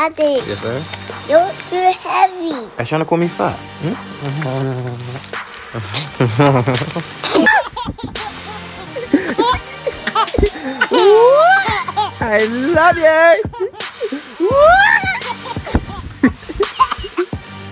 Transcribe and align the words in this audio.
Daddy, 0.00 0.40
Yes, 0.48 0.64
sir. 0.64 0.80
you're 1.28 1.52
too 1.68 1.92
heavy. 2.00 2.56
Are 2.56 2.80
you 2.80 2.86
trying 2.88 3.00
to 3.00 3.04
call 3.04 3.18
me 3.18 3.28
fat? 3.28 3.52
Hmm? 3.84 3.92
I 12.22 12.44
love 12.48 12.96
you. 12.96 13.36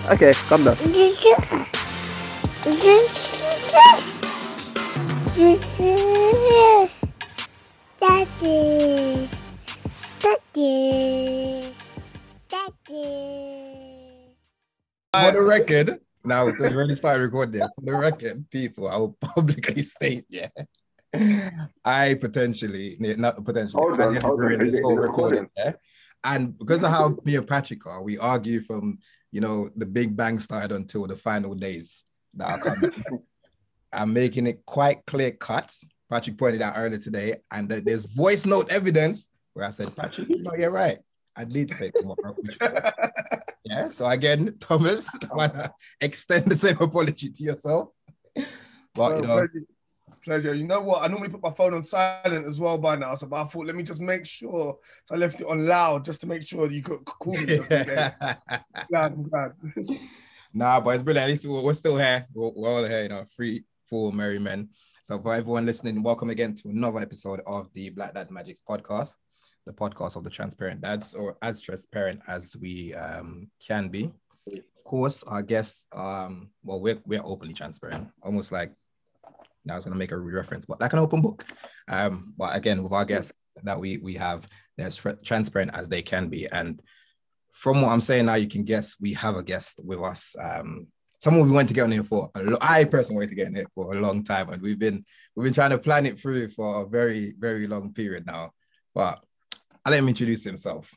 okay, 0.13 0.33
calm 0.47 0.63
down. 0.65 0.77
Daddy. 7.99 9.27
Daddy. 10.21 11.78
Daddy. 12.49 14.35
For 15.13 15.31
the 15.31 15.41
record, 15.41 15.99
now 16.23 16.45
because 16.45 16.69
we 16.69 16.75
already 16.75 16.95
started 16.95 17.21
recording, 17.21 17.61
for 17.61 17.81
the 17.81 17.93
record, 17.93 18.49
people, 18.49 18.87
I 18.87 18.97
will 18.97 19.17
publicly 19.21 19.83
state, 19.83 20.25
yeah. 20.29 20.49
I 21.83 22.15
potentially, 22.15 22.95
not 22.99 23.43
potentially, 23.43 23.81
Hold 23.81 23.99
on, 23.99 24.15
hold 24.21 24.43
on. 24.43 24.59
this 24.59 24.79
whole 24.79 24.95
recording? 24.97 25.49
yeah. 25.57 25.73
And 26.23 26.57
because 26.57 26.83
of 26.83 26.91
how 26.91 27.17
me 27.23 27.35
and 27.37 27.47
Patrick 27.47 27.85
are, 27.85 28.03
we 28.03 28.17
argue 28.17 28.61
from 28.61 28.99
you 29.31 29.41
know 29.41 29.69
the 29.75 29.85
Big 29.85 30.15
Bang 30.15 30.39
started 30.39 30.75
until 30.75 31.07
the 31.07 31.15
final 31.15 31.55
days 31.55 32.03
that 32.35 32.49
are 32.49 32.59
coming. 32.59 32.91
I'm 33.93 34.13
making 34.13 34.45
it 34.45 34.63
quite 34.65 35.05
clear 35.07 35.31
cut. 35.31 35.73
Patrick 36.09 36.37
pointed 36.37 36.61
out 36.61 36.73
earlier 36.75 36.99
today, 36.99 37.37
and 37.51 37.69
that 37.69 37.85
there's 37.85 38.05
voice 38.05 38.45
note 38.45 38.71
evidence 38.71 39.29
where 39.53 39.65
I 39.65 39.71
said, 39.71 39.95
Patrick, 39.95 40.27
you 40.29 40.43
know, 40.43 40.53
you're 40.55 40.69
right. 40.71 40.99
I 41.39 41.45
did 41.45 41.73
say 41.75 41.89
tomorrow. 41.91 42.35
which- 42.37 42.57
yeah. 43.63 43.87
So 43.89 44.05
again, 44.07 44.57
Thomas, 44.59 45.07
I 45.07 45.27
oh. 45.31 45.37
wanna 45.37 45.73
extend 46.01 46.51
the 46.51 46.55
same 46.57 46.77
apology 46.81 47.29
to 47.29 47.43
yourself. 47.43 47.89
But 48.93 49.15
you 49.15 49.21
know, 49.21 49.35
pleasure. 49.37 49.65
pleasure. 50.25 50.53
You 50.53 50.67
know 50.67 50.81
what? 50.81 51.01
I 51.01 51.07
normally 51.07 51.29
put 51.29 51.41
my 51.41 51.51
phone 51.51 51.73
on 51.73 51.83
silent 51.83 52.45
as 52.45 52.59
well 52.59 52.77
by 52.77 52.97
now. 52.97 53.15
So 53.15 53.27
but 53.27 53.37
I 53.37 53.45
thought, 53.45 53.67
let 53.67 53.75
me 53.75 53.83
just 53.83 54.01
make 54.01 54.25
sure. 54.25 54.77
So 55.05 55.15
I 55.15 55.17
left 55.17 55.39
it 55.39 55.47
on 55.47 55.65
loud 55.65 56.03
just 56.03 56.19
to 56.21 56.27
make 56.27 56.45
sure 56.45 56.69
you 56.69 56.83
could 56.83 57.05
call 57.05 57.37
me. 57.37 57.45
Just 57.45 57.69
glad, 57.69 58.15
I'm 58.91 59.23
glad. 59.29 59.53
Nah, 60.53 60.81
but 60.81 60.95
it's 60.95 61.03
brilliant. 61.03 61.25
At 61.25 61.29
least 61.29 61.45
we're, 61.45 61.73
still 61.73 61.97
here. 61.97 62.27
We're, 62.33 62.49
we're 62.49 62.69
all 62.69 62.83
here, 62.83 63.03
you 63.03 63.09
know, 63.09 63.23
free, 63.35 63.63
full, 63.87 64.11
merry 64.11 64.39
men. 64.39 64.69
So 65.03 65.19
for 65.19 65.33
everyone 65.33 65.65
listening, 65.65 66.03
welcome 66.03 66.31
again 66.31 66.53
to 66.55 66.69
another 66.69 66.99
episode 66.99 67.41
of 67.45 67.71
the 67.73 67.91
Black 67.91 68.13
Dad 68.13 68.29
Magics 68.29 68.61
podcast, 68.67 69.15
the 69.69 69.73
podcast 69.73 70.15
of 70.15 70.23
the 70.23 70.29
transparent 70.31 70.81
dads, 70.81 71.13
or 71.13 71.37
as 71.43 71.61
transparent 71.61 72.19
as 72.27 72.57
we 72.57 72.95
um, 72.95 73.47
can 73.65 73.87
be. 73.87 74.11
Of 74.51 74.83
course, 74.83 75.21
our 75.23 75.43
guests, 75.43 75.85
um, 75.93 76.49
well, 76.63 76.81
we're 76.81 76.99
we're 77.05 77.21
openly 77.23 77.53
transparent, 77.53 78.07
almost 78.23 78.51
like 78.51 78.73
now 79.63 79.73
I 79.73 79.77
was 79.77 79.85
gonna 79.85 79.95
make 79.95 80.11
a 80.11 80.17
reference, 80.17 80.65
but 80.65 80.81
like 80.81 80.93
an 80.93 80.99
open 80.99 81.21
book. 81.21 81.45
Um, 81.87 82.33
but 82.35 82.55
again, 82.55 82.81
with 82.81 82.93
our 82.93 83.05
guests 83.05 83.31
that 83.63 83.79
we 83.79 83.99
we 83.99 84.15
have, 84.15 84.47
they're 84.75 84.87
as 84.87 84.97
tra- 84.97 85.21
transparent 85.23 85.75
as 85.75 85.87
they 85.87 86.01
can 86.01 86.29
be, 86.29 86.47
and 86.47 86.81
from 87.53 87.83
what 87.83 87.91
I'm 87.91 88.01
saying 88.01 88.25
now, 88.25 88.35
you 88.35 88.47
can 88.47 88.63
guess 88.63 88.95
we 88.99 89.13
have 89.13 89.35
a 89.35 89.43
guest 89.43 89.81
with 89.85 90.01
us. 90.01 90.35
Um, 90.41 90.87
someone 91.19 91.45
we 91.45 91.51
wanted 91.51 91.67
to 91.67 91.73
get 91.75 91.83
on 91.83 91.91
here 91.91 92.03
for 92.03 92.31
a 92.33 92.41
lo- 92.41 92.57
I 92.59 92.85
personally 92.85 93.17
wanted 93.17 93.29
to 93.29 93.35
get 93.35 93.47
in 93.49 93.55
here 93.55 93.67
for 93.75 93.93
a 93.93 94.01
long 94.01 94.23
time, 94.23 94.49
and 94.49 94.63
we've 94.63 94.79
been 94.79 95.05
we've 95.35 95.43
been 95.43 95.53
trying 95.53 95.71
to 95.71 95.77
plan 95.77 96.07
it 96.07 96.19
through 96.19 96.49
for 96.49 96.81
a 96.81 96.89
very 96.89 97.35
very 97.37 97.67
long 97.67 97.93
period 97.93 98.25
now. 98.25 98.53
But 98.95 99.23
I'll 99.89 99.93
let 99.93 100.03
him 100.03 100.09
introduce 100.09 100.43
himself. 100.43 100.93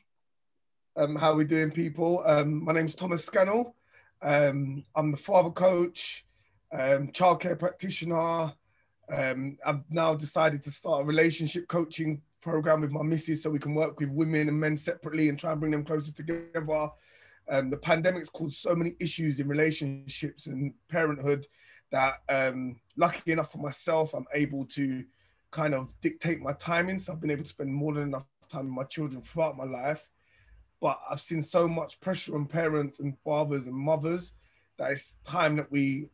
Um, 0.95 1.15
how 1.15 1.31
are 1.31 1.35
we 1.35 1.45
doing, 1.45 1.71
people? 1.71 2.21
Um, 2.27 2.63
my 2.63 2.73
name's 2.73 2.93
Thomas 2.93 3.25
Scannell. 3.25 3.75
Um, 4.21 4.83
I'm 4.95 5.09
the 5.09 5.17
father 5.17 5.49
coach, 5.49 6.23
um, 6.71 7.07
childcare 7.07 7.57
practitioner. 7.57 8.53
Um, 9.09 9.57
I've 9.65 9.81
now 9.89 10.13
decided 10.13 10.61
to 10.61 10.69
start 10.69 11.01
a 11.01 11.05
relationship 11.05 11.67
coaching 11.67 12.21
program 12.39 12.81
with 12.81 12.91
my 12.91 13.01
missus 13.01 13.41
so 13.41 13.49
we 13.49 13.57
can 13.57 13.73
work 13.73 13.99
with 13.99 14.09
women 14.09 14.47
and 14.47 14.59
men 14.59 14.77
separately 14.77 15.29
and 15.29 15.39
try 15.39 15.53
and 15.53 15.59
bring 15.59 15.71
them 15.71 15.83
closer 15.83 16.11
together. 16.11 16.89
Um, 17.49 17.71
the 17.71 17.77
pandemic's 17.77 18.29
caused 18.29 18.57
so 18.57 18.75
many 18.75 18.95
issues 18.99 19.39
in 19.39 19.47
relationships 19.47 20.45
and 20.45 20.71
parenthood 20.87 21.47
that, 21.89 22.21
um, 22.29 22.79
lucky 22.95 23.31
enough 23.31 23.53
for 23.53 23.57
myself, 23.57 24.13
I'm 24.13 24.27
able 24.35 24.65
to 24.65 25.03
kind 25.49 25.73
of 25.73 25.99
dictate 26.01 26.41
my 26.41 26.53
timing. 26.53 26.99
So 26.99 27.11
I've 27.11 27.21
been 27.21 27.31
able 27.31 27.41
to 27.41 27.49
spend 27.49 27.73
more 27.73 27.95
than 27.95 28.03
enough 28.03 28.27
time 28.53 28.65
with 28.67 28.75
my 28.75 28.83
children 28.83 29.21
throughout 29.21 29.57
my 29.57 29.65
life 29.65 30.09
but 30.83 30.99
I've 31.09 31.21
seen 31.21 31.41
so 31.41 31.65
much 31.65 32.01
pressure 32.01 32.35
on 32.35 32.45
parents 32.45 32.99
and 32.99 33.17
fathers 33.23 33.67
and 33.67 33.73
mothers 33.73 34.33
that 34.77 34.91
it's 34.91 35.15
time 35.23 35.55
that 35.55 35.71
we 35.71 36.09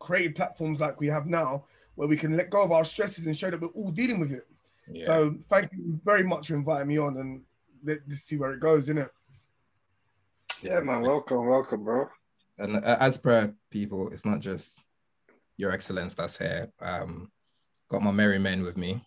create 0.00 0.34
platforms 0.34 0.80
like 0.80 0.98
we 0.98 1.06
have 1.06 1.26
now 1.26 1.64
where 1.94 2.08
we 2.08 2.16
can 2.16 2.36
let 2.36 2.50
go 2.50 2.62
of 2.62 2.72
our 2.72 2.84
stresses 2.84 3.26
and 3.26 3.38
show 3.38 3.50
that 3.50 3.60
we're 3.60 3.68
all 3.68 3.92
dealing 3.92 4.18
with 4.18 4.32
it. 4.32 4.48
So 5.04 5.36
thank 5.48 5.70
you 5.72 6.00
very 6.04 6.24
much 6.24 6.48
for 6.48 6.54
inviting 6.54 6.88
me 6.88 6.98
on 6.98 7.18
and 7.18 7.42
let, 7.84 7.98
us 8.10 8.22
see 8.22 8.36
where 8.36 8.52
it 8.52 8.58
goes, 8.58 8.88
innit? 8.88 9.10
Yeah, 10.60 10.80
man. 10.80 11.02
Welcome, 11.02 11.46
welcome, 11.46 11.84
bro. 11.84 12.08
and 12.58 12.76
uh, 12.76 12.96
as 12.98 13.16
per 13.16 13.54
people, 13.70 14.08
it's 14.08 14.26
not 14.26 14.40
just 14.40 14.84
your 15.56 15.70
excellence 15.70 16.14
that's 16.14 16.36
here. 16.36 16.72
Um, 16.82 17.30
got 17.88 18.02
my 18.02 18.10
merry 18.10 18.40
men 18.40 18.64
with 18.64 18.76
me. 18.76 19.06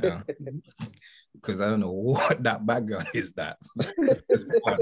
Because 0.00 1.60
I 1.60 1.68
don't 1.68 1.80
know 1.80 1.90
what 1.92 2.42
that 2.42 2.64
background 2.66 3.06
is. 3.14 3.32
That 3.34 3.56
It's- 3.98 4.22
it's 4.28 4.44
fun. 4.64 4.78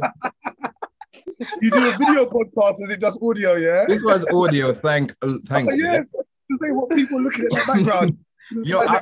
You 1.60 1.70
do 1.70 1.78
a 1.78 1.90
video 1.92 2.26
podcast, 2.26 2.74
is 2.82 2.90
it 2.90 3.00
just 3.00 3.18
audio, 3.22 3.54
yeah? 3.54 3.84
this 3.88 4.04
was 4.04 4.26
audio. 4.32 4.72
Thank, 4.74 5.14
uh, 5.22 5.34
thank 5.46 5.70
Oh, 5.70 5.74
you. 5.74 5.84
yes. 5.84 6.10
To 6.10 6.58
say 6.60 6.70
what 6.70 6.90
people 6.90 7.20
looking 7.20 7.44
at 7.46 7.50
the 7.50 7.64
background. 7.66 8.18
You 8.50 8.74
know, 8.74 8.80
I, 8.86 9.00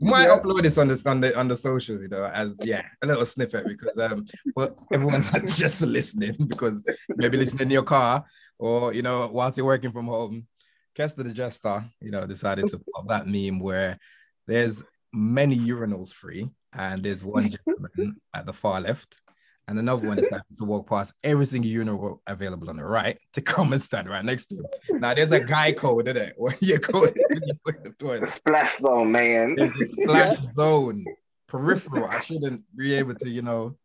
might 0.00 0.28
Yeah. 0.28 0.38
upload 0.38 0.62
this 0.62 0.78
on 0.78 0.88
the 0.88 1.02
on 1.04 1.20
the 1.20 1.38
on 1.38 1.46
the 1.46 1.58
socials, 1.58 2.00
you 2.00 2.08
know, 2.08 2.24
as 2.24 2.58
yeah, 2.64 2.86
a 3.02 3.06
little 3.06 3.26
snippet 3.26 3.66
because 3.66 3.98
um 3.98 4.24
for 4.54 4.74
everyone 4.90 5.20
that's 5.32 5.58
just 5.58 5.82
listening, 5.82 6.36
because 6.48 6.82
maybe 7.16 7.36
listening 7.36 7.64
in 7.66 7.70
your 7.70 7.82
car 7.82 8.24
or 8.58 8.94
you 8.94 9.02
know, 9.02 9.28
whilst 9.30 9.58
you're 9.58 9.66
working 9.66 9.92
from 9.92 10.06
home, 10.06 10.46
Kester 10.94 11.22
the 11.22 11.34
Jester, 11.34 11.84
you 12.00 12.10
know, 12.10 12.26
decided 12.26 12.66
to 12.68 12.78
put 12.78 13.06
that 13.08 13.26
meme 13.26 13.60
where 13.60 13.98
there's 14.46 14.82
many 15.12 15.56
urinals 15.56 16.12
free, 16.12 16.48
and 16.72 17.02
there's 17.02 17.24
one 17.24 17.44
mm-hmm. 17.44 17.70
gentleman 17.70 18.20
at 18.34 18.46
the 18.46 18.52
far 18.52 18.80
left, 18.80 19.20
and 19.66 19.78
another 19.78 20.06
one 20.06 20.16
that 20.16 20.32
happens 20.32 20.58
to 20.58 20.64
walk 20.64 20.88
past 20.88 21.12
every 21.24 21.46
single 21.46 21.70
urinal 21.70 22.22
available 22.26 22.70
on 22.70 22.76
the 22.76 22.84
right 22.84 23.18
to 23.34 23.40
come 23.40 23.72
and 23.72 23.82
stand 23.82 24.08
right 24.08 24.24
next 24.24 24.46
to 24.46 24.56
him. 24.56 25.00
Now 25.00 25.14
there's 25.14 25.32
a 25.32 25.40
guy 25.40 25.72
code 25.72 26.08
in 26.08 26.16
it 26.26 26.34
when 26.36 26.56
you 26.60 26.78
go 26.78 27.06
to 27.06 27.12
the 27.12 27.94
toilet. 27.98 28.30
Splash 28.30 28.78
zone, 28.78 29.12
man. 29.12 29.56
There's 29.56 29.72
a 29.80 29.88
splash 29.88 30.40
zone, 30.52 31.04
peripheral. 31.46 32.06
I 32.06 32.20
shouldn't 32.20 32.64
be 32.76 32.94
able 32.94 33.14
to, 33.16 33.28
you 33.28 33.42
know, 33.42 33.76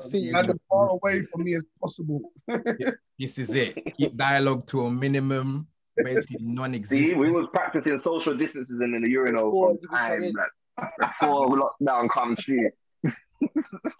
See, 0.00 0.30
and 0.30 0.48
as 0.48 0.56
far 0.68 0.90
away 0.90 1.22
from 1.26 1.44
me 1.44 1.54
as 1.54 1.64
possible. 1.80 2.32
this 3.18 3.38
is 3.38 3.50
it. 3.50 3.96
Keep 3.96 4.16
dialogue 4.16 4.66
to 4.68 4.86
a 4.86 4.90
minimum, 4.90 5.66
basically 6.04 6.36
See, 6.38 6.44
non-existent. 6.44 7.18
we 7.18 7.30
was 7.30 7.46
practicing 7.52 8.00
social 8.04 8.36
distances 8.36 8.80
in 8.80 9.00
the 9.00 9.08
urinal 9.10 9.50
Before 9.50 9.76
from 9.78 9.88
time 9.88 10.32
like, 10.32 10.90
before 11.00 11.46
lockdown 11.48 12.08
comes 12.10 12.44
through. 12.44 12.70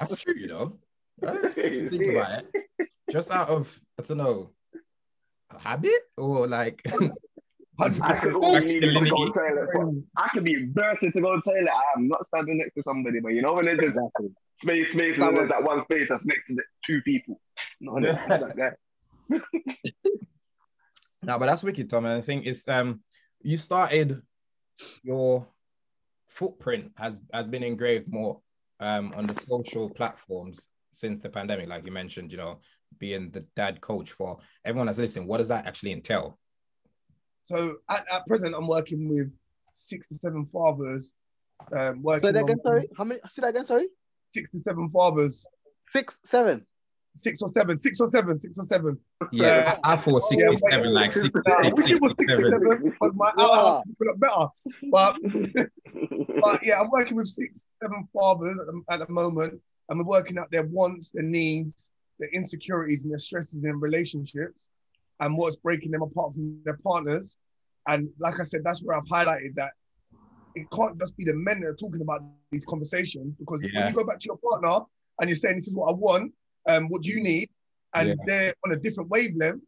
That's 0.00 0.22
true, 0.22 0.34
you 0.36 0.46
know. 0.48 0.78
I 1.22 1.26
don't 1.32 1.56
You 1.56 1.88
think 1.88 2.02
see 2.02 2.14
about 2.16 2.44
it. 2.44 2.88
Just 3.10 3.30
out 3.30 3.48
of, 3.48 3.80
I 3.98 4.02
don't 4.02 4.18
know, 4.18 4.50
a 5.50 5.58
habit 5.58 6.00
or 6.18 6.46
like, 6.46 6.82
I 7.78 8.14
could 8.18 8.34
always 8.34 8.64
need 8.64 8.80
to 8.80 8.92
go 8.92 9.00
to 9.00 9.00
the 9.00 9.00
Masculinity. 9.00 9.32
toilet. 9.32 9.68
for- 9.72 9.92
I 10.16 10.28
could 10.28 10.44
be 10.44 10.64
bursting 10.66 11.12
to 11.12 11.20
go 11.20 11.34
to 11.36 11.42
the 11.44 11.50
toilet. 11.52 11.70
I 11.72 11.82
am 11.98 12.08
not 12.08 12.26
standing 12.28 12.58
next 12.58 12.74
to 12.74 12.82
somebody, 12.82 13.20
but 13.20 13.28
you 13.32 13.42
know 13.42 13.52
when 13.54 13.66
there's 13.66 13.80
just 13.80 13.98
space, 14.62 14.90
space, 14.92 15.18
and 15.18 15.36
there's 15.36 15.50
that 15.50 15.62
one 15.62 15.82
space 15.84 16.08
that's 16.08 16.24
next 16.24 16.46
to 16.48 16.54
the 16.56 16.62
two 16.86 17.00
people. 17.02 17.40
No, 17.80 17.92
no, 17.98 18.10
it's 18.10 18.42
like 18.42 18.56
that. 18.56 18.76
No, 21.26 21.38
but 21.40 21.46
that's 21.46 21.64
wicked, 21.64 21.90
Tom. 21.90 22.06
And 22.06 22.14
I 22.14 22.20
think 22.20 22.46
it's 22.46 22.68
um, 22.68 23.00
you 23.42 23.56
started 23.56 24.22
your 25.02 25.46
footprint 26.28 26.92
has 26.96 27.18
has 27.32 27.48
been 27.48 27.62
engraved 27.62 28.12
more 28.12 28.40
um 28.80 29.12
on 29.16 29.26
the 29.26 29.34
social 29.48 29.88
platforms 29.90 30.66
since 30.94 31.20
the 31.22 31.28
pandemic, 31.28 31.68
like 31.68 31.84
you 31.84 31.92
mentioned. 31.92 32.30
You 32.30 32.38
know, 32.38 32.60
being 32.98 33.30
the 33.30 33.44
dad 33.56 33.80
coach 33.80 34.12
for 34.12 34.38
everyone 34.64 34.86
that's 34.86 34.98
listening. 34.98 35.26
What 35.26 35.38
does 35.38 35.48
that 35.48 35.66
actually 35.66 35.92
entail? 35.92 36.38
So 37.46 37.78
at, 37.90 38.06
at 38.10 38.26
present, 38.26 38.54
I'm 38.56 38.68
working 38.68 39.08
with 39.08 39.32
six 39.74 40.06
to 40.08 40.18
seven 40.22 40.46
fathers. 40.52 41.10
Um, 41.72 42.04
Say 42.06 42.20
that 42.20 42.28
again, 42.28 42.50
on 42.50 42.62
sorry. 42.62 42.88
How 42.96 43.04
many? 43.04 43.20
Say 43.28 43.42
that 43.42 43.48
again, 43.48 43.66
sorry. 43.66 43.88
six 44.30 44.48
to 44.52 44.60
seven 44.60 44.90
fathers. 44.90 45.44
Six, 45.92 46.18
seven. 46.24 46.66
Six 47.16 47.42
or 47.42 47.48
seven, 47.50 47.78
six 47.78 48.00
or 48.00 48.08
seven, 48.08 48.40
six 48.40 48.58
or 48.58 48.64
seven. 48.64 48.98
Yeah, 49.32 49.78
I, 49.82 49.92
I 49.92 49.96
thought 49.96 50.22
Uh, 50.22 50.36
Yeah, 50.36 50.50
seven, 50.70 50.92
like 50.92 51.12
six, 51.12 51.30
Nah, 51.34 51.42
66, 51.42 51.56
I 51.64 51.68
wish 51.74 51.90
it 51.90 52.00
was 52.02 52.14
67. 52.18 52.50
67 52.52 52.90
because 52.90 53.12
my 53.14 53.32
Yeah. 53.36 53.44
outhouse 53.44 53.82
look 54.00 54.18
better. 54.20 54.46
But, 54.90 55.16
but 56.42 56.66
yeah, 56.66 56.80
I'm 56.80 56.90
working 56.90 57.16
with 57.16 57.26
six, 57.26 57.60
seven 57.82 58.06
fathers 58.12 58.58
at 58.58 58.66
the, 58.66 58.82
at 58.90 59.06
the 59.06 59.12
moment, 59.12 59.60
and 59.88 59.98
we're 59.98 60.04
working 60.06 60.38
out 60.38 60.50
their 60.50 60.66
wants, 60.66 61.10
their 61.10 61.22
needs, 61.22 61.90
their 62.18 62.28
insecurities 62.30 63.02
and 63.04 63.10
their 63.12 63.18
stresses 63.18 63.64
in 63.64 63.80
relationships 63.80 64.68
and 65.20 65.36
what's 65.36 65.56
breaking 65.56 65.90
them 65.92 66.02
apart 66.02 66.34
from 66.34 66.60
their 66.64 66.78
partners. 66.84 67.36
And 67.88 68.08
like 68.18 68.38
I 68.40 68.42
said, 68.42 68.60
that's 68.64 68.82
where 68.82 68.96
I've 68.96 69.04
highlighted 69.04 69.54
that 69.56 69.72
it 70.54 70.68
can't 70.70 70.98
just 70.98 71.16
be 71.16 71.24
the 71.24 71.34
men 71.34 71.60
that 71.60 71.68
are 71.68 71.74
talking 71.76 72.00
about 72.02 72.22
these 72.50 72.64
conversations 72.64 73.34
because 73.38 73.60
Yeah. 73.62 73.80
when 73.80 73.88
you 73.88 73.94
go 73.94 74.04
back 74.04 74.20
to 74.20 74.26
your 74.26 74.38
partner 74.38 74.84
and 75.20 75.28
you're 75.30 75.36
saying 75.36 75.56
this 75.56 75.68
is 75.68 75.74
what 75.74 75.90
I 75.90 75.94
want, 75.94 76.32
um, 76.66 76.88
what 76.88 77.02
do 77.02 77.10
you 77.10 77.22
need, 77.22 77.48
and 77.94 78.08
Yeah. 78.08 78.14
they're 78.26 78.54
on 78.64 78.72
a 78.72 78.76
different 78.76 79.10
wavelength, 79.10 79.62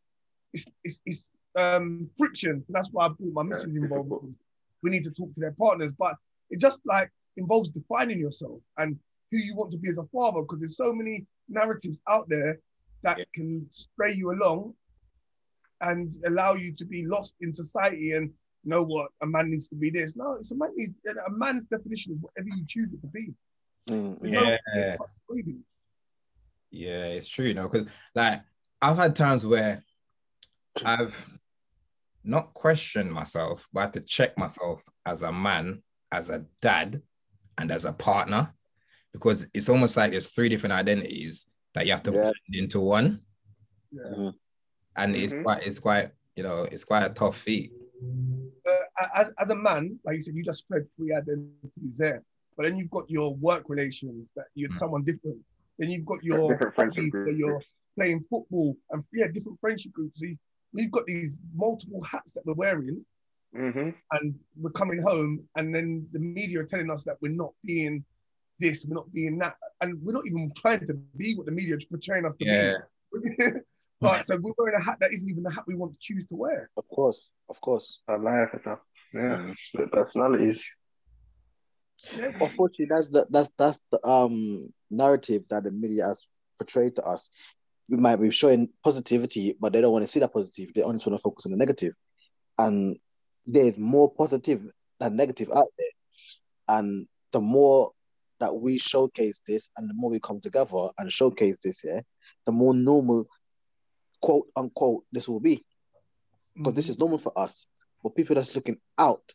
it's 0.52 0.64
it's, 0.84 1.00
it's 1.06 1.28
um, 1.56 2.08
friction. 2.18 2.62
So 2.66 2.72
that's 2.72 2.88
why 2.92 3.06
I 3.06 3.08
brought 3.08 3.32
my 3.32 3.42
missus 3.42 3.64
involved. 3.64 4.34
We 4.82 4.90
need 4.90 5.04
to 5.04 5.10
talk 5.10 5.32
to 5.34 5.40
their 5.40 5.52
partners, 5.52 5.92
but 5.98 6.16
it 6.50 6.60
just 6.60 6.80
like 6.84 7.10
involves 7.36 7.68
defining 7.70 8.18
yourself 8.18 8.60
and 8.78 8.98
who 9.30 9.38
you 9.38 9.54
want 9.54 9.70
to 9.72 9.78
be 9.78 9.88
as 9.90 9.98
a 9.98 10.04
father 10.04 10.40
because 10.42 10.60
there's 10.60 10.76
so 10.76 10.92
many 10.92 11.26
narratives 11.48 11.98
out 12.08 12.28
there 12.28 12.58
that 13.02 13.18
Yeah. 13.18 13.24
can 13.34 13.66
stray 13.70 14.12
you 14.12 14.32
along 14.32 14.74
and 15.80 16.16
allow 16.26 16.54
you 16.54 16.72
to 16.72 16.84
be 16.84 17.06
lost 17.06 17.34
in 17.40 17.52
society 17.52 18.12
and 18.12 18.32
know 18.64 18.82
what 18.82 19.10
a 19.22 19.26
man 19.26 19.50
needs 19.50 19.68
to 19.68 19.76
be 19.76 19.90
this. 19.90 20.16
No, 20.16 20.34
it's 20.34 20.50
a 20.50 20.54
man 20.56 20.70
needs 20.76 20.92
a 21.06 21.30
man's 21.30 21.64
definition 21.64 22.12
is 22.14 22.18
whatever 22.20 22.48
you 22.48 22.64
choose 22.66 22.92
it 22.92 23.00
to 23.00 23.06
be. 23.08 23.32
Mm. 23.88 24.18
Yeah. 24.22 24.56
no. 24.74 24.96
Yeah, 26.70 27.06
it's 27.06 27.28
true, 27.28 27.46
you 27.46 27.54
know, 27.54 27.68
because 27.68 27.86
like 28.14 28.42
I've 28.82 28.96
had 28.96 29.16
times 29.16 29.44
where 29.44 29.82
I've 30.84 31.16
not 32.24 32.52
questioned 32.54 33.10
myself, 33.12 33.66
but 33.72 33.80
I 33.80 33.82
had 33.84 33.92
to 33.94 34.00
check 34.00 34.36
myself 34.36 34.82
as 35.06 35.22
a 35.22 35.32
man, 35.32 35.82
as 36.12 36.30
a 36.30 36.44
dad, 36.60 37.02
and 37.56 37.72
as 37.72 37.84
a 37.84 37.92
partner, 37.92 38.54
because 39.12 39.46
it's 39.54 39.68
almost 39.68 39.96
like 39.96 40.12
there's 40.12 40.30
three 40.30 40.48
different 40.48 40.74
identities 40.74 41.46
that 41.74 41.86
you 41.86 41.92
have 41.92 42.02
to 42.04 42.12
Yeah. 42.12 42.20
blend 42.20 42.34
into 42.52 42.80
one, 42.80 43.18
Yeah. 43.90 44.02
Mhm. 44.10 44.34
and 44.96 45.16
it's 45.16 45.32
Mhm. 45.32 45.42
quite, 45.42 45.66
it's 45.66 45.78
quite, 45.78 46.10
you 46.36 46.42
know, 46.42 46.64
it's 46.64 46.84
quite 46.84 47.04
a 47.04 47.14
tough 47.14 47.38
feat. 47.38 47.72
uh, 48.66 49.08
as, 49.14 49.32
as 49.38 49.48
a 49.50 49.56
man, 49.56 49.98
like 50.04 50.16
you 50.16 50.20
said, 50.20 50.34
you 50.34 50.42
just 50.44 50.60
spread 50.60 50.86
three 50.96 51.12
identities 51.12 51.96
there. 51.96 52.22
But 52.56 52.66
then 52.66 52.76
you've 52.76 52.90
got 52.90 53.08
your 53.10 53.34
work 53.36 53.64
relations 53.68 54.32
that 54.36 54.46
you're 54.54 54.70
Mm. 54.70 54.78
someone 54.78 55.04
different. 55.04 55.38
Then 55.78 55.90
you've 55.90 56.06
got 56.06 56.22
your 56.24 56.48
Different 56.52 56.74
friendship 56.74 56.96
hobbies 56.98 57.12
where 57.12 57.24
groups. 57.24 57.38
you're 57.38 57.62
playing 57.98 58.24
football 58.30 58.76
and 58.90 59.04
yeah, 59.12 59.26
different 59.28 59.58
friendship 59.60 59.92
groups. 59.92 60.20
So 60.20 60.26
you, 60.26 60.36
we've 60.72 60.90
got 60.90 61.06
these 61.06 61.38
multiple 61.54 62.02
hats 62.02 62.32
that 62.32 62.44
we're 62.46 62.54
wearing, 62.54 63.04
Mm-hmm. 63.56 63.90
and 64.12 64.34
we're 64.60 64.70
coming 64.70 65.00
home, 65.02 65.40
and 65.56 65.74
then 65.74 66.06
the 66.12 66.18
media 66.18 66.60
are 66.60 66.64
telling 66.64 66.90
us 66.90 67.02
that 67.04 67.16
we're 67.22 67.32
not 67.32 67.52
being 67.64 68.04
this, 68.60 68.84
we're 68.86 68.94
not 68.96 69.10
being 69.12 69.38
that, 69.38 69.56
and 69.80 69.94
we're 70.02 70.12
not 70.12 70.26
even 70.26 70.52
trying 70.56 70.86
to 70.86 70.92
be 71.16 71.34
what 71.34 71.46
the 71.46 71.52
media 71.52 71.76
is 71.76 71.84
portraying 71.86 72.26
us 72.26 72.34
to 72.36 72.44
Yeah, 72.44 72.72
be. 73.14 73.46
but 74.00 74.26
so 74.26 74.36
we're 74.42 74.52
wearing 74.58 74.74
a 74.78 74.82
hat 74.82 74.98
that 75.00 75.14
isn't 75.14 75.28
even 75.30 75.42
the 75.42 75.50
hat 75.50 75.64
we 75.66 75.76
want 75.76 75.92
to 75.92 75.98
choose 76.00 76.26
to 76.28 76.34
wear. 76.36 76.68
Of 76.76 76.86
course, 76.88 77.30
of 77.48 77.58
course. 77.60 78.00
I 78.06 78.16
life 78.16 78.50
and 78.52 78.60
stuff. 78.60 78.80
Yeah, 79.14 79.54
split 79.68 79.90
personalities. 79.92 80.62
Yeah. 82.16 82.30
Unfortunately, 82.40 82.86
that's 82.90 83.08
the 83.08 83.26
that's 83.30 83.50
that's 83.58 83.80
the 83.90 84.06
um 84.06 84.72
narrative 84.90 85.44
that 85.50 85.64
the 85.64 85.70
media 85.70 86.06
has 86.06 86.26
portrayed 86.58 86.96
to 86.96 87.02
us. 87.02 87.30
We 87.88 87.96
might 87.96 88.16
be 88.16 88.30
showing 88.30 88.68
positivity, 88.84 89.56
but 89.58 89.72
they 89.72 89.80
don't 89.80 89.92
want 89.92 90.04
to 90.04 90.08
see 90.10 90.20
that 90.20 90.32
positive. 90.32 90.72
They 90.74 90.82
only 90.82 91.02
want 91.04 91.18
to 91.18 91.22
focus 91.22 91.46
on 91.46 91.52
the 91.52 91.58
negative. 91.58 91.94
And 92.58 92.98
there's 93.46 93.78
more 93.78 94.12
positive 94.12 94.62
than 95.00 95.16
negative 95.16 95.50
out 95.54 95.68
there. 95.78 95.86
And 96.68 97.08
the 97.32 97.40
more 97.40 97.92
that 98.40 98.54
we 98.54 98.78
showcase 98.78 99.40
this 99.46 99.68
and 99.76 99.88
the 99.88 99.94
more 99.94 100.10
we 100.10 100.20
come 100.20 100.40
together 100.40 100.88
and 100.98 101.10
showcase 101.10 101.58
this, 101.62 101.82
yeah, 101.84 102.00
the 102.46 102.52
more 102.52 102.74
normal, 102.74 103.26
quote 104.20 104.48
unquote, 104.54 105.04
this 105.12 105.28
will 105.28 105.40
be. 105.40 105.64
Because 106.56 106.74
this 106.74 106.88
is 106.88 106.98
normal 106.98 107.18
for 107.18 107.36
us. 107.38 107.66
But 108.02 108.16
people 108.16 108.34
that's 108.36 108.54
looking 108.54 108.78
out 108.98 109.34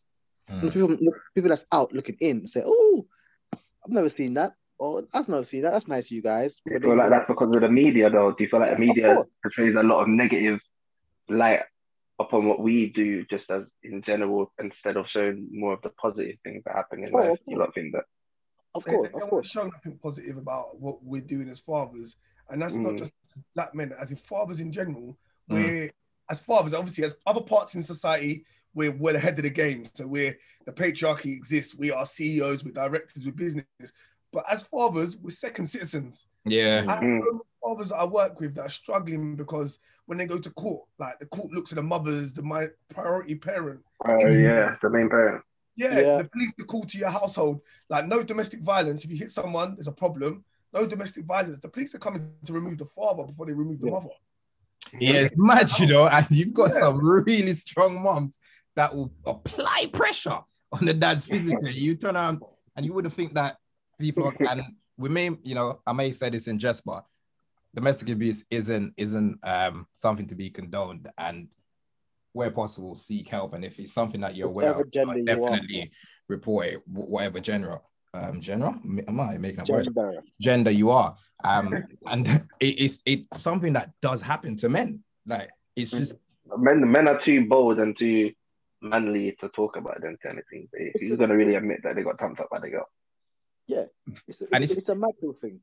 Mm. 0.49 0.73
people, 0.73 0.97
people 1.35 1.49
that's 1.49 1.65
out 1.71 1.94
looking 1.94 2.17
in 2.19 2.47
say, 2.47 2.63
"Oh, 2.65 3.06
I've 3.53 3.91
never 3.91 4.09
seen 4.09 4.33
that," 4.35 4.53
or 4.79 5.03
that's 5.13 5.27
not 5.27 5.35
never 5.35 5.43
seen 5.45 5.61
that. 5.63 5.71
That's 5.71 5.87
nice, 5.87 6.11
you 6.11 6.21
guys." 6.21 6.61
I 6.67 6.73
But 6.73 6.81
feel 6.83 6.95
like 6.97 7.09
that's 7.09 7.27
because 7.27 7.53
of 7.53 7.61
the 7.61 7.69
media, 7.69 8.09
though. 8.09 8.31
Do 8.31 8.43
you 8.43 8.49
feel 8.49 8.59
like 8.59 8.71
the 8.73 8.79
media 8.79 9.23
portrays 9.41 9.75
a 9.75 9.83
lot 9.83 10.01
of 10.03 10.07
negative 10.09 10.59
light 11.29 11.61
upon 12.19 12.45
what 12.47 12.59
we 12.59 12.89
do, 12.89 13.25
just 13.25 13.49
as 13.49 13.63
in 13.83 14.01
general, 14.03 14.51
instead 14.59 14.97
of 14.97 15.07
showing 15.07 15.47
more 15.51 15.73
of 15.73 15.81
the 15.81 15.89
positive 15.91 16.35
things 16.43 16.63
that 16.65 16.75
happen 16.75 17.03
in 17.03 17.13
Oh, 17.13 17.17
life? 17.17 17.31
of 17.31 17.39
You 17.47 17.57
don't 17.57 17.73
think 17.73 17.93
that? 17.93 18.05
of 18.75 18.85
course, 18.85 19.07
they 19.07 19.13
of 19.13 19.19
don't 19.19 19.21
want 19.21 19.29
course, 19.29 19.47
to 19.47 19.51
show 19.53 19.63
nothing 19.67 19.97
positive 19.99 20.37
about 20.37 20.79
what 20.79 21.03
we're 21.03 21.21
doing 21.21 21.49
as 21.49 21.59
fathers, 21.59 22.15
and 22.49 22.61
that's 22.61 22.75
not 22.75 22.93
Mm. 22.93 22.97
just 22.99 23.13
black 23.55 23.73
men. 23.75 23.93
As 23.99 24.11
in 24.11 24.17
fathers 24.17 24.59
in 24.59 24.71
general, 24.71 25.17
Mm. 25.49 25.53
we're 25.55 25.91
as 26.29 26.39
fathers, 26.39 26.73
obviously, 26.73 27.03
as 27.03 27.15
other 27.27 27.41
parts 27.41 27.75
in 27.75 27.83
society, 27.83 28.45
we're 28.73 28.91
well 28.91 29.15
ahead 29.15 29.37
of 29.37 29.43
the 29.43 29.49
game. 29.49 29.85
So 29.93 30.07
we're 30.07 30.37
the 30.65 30.71
patriarchy 30.71 31.35
exists. 31.35 31.75
We 31.75 31.91
are 31.91 32.05
CEOs, 32.05 32.63
we're 32.63 32.71
directors, 32.71 33.25
we're 33.25 33.33
business. 33.33 33.65
But 34.33 34.45
as 34.50 34.63
fathers, 34.63 35.15
we're 35.18 35.30
second 35.30 35.68
citizens. 35.68 36.25
yeah, 36.45 36.83
I 36.89 36.95
Mm. 37.01 37.19
so 37.21 37.31
many 37.31 37.39
fathers 37.63 37.91
I 37.94 38.03
work 38.03 38.39
with 38.41 38.56
that 38.56 38.65
are 38.65 38.69
struggling 38.69 39.35
because 39.38 39.77
when 40.07 40.18
they 40.18 40.25
go 40.25 40.38
to 40.39 40.50
court, 40.50 40.81
like 41.00 41.18
the 41.19 41.25
court 41.27 41.51
looks 41.53 41.71
at 41.71 41.77
the 41.77 41.83
mothers, 41.83 42.33
the 42.33 42.41
my 42.41 42.68
priority 42.89 43.35
parent. 43.35 43.80
Oh 44.06 44.18
yeah, 44.27 44.75
the 44.81 44.89
main 44.89 45.07
parent. 45.09 45.41
Yeah, 45.75 45.97
Yeah. 46.00 46.18
the 46.18 46.25
police 46.30 46.51
are 46.59 46.65
called 46.65 46.89
to 46.89 46.97
your 46.97 47.09
household. 47.09 47.62
Like 47.89 48.07
no 48.07 48.24
domestic 48.24 48.62
violence. 48.62 49.06
If 49.06 49.12
you 49.12 49.18
hit 49.18 49.31
someone, 49.31 49.75
there's 49.75 49.88
a 49.88 49.91
problem. 49.94 50.44
No 50.74 50.85
domestic 50.85 51.24
violence. 51.25 51.59
The 51.59 51.69
police 51.69 51.94
are 51.95 52.00
coming 52.00 52.31
to 52.45 52.51
remove 52.53 52.77
the 52.80 52.85
father 52.88 53.24
before 53.25 53.45
they 53.45 53.53
remove 53.53 53.80
the 53.80 53.88
Yeah. 53.88 53.94
mother. 53.94 54.09
yeah, 55.00 55.13
it's 55.13 55.38
mad, 55.38 55.69
you 55.80 55.85
know, 55.88 56.07
and 56.07 56.27
you've 56.30 56.53
got 56.53 56.69
Yeah. 56.71 56.80
some 56.81 57.00
really 57.00 57.53
strong 57.53 58.01
moms 58.03 58.38
that 58.75 58.94
will 58.94 59.13
apply 59.25 59.88
pressure 59.94 60.39
on 60.74 60.85
the 60.85 60.94
dad's 60.94 61.25
physically. 61.25 61.71
You 61.77 61.95
turn 61.95 62.15
around 62.18 62.41
and 62.75 62.85
you 62.85 62.91
wouldn't 62.94 63.13
think 63.13 63.33
that 63.35 63.57
people 64.00 64.31
and 64.50 64.63
we 64.98 65.10
may, 65.10 65.31
you 65.44 65.56
know, 65.56 65.80
I 65.86 65.94
may 65.94 66.12
say 66.12 66.30
this 66.30 66.48
in 66.48 66.60
jest, 66.60 66.84
but 66.86 67.06
domestic 67.74 68.10
abuse 68.10 68.45
isn't 68.51 68.94
isn't 68.98 69.40
um 69.44 69.88
something 69.94 70.28
to 70.28 70.36
be 70.36 70.50
condoned 70.50 71.10
and 71.18 71.48
where 72.34 72.51
possible 72.51 72.95
seek 72.95 73.28
help. 73.30 73.54
And 73.54 73.63
if 73.63 73.80
it's 73.80 73.94
something 73.94 74.22
that 74.22 74.36
you're 74.36 74.48
aware 74.48 74.74
Whatever 74.74 74.84
of 74.84 75.25
definitely 75.25 75.92
report 76.30 76.68
it 76.68 76.88
whatever 76.88 77.44
genre 77.44 77.81
um 78.13 78.42
genre 78.42 78.80
am 79.07 79.19
i 79.19 79.38
making 79.38 79.60
a 79.60 79.63
gender. 79.63 80.22
gender 80.40 80.72
you 80.72 80.92
are. 80.92 81.16
Um 81.44 81.84
and 82.06 82.28
it, 82.28 82.66
it's 82.66 83.00
it's 83.06 83.42
something 83.42 83.74
that 83.74 83.92
does 84.01 84.22
happen 84.22 84.56
to 84.57 84.69
men. 84.69 85.04
Like 85.26 85.50
it's 85.76 85.92
just 85.92 86.16
Men, 86.56 86.92
men 86.92 87.07
are 87.07 87.19
too 87.19 87.47
bold 87.47 87.80
and 87.80 87.97
too 87.97 88.31
manly 88.81 89.35
to 89.40 89.50
talk 89.50 89.78
about 89.78 90.02
them 90.02 90.18
kind 90.21 90.38
of. 90.38 90.44
They, 90.52 90.92
It's 90.94 91.02
who's 91.02 91.19
gonna 91.19 91.35
really 91.35 91.56
admit 91.56 91.81
that 91.83 91.95
they 91.95 92.04
got 92.04 92.19
thumped 92.19 92.40
up 92.40 92.50
by 92.50 92.59
the 92.59 92.69
girl? 92.69 92.88
It's, 93.67 93.89
it's, 94.27 94.41
And 94.51 94.63
it's, 94.63 94.73
it's- 94.73 94.89
a 94.89 94.95
mental 94.95 95.33
thing. 95.41 95.59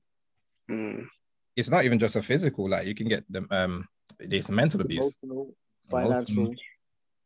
Mm. 0.71 1.07
it's 1.57 1.69
not 1.71 1.85
even 1.85 1.99
just 1.99 2.15
a 2.15 2.23
physical 2.23 2.69
like 2.69 2.87
you 2.87 2.95
can 2.95 3.09
get 3.09 3.25
them 3.29 3.49
um 3.51 3.89
there's 4.21 4.51
mental 4.53 4.81
abuse 4.81 5.17
Emotional, 5.23 5.53
financial. 5.91 6.55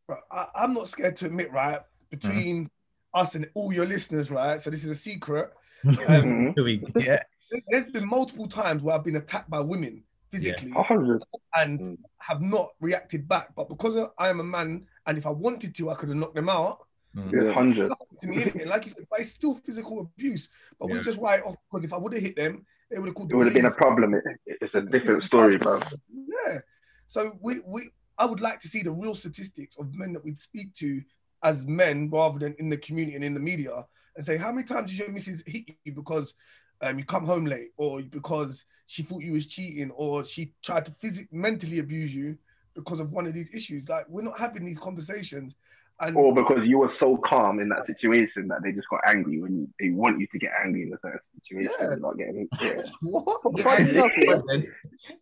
But 0.09 0.21
I, 0.33 0.47
I'm 0.55 0.73
not 0.73 0.89
scared 0.89 1.17
to 1.17 1.27
admit, 1.27 1.53
right, 1.53 1.81
between 2.11 2.71
us 3.13 3.35
and 3.35 3.49
all 3.55 3.71
your 3.73 3.85
listeners, 3.87 4.31
right? 4.31 4.59
So 4.61 4.71
this 4.71 4.83
is 4.85 4.91
a 4.91 4.95
secret. 4.95 5.51
Mhm. 5.85 7.05
yeah 7.05 7.23
There- 7.51 7.63
There's 7.69 7.85
been 7.93 8.09
multiple 8.09 8.49
times 8.49 8.83
where 8.83 8.95
I've 8.95 9.05
been 9.05 9.17
attacked 9.17 9.51
by 9.51 9.61
women 9.61 10.03
physically 10.31 10.73
A 10.75 10.83
hundred. 10.83 11.23
and 11.57 11.79
Mm. 11.81 11.99
have 12.19 12.41
not 12.41 12.73
reacted 12.81 13.29
back. 13.29 13.55
But 13.55 13.69
because 13.69 14.09
I 14.19 14.29
am 14.31 14.41
a 14.41 14.45
man, 14.45 14.87
and 15.07 15.19
if 15.19 15.27
I 15.27 15.31
wanted 15.31 15.75
to, 15.77 15.91
I 15.91 15.95
could 15.97 16.09
have 16.09 16.17
knocked 16.19 16.35
them 16.35 16.49
out. 16.49 16.87
A 17.17 17.53
hundred. 17.53 17.89
Nothing 17.91 18.19
to 18.21 18.27
me, 18.27 18.37
innit? 18.39 18.67
like 18.67 18.85
you 18.87 18.93
said, 18.93 19.07
but 19.11 19.21
it's 19.21 19.31
still 19.31 19.55
physical 19.65 20.01
abuse. 20.01 20.49
But 20.79 20.89
we 20.89 20.97
Yeah. 20.97 21.03
just 21.03 21.19
write 21.19 21.43
off 21.45 21.57
because 21.71 21.85
if 21.85 21.93
I 21.93 21.97
would 21.97 22.13
have 22.13 22.23
hit 22.23 22.37
them, 22.37 22.67
they 22.91 22.99
would 22.99 23.07
have 23.07 23.15
called 23.15 23.29
It 23.29 23.33
the 23.33 23.37
would 23.37 23.47
have 23.47 23.55
been 23.55 23.67
a 23.67 23.71
problem. 23.71 24.15
It, 24.15 24.23
it's 24.47 24.75
a 24.75 24.83
different 24.83 25.23
story, 25.23 25.59
bro. 25.59 25.81
Yeah. 26.11 26.59
So 27.07 27.39
we, 27.41 27.61
we 27.67 27.91
I 28.19 28.27
would 28.27 28.41
like 28.41 28.61
to 28.61 28.69
see 28.69 28.83
the 28.83 28.91
real 28.93 29.15
statistics 29.15 29.77
of 29.77 29.95
men 29.95 30.13
that 30.13 30.25
we 30.25 30.35
speak 30.39 30.75
to 30.77 31.03
as 31.43 31.67
men 31.67 32.09
rather 32.11 32.39
than 32.39 32.55
in 32.59 32.69
the 32.69 32.77
community 32.79 33.15
and 33.17 33.25
in 33.25 33.35
the 33.35 33.41
media 33.41 33.85
and 34.17 34.25
say, 34.25 34.37
how 34.37 34.51
many 34.53 34.67
times 34.67 34.91
did 34.91 34.99
your 34.99 35.11
missus 35.11 35.43
hit 35.47 35.71
you 35.85 35.93
because 35.93 36.33
um, 36.81 36.99
you 36.99 37.05
come 37.05 37.25
home 37.25 37.45
late 37.45 37.71
or 37.77 38.03
because 38.03 38.65
she 38.87 39.03
thought 39.03 39.23
you 39.23 39.33
was 39.33 39.47
cheating 39.47 39.91
or 39.93 40.25
she 40.25 40.53
tried 40.63 40.85
to 40.87 40.95
physically 41.01 41.37
mentally 41.37 41.79
abuse 41.81 42.15
you 42.15 42.37
because 42.75 43.01
of 43.01 43.13
one 43.13 43.27
of 43.27 43.35
these 43.35 43.51
issues? 43.53 43.89
Like 43.89 44.07
we're 44.09 44.23
not 44.23 44.39
having 44.39 44.65
these 44.65 44.79
conversations. 44.79 45.55
And 46.01 46.17
Or 46.17 46.35
because 46.35 46.67
you 46.67 46.79
were 46.79 46.93
so 46.99 47.17
calm 47.17 47.61
in 47.61 47.69
that 47.69 47.87
situation 47.87 48.49
that 48.49 48.63
they 48.65 48.73
just 48.73 48.89
got 48.89 49.01
angry 49.07 49.41
when 49.41 49.57
you, 49.57 49.69
they 49.79 49.91
want 49.91 50.19
you 50.19 50.27
to 50.27 50.39
get 50.39 50.51
angry 50.65 50.83
in 50.83 50.93
a 50.93 50.99
certain 51.01 51.21
situation. 51.41 51.73
Yeah. 51.81 51.93
and 51.93 52.03
Not 52.03 52.19
getting 52.19 52.49
yeah. 52.61 52.83
what 53.03 53.61
Funny 53.61 53.91
enough, 53.91 54.11
yeah. 54.27 54.41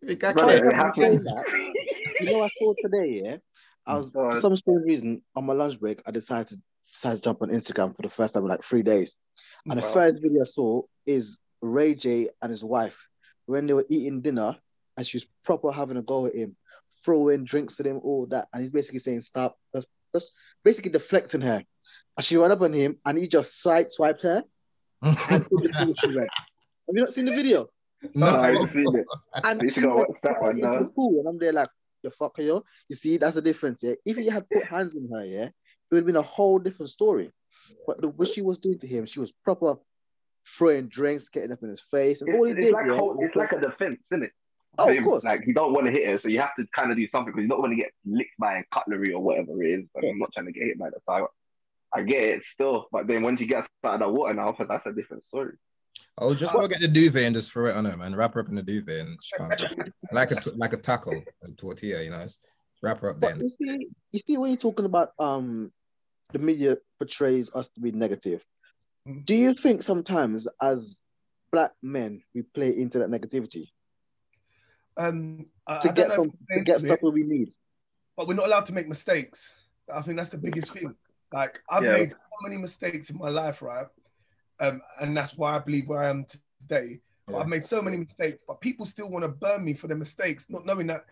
I 0.09 0.15
Brother, 0.33 0.69
it 0.69 0.75
happens. 0.75 1.27
You 2.19 2.31
know, 2.31 2.43
I 2.43 2.49
saw 2.59 2.73
today, 2.81 3.21
yeah. 3.23 3.37
I 3.85 3.95
was 3.95 4.11
for 4.11 4.39
some 4.39 4.55
strange 4.55 4.83
reason 4.85 5.21
on 5.35 5.45
my 5.45 5.53
lunch 5.53 5.79
break. 5.79 6.01
I 6.05 6.11
decided 6.11 6.47
to, 6.49 6.59
decided 6.91 7.15
to 7.17 7.21
jump 7.21 7.41
on 7.41 7.49
Instagram 7.49 7.95
for 7.95 8.03
the 8.03 8.09
first 8.09 8.33
time 8.33 8.43
in 8.43 8.49
like 8.49 8.63
three 8.63 8.83
days, 8.83 9.15
and 9.67 9.77
the 9.77 9.83
first 9.83 10.21
video 10.21 10.41
I 10.41 10.45
saw 10.45 10.83
is 11.05 11.39
Ray 11.61 11.95
J 11.95 12.29
and 12.41 12.51
his 12.51 12.63
wife 12.63 13.07
when 13.45 13.65
they 13.65 13.73
were 13.73 13.85
eating 13.89 14.21
dinner. 14.21 14.55
and 14.95 15.05
she's 15.05 15.25
proper 15.43 15.71
having 15.71 15.97
a 15.97 16.01
go 16.01 16.27
at 16.27 16.35
him, 16.35 16.55
throwing 17.03 17.43
drinks 17.43 17.79
at 17.79 17.87
him, 17.87 17.99
all 18.03 18.27
that, 18.27 18.47
and 18.53 18.61
he's 18.61 18.71
basically 18.71 18.99
saying 18.99 19.21
stop, 19.21 19.57
just, 19.75 19.87
just 20.13 20.31
basically 20.63 20.91
deflecting 20.91 21.41
her. 21.41 21.63
And 22.17 22.25
she 22.25 22.37
ran 22.37 22.51
up 22.51 22.61
on 22.61 22.73
him, 22.73 22.97
and 23.05 23.17
he 23.17 23.27
just 23.27 23.61
side 23.61 23.91
swiped 23.91 24.21
her. 24.21 24.43
And 25.01 25.17
put 25.49 25.63
the 25.63 25.73
thing 25.77 25.95
she 25.99 26.07
read. 26.07 26.27
Have 26.87 26.95
you 26.95 27.03
not 27.03 27.13
seen 27.13 27.25
the 27.25 27.35
video? 27.35 27.67
No, 28.13 28.27
I 28.27 28.51
no. 28.51 28.59
haven't 28.59 28.73
seen 28.73 28.95
it. 28.97 29.05
And 29.43 29.61
Need 29.61 29.67
to 29.67 29.73
she 29.73 29.81
go 29.81 29.95
went 29.95 30.09
that 30.23 30.41
one 30.41 30.51
into 30.59 30.67
now. 30.69 30.91
and 30.95 31.27
I'm 31.27 31.37
there 31.39 31.53
like, 31.53 31.69
you 32.03 32.09
fucker, 32.11 32.45
yo. 32.45 32.63
You 32.89 32.95
see, 32.95 33.17
that's 33.17 33.35
the 33.35 33.41
difference, 33.41 33.81
yeah. 33.83 33.93
If 34.05 34.17
he 34.17 34.27
had 34.27 34.49
put 34.49 34.65
hands 34.65 34.95
on 34.95 35.09
her, 35.13 35.25
yeah, 35.25 35.45
it 35.45 35.53
would 35.91 35.97
have 35.99 36.05
been 36.05 36.17
a 36.17 36.21
whole 36.21 36.59
different 36.59 36.91
story. 36.91 37.31
But 37.87 38.01
the 38.01 38.09
what 38.09 38.27
she 38.27 38.41
was 38.41 38.57
doing 38.59 38.79
to 38.79 38.87
him, 38.87 39.05
she 39.05 39.19
was 39.21 39.31
proper 39.31 39.75
throwing 40.45 40.87
drinks, 40.89 41.29
getting 41.29 41.51
up 41.53 41.63
in 41.63 41.69
his 41.69 41.81
face, 41.81 42.21
and 42.21 42.35
all 42.35 42.43
he 42.43 42.51
It's, 42.51 42.61
did, 42.61 42.73
like 42.73 42.85
yeah, 42.87 42.97
whole, 42.97 43.17
it's 43.21 43.35
like 43.35 43.53
a 43.53 43.59
defense, 43.59 43.99
isn't 44.11 44.23
it? 44.23 44.31
Oh, 44.77 44.89
of 44.89 45.03
course. 45.03 45.23
Like 45.23 45.45
you 45.45 45.53
don't 45.53 45.73
want 45.73 45.85
to 45.85 45.91
hit 45.91 46.07
her, 46.07 46.19
so 46.19 46.27
you 46.27 46.39
have 46.39 46.55
to 46.57 46.65
kind 46.75 46.91
of 46.91 46.97
do 46.97 47.07
something 47.09 47.31
because 47.33 47.41
you're 47.41 47.49
not 47.55 47.63
going 47.63 47.75
to 47.77 47.81
get 47.81 47.91
licked 48.05 48.37
by 48.39 48.57
a 48.57 48.63
cutlery 48.73 49.13
or 49.13 49.21
whatever 49.21 49.63
it 49.63 49.79
is. 49.79 49.85
But 49.93 50.05
I'm 50.05 50.17
not 50.17 50.33
trying 50.33 50.47
to 50.47 50.51
get 50.51 50.63
hit 50.63 50.79
by 50.79 50.89
that. 50.89 51.01
So 51.07 51.27
I, 51.93 51.99
I 51.99 52.03
get 52.03 52.23
it 52.23 52.43
still, 52.43 52.87
but 52.91 53.07
then 53.07 53.21
when 53.21 53.37
she 53.37 53.45
gets 53.45 53.67
out 53.83 53.95
of 53.95 53.99
the 53.99 54.09
water 54.09 54.33
now, 54.33 54.55
that's 54.67 54.85
a 54.87 54.91
different 54.91 55.25
story. 55.25 55.53
Oh, 56.17 56.33
just 56.33 56.53
go 56.53 56.67
get 56.67 56.81
the 56.81 56.87
duvet 56.87 57.23
and 57.23 57.35
just 57.35 57.51
throw 57.51 57.67
it 57.67 57.75
on 57.75 57.85
her, 57.85 57.97
man. 57.97 58.15
Wrap 58.15 58.33
her 58.33 58.39
up 58.39 58.49
in 58.49 58.55
the 58.55 58.63
duvet 58.63 59.01
and 59.01 59.17
she 59.21 59.37
can't- 59.37 59.91
like 60.11 60.31
a 60.31 60.41
like 60.55 60.73
a 60.73 60.77
taco, 60.77 61.23
a 61.43 61.51
tortilla, 61.51 62.01
you 62.01 62.09
know. 62.09 62.21
Just 62.21 62.39
wrap 62.81 62.99
her 63.01 63.11
up 63.11 63.19
But 63.19 63.37
then. 63.37 63.41
you 63.41 63.47
see, 63.47 63.87
you 64.11 64.19
see, 64.19 64.37
when 64.37 64.49
you're 64.51 64.57
talking 64.57 64.85
about 64.85 65.11
um, 65.19 65.71
the 66.31 66.39
media 66.39 66.77
portrays 66.99 67.51
us 67.53 67.69
to 67.69 67.79
be 67.79 67.91
negative. 67.91 68.43
Do 69.25 69.35
you 69.35 69.53
think 69.53 69.83
sometimes, 69.83 70.47
as 70.61 71.01
black 71.51 71.71
men, 71.81 72.23
we 72.33 72.41
play 72.41 72.77
into 72.77 72.99
that 72.99 73.09
negativity 73.09 73.67
Um, 74.97 75.45
to 75.67 75.89
I 75.89 75.91
get 75.93 76.07
don't 76.09 76.15
some, 76.15 76.31
to 76.31 76.63
get 76.63 76.75
into 76.75 76.79
stuff 76.87 76.97
it, 76.99 77.03
where 77.03 77.11
we 77.11 77.23
need? 77.23 77.51
but 78.15 78.27
we're 78.27 78.35
not 78.35 78.45
allowed 78.45 78.65
to 78.67 78.73
make 78.73 78.87
mistakes. 78.87 79.53
I 79.93 80.01
think 80.01 80.17
that's 80.17 80.29
the 80.29 80.37
biggest 80.37 80.71
thing. 80.71 80.93
Like 81.31 81.59
I've 81.69 81.83
Yeah. 81.83 81.93
made 81.93 82.11
so 82.11 82.17
many 82.43 82.57
mistakes 82.57 83.09
in 83.09 83.17
my 83.17 83.29
life, 83.29 83.61
right? 83.61 83.87
Um, 84.59 84.81
and 84.99 85.17
that's 85.17 85.35
why 85.35 85.55
I 85.55 85.59
believe 85.59 85.87
where 85.87 86.03
I 86.03 86.09
am 86.09 86.25
today. 86.25 86.99
Yeah. 87.27 87.37
I've 87.37 87.47
made 87.47 87.65
so 87.65 87.81
many 87.81 87.97
mistakes, 87.97 88.43
but 88.47 88.61
people 88.61 88.85
still 88.85 89.09
want 89.09 89.23
to 89.23 89.29
burn 89.29 89.63
me 89.63 89.73
for 89.73 89.87
the 89.87 89.95
mistakes, 89.95 90.45
not 90.49 90.65
knowing 90.65 90.87
that 90.87 91.05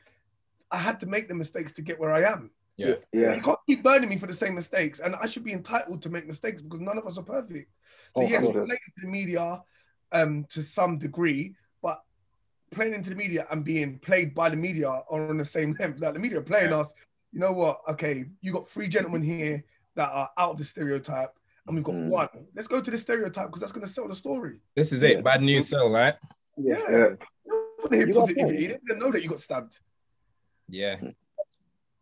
I 0.69 0.77
had 0.77 0.99
to 0.99 1.05
make 1.07 1.27
the 1.27 1.33
mistakes 1.33 1.71
to 1.73 1.81
get 1.81 1.99
where 1.99 2.13
I 2.13 2.21
am. 2.31 2.51
Yeah. 2.77 2.95
Yeah. 3.11 3.35
You 3.35 3.41
can't 3.41 3.59
keep 3.67 3.83
burning 3.83 4.09
me 4.09 4.17
for 4.17 4.27
the 4.27 4.33
same 4.33 4.55
mistakes, 4.55 4.99
and 4.99 5.15
I 5.15 5.25
should 5.25 5.43
be 5.43 5.53
entitled 5.53 6.03
to 6.03 6.09
make 6.09 6.27
mistakes 6.27 6.61
because 6.61 6.79
none 6.81 6.97
of 6.97 7.05
us 7.07 7.17
are 7.17 7.23
perfect. 7.23 7.71
So 8.15 8.21
Oh, 8.23 8.27
yes, 8.27 8.41
cool. 8.43 8.53
we're 8.53 8.65
playing 8.65 8.79
into 8.87 9.01
the 9.05 9.07
media 9.07 9.61
um, 10.11 10.45
to 10.49 10.61
some 10.61 10.97
degree, 10.99 11.43
but 11.47 11.55
playing 12.71 12.93
into 12.93 13.09
the 13.09 13.15
media 13.15 13.45
and 13.51 13.63
being 13.63 13.99
played 13.99 14.33
by 14.33 14.49
the 14.49 14.55
media 14.55 14.87
are 14.89 15.03
on 15.09 15.37
the 15.37 15.45
same 15.45 15.75
level. 15.79 15.97
Like 15.99 16.13
the 16.13 16.19
media 16.19 16.39
are 16.39 16.43
playing 16.43 16.73
us. 16.73 16.93
You 17.31 17.39
know 17.39 17.51
what? 17.51 17.81
Okay, 17.89 18.25
you 18.41 18.51
got 18.51 18.67
three 18.67 18.87
gentlemen 18.87 19.21
here 19.21 19.63
that 19.95 20.09
are 20.11 20.29
out 20.37 20.51
of 20.51 20.57
the 20.57 20.63
stereotype, 20.65 21.33
and 21.67 21.75
we've 21.75 21.83
got 21.83 21.95
Mm. 21.95 22.09
one. 22.09 22.29
Let's 22.55 22.67
go 22.67 22.81
to 22.81 22.91
the 22.91 22.97
stereotype 22.97 23.47
because 23.47 23.61
that's 23.61 23.71
going 23.71 23.85
to 23.85 23.91
sell 23.91 24.07
the 24.07 24.15
story. 24.15 24.59
This 24.75 24.91
is 24.91 25.03
it. 25.03 25.23
Bad 25.23 25.41
news 25.41 25.67
sell, 25.69 25.89
right? 25.91 26.15
Yeah. 26.57 26.77
Yeah. 26.89 27.07
You 27.45 27.67
want 27.79 27.91
to 27.91 27.97
hear 27.97 28.07
You 28.07 28.13
got 28.13 28.19
a 28.19 28.21
positive. 28.23 28.43
point. 28.43 28.59
You 28.59 28.67
didn't 28.69 28.99
know 28.99 29.11
that 29.11 29.21
you 29.23 29.29
got 29.29 29.39
stabbed. 29.39 29.79
Yeah. 30.69 30.97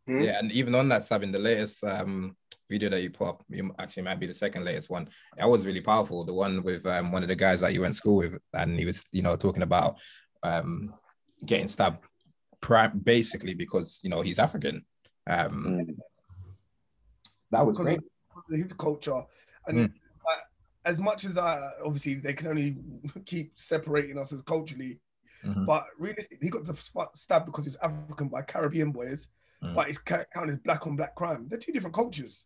Hmm? 0.07 0.21
Yeah, 0.21 0.39
and 0.39 0.51
even 0.51 0.73
on 0.75 0.87
that 0.89 1.03
stabbing, 1.03 1.31
the 1.31 1.39
latest 1.39 1.83
um 1.83 2.35
video 2.69 2.89
that 2.89 3.01
you 3.01 3.09
put 3.09 3.27
up, 3.27 3.43
you 3.49 3.73
actually 3.79 4.03
might 4.03 4.19
be 4.19 4.27
the 4.27 4.33
second 4.33 4.63
latest 4.63 4.89
one. 4.91 5.09
That 5.37 5.49
was 5.49 5.65
really 5.65 5.81
powerful. 5.81 6.23
The 6.23 6.33
one 6.33 6.61
with 6.63 6.85
um, 6.85 7.11
one 7.11 7.23
of 7.23 7.29
the 7.29 7.35
guys 7.35 7.61
that 7.61 7.73
you 7.73 7.81
went 7.81 7.93
to 7.95 7.97
school 7.97 8.17
with, 8.17 8.39
and 8.53 8.77
he 8.79 8.85
was, 8.85 9.05
you 9.11 9.23
know, 9.23 9.35
talking 9.35 9.63
about 9.63 9.97
um 10.43 10.93
getting 11.45 11.67
stabbed, 11.67 12.03
pri- 12.61 12.87
basically 12.89 13.53
because 13.53 13.99
you 14.03 14.09
know 14.09 14.21
he's 14.21 14.39
African. 14.39 14.85
Um, 15.27 15.63
Mm. 15.65 15.97
that 17.51 17.65
was 17.65 17.77
great. 17.77 17.99
of 17.99 18.43
his 18.57 18.73
culture. 18.73 19.21
And 19.67 19.77
Mm. 19.89 19.93
uh, 20.29 20.39
as 20.85 20.97
much 20.99 21.25
as 21.25 21.37
I 21.37 21.71
obviously 21.85 22.15
they 22.15 22.33
can 22.33 22.47
only 22.47 22.77
keep 23.25 23.51
separating 23.59 24.17
us 24.17 24.31
as 24.33 24.41
culturally, 24.41 24.99
Mhm. 25.43 25.65
but 25.65 25.85
realistically, 25.97 26.39
he 26.41 26.49
got 26.49 26.65
the 26.65 26.75
spot 26.75 27.15
stabbed 27.17 27.45
because 27.45 27.65
he's 27.65 27.75
African 27.77 28.27
by 28.29 28.41
Caribbean 28.41 28.91
boys, 28.91 29.27
Mm. 29.63 29.75
but 29.75 29.89
it's 29.89 29.97
ca- 29.97 30.25
counted 30.33 30.51
as 30.51 30.57
black 30.57 30.87
on 30.87 30.95
black 30.95 31.15
crime. 31.15 31.47
They're 31.47 31.59
two 31.59 31.71
different 31.73 31.95
cultures. 31.95 32.45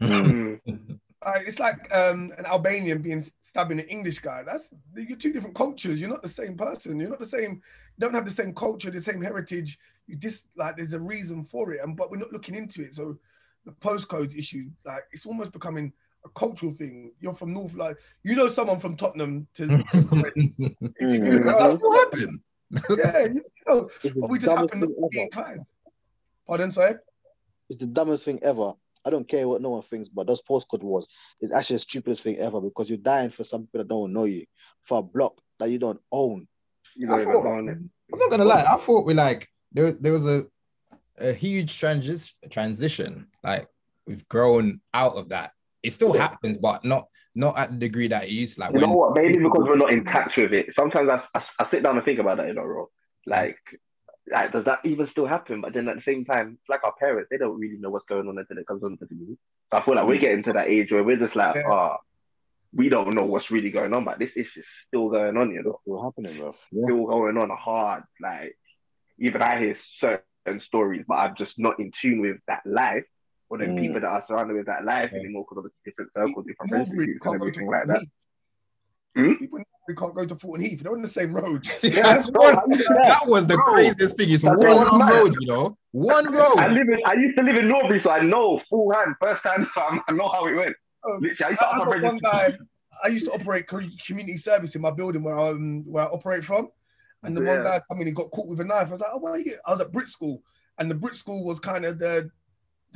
It's 1.36 1.58
like 1.58 1.88
um, 1.94 2.32
an 2.38 2.46
Albanian 2.46 3.02
being 3.02 3.24
stabbing 3.40 3.80
an 3.80 3.86
English 3.86 4.18
guy. 4.20 4.42
That's 4.44 4.72
you're 4.96 5.16
two 5.16 5.32
different 5.32 5.54
cultures. 5.54 6.00
You're 6.00 6.10
not 6.10 6.22
the 6.22 6.28
same 6.28 6.56
person. 6.56 6.98
You're 7.00 7.10
not 7.10 7.18
the 7.18 7.26
same. 7.26 7.62
You 7.96 8.00
don't 8.00 8.14
have 8.14 8.24
the 8.24 8.30
same 8.30 8.54
culture, 8.54 8.90
the 8.90 9.02
same 9.02 9.22
heritage. 9.22 9.78
You 10.06 10.16
just 10.16 10.48
like 10.56 10.76
there's 10.76 10.94
a 10.94 11.00
reason 11.00 11.44
for 11.44 11.72
it, 11.72 11.80
and 11.82 11.96
but 11.96 12.10
we're 12.10 12.18
not 12.18 12.32
looking 12.32 12.54
into 12.54 12.82
it. 12.82 12.94
So 12.94 13.18
the 13.64 13.72
postcode 13.72 14.36
issue, 14.36 14.70
like 14.84 15.04
it's 15.12 15.26
almost 15.26 15.52
becoming 15.52 15.92
a 16.24 16.28
cultural 16.30 16.72
thing. 16.72 17.12
You're 17.20 17.34
from 17.34 17.52
North, 17.52 17.74
like 17.74 17.98
you 18.22 18.34
know 18.36 18.48
someone 18.48 18.80
from 18.80 18.96
Tottenham 18.96 19.46
to, 19.54 19.66
to 19.66 19.74
that 19.82 21.76
still 21.78 21.92
happened. 21.92 22.40
yeah, 22.98 23.26
you 23.26 23.44
know, 23.66 23.88
but 24.16 24.30
we 24.30 24.38
just 24.38 24.54
dumbest 24.54 24.74
happen 24.74 24.80
not 24.80 24.88
thing 24.88 24.94
to 24.94 25.08
be 25.10 25.18
ever. 25.18 25.24
inclined. 25.24 25.66
Pardon, 26.46 26.72
sorry. 26.72 26.94
It's 27.68 27.78
the 27.78 27.86
dumbest 27.86 28.24
thing 28.24 28.40
ever. 28.42 28.74
I 29.08 29.10
don't 29.10 29.26
care 29.26 29.48
what 29.48 29.62
no 29.62 29.70
one 29.70 29.82
thinks, 29.82 30.10
but 30.10 30.26
those 30.26 30.42
postcode 30.42 30.82
wars 30.82 31.08
is 31.40 31.50
actually 31.52 31.76
the 31.76 31.80
stupidest 31.80 32.22
thing 32.22 32.36
ever 32.36 32.60
because 32.60 32.90
you're 32.90 32.98
dying 32.98 33.30
for 33.30 33.42
some 33.42 33.62
people 33.62 33.78
that 33.78 33.88
don't 33.88 34.12
know 34.12 34.24
you, 34.24 34.44
for 34.82 34.98
a 34.98 35.02
block 35.02 35.40
that 35.58 35.70
you 35.70 35.78
don't 35.78 36.00
own. 36.12 36.46
You 36.94 37.06
know, 37.06 37.14
I 37.16 37.24
thought- 37.24 37.46
on 37.46 37.68
it. 37.70 37.78
I'm 38.12 38.18
not 38.18 38.30
gonna 38.30 38.44
lie. 38.44 38.64
I 38.68 38.76
thought 38.76 39.06
we 39.06 39.14
like 39.14 39.48
there 39.72 39.84
was 39.84 39.98
there 39.98 40.12
was 40.12 40.26
a 40.28 40.46
a 41.18 41.32
huge 41.32 41.80
transis- 41.80 42.32
transition. 42.50 43.26
Like 43.42 43.66
we've 44.06 44.26
grown 44.28 44.80
out 44.94 45.14
of 45.16 45.30
that. 45.30 45.52
It 45.82 45.92
still 45.92 46.14
Yeah. 46.14 46.22
happens, 46.28 46.58
but 46.58 46.84
not 46.84 47.08
not 47.34 47.56
at 47.58 47.70
the 47.72 47.78
degree 47.78 48.08
that 48.08 48.24
it 48.24 48.30
used. 48.30 48.54
to. 48.56 48.60
Like 48.62 48.70
You 48.74 48.80
when 48.80 48.90
know 48.90 48.96
what? 48.96 49.14
Maybe 49.16 49.38
because 49.38 49.64
we're 49.66 49.76
not 49.76 49.92
in 49.92 50.04
touch 50.04 50.32
with 50.36 50.52
it. 50.52 50.66
Sometimes 50.78 51.08
I, 51.10 51.22
I, 51.34 51.44
I 51.60 51.70
sit 51.70 51.82
down 51.82 51.96
and 51.96 52.04
think 52.04 52.18
about 52.18 52.36
that, 52.38 52.48
you 52.48 52.54
know, 52.54 52.62
bro. 52.62 52.90
Like, 53.26 53.58
like, 54.32 54.52
does 54.52 54.64
that 54.66 54.80
even 54.84 55.08
still 55.08 55.26
happen? 55.26 55.60
But 55.60 55.72
then 55.74 55.88
at 55.88 55.96
the 55.96 56.02
same 56.02 56.24
time, 56.24 56.58
like 56.68 56.84
our 56.84 56.94
parents, 56.98 57.28
they 57.30 57.38
don't 57.38 57.58
really 57.58 57.78
know 57.78 57.90
what's 57.90 58.06
going 58.06 58.28
on 58.28 58.38
until 58.38 58.58
it 58.58 58.66
comes 58.66 58.82
on 58.82 58.96
to 58.98 59.06
the 59.06 59.14
news. 59.14 59.38
So 59.72 59.78
I 59.80 59.84
feel 59.84 59.94
like 59.96 60.06
we're 60.06 60.18
getting 60.20 60.42
to 60.44 60.52
that 60.54 60.68
age 60.68 60.90
where 60.92 61.04
we're 61.04 61.16
just 61.16 61.36
like, 61.36 61.56
Yeah. 61.56 61.70
ah, 61.70 61.98
we 62.74 62.88
don't 62.88 63.14
know 63.14 63.24
what's 63.24 63.50
really 63.50 63.70
going 63.70 63.94
on, 63.94 64.04
but 64.04 64.18
this 64.18 64.30
issue 64.36 64.60
is 64.60 64.66
just 64.66 64.68
still 64.88 65.08
going 65.08 65.36
on, 65.36 65.50
you 65.52 65.62
know, 65.62 65.80
What's 65.84 66.04
happening, 66.04 66.36
bro? 66.38 66.54
Yeah. 66.70 66.84
still 66.84 67.06
going 67.06 67.38
on 67.38 67.50
hard. 67.50 68.04
Like, 68.20 68.56
even 69.18 69.42
I 69.42 69.58
hear 69.58 69.76
certain 69.98 70.60
stories, 70.60 71.04
but 71.08 71.14
I'm 71.14 71.34
just 71.36 71.58
not 71.58 71.78
in 71.80 71.90
tune 71.98 72.20
with 72.20 72.36
that 72.46 72.62
life 72.66 73.04
or 73.48 73.58
the 73.58 73.64
Mm. 73.66 73.78
people 73.78 74.00
that 74.00 74.06
are 74.06 74.24
surrounded 74.26 74.56
with 74.56 74.66
that 74.66 74.84
life 74.84 75.10
Yeah. 75.12 75.20
anymore 75.20 75.44
because 75.48 75.58
obviously 75.58 75.78
different 75.84 76.12
circles, 76.12 76.46
different 76.46 76.70
friends 76.70 76.88
and 76.90 76.98
can't 77.00 77.22
go 77.22 77.30
to 77.30 77.34
everything 77.36 77.66
like 77.66 77.86
that. 77.86 78.02
Hmm? 79.16 79.34
People 79.34 79.58
Norbury 79.88 79.96
can't 79.96 80.14
go 80.14 80.26
to 80.26 80.34
Thornton 80.34 80.64
Heath. 80.68 80.82
They're 80.82 80.92
on 80.92 81.02
the 81.02 81.08
same 81.08 81.32
road. 81.32 81.66
That's 81.82 82.28
bro, 82.30 82.42
one- 82.44 82.54
how 82.54 82.62
you 82.68 82.76
do 82.78 82.84
that 83.04 83.26
was 83.26 83.46
the 83.46 83.54
Bro, 83.54 83.64
craziest 83.64 84.16
thing. 84.16 84.30
It's 84.30 84.42
that's 84.42 84.58
one 84.62 85.08
road, 85.08 85.34
you 85.40 85.46
know, 85.48 85.76
one 85.92 86.34
I 86.34 86.38
road. 86.38 86.72
live 86.72 86.88
in, 86.88 86.98
I 87.06 87.14
used 87.14 87.36
to 87.38 87.44
live 87.44 87.56
in 87.56 87.68
Norbury, 87.68 88.00
so 88.02 88.10
I 88.10 88.20
know 88.22 88.60
full 88.68 88.92
hand, 88.92 89.14
first 89.20 89.42
hand, 89.44 89.66
fam. 89.74 90.00
I 90.08 90.12
know 90.12 90.28
how 90.28 90.46
it 90.46 90.54
went. 90.54 90.72
Oh, 91.04 91.18
Literally, 91.20 91.36
I 91.44 91.48
used 91.50 91.60
to 91.60 91.66
I, 91.66 91.98
I 91.98 92.02
one 92.02 92.18
guy. 92.18 92.52
I 93.02 93.08
used 93.08 93.26
to 93.26 93.32
operate 93.32 93.66
community 93.68 94.36
service 94.36 94.74
in 94.74 94.82
my 94.82 94.90
building 94.90 95.22
where 95.22 95.38
I 95.38 95.50
um, 95.50 95.84
where 95.86 96.04
I 96.04 96.08
operate 96.08 96.44
from, 96.44 96.68
and 97.22 97.36
the 97.36 97.40
one 97.42 97.58
Yeah. 97.58 97.62
guy 97.64 97.80
come 97.88 98.00
in 98.00 98.08
and 98.08 98.16
got 98.16 98.30
caught 98.32 98.48
with 98.48 98.60
a 98.60 98.64
knife. 98.64 98.88
I 98.88 98.90
was 98.92 99.00
like, 99.00 99.10
oh, 99.12 99.18
why 99.18 99.36
you 99.36 99.44
get? 99.44 99.60
I 99.64 99.70
was 99.70 99.80
at 99.80 99.92
Brit 99.92 100.08
School, 100.08 100.42
and 100.78 100.90
the 100.90 100.94
Brit 100.96 101.14
School 101.14 101.44
was 101.44 101.60
kind 101.60 101.84
of 101.84 101.98
the, 101.98 102.28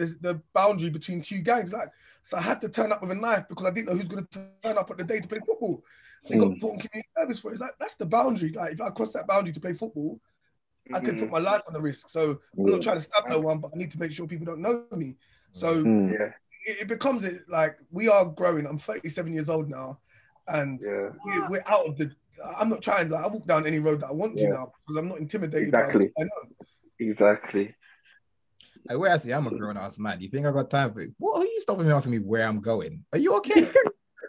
the 0.03 0.33
the 0.35 0.43
boundary 0.53 0.91
between 0.91 1.23
two 1.23 1.41
gangs. 1.41 1.73
Like, 1.73 1.89
so 2.23 2.37
I 2.37 2.41
had 2.41 2.61
to 2.63 2.69
turn 2.69 2.93
up 2.93 3.01
with 3.03 3.11
a 3.11 3.15
knife 3.15 3.47
because 3.49 3.67
I 3.67 3.71
didn't 3.71 3.89
know 3.89 3.97
who's 3.97 4.09
going 4.09 4.27
to 4.27 4.41
turn 4.63 4.79
up 4.79 4.91
at 4.91 4.99
the 4.99 5.05
day 5.05 5.21
to 5.21 5.29
play 5.29 5.39
football. 5.47 5.83
They 6.29 6.37
got 6.37 6.51
Mm. 6.53 6.61
put 6.61 6.73
on 6.73 6.79
community 6.79 7.09
service 7.17 7.41
for 7.41 7.49
it. 7.49 7.53
It's 7.55 7.61
like 7.61 7.75
that's 7.79 7.97
the 7.97 8.07
boundary. 8.07 8.51
Like, 8.53 8.73
if 8.75 8.81
I 8.81 8.91
cross 8.91 9.13
that 9.13 9.27
boundary 9.27 9.53
to 9.55 9.61
play 9.61 9.75
football, 9.75 10.21
I 10.95 11.01
could 11.01 11.19
put 11.19 11.29
Mhm. 11.29 11.33
my 11.33 11.39
life 11.39 11.63
on 11.67 11.73
the 11.75 11.81
risk. 11.81 12.09
So 12.09 12.41
I'm 12.59 12.71
not 12.71 12.83
trying 12.83 12.97
to 12.97 13.03
stab 13.03 13.25
no 13.29 13.41
one, 13.41 13.59
but 13.59 13.71
I 13.75 13.79
need 13.79 13.91
to 13.93 13.99
make 13.99 14.13
sure 14.13 14.27
people 14.27 14.47
don't 14.47 14.61
know 14.61 14.85
me. 14.93 15.17
So 15.53 15.85
Mm. 15.85 16.13
Yeah, 16.13 16.33
it, 16.67 16.83
it 16.83 16.89
becomes 16.89 17.25
it 17.25 17.49
like 17.49 17.77
we 17.91 18.09
are 18.09 18.25
growing. 18.25 18.67
I'm 18.67 18.79
37 18.79 19.33
years 19.33 19.49
old 19.49 19.69
now, 19.69 20.01
and 20.49 20.81
yeah, 20.81 21.11
we're, 21.25 21.49
we're 21.49 21.65
out 21.67 21.87
of 21.87 21.97
the. 21.97 22.15
I'm 22.57 22.69
not 22.69 22.83
trying. 22.83 23.09
Like 23.11 23.25
I 23.25 23.29
walk 23.29 23.47
down 23.47 23.67
any 23.67 23.79
road 23.79 24.01
that 24.01 24.09
I 24.09 24.13
want 24.13 24.39
to 24.39 24.49
now 24.49 24.73
because 24.87 24.97
I'm 24.99 25.09
not 25.09 25.19
intimidated. 25.19 25.69
Exactly. 25.69 26.07
By 26.17 26.25
what's 26.25 26.31
going 26.31 26.31
on. 26.41 26.67
exactly. 26.99 27.75
Like, 28.89 28.99
where 28.99 29.13
I 29.13 29.17
say 29.17 29.33
I'm 29.33 29.47
a 29.47 29.51
grown 29.51 29.77
ass 29.77 29.99
man. 29.99 30.19
Do 30.19 30.25
you 30.25 30.31
think 30.31 30.47
I 30.47 30.51
got 30.53 30.71
time 30.71 30.93
for 30.93 31.01
it? 31.01 31.11
What 31.19 31.41
are 31.41 31.45
you 31.45 31.61
stopping 31.61 31.87
me 31.87 31.93
asking 31.93 32.13
me 32.13 32.19
where 32.19 32.47
I'm 32.47 32.61
going? 32.61 33.05
Are 33.13 33.19
you 33.19 33.37
okay? 33.37 33.71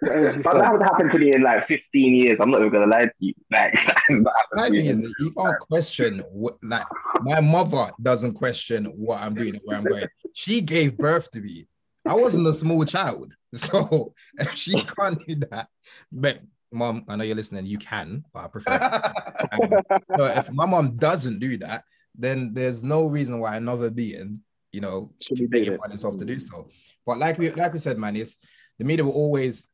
What 0.01 0.15
else 0.17 0.35
you 0.35 0.43
But 0.43 0.53
got? 0.53 0.61
that 0.61 0.73
would 0.73 0.81
happen 0.81 1.09
to 1.09 1.17
me 1.17 1.33
in 1.33 1.41
like 1.43 1.67
15 1.67 2.15
years. 2.15 2.39
I'm 2.39 2.51
not 2.51 2.59
even 2.59 2.71
gonna 2.71 2.87
lie 2.87 3.05
to 3.05 3.11
you. 3.19 3.33
Like, 3.51 3.73
that 3.73 3.97
happened 4.09 4.27
My 4.53 4.69
thing 4.69 4.85
is, 4.85 5.15
you 5.19 5.31
can't 5.31 5.59
question 5.59 6.23
what, 6.31 6.57
like, 6.63 6.85
my 7.21 7.39
mother 7.41 7.91
doesn't 8.01 8.33
question 8.33 8.85
what 8.85 9.21
I'm 9.21 9.33
doing 9.33 9.55
and 9.55 9.61
where 9.63 9.77
I'm 9.77 9.83
going. 9.85 10.07
She 10.33 10.61
gave 10.61 10.97
birth 10.97 11.31
to 11.31 11.39
me. 11.41 11.67
I 12.05 12.15
wasn't 12.15 12.47
a 12.47 12.53
small 12.53 12.83
child. 12.85 13.33
So 13.55 14.15
if 14.39 14.51
she 14.55 14.81
can't 14.81 15.23
do 15.27 15.35
that, 15.51 15.67
but 16.11 16.39
mom, 16.71 17.05
I 17.07 17.15
know 17.15 17.23
you're 17.23 17.35
listening. 17.35 17.67
You 17.67 17.77
can, 17.77 18.25
but 18.33 18.45
I 18.45 18.47
prefer. 18.47 19.11
um, 19.51 19.69
no, 20.17 20.25
if 20.25 20.51
my 20.51 20.65
mom 20.65 20.97
doesn't 20.97 21.37
do 21.37 21.57
that, 21.57 21.83
then 22.15 22.53
there's 22.53 22.83
no 22.83 23.05
reason 23.07 23.39
why 23.39 23.55
another 23.57 23.89
being, 23.89 24.39
you 24.71 24.81
know, 24.81 25.11
Should 25.21 25.37
be 25.37 25.47
take 25.47 25.63
it 25.63 25.65
doing 25.65 25.79
it. 25.83 25.91
himself 25.91 26.17
to 26.17 26.25
do 26.25 26.39
so. 26.39 26.69
But 27.05 27.17
like 27.17 27.37
we 27.37 27.51
like 27.51 27.73
we 27.73 27.79
said, 27.79 27.97
man, 27.97 28.15
it's 28.15 28.37
the 28.79 28.85
media 28.85 29.03
will 29.05 29.11
always 29.13 29.65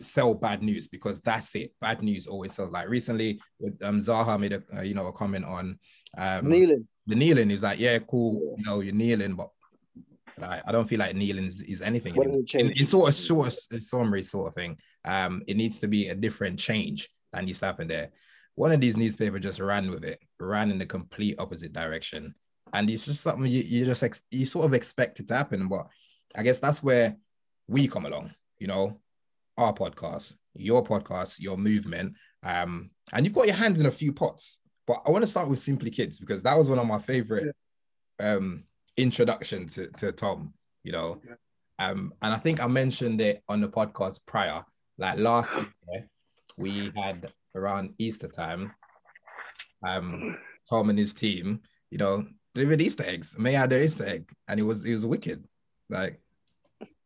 sell 0.00 0.32
bad 0.34 0.62
news 0.62 0.88
because 0.88 1.20
that's 1.20 1.54
it. 1.54 1.72
Bad 1.80 2.02
news 2.02 2.26
always 2.26 2.54
sells. 2.54 2.70
Like 2.72 2.88
recently, 2.88 3.40
with 3.58 3.82
um 3.82 3.98
Zaha 4.00 4.38
made 4.38 4.52
a 4.54 4.62
uh, 4.76 4.82
you 4.82 4.94
know 4.94 5.06
a 5.08 5.12
comment 5.12 5.44
on 5.44 5.78
um 6.18 6.48
Kneeling. 6.48 6.86
the 7.06 7.14
kneeling. 7.14 7.50
is 7.50 7.62
like, 7.62 7.78
yeah, 7.78 7.98
cool, 7.98 8.54
you 8.58 8.64
know, 8.64 8.80
you're 8.80 8.94
kneeling, 8.94 9.34
but 9.34 9.50
like, 10.38 10.62
I 10.66 10.72
don't 10.72 10.86
feel 10.86 10.98
like 10.98 11.14
kneeling 11.16 11.44
is, 11.46 11.60
is 11.62 11.82
anything. 11.82 12.14
What 12.14 12.26
anymore. 12.26 12.42
does 12.42 12.54
In, 12.54 12.66
change? 12.68 12.80
in 12.80 12.86
sort 12.86 13.08
of 13.08 13.14
short 13.14 13.52
summary 13.52 14.22
sort 14.24 14.48
of 14.48 14.54
thing. 14.54 14.76
Um, 15.04 15.42
it 15.46 15.56
needs 15.56 15.78
to 15.80 15.88
be 15.88 16.08
a 16.08 16.14
different 16.14 16.58
change 16.58 17.08
that 17.32 17.44
needs 17.44 17.60
to 17.60 17.66
happen 17.66 17.88
there. 17.88 18.10
One 18.56 18.72
of 18.72 18.80
these 18.80 18.96
newspapers 18.96 19.42
just 19.42 19.60
ran 19.60 19.90
with 19.90 20.04
it, 20.04 20.20
ran 20.40 20.70
in 20.70 20.78
the 20.78 20.86
complete 20.86 21.36
opposite 21.38 21.72
direction, 21.72 22.34
and 22.72 22.90
it's 22.90 23.04
just 23.04 23.22
something 23.22 23.46
you, 23.46 23.62
you 23.62 23.84
just 23.84 24.02
ex- 24.02 24.24
you 24.30 24.46
sort 24.46 24.66
of 24.66 24.74
expect 24.74 25.20
it 25.20 25.28
to 25.28 25.36
happen. 25.36 25.68
But 25.68 25.86
I 26.34 26.42
guess 26.42 26.58
that's 26.58 26.82
where 26.82 27.16
we 27.68 27.86
come 27.86 28.06
along. 28.06 28.32
You 28.58 28.66
know, 28.66 29.00
our 29.56 29.72
podcast, 29.72 30.34
your 30.54 30.82
podcast, 30.82 31.38
your 31.38 31.56
movement, 31.56 32.14
um, 32.42 32.90
and 33.12 33.24
you've 33.24 33.34
got 33.34 33.46
your 33.46 33.56
hands 33.56 33.78
in 33.78 33.86
a 33.86 33.90
few 33.90 34.12
pots. 34.12 34.58
But 34.86 35.02
I 35.06 35.10
want 35.10 35.22
to 35.22 35.30
start 35.30 35.48
with 35.48 35.58
Simply 35.58 35.90
Kids 35.90 36.18
because 36.18 36.42
that 36.42 36.56
was 36.56 36.68
one 36.68 36.78
of 36.78 36.86
my 36.86 36.98
favorite 36.98 37.54
um 38.18 38.64
introduction 38.96 39.66
to, 39.68 39.88
to 39.92 40.12
Tom, 40.12 40.54
you 40.82 40.92
know. 40.92 41.20
Um, 41.78 42.14
and 42.22 42.32
I 42.32 42.38
think 42.38 42.62
I 42.62 42.66
mentioned 42.66 43.20
it 43.20 43.42
on 43.48 43.60
the 43.60 43.68
podcast 43.68 44.20
prior. 44.26 44.64
Like 44.98 45.18
last 45.18 45.54
year, 45.54 46.08
we 46.56 46.90
had 46.96 47.30
around 47.56 47.94
Easter 47.98 48.28
time, 48.28 48.72
um, 49.86 50.38
Tom 50.68 50.90
and 50.90 50.98
his 50.98 51.14
team, 51.14 51.60
you 51.90 51.98
know, 51.98 52.26
delivered 52.54 52.80
Easter 52.80 53.04
eggs. 53.06 53.36
May 53.38 53.52
had 53.52 53.70
their 53.70 53.82
Easter 53.82 54.06
egg, 54.06 54.30
and 54.48 54.60
it 54.60 54.62
was 54.62 54.84
it 54.84 54.92
was 54.92 55.06
wicked. 55.06 55.44
Like, 55.88 56.20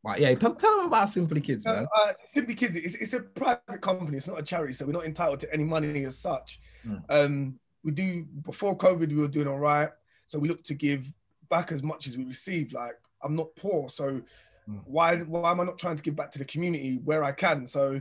but 0.03 0.19
yeah, 0.21 0.35
tell, 0.35 0.55
tell 0.55 0.79
them 0.79 0.87
about 0.87 1.11
Simply 1.11 1.41
Kids, 1.41 1.65
man. 1.65 1.87
Uh, 1.97 2.13
Simply 2.27 2.55
Kids, 2.55 2.79
it's, 2.79 2.95
it's 2.97 3.13
a 3.13 3.21
private 3.21 3.81
company. 3.81 4.17
It's 4.17 4.27
not 4.27 4.39
a 4.39 4.43
charity, 4.43 4.73
so 4.73 4.87
we're 4.87 4.93
not 4.93 5.05
entitled 5.05 5.41
to 5.41 5.53
any 5.53 5.65
money 5.65 6.05
as 6.05 6.19
such. 6.19 6.61
Mm. 6.87 7.03
Um, 7.09 7.61
we 7.85 7.93
do 7.93 8.25
before 8.43 8.77
COVID, 8.77 9.09
we 9.09 9.17
were 9.17 9.29
doing 9.29 9.49
all 9.49 9.59
right, 9.59 9.91
so 10.27 10.39
we 10.39 10.49
look 10.49 10.65
to 10.65 10.75
give 10.75 11.13
back 11.49 11.73
as 11.73 11.83
much 11.83 12.07
as 12.07 12.17
we 12.17 12.25
receive. 12.25 12.73
Like 12.73 12.97
I'm 13.23 13.37
not 13.37 13.55
poor, 13.57 13.89
so 13.89 14.21
Mm. 14.69 14.83
why 14.85 15.17
why 15.17 15.51
am 15.51 15.61
I 15.61 15.65
not 15.65 15.79
trying 15.79 15.97
to 15.97 16.03
give 16.03 16.15
back 16.15 16.31
to 16.33 16.39
the 16.39 16.45
community 16.45 17.01
where 17.03 17.25
I 17.25 17.33
can? 17.33 17.67
So 17.67 18.01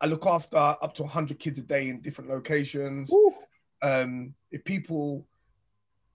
I 0.00 0.06
look 0.06 0.26
after 0.26 0.56
up 0.56 0.94
to 0.94 1.02
100 1.02 1.38
kids 1.38 1.58
a 1.58 1.62
day 1.62 1.88
in 1.88 2.00
different 2.00 2.30
locations. 2.30 3.10
Um, 3.82 4.34
if 4.50 4.64
people 4.64 5.26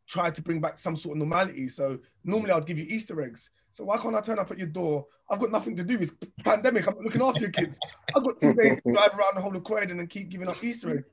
try 0.08 0.30
to 0.30 0.42
bring 0.42 0.60
back 0.62 0.78
some 0.78 0.96
sort 0.96 1.14
of 1.16 1.20
normality, 1.20 1.68
so 1.68 2.00
normally 2.24 2.52
I'd 2.52 2.66
give 2.66 2.78
you 2.78 2.86
Easter 2.90 3.22
eggs. 3.22 3.50
So 3.74 3.84
why 3.84 3.98
can't 3.98 4.16
I 4.16 4.22
turn 4.22 4.40
up 4.40 4.52
at 4.52 4.58
your 4.58 4.68
door? 4.68 5.06
I've 5.30 5.40
got 5.40 5.52
nothing 5.52 5.76
to 5.78 5.84
do. 5.84 5.98
It's 6.00 6.16
pandemic. 6.44 6.88
I'm 6.88 6.98
looking 7.00 7.22
after 7.22 7.42
your 7.42 7.50
kids. 7.50 7.78
I've 8.16 8.24
got 8.24 8.40
two 8.40 8.54
days 8.54 8.76
to 8.86 8.94
drive 8.94 9.14
around 9.14 9.36
the 9.36 9.42
whole 9.42 9.56
of 9.56 9.64
Croydon 9.66 10.00
and 10.00 10.10
keep 10.10 10.30
giving 10.30 10.48
up 10.48 10.64
Easter 10.64 10.98
eggs. 10.98 11.12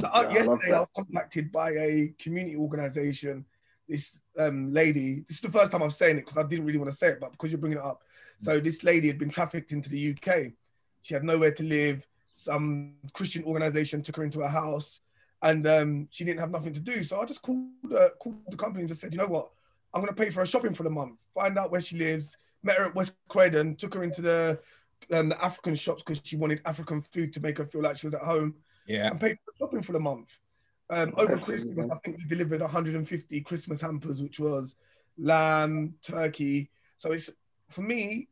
So, 0.00 0.06
uh, 0.06 0.22
Yeah, 0.22 0.28
I 0.28 0.32
yesterday, 0.32 0.66
I 0.66 0.70
that. 0.70 0.78
was 0.80 0.88
contacted 0.96 1.52
by 1.52 1.70
a 1.72 2.14
community 2.18 2.56
organization. 2.56 3.44
This 3.86 4.20
um, 4.38 4.72
lady, 4.72 5.24
this 5.28 5.36
is 5.38 5.40
the 5.42 5.50
first 5.50 5.70
time 5.70 5.82
I'm 5.82 5.90
saying 5.90 6.16
it 6.18 6.24
because 6.26 6.42
I 6.42 6.48
didn't 6.48 6.64
really 6.64 6.78
want 6.78 6.90
to 6.90 6.96
say 6.96 7.08
it, 7.08 7.20
but 7.20 7.32
because 7.32 7.50
you're 7.50 7.58
bringing 7.60 7.78
it 7.78 7.84
up. 7.84 8.02
So 8.38 8.58
this 8.60 8.82
lady 8.84 9.08
had 9.08 9.18
been 9.18 9.30
trafficked 9.30 9.72
into 9.72 9.90
the 9.90 10.14
UK. 10.16 10.52
She 11.02 11.12
had 11.14 11.24
nowhere 11.24 11.52
to 11.52 11.62
live. 11.62 12.06
Some 12.38 12.94
Christian 13.14 13.42
organization 13.44 14.02
took 14.02 14.16
her 14.16 14.24
into 14.24 14.42
a 14.42 14.48
house, 14.48 15.00
and 15.42 15.66
um, 15.66 16.08
she 16.10 16.24
didn't 16.24 16.40
have 16.40 16.52
nothing 16.52 16.72
to 16.72 16.80
do. 16.80 17.02
So 17.02 17.20
I 17.20 17.24
just 17.24 17.42
called 17.42 17.92
uh, 17.92 18.10
called 18.20 18.42
the 18.48 18.56
company 18.56 18.82
and 18.82 18.88
just 18.88 19.00
said, 19.00 19.12
you 19.12 19.18
know 19.18 19.26
what, 19.26 19.50
I'm 19.92 20.00
gonna 20.00 20.12
pay 20.12 20.30
for 20.30 20.40
her 20.40 20.46
shopping 20.46 20.72
for 20.72 20.84
the 20.84 20.90
month. 20.90 21.18
Find 21.34 21.58
out 21.58 21.72
where 21.72 21.80
she 21.80 21.96
lives. 21.96 22.36
Met 22.62 22.78
her 22.78 22.86
at 22.86 22.94
West 22.94 23.14
Croydon. 23.28 23.74
Took 23.74 23.94
her 23.94 24.04
into 24.04 24.22
the 24.22 24.60
um, 25.12 25.30
the 25.30 25.44
African 25.44 25.74
shops 25.74 26.02
because 26.02 26.20
she 26.24 26.36
wanted 26.36 26.60
African 26.64 27.02
food 27.02 27.32
to 27.32 27.40
make 27.40 27.58
her 27.58 27.66
feel 27.66 27.82
like 27.82 27.96
she 27.96 28.06
was 28.06 28.14
at 28.14 28.22
home 28.22 28.54
Yeah, 28.86 29.10
and 29.10 29.20
paid 29.20 29.38
for 29.44 29.52
shopping 29.58 29.82
for 29.82 29.92
the 29.92 30.00
month. 30.00 30.30
Um, 30.90 31.12
over 31.16 31.38
Christmas, 31.38 31.90
I 31.90 31.96
think 31.98 32.18
we 32.18 32.24
delivered 32.24 32.60
150 32.60 33.40
Christmas 33.42 33.80
hampers, 33.80 34.22
which 34.22 34.38
was 34.40 34.74
lamb, 35.18 35.94
turkey. 36.02 36.70
So 36.98 37.12
it's 37.12 37.30
for 37.68 37.82
me, 37.82 38.28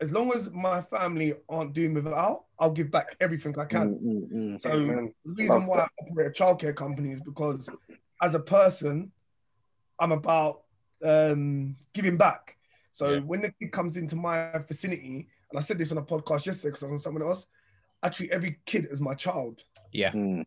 as 0.00 0.12
long 0.12 0.32
as 0.32 0.50
my 0.52 0.80
family 0.82 1.34
aren't 1.48 1.72
doing 1.72 1.94
without, 1.94 2.44
I'll 2.58 2.70
give 2.72 2.90
back 2.90 3.16
everything 3.20 3.58
I 3.58 3.64
can. 3.64 3.94
Mm, 3.94 4.02
mm, 4.02 4.32
mm. 4.32 4.62
So 4.62 4.70
Amen. 4.70 5.12
the 5.24 5.32
reason 5.32 5.66
why 5.66 5.80
I 5.80 5.88
operate 6.02 6.26
a 6.28 6.30
childcare 6.30 6.74
company 6.74 7.12
is 7.12 7.20
because 7.20 7.68
as 8.22 8.34
a 8.34 8.40
person, 8.40 9.10
I'm 9.98 10.12
about 10.12 10.62
um, 11.04 11.76
giving 11.92 12.16
back. 12.16 12.56
So 12.92 13.10
Yeah. 13.10 13.20
when 13.20 13.40
the 13.42 13.52
kid 13.60 13.72
comes 13.72 13.96
into 13.96 14.16
my 14.16 14.58
vicinity, 14.66 15.28
and 15.50 15.58
I 15.58 15.62
said 15.62 15.78
this 15.78 15.92
on 15.92 15.98
a 15.98 16.02
podcast 16.02 16.46
yesterday 16.46 16.68
because 16.68 16.82
I 16.82 16.86
was 16.86 17.00
on 17.00 17.00
someone 17.00 17.22
else, 17.22 17.46
I 18.02 18.08
treat 18.08 18.30
every 18.30 18.58
kid 18.66 18.86
as 18.92 19.00
my 19.00 19.14
child. 19.14 19.64
yeah, 19.92 20.12
Mm. 20.12 20.44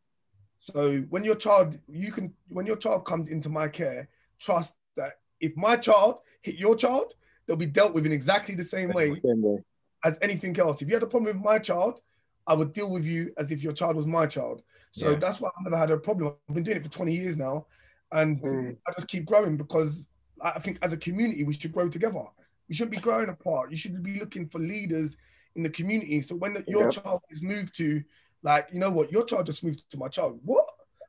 So 0.60 1.00
when 1.10 1.24
your 1.24 1.36
child, 1.36 1.80
you 1.90 2.12
can, 2.12 2.34
when 2.50 2.66
your 2.68 2.76
child 2.78 3.04
comes 3.06 3.30
into 3.30 3.50
my 3.50 3.68
care, 3.68 4.08
trust 4.40 4.76
that 4.96 5.14
if 5.40 5.58
my 5.58 5.76
child 5.76 6.20
hit 6.44 6.56
your 6.56 6.76
child, 6.76 7.16
they'll 7.46 7.56
be 7.58 7.66
dealt 7.66 7.94
with 7.94 8.06
in 8.06 8.12
exactly 8.12 8.56
the 8.56 8.64
same 8.64 8.92
way 8.94 9.20
Same 9.26 9.42
way. 9.42 9.58
as 10.04 10.18
anything 10.22 10.58
else. 10.60 10.82
If 10.82 10.88
you 10.88 10.94
had 10.96 11.04
a 11.04 11.08
problem 11.08 11.36
with 11.36 11.44
my 11.44 11.60
child, 11.60 12.02
I 12.48 12.54
would 12.54 12.74
deal 12.74 12.90
with 12.92 13.04
you 13.04 13.32
as 13.38 13.52
if 13.52 13.62
your 13.62 13.74
child 13.74 13.96
was 13.96 14.06
my 14.06 14.26
child. 14.26 14.64
So 14.92 15.12
Yeah. 15.12 15.16
that's 15.16 15.40
why 15.40 15.50
I've 15.50 15.64
never 15.64 15.78
had 15.78 15.92
a 15.92 15.98
problem. 15.98 16.34
I've 16.50 16.56
been 16.56 16.64
doing 16.64 16.78
it 16.78 16.84
for 16.84 16.90
20 16.90 17.14
years 17.14 17.38
now, 17.38 17.68
and 18.12 18.42
Mm. 18.42 18.78
I 18.88 18.92
just 18.94 19.08
keep 19.08 19.26
growing 19.26 19.58
because 19.58 20.08
I 20.42 20.60
think 20.60 20.80
as 20.82 20.92
a 20.94 20.98
community 20.98 21.44
we 21.44 21.54
should 21.54 21.72
grow 21.72 21.88
together. 21.88 22.24
We 22.68 22.76
shouldn't 22.76 22.96
be 22.96 23.02
growing 23.08 23.30
apart. 23.30 23.72
You 23.72 23.78
should 23.78 24.02
be 24.02 24.20
looking 24.20 24.48
for 24.50 24.60
leaders 24.60 25.16
in 25.56 25.64
the 25.64 25.70
community. 25.70 26.22
So 26.22 26.36
when 26.36 26.54
the, 26.54 26.64
your 26.68 26.84
Yep. 26.86 26.92
child 27.04 27.22
is 27.30 27.42
moved 27.44 27.76
to, 27.78 28.04
like, 28.42 28.70
you 28.74 28.80
know 28.80 28.90
what, 28.90 29.12
your 29.12 29.24
child 29.26 29.46
just 29.46 29.64
moved 29.64 29.84
to 29.92 29.98
my 29.98 30.08
child. 30.08 30.40
What? 30.44 30.66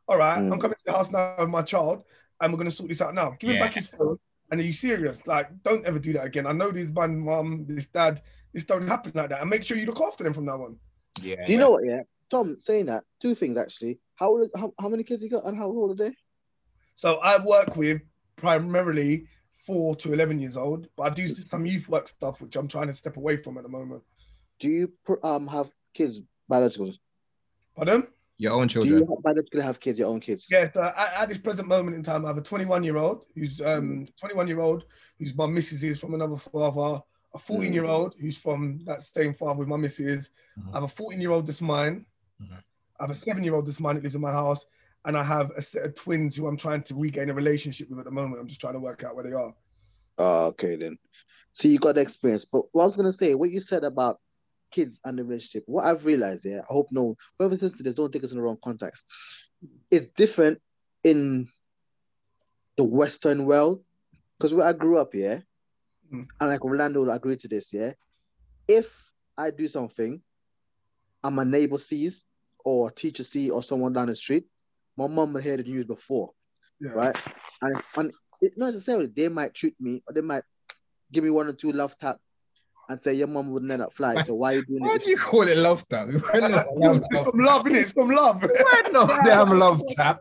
All 0.08 0.18
right, 0.18 0.38
Mm. 0.38 0.52
I'm 0.52 0.60
coming 0.60 0.76
to 0.76 0.84
the 0.84 0.92
house 0.92 1.10
now 1.10 1.34
with 1.38 1.48
my 1.48 1.62
child, 1.62 2.04
and 2.40 2.52
we're 2.52 2.58
gonna 2.58 2.70
sort 2.70 2.88
this 2.90 3.00
out 3.00 3.14
now. 3.14 3.30
Give 3.38 3.50
him 3.50 3.58
back 3.60 3.74
his 3.74 3.86
phone. 3.88 4.18
And 4.52 4.60
are 4.60 4.64
you 4.64 4.74
serious? 4.74 5.26
Like, 5.26 5.48
don't 5.62 5.84
ever 5.86 5.98
do 5.98 6.12
that 6.12 6.26
again. 6.26 6.46
I 6.46 6.52
know 6.52 6.70
this 6.70 6.90
man, 6.90 7.18
mum, 7.18 7.64
this 7.66 7.86
dad, 7.88 8.20
this 8.52 8.66
don't 8.66 8.86
happen 8.86 9.12
like 9.14 9.30
that. 9.30 9.40
And 9.40 9.48
make 9.48 9.64
sure 9.64 9.78
you 9.78 9.86
look 9.86 10.02
after 10.02 10.24
them 10.24 10.34
from 10.34 10.44
now 10.44 10.62
on. 10.62 10.76
yeah. 11.22 11.42
Do 11.46 11.52
you 11.52 11.58
know 11.58 11.70
what? 11.70 11.86
Yeah, 11.86 12.02
Tom 12.28 12.60
saying 12.60 12.86
that 12.86 13.04
two 13.18 13.34
things 13.34 13.56
actually. 13.56 13.98
How 14.14 14.28
old? 14.28 14.50
How, 14.54 14.74
how 14.78 14.90
many 14.90 15.04
kids 15.04 15.22
you 15.22 15.30
got, 15.30 15.46
and 15.46 15.56
how 15.56 15.64
old 15.64 15.92
are 15.98 16.04
they? 16.04 16.14
So 16.96 17.18
I 17.20 17.42
work 17.42 17.76
with 17.76 18.02
primarily 18.36 19.26
four 19.66 19.96
to 19.96 20.12
eleven 20.12 20.38
years 20.38 20.58
old, 20.58 20.86
but 20.96 21.04
I 21.04 21.10
do 21.14 21.28
some 21.28 21.64
youth 21.64 21.88
work 21.88 22.06
stuff, 22.06 22.42
which 22.42 22.54
I'm 22.54 22.68
trying 22.68 22.88
to 22.88 22.94
step 22.94 23.16
away 23.16 23.38
from 23.38 23.56
at 23.56 23.62
the 23.62 23.70
moment. 23.70 24.02
Do 24.58 24.68
you 24.68 24.92
um 25.22 25.48
have 25.48 25.70
kids 25.94 26.20
biological? 26.46 26.92
Pardon? 27.74 28.06
Your 28.42 28.54
own 28.54 28.66
children. 28.66 28.94
Do 28.94 28.98
children? 28.98 29.16
you 29.16 29.22
biologically 29.22 29.62
have 29.62 29.78
kids, 29.78 29.98
your 30.00 30.08
own 30.08 30.18
kids? 30.18 30.48
Yeah, 30.50 30.68
so 30.68 30.82
at, 30.82 31.12
at 31.14 31.28
this 31.28 31.38
present 31.38 31.68
moment 31.68 31.96
in 31.96 32.02
time, 32.02 32.24
I 32.24 32.28
have 32.28 32.38
a 32.38 32.42
21 32.42 32.82
year 32.82 32.96
old 32.96 33.24
who's 33.36 33.60
um 33.60 34.06
21 34.18 34.48
year 34.48 34.60
old 34.60 34.84
who's 35.18 35.34
my 35.34 35.46
missus 35.46 35.84
is 35.84 36.00
from 36.00 36.14
another 36.14 36.36
father, 36.36 37.00
a 37.34 37.38
14 37.38 37.72
year 37.72 37.84
old 37.84 38.14
who's 38.20 38.36
from 38.36 38.80
that 38.84 39.02
same 39.04 39.32
father 39.32 39.60
with 39.60 39.68
my 39.68 39.76
missus. 39.76 40.30
I 40.72 40.74
have 40.74 40.82
a 40.82 40.88
14 40.88 41.20
year 41.20 41.30
old 41.30 41.46
that's 41.46 41.60
mine. 41.60 42.04
Mhm. 42.42 42.62
I 42.98 43.04
have 43.04 43.10
a 43.10 43.14
seven 43.14 43.44
year 43.44 43.54
old 43.54 43.66
that's 43.66 43.80
mine 43.80 43.94
that 43.94 44.02
lives 44.02 44.16
in 44.16 44.20
my 44.20 44.32
house, 44.32 44.66
and 45.04 45.16
I 45.16 45.22
have 45.22 45.52
a 45.52 45.62
set 45.62 45.84
of 45.84 45.94
twins 45.94 46.34
who 46.34 46.48
I'm 46.48 46.56
trying 46.56 46.82
to 46.84 46.94
regain 46.96 47.30
a 47.30 47.34
relationship 47.34 47.90
with 47.90 48.00
at 48.00 48.04
the 48.06 48.10
moment. 48.10 48.40
I'm 48.40 48.48
just 48.48 48.60
trying 48.60 48.74
to 48.74 48.80
work 48.80 49.04
out 49.04 49.14
where 49.14 49.24
they 49.24 49.32
are. 49.32 49.54
Oh, 50.18 50.46
okay 50.48 50.74
then. 50.74 50.98
So 51.52 51.68
you 51.68 51.78
got 51.78 51.94
the 51.94 52.00
experience. 52.00 52.44
But 52.44 52.64
what 52.72 52.82
I 52.82 52.86
was 52.86 52.96
gonna 52.96 53.12
say, 53.12 53.36
what 53.36 53.50
you 53.50 53.60
said 53.60 53.84
about 53.84 54.18
kids 54.72 54.98
and 55.04 55.18
the 55.18 55.24
relationship, 55.24 55.64
what 55.66 55.84
I've 55.84 56.04
realized, 56.04 56.44
yeah, 56.44 56.60
I 56.68 56.72
hope 56.72 56.88
no 56.90 57.16
whoever 57.38 57.56
to 57.56 57.68
this 57.68 57.94
don't 57.94 58.12
take 58.12 58.24
us 58.24 58.32
in 58.32 58.38
the 58.38 58.42
wrong 58.42 58.58
context. 58.62 59.04
It's 59.90 60.08
different 60.16 60.60
in 61.04 61.48
the 62.76 62.84
Western 62.84 63.46
world. 63.46 63.84
Because 64.38 64.54
where 64.54 64.66
I 64.66 64.72
grew 64.72 64.98
up, 64.98 65.14
yeah, 65.14 65.40
Mm. 66.12 66.26
and 66.40 66.50
like 66.50 66.64
Orlando 66.64 67.00
will 67.00 67.10
agree 67.12 67.36
to 67.36 67.48
this, 67.48 67.72
yeah. 67.72 67.92
If 68.66 69.12
I 69.38 69.50
do 69.50 69.68
something 69.68 70.20
and 71.22 71.36
my 71.36 71.44
neighbor 71.44 71.78
sees 71.78 72.26
or 72.64 72.90
teacher 72.90 73.22
see 73.22 73.50
or 73.50 73.62
someone 73.62 73.92
down 73.92 74.08
the 74.08 74.16
street, 74.16 74.44
my 74.96 75.06
mom 75.06 75.34
had 75.34 75.44
heard 75.44 75.60
the 75.60 75.70
news 75.70 75.86
before 75.86 76.32
Yeah. 76.80 76.90
right? 76.92 77.16
And, 77.62 77.76
it's, 77.76 77.88
and 77.96 78.12
it's 78.40 78.56
not 78.58 78.66
necessarily 78.66 79.06
they 79.06 79.28
might 79.28 79.54
treat 79.54 79.74
me 79.80 80.02
or 80.06 80.12
they 80.12 80.20
might 80.20 80.42
give 81.12 81.22
me 81.24 81.30
one 81.30 81.46
or 81.46 81.52
two 81.52 81.70
love 81.72 81.96
tap 81.98 82.18
and 82.88 83.00
say 83.02 83.14
your 83.14 83.26
mom 83.28 83.50
wouldn't 83.50 83.70
let 83.70 83.78
that 83.78 83.92
fly. 83.92 84.22
So 84.22 84.34
why 84.34 84.52
are 84.52 84.56
you 84.56 84.62
doing 84.64 84.82
Why 84.82 84.96
it? 84.96 85.02
do 85.04 85.10
you 85.10 85.18
call 85.18 85.48
it 85.48 85.56
love 85.56 85.86
tap? 85.88 86.08
Why 86.32 86.40
not 86.40 86.66
It's 86.76 87.14
love- 87.14 87.24
from 87.30 87.38
love, 87.40 87.64
innit? 87.64 87.76
It's 87.82 87.92
from 87.92 88.10
love. 88.10 88.42
why 88.42 88.82
not 88.92 89.08
damn 89.24 89.58
love 89.58 89.82
tap? 89.96 90.20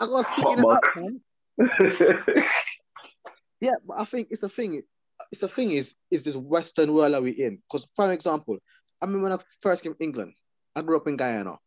I 0.00 0.06
got 0.06 0.26
sweet 0.34 0.46
in 0.48 0.56
the 0.56 0.62
mug. 0.62 0.80
back, 0.82 0.96
man. 0.96 1.20
Yeah, 3.60 3.74
but 3.86 3.98
I 4.00 4.04
think 4.06 4.28
it's 4.30 4.40
the 4.40 4.48
thing. 4.48 4.82
It's 5.30 5.40
the 5.42 5.48
thing 5.48 5.72
is 5.72 5.94
is 6.10 6.22
this 6.24 6.34
Western 6.34 6.94
world 6.94 7.12
that 7.12 7.22
we 7.22 7.32
in. 7.32 7.58
Because 7.70 7.86
for 7.94 8.10
example, 8.10 8.56
I 9.02 9.04
remember 9.04 9.24
when 9.24 9.32
I 9.38 9.42
first 9.60 9.82
came 9.82 9.92
to 9.94 10.02
England, 10.02 10.32
I 10.74 10.80
grew 10.80 10.96
up 10.96 11.06
in 11.08 11.18
Guyana. 11.18 11.58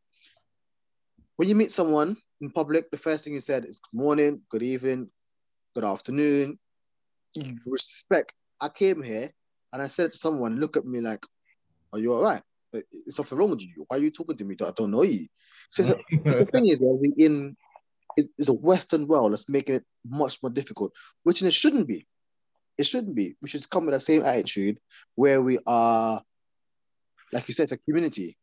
When 1.35 1.47
you 1.49 1.53
meet 1.55 1.71
someone 1.71 2.17
in 2.41 2.49
public, 2.49 2.89
the 2.89 2.97
first 2.97 3.23
thing 3.23 3.33
you 3.33 3.39
said 3.41 3.65
is 3.65 3.79
good 3.79 3.95
morning, 3.95 4.41
good 4.49 4.63
evening, 4.63 5.09
good 5.75 5.83
afternoon. 5.83 6.57
You 7.35 7.57
respect. 7.67 8.31
I 8.59 8.69
came 8.69 9.03
here 9.03 9.31
and 9.73 9.81
I 9.81 9.87
said 9.87 10.13
to 10.13 10.17
someone, 10.17 10.59
look 10.59 10.77
at 10.77 10.85
me 10.85 11.01
like, 11.01 11.25
are 11.91 11.99
you 11.99 12.13
all 12.13 12.21
right? 12.21 12.41
Is 13.07 13.15
something 13.15 13.37
wrong 13.37 13.49
with 13.49 13.61
you? 13.61 13.85
Why 13.87 13.97
are 13.97 13.99
you 13.99 14.11
talking 14.11 14.37
to 14.37 14.45
me? 14.45 14.55
I 14.61 14.71
don't 14.71 14.91
know 14.91 15.03
you. 15.03 15.27
So 15.71 15.83
the, 15.83 16.47
thing 16.51 16.67
is, 16.67 16.79
we 16.79 17.11
in 17.17 17.55
it- 18.15 18.29
it's 18.37 18.49
a 18.49 18.53
Western 18.53 19.07
world 19.07 19.31
that's 19.31 19.49
making 19.49 19.75
it 19.75 19.85
much 20.07 20.41
more 20.41 20.51
difficult, 20.51 20.93
which 21.23 21.41
it 21.41 21.53
shouldn't 21.53 21.87
be. 21.87 22.07
It 22.77 22.85
shouldn't 22.85 23.15
be. 23.15 23.35
We 23.41 23.49
should 23.49 23.67
come 23.69 23.85
with 23.85 23.93
the 23.93 23.99
same 23.99 24.23
attitude 24.23 24.79
where 25.15 25.41
we 25.41 25.59
are, 25.65 26.23
like 27.31 27.47
you 27.47 27.53
said, 27.53 27.63
it's 27.63 27.71
a 27.71 27.77
community. 27.77 28.37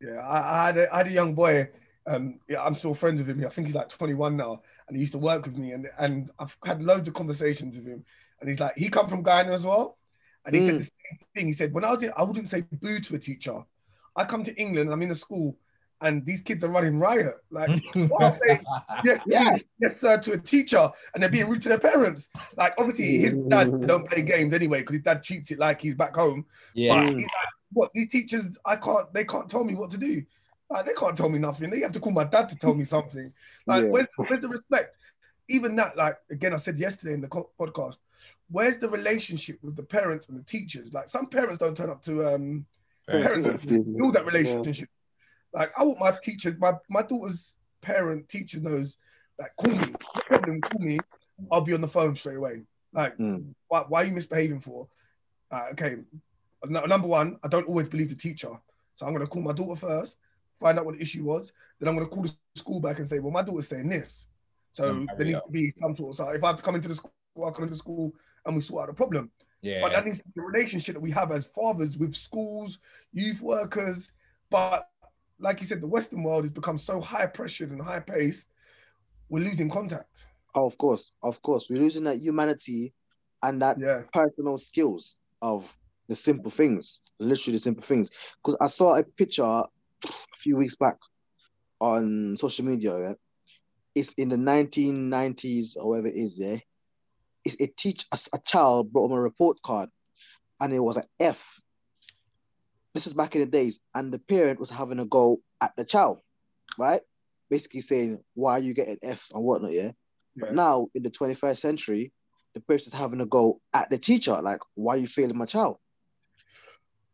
Yeah, 0.00 0.20
I, 0.20 0.62
I, 0.62 0.66
had 0.66 0.76
a, 0.78 0.94
I 0.94 0.96
had 0.98 1.08
a 1.08 1.12
young 1.12 1.34
boy. 1.34 1.68
Um, 2.06 2.40
yeah, 2.48 2.64
I'm 2.64 2.74
still 2.74 2.94
friends 2.94 3.20
with 3.20 3.28
him. 3.28 3.44
I 3.46 3.50
think 3.50 3.66
he's 3.66 3.76
like 3.76 3.90
21 3.90 4.36
now, 4.36 4.62
and 4.88 4.96
he 4.96 5.00
used 5.00 5.12
to 5.12 5.18
work 5.18 5.44
with 5.44 5.56
me. 5.56 5.72
And 5.72 5.88
and 5.98 6.30
I've 6.38 6.56
had 6.64 6.82
loads 6.82 7.06
of 7.08 7.14
conversations 7.14 7.76
with 7.76 7.86
him. 7.86 8.04
And 8.40 8.48
he's 8.48 8.60
like, 8.60 8.76
he 8.76 8.88
come 8.88 9.08
from 9.08 9.22
Guyana 9.22 9.52
as 9.52 9.64
well, 9.64 9.98
and 10.46 10.54
he 10.54 10.62
said 10.66 10.74
Mm. 10.76 10.78
the 10.78 10.84
same 10.84 11.18
thing. 11.34 11.46
He 11.46 11.52
said, 11.52 11.72
when 11.72 11.84
I 11.84 11.90
was 11.90 12.02
in, 12.02 12.12
I 12.16 12.22
wouldn't 12.22 12.48
say 12.48 12.62
boo 12.72 13.00
to 13.00 13.14
a 13.14 13.18
teacher. 13.18 13.58
I 14.16 14.24
come 14.24 14.44
to 14.44 14.54
England, 14.60 14.86
and 14.88 14.92
I'm 14.94 15.02
in 15.02 15.10
a 15.10 15.14
school, 15.14 15.56
and 16.00 16.24
these 16.24 16.40
kids 16.40 16.64
are 16.64 16.70
running 16.70 16.98
riot. 16.98 17.34
Like, 17.50 17.70
what 17.94 18.22
I 18.22 18.38
say, 18.38 18.60
yes, 19.04 19.20
Yeah. 19.26 19.50
please, 19.50 19.64
yes, 19.78 20.00
sir, 20.00 20.18
to 20.18 20.32
a 20.32 20.38
teacher, 20.38 20.90
and 21.14 21.22
they're 21.22 21.30
being 21.30 21.48
rude 21.48 21.62
to 21.62 21.68
their 21.68 21.78
parents. 21.78 22.28
Like, 22.56 22.72
obviously, 22.78 23.18
his 23.18 23.34
dad 23.48 23.86
don't 23.86 24.08
play 24.08 24.22
games 24.22 24.54
anyway 24.54 24.80
because 24.80 24.96
his 24.96 25.04
dad 25.04 25.22
treats 25.22 25.50
it 25.50 25.58
like 25.58 25.80
he's 25.80 25.94
back 25.94 26.14
home. 26.14 26.46
yeah. 26.74 27.04
But 27.04 27.12
he's 27.18 27.22
like, 27.26 27.54
what 27.72 27.90
these 27.94 28.08
teachers, 28.08 28.58
I 28.64 28.76
can't, 28.76 29.12
they 29.12 29.24
can't 29.24 29.48
tell 29.48 29.62
me 29.64 29.74
what 29.74 29.90
to 29.92 29.98
do. 29.98 30.22
Like, 30.70 30.86
they 30.86 30.92
can't 30.94 31.16
tell 31.16 31.28
me 31.28 31.38
nothing. 31.38 31.68
They 31.70 31.80
have 31.80 31.92
to 31.92 32.00
call 32.00 32.12
my 32.12 32.24
dad 32.24 32.48
to 32.48 32.56
tell 32.56 32.74
me 32.74 32.84
something. 32.84 33.32
Like, 33.66 33.84
Yeah. 33.84 33.90
where's, 33.90 34.06
where's 34.16 34.40
the 34.40 34.48
respect? 34.48 34.96
Even 35.48 35.76
that, 35.76 35.96
like, 35.96 36.16
again, 36.30 36.52
I 36.54 36.56
said 36.58 36.78
yesterday 36.78 37.12
in 37.12 37.20
the 37.20 37.28
co- 37.28 37.50
podcast, 37.60 37.98
where's 38.50 38.78
the 38.78 38.88
relationship 38.88 39.58
with 39.62 39.76
the 39.76 39.82
parents 39.82 40.28
and 40.28 40.38
the 40.38 40.42
teachers? 40.44 40.92
Like, 40.92 41.08
some 41.08 41.26
parents 41.26 41.58
don't 41.58 41.76
turn 41.76 41.90
up 41.90 42.02
to 42.04 42.26
um, 42.34 42.66
parents 43.08 43.46
build 43.96 44.14
that 44.14 44.26
relationship. 44.26 44.88
Like, 45.52 45.70
I 45.78 45.84
want 45.84 46.00
my 46.00 46.12
teachers, 46.22 46.54
my, 46.58 46.72
my 46.88 47.02
daughter's 47.02 47.56
parent 47.80 48.28
teacher 48.28 48.60
knows, 48.60 48.96
like, 49.38 49.54
call 49.56 49.72
me, 49.72 49.86
no 49.86 50.20
problem, 50.26 50.60
call 50.60 50.80
me, 50.80 50.98
I'll 51.50 51.60
be 51.60 51.74
on 51.74 51.80
the 51.80 51.88
phone 51.88 52.14
straight 52.16 52.36
away. 52.36 52.62
Like, 52.92 53.16
Mm. 53.18 53.54
why, 53.68 53.84
why 53.88 54.02
are 54.02 54.06
you 54.06 54.12
misbehaving 54.12 54.60
for? 54.60 54.88
Uh, 55.50 55.68
okay, 55.72 55.96
n- 56.64 56.88
number 56.88 57.08
one, 57.08 57.38
I 57.42 57.48
don't 57.48 57.66
always 57.66 57.88
believe 57.88 58.08
the 58.10 58.16
teacher. 58.16 58.50
So 58.94 59.06
I'm 59.06 59.12
going 59.12 59.24
to 59.24 59.30
call 59.30 59.42
my 59.42 59.52
daughter 59.52 59.78
first, 59.80 60.18
find 60.60 60.78
out 60.78 60.84
what 60.84 60.96
the 60.96 61.02
issue 61.02 61.24
was. 61.24 61.52
Then 61.78 61.88
I'm 61.88 61.94
going 61.96 62.06
to 62.06 62.12
call 62.12 62.24
the 62.24 62.32
school 62.54 62.80
back 62.80 62.98
and 62.98 63.08
say, 63.08 63.18
well, 63.18 63.32
my 63.32 63.42
daughter's 63.42 63.68
saying 63.68 63.88
this. 63.88 64.26
So 64.72 64.84
Mm, 64.84 65.06
there 65.16 65.26
needs 65.26 65.38
yeah. 65.38 65.46
to 65.46 65.50
be 65.50 65.72
some 65.76 65.94
sort 65.94 66.10
of, 66.10 66.16
so 66.16 66.28
if 66.28 66.44
I 66.44 66.48
have 66.48 66.56
to 66.56 66.62
come 66.62 66.74
into 66.74 66.88
the 66.88 66.94
school, 66.94 67.12
I'll 67.38 67.52
come 67.52 67.64
into 67.64 67.74
the 67.74 67.78
school 67.78 68.12
and 68.46 68.54
we 68.54 68.60
sort 68.62 68.82
out 68.82 68.88
the 68.88 68.94
problem. 68.94 69.30
yeah. 69.62 69.80
But 69.82 69.92
that 69.92 70.04
needs 70.06 70.18
to 70.18 70.24
be 70.24 70.32
the 70.36 70.42
relationship 70.42 70.94
that 70.94 71.00
we 71.00 71.10
have 71.10 71.32
as 71.32 71.46
fathers 71.48 71.96
with 71.96 72.14
schools, 72.14 72.78
youth 73.12 73.40
workers. 73.40 74.10
But 74.50 74.88
like 75.38 75.60
you 75.60 75.66
said, 75.66 75.80
the 75.80 75.86
Western 75.86 76.22
world 76.22 76.44
has 76.44 76.50
become 76.50 76.78
so 76.78 77.00
high 77.00 77.26
pressured 77.26 77.70
and 77.70 77.80
high 77.80 78.00
paced, 78.00 78.48
we're 79.28 79.44
losing 79.44 79.70
contact. 79.70 80.26
Oh, 80.54 80.66
of 80.66 80.76
course, 80.76 81.12
of 81.22 81.40
course, 81.42 81.70
we're 81.70 81.80
losing 81.80 82.04
that 82.04 82.18
humanity 82.18 82.92
and 83.42 83.62
that 83.62 83.78
Yeah. 83.78 84.02
personal 84.12 84.58
skills 84.58 85.16
of 85.40 85.74
the 86.08 86.16
simple 86.16 86.50
things, 86.50 87.00
literally 87.20 87.56
the 87.56 87.62
simple 87.62 87.84
things. 87.84 88.10
Because 88.42 88.56
I 88.60 88.66
saw 88.66 88.96
a 88.96 89.04
picture 89.04 89.44
a 89.44 89.64
few 90.38 90.56
weeks 90.56 90.74
back 90.74 90.96
on 91.80 92.36
social 92.36 92.64
media. 92.64 92.98
Yeah? 92.98 93.14
It's 93.94 94.12
in 94.14 94.28
the 94.28 94.36
1990s 94.36 95.76
or 95.76 95.90
whatever 95.90 96.08
it 96.08 96.16
is. 96.16 96.38
Yeah, 96.38 96.58
it's 97.54 97.62
a 97.62 97.66
teach 97.66 98.06
a, 98.12 98.18
a 98.32 98.38
child 98.38 98.92
brought 98.92 99.10
him 99.10 99.16
a 99.16 99.20
report 99.20 99.62
card, 99.62 99.88
and 100.60 100.72
it 100.72 100.78
was 100.78 100.96
an 100.96 101.04
F. 101.18 101.60
This 102.94 103.06
is 103.06 103.12
back 103.12 103.34
in 103.34 103.42
the 103.42 103.46
days, 103.46 103.80
and 103.94 104.12
the 104.12 104.18
parent 104.18 104.60
was 104.60 104.70
having 104.70 104.98
a 104.98 105.04
go 105.04 105.40
at 105.60 105.74
the 105.76 105.84
child, 105.84 106.20
right? 106.78 107.02
Basically 107.48 107.80
saying, 107.80 108.22
"Why 108.34 108.52
are 108.52 108.60
you 108.60 108.74
getting 108.74 108.98
Fs 109.02 109.30
and 109.32 109.44
whatnot?" 109.44 109.72
Yeah. 109.72 109.92
But 110.36 110.54
now 110.54 110.88
in 110.94 111.02
the 111.02 111.10
21st 111.10 111.58
century, 111.58 112.12
the 112.54 112.60
person's 112.60 112.94
having 112.94 113.20
a 113.20 113.26
go 113.26 113.60
at 113.74 113.90
the 113.90 113.98
teacher, 113.98 114.40
like, 114.40 114.60
why 114.74 114.94
are 114.94 114.98
you 114.98 115.06
failing 115.06 115.36
my 115.36 115.46
child? 115.46 115.78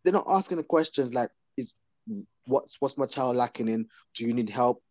They're 0.04 0.12
not 0.12 0.26
asking 0.28 0.58
the 0.58 0.64
questions 0.64 1.12
like, 1.12 1.30
is 1.56 1.74
what's 2.46 2.80
what's 2.80 2.96
my 2.96 3.06
child 3.06 3.36
lacking 3.36 3.68
in? 3.68 3.88
Do 4.14 4.26
you 4.26 4.32
need 4.32 4.50
help? 4.50 4.82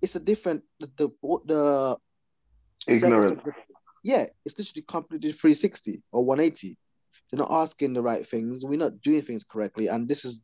It's 0.00 0.16
a 0.16 0.20
different 0.20 0.62
the 0.80 0.90
the, 0.96 1.08
the 1.46 1.98
Ignorant. 2.86 3.40
Yeah, 4.04 4.26
it's 4.44 4.56
literally 4.58 4.84
completely 4.86 5.32
360 5.32 6.02
or 6.12 6.24
180. 6.24 6.76
They're 7.30 7.38
not 7.38 7.50
asking 7.50 7.94
the 7.94 8.02
right 8.02 8.24
things. 8.24 8.64
We're 8.64 8.78
not 8.78 9.00
doing 9.00 9.22
things 9.22 9.44
correctly, 9.44 9.88
and 9.88 10.06
this 10.06 10.24
is 10.24 10.42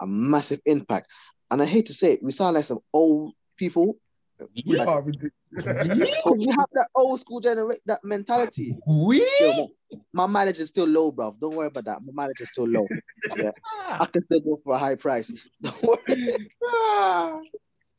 a 0.00 0.06
massive 0.06 0.60
impact. 0.64 1.08
And 1.50 1.60
I 1.60 1.66
hate 1.66 1.86
to 1.86 1.94
say 1.94 2.12
it, 2.12 2.22
we 2.22 2.30
sound 2.30 2.54
like 2.54 2.64
some 2.64 2.78
old 2.92 3.34
people. 3.58 3.98
We 4.66 4.78
Like, 4.78 4.88
are 4.88 5.02
we 5.52 6.46
have 6.46 6.68
that 6.72 6.88
old 6.94 7.20
school 7.20 7.40
generation, 7.40 7.80
that 7.86 8.02
mentality. 8.04 8.76
we 8.86 9.20
Still, 9.20 9.72
my 10.12 10.26
mileage 10.26 10.60
is 10.60 10.68
still 10.68 10.86
low, 10.86 11.10
bro. 11.10 11.36
Don't 11.38 11.54
worry 11.54 11.66
about 11.66 11.84
that. 11.84 11.98
My 12.04 12.12
mileage 12.14 12.40
is 12.40 12.48
still 12.50 12.68
low. 12.68 12.86
Yeah. 13.36 13.50
I 13.88 14.06
can 14.06 14.24
still 14.24 14.40
go 14.40 14.60
for 14.64 14.74
a 14.74 14.78
high 14.78 14.94
price. 14.94 15.30
Don't 15.60 15.82
worry. 15.82 15.98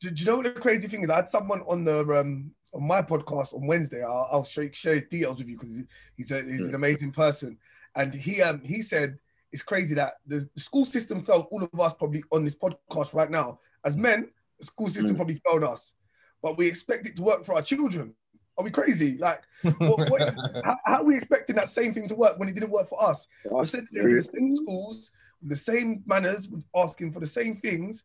do, 0.00 0.10
do 0.10 0.14
you 0.14 0.26
know 0.26 0.36
what 0.36 0.46
the 0.46 0.60
crazy 0.60 0.88
thing 0.88 1.04
is? 1.04 1.10
I 1.10 1.16
had 1.16 1.28
someone 1.28 1.62
on 1.68 1.84
the 1.84 2.00
um 2.18 2.50
on 2.74 2.86
my 2.86 3.02
podcast 3.02 3.54
on 3.54 3.66
Wednesday. 3.66 4.02
I'll, 4.02 4.28
I'll 4.30 4.44
share, 4.44 4.72
share 4.72 4.94
his 4.94 5.04
details 5.04 5.38
with 5.38 5.48
you 5.48 5.58
because 5.58 5.82
he's 6.16 6.30
a, 6.30 6.42
he's 6.42 6.66
an 6.66 6.74
amazing 6.74 7.12
person, 7.12 7.58
and 7.94 8.14
he 8.14 8.42
um 8.42 8.60
he 8.62 8.82
said 8.82 9.18
it's 9.52 9.62
crazy 9.62 9.94
that 9.94 10.14
the, 10.26 10.48
the 10.54 10.60
school 10.60 10.84
system 10.84 11.24
failed 11.24 11.46
all 11.52 11.62
of 11.62 11.80
us 11.80 11.94
probably 11.94 12.24
on 12.32 12.44
this 12.44 12.56
podcast 12.56 13.14
right 13.14 13.30
now 13.30 13.58
as 13.84 13.96
men. 13.96 14.30
The 14.58 14.66
school 14.66 14.88
system 14.88 15.12
Mm. 15.12 15.16
probably 15.16 15.42
failed 15.46 15.64
us, 15.64 15.94
but 16.42 16.56
we 16.56 16.66
expect 16.66 17.06
it 17.06 17.16
to 17.16 17.22
work 17.22 17.44
for 17.44 17.54
our 17.54 17.62
children. 17.62 18.14
Are 18.56 18.64
we 18.64 18.70
crazy? 18.70 19.18
Like, 19.18 19.42
what, 19.62 20.10
what 20.10 20.22
is, 20.22 20.36
how, 20.64 20.76
how 20.84 20.96
are 20.98 21.04
we 21.04 21.16
expecting 21.16 21.56
that 21.56 21.68
same 21.68 21.92
thing 21.92 22.08
to 22.08 22.14
work 22.14 22.38
when 22.38 22.48
it 22.48 22.54
didn't 22.54 22.70
work 22.70 22.88
for 22.88 23.02
us? 23.02 23.26
We're 23.44 23.64
sending 23.64 23.94
them 23.94 24.08
to 24.08 24.16
the 24.16 24.22
same 24.22 24.56
schools 24.56 25.10
the 25.44 25.56
same 25.56 26.02
manners, 26.06 26.48
with 26.48 26.64
asking 26.74 27.12
for 27.12 27.20
the 27.20 27.26
same 27.26 27.56
things, 27.56 28.04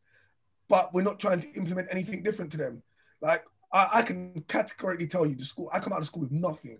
but 0.67 0.93
we're 0.93 1.01
not 1.01 1.19
trying 1.19 1.39
to 1.39 1.51
implement 1.53 1.87
anything 1.89 2.21
different 2.21 2.51
to 2.51 2.57
them. 2.57 2.83
Like 3.21 3.43
I, 3.71 3.89
I 3.95 4.01
can 4.01 4.43
categorically 4.47 5.07
tell 5.07 5.25
you, 5.25 5.35
the 5.35 5.45
school 5.45 5.69
I 5.73 5.79
come 5.79 5.93
out 5.93 5.99
of 5.99 6.05
school 6.07 6.23
with 6.23 6.31
nothing. 6.31 6.77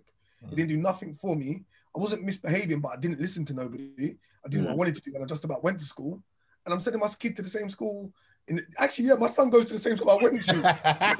It 0.50 0.56
didn't 0.56 0.70
do 0.70 0.76
nothing 0.78 1.14
for 1.20 1.36
me. 1.36 1.64
I 1.96 2.00
wasn't 2.00 2.24
misbehaving, 2.24 2.80
but 2.80 2.92
I 2.92 2.96
didn't 2.96 3.20
listen 3.20 3.44
to 3.46 3.54
nobody. 3.54 4.16
I 4.44 4.48
did 4.48 4.62
what 4.62 4.70
I 4.70 4.74
Mm. 4.74 4.78
wanted 4.78 4.94
to 4.96 5.00
do, 5.02 5.12
and 5.14 5.22
I 5.22 5.26
just 5.26 5.44
about 5.44 5.62
went 5.62 5.78
to 5.80 5.84
school. 5.84 6.22
And 6.64 6.74
I'm 6.74 6.80
sending 6.80 7.00
my 7.00 7.08
kid 7.08 7.36
to 7.36 7.42
the 7.42 7.48
same 7.48 7.70
school. 7.70 8.12
In 8.48 8.64
actually, 8.78 9.06
yeah, 9.08 9.14
my 9.14 9.28
son 9.28 9.50
goes 9.50 9.66
to 9.66 9.74
the 9.74 9.78
same 9.78 9.96
school 9.96 10.10
I 10.10 10.22
went 10.22 10.44
to. 10.44 10.64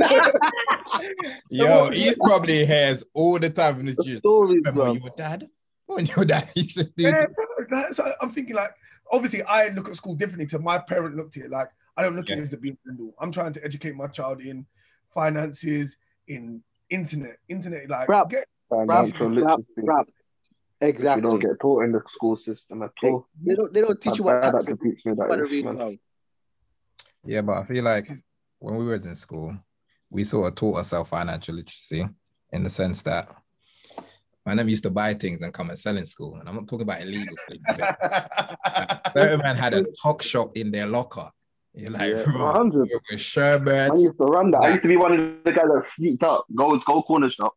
Yo, 1.51 1.91
he 1.91 2.15
probably 2.25 2.65
has 2.65 3.05
all 3.15 3.39
the 3.39 3.51
time 3.51 3.81
in 3.81 3.87
the 3.87 3.95
The 3.95 4.05
Jews. 4.05 4.19
stories, 4.19 4.63
Remember 4.65 4.85
bro. 4.85 4.93
your 4.95 5.11
dad? 5.17 5.49
When 5.87 6.07
your 6.07 6.25
dad 6.25 6.51
used 6.55 6.77
to 6.79 6.85
do 6.85 6.93
Yeah, 7.05 7.27
bro, 7.69 7.85
I'm 8.21 8.33
thinking 8.33 8.55
like, 8.55 8.71
obviously, 9.13 9.43
I 9.43 9.69
look 9.69 9.89
at 9.89 9.97
school 9.97 10.15
differently 10.15 10.47
to 10.49 10.59
my 10.59 10.79
parent 10.79 11.17
looked 11.17 11.37
at 11.37 11.45
it. 11.45 11.51
Like, 11.51 11.69
I 11.97 12.03
don't 12.03 12.17
look 12.17 12.31
at 12.31 12.39
it 12.39 12.43
as 12.43 12.51
the 12.51 12.57
being 12.57 12.79
and 12.87 13.01
all. 13.01 13.15
I'm 13.21 13.33
trying 13.33 13.53
to 13.55 13.65
educate 13.65 13.95
my 13.97 14.07
child 14.07 14.41
in 14.41 14.67
finances, 15.13 15.97
in 16.29 16.63
internet, 16.89 17.37
internet. 17.49 17.89
Like, 17.89 18.09
Bruh, 18.09 18.29
get, 18.29 18.47
Financial 18.69 19.29
Rap, 19.31 19.59
literacy. 19.59 19.83
rap. 19.83 20.09
Exactly. 20.81 21.23
You 21.25 21.31
don't 21.31 21.41
get 21.41 21.61
taught 21.61 21.85
in 21.85 21.93
the 21.93 22.01
school 22.09 22.37
system 22.37 22.83
at 22.83 22.93
all. 23.03 23.27
They 23.45 23.55
don't. 23.55 23.73
They 23.73 23.81
don't 23.83 24.01
teach 24.01 24.19
you 24.19 24.25
My 24.25 24.37
what 24.41 24.53
dad 24.53 24.67
to 24.67 24.77
teach 24.77 25.05
me 25.05 25.13
that. 25.15 25.29
what 25.29 25.39
read 25.41 25.65
man. 25.67 25.99
Yeah, 27.25 27.43
but 27.43 27.59
I 27.59 27.65
feel 27.65 27.85
like 27.85 28.07
when 28.61 28.77
we 28.77 28.87
was 28.87 29.05
in 29.05 29.15
school, 29.15 29.55
we 30.09 30.25
sort 30.25 30.49
of 30.49 30.55
taught 30.55 30.77
ourselves 30.79 31.11
financial 31.11 31.55
literacy 31.55 32.09
in 32.53 32.63
the 32.65 32.71
sense 32.71 33.03
that 33.03 33.29
my 34.47 34.55
name 34.55 34.69
used 34.71 34.85
to 34.85 34.91
buy 34.91 35.13
things 35.15 35.43
and 35.43 35.53
come 35.53 35.69
and 35.69 35.79
sell 35.79 35.99
in 35.99 36.07
school. 36.07 36.37
And 36.37 36.49
I'm 36.49 36.55
not 36.55 36.67
talking 36.67 36.83
about 36.83 37.03
illegal 37.03 37.37
things. 37.47 37.63
Certain 39.13 39.41
man 39.43 39.57
had 39.57 39.75
a 39.75 39.85
talk 40.03 40.23
shop 40.23 40.57
in 40.57 40.71
their 40.71 40.87
locker. 40.87 41.29
You're 41.75 41.91
like, 41.91 42.11
Yeah, 42.13 42.25
bro, 42.25 42.45
100. 42.45 42.89
with 43.11 43.21
sherbets. 43.21 43.93
I 43.93 43.95
used 43.95 44.19
to 44.19 44.25
run 44.25 44.51
that. 44.53 44.59
I 44.63 44.69
used 44.71 44.83
to 44.83 44.89
be 44.89 44.97
one 44.97 45.13
of 45.13 45.45
the 45.45 45.53
guys 45.53 45.67
that 45.67 45.85
sneaked 45.97 46.23
up, 46.25 46.47
go 46.55 46.77
go 46.87 47.03
corner 47.03 47.31
shop, 47.31 47.55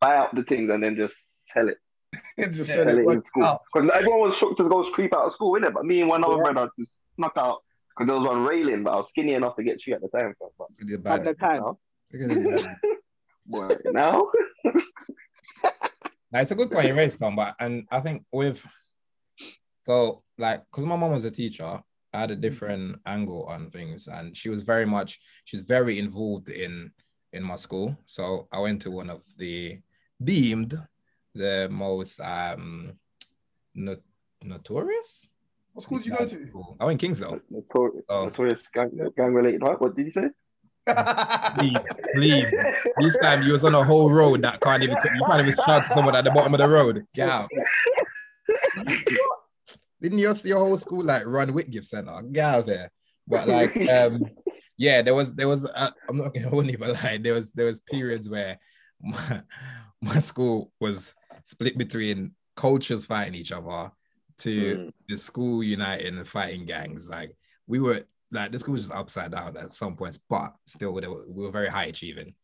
buy 0.00 0.16
out 0.16 0.34
the 0.34 0.42
things, 0.44 0.70
and 0.70 0.82
then 0.82 0.96
just 0.96 1.14
sell 1.52 1.68
it, 1.68 1.76
just 2.52 2.70
Yeah, 2.70 2.76
sell 2.76 2.88
it 2.88 2.98
it 2.98 3.08
in 3.10 3.22
school. 3.24 3.58
Because 3.74 3.90
everyone 3.94 4.20
was 4.20 4.36
shocked 4.38 4.56
to 4.58 4.68
go 4.68 4.90
creep 4.92 5.14
out 5.14 5.26
of 5.26 5.34
school, 5.34 5.58
innit? 5.60 5.74
But 5.74 5.84
me 5.84 6.00
and 6.00 6.08
one 6.08 6.24
other 6.24 6.36
Yeah. 6.38 6.52
brother 6.52 6.70
just 6.78 6.90
snuck 7.16 7.34
out 7.36 7.58
because 7.90 8.06
there 8.08 8.18
was 8.18 8.26
one 8.26 8.44
railing, 8.44 8.84
but 8.84 8.92
I 8.92 8.96
was 8.96 9.06
skinny 9.10 9.34
enough 9.34 9.54
to 9.56 9.62
get 9.62 9.86
you 9.86 9.94
at 9.94 10.00
the 10.00 10.08
time. 10.08 10.34
But 10.40 10.48
Look 10.58 10.80
at 10.80 10.86
the 10.88 10.94
At 10.94 11.02
bad- 11.02 11.26
the 11.26 11.34
time. 11.34 11.62
now, 12.12 12.12
look 12.12 12.22
at 12.22 12.28
the 12.28 12.62
bad- 12.62 12.76
boy, 13.46 13.68
now 13.92 14.30
Now, 16.32 16.40
it's 16.40 16.50
a 16.50 16.54
good 16.54 16.70
point 16.70 16.88
you 16.88 16.94
raised, 16.94 17.20
Tom, 17.20 17.36
but 17.36 17.54
and 17.60 17.86
I 17.90 18.00
think 18.00 18.24
with 18.32 18.64
so 19.82 20.22
like 20.38 20.62
because 20.70 20.86
my 20.86 20.96
mom 20.96 21.10
was 21.12 21.24
a 21.26 21.30
teacher, 21.30 21.82
had 22.12 22.30
a 22.30 22.36
different 22.36 22.98
angle 23.06 23.44
on 23.46 23.70
things, 23.70 24.06
and 24.08 24.36
she 24.36 24.48
was 24.48 24.62
very 24.62 24.84
much 24.86 25.20
she's 25.44 25.62
very 25.62 25.98
involved 25.98 26.50
in 26.50 26.90
in 27.32 27.42
my 27.42 27.56
school. 27.56 27.96
So 28.06 28.48
I 28.52 28.60
went 28.60 28.82
to 28.82 28.90
one 28.90 29.10
of 29.10 29.22
the 29.38 29.78
deemed 30.22 30.78
the 31.34 31.68
most 31.70 32.20
um 32.20 32.92
not, 33.74 33.98
notorious. 34.42 35.28
What 35.72 35.84
school 35.84 35.98
did 35.98 36.06
you 36.08 36.12
go 36.12 36.26
to? 36.26 36.76
I 36.80 36.84
went 36.84 37.00
Kingsdale. 37.00 37.40
Notorious, 37.48 38.04
Oh. 38.10 38.24
notorious 38.26 38.60
gang, 38.74 38.90
gang 39.16 39.32
related. 39.32 39.62
What? 39.62 39.80
What 39.80 39.96
did 39.96 40.06
you 40.06 40.12
say? 40.12 40.28
Please, 41.56 41.78
please. 42.14 42.52
This 43.00 43.16
time 43.18 43.42
you 43.44 43.52
was 43.52 43.64
on 43.64 43.74
a 43.74 43.82
whole 43.82 44.10
road 44.10 44.42
that 44.42 44.60
can't 44.60 44.82
even 44.82 44.96
you 45.14 45.24
can't 45.26 45.40
even 45.40 45.54
shout 45.64 45.86
to 45.86 45.92
someone 45.94 46.14
at 46.14 46.24
the 46.24 46.30
bottom 46.32 46.52
of 46.52 46.58
the 46.58 46.68
road. 46.68 47.06
Get 47.14 47.28
out. 47.30 47.48
Didn't 50.02 50.18
your, 50.18 50.34
your 50.44 50.58
whole 50.58 50.76
school 50.76 51.04
like 51.04 51.24
run 51.26 51.52
Whitgift 51.52 51.86
Center? 51.86 52.20
Get 52.22 52.44
out 52.44 52.60
of 52.60 52.66
there. 52.66 52.90
But 53.26 53.48
like 53.56 53.76
um 53.88 54.24
yeah, 54.76 55.02
there 55.02 55.14
was 55.14 55.32
there 55.34 55.48
was 55.48 55.64
uh, 55.66 55.90
I'm 56.08 56.16
not 56.16 56.34
gonna 56.34 56.48
hold 56.48 56.68
even 56.68 56.92
lie. 56.92 57.18
There 57.22 57.34
was 57.34 57.52
there 57.52 57.66
was 57.66 57.80
periods 57.80 58.28
where 58.28 58.58
my, 59.00 59.42
my 60.02 60.18
school 60.18 60.72
was 60.80 61.14
split 61.44 61.78
between 61.78 62.34
cultures 62.56 63.04
fighting 63.06 63.34
each 63.34 63.52
other 63.52 63.90
to 64.38 64.76
Mm. 64.76 64.90
the 65.08 65.16
school 65.18 65.62
uniting 65.62 66.16
and 66.18 66.26
fighting 66.26 66.66
gangs. 66.66 67.08
Like 67.08 67.36
we 67.66 67.78
were 67.78 68.02
like 68.32 68.50
the 68.50 68.58
school 68.58 68.72
was 68.72 68.82
just 68.82 68.94
upside 68.94 69.30
down 69.30 69.56
at 69.56 69.72
some 69.72 69.94
points, 69.94 70.18
but 70.28 70.54
still 70.66 70.92
were, 70.94 71.24
we 71.28 71.44
were 71.44 71.50
very 71.50 71.68
high 71.68 71.84
achieving. 71.84 72.34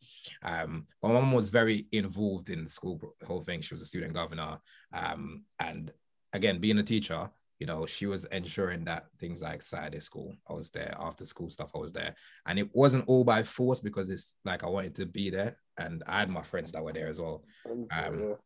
Um, 0.42 0.86
my 1.02 1.10
mom 1.10 1.32
was 1.32 1.48
very 1.48 1.86
involved 1.92 2.50
in 2.50 2.64
the 2.64 2.70
school 2.70 3.00
whole 3.26 3.42
thing. 3.42 3.62
She 3.62 3.74
was 3.74 3.82
a 3.82 3.86
student 3.86 4.12
governor, 4.12 4.58
um, 4.92 5.44
and 5.58 5.90
again, 6.34 6.60
being 6.60 6.78
a 6.78 6.82
teacher, 6.82 7.30
you 7.58 7.66
know, 7.66 7.86
she 7.86 8.06
was 8.06 8.24
ensuring 8.26 8.84
that 8.84 9.06
things 9.18 9.42
like 9.42 9.62
Saturday 9.62 10.00
school, 10.00 10.34
I 10.48 10.52
was 10.52 10.70
there. 10.70 10.94
After 10.98 11.24
school 11.26 11.50
stuff, 11.50 11.70
I 11.74 11.78
was 11.78 11.92
there, 11.92 12.14
and 12.46 12.58
it 12.58 12.68
wasn't 12.72 13.08
all 13.08 13.24
by 13.24 13.42
force 13.42 13.80
because 13.80 14.10
it's 14.10 14.36
like 14.44 14.64
I 14.64 14.68
wanted 14.68 14.94
to 14.96 15.06
be 15.06 15.30
there, 15.30 15.56
and 15.76 16.02
I 16.06 16.20
had 16.20 16.30
my 16.30 16.42
friends 16.42 16.72
that 16.72 16.84
were 16.84 16.92
there 16.92 17.08
as 17.08 17.20
well. 17.20 17.44
Um, 17.90 18.36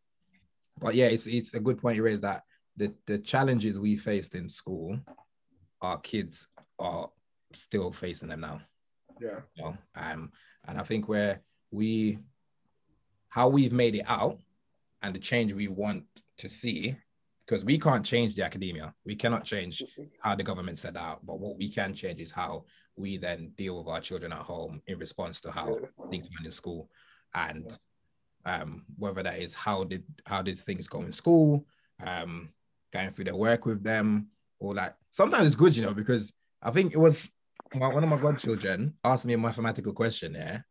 But 0.78 0.94
yeah, 0.94 1.06
it's 1.06 1.26
it's 1.26 1.54
a 1.54 1.60
good 1.60 1.78
point 1.78 1.96
you 1.96 2.02
raised 2.02 2.22
that 2.22 2.42
the 2.76 2.92
the 3.06 3.18
challenges 3.18 3.78
we 3.78 3.96
faced 3.96 4.34
in 4.34 4.48
school, 4.48 4.98
our 5.80 5.98
kids 5.98 6.48
are 6.78 7.10
still 7.52 7.92
facing 7.92 8.28
them 8.28 8.40
now. 8.40 8.62
Yeah. 9.20 9.40
You 9.54 9.64
know? 9.64 9.76
Um, 9.94 10.32
and 10.66 10.78
I 10.78 10.82
think 10.82 11.08
where 11.08 11.42
we 11.70 12.18
how 13.28 13.48
we've 13.48 13.72
made 13.72 13.94
it 13.94 14.04
out 14.06 14.38
and 15.02 15.14
the 15.14 15.18
change 15.18 15.52
we 15.52 15.68
want 15.68 16.04
to 16.38 16.48
see, 16.48 16.96
because 17.46 17.64
we 17.64 17.78
can't 17.78 18.04
change 18.04 18.34
the 18.34 18.44
academia. 18.44 18.94
We 19.04 19.16
cannot 19.16 19.44
change 19.44 19.82
how 20.20 20.34
the 20.34 20.42
government 20.42 20.78
set 20.78 20.96
out, 20.96 21.24
but 21.26 21.40
what 21.40 21.58
we 21.58 21.68
can 21.68 21.94
change 21.94 22.20
is 22.20 22.30
how 22.30 22.64
we 22.96 23.16
then 23.16 23.52
deal 23.56 23.78
with 23.78 23.88
our 23.88 24.00
children 24.00 24.32
at 24.32 24.38
home 24.38 24.80
in 24.86 24.98
response 24.98 25.40
to 25.40 25.50
how 25.50 25.78
things 26.10 26.28
went 26.34 26.46
in 26.46 26.50
school. 26.50 26.88
And 27.34 27.76
um, 28.44 28.84
whether 28.96 29.22
that 29.22 29.38
is 29.38 29.54
how 29.54 29.84
did 29.84 30.04
how 30.26 30.42
did 30.42 30.58
things 30.58 30.86
go 30.86 31.00
in 31.02 31.12
school, 31.12 31.66
um, 32.04 32.50
going 32.92 33.10
through 33.10 33.24
their 33.26 33.36
work 33.36 33.66
with 33.66 33.82
them, 33.82 34.28
or 34.58 34.74
like 34.74 34.94
sometimes 35.10 35.46
it's 35.46 35.56
good, 35.56 35.76
you 35.76 35.82
know, 35.82 35.94
because 35.94 36.32
I 36.62 36.70
think 36.70 36.92
it 36.92 36.98
was 36.98 37.28
my, 37.74 37.88
one 37.88 38.02
of 38.02 38.10
my 38.10 38.18
godchildren 38.18 38.94
asked 39.04 39.24
me 39.24 39.32
a 39.32 39.38
mathematical 39.38 39.92
question 39.92 40.32
there, 40.32 40.64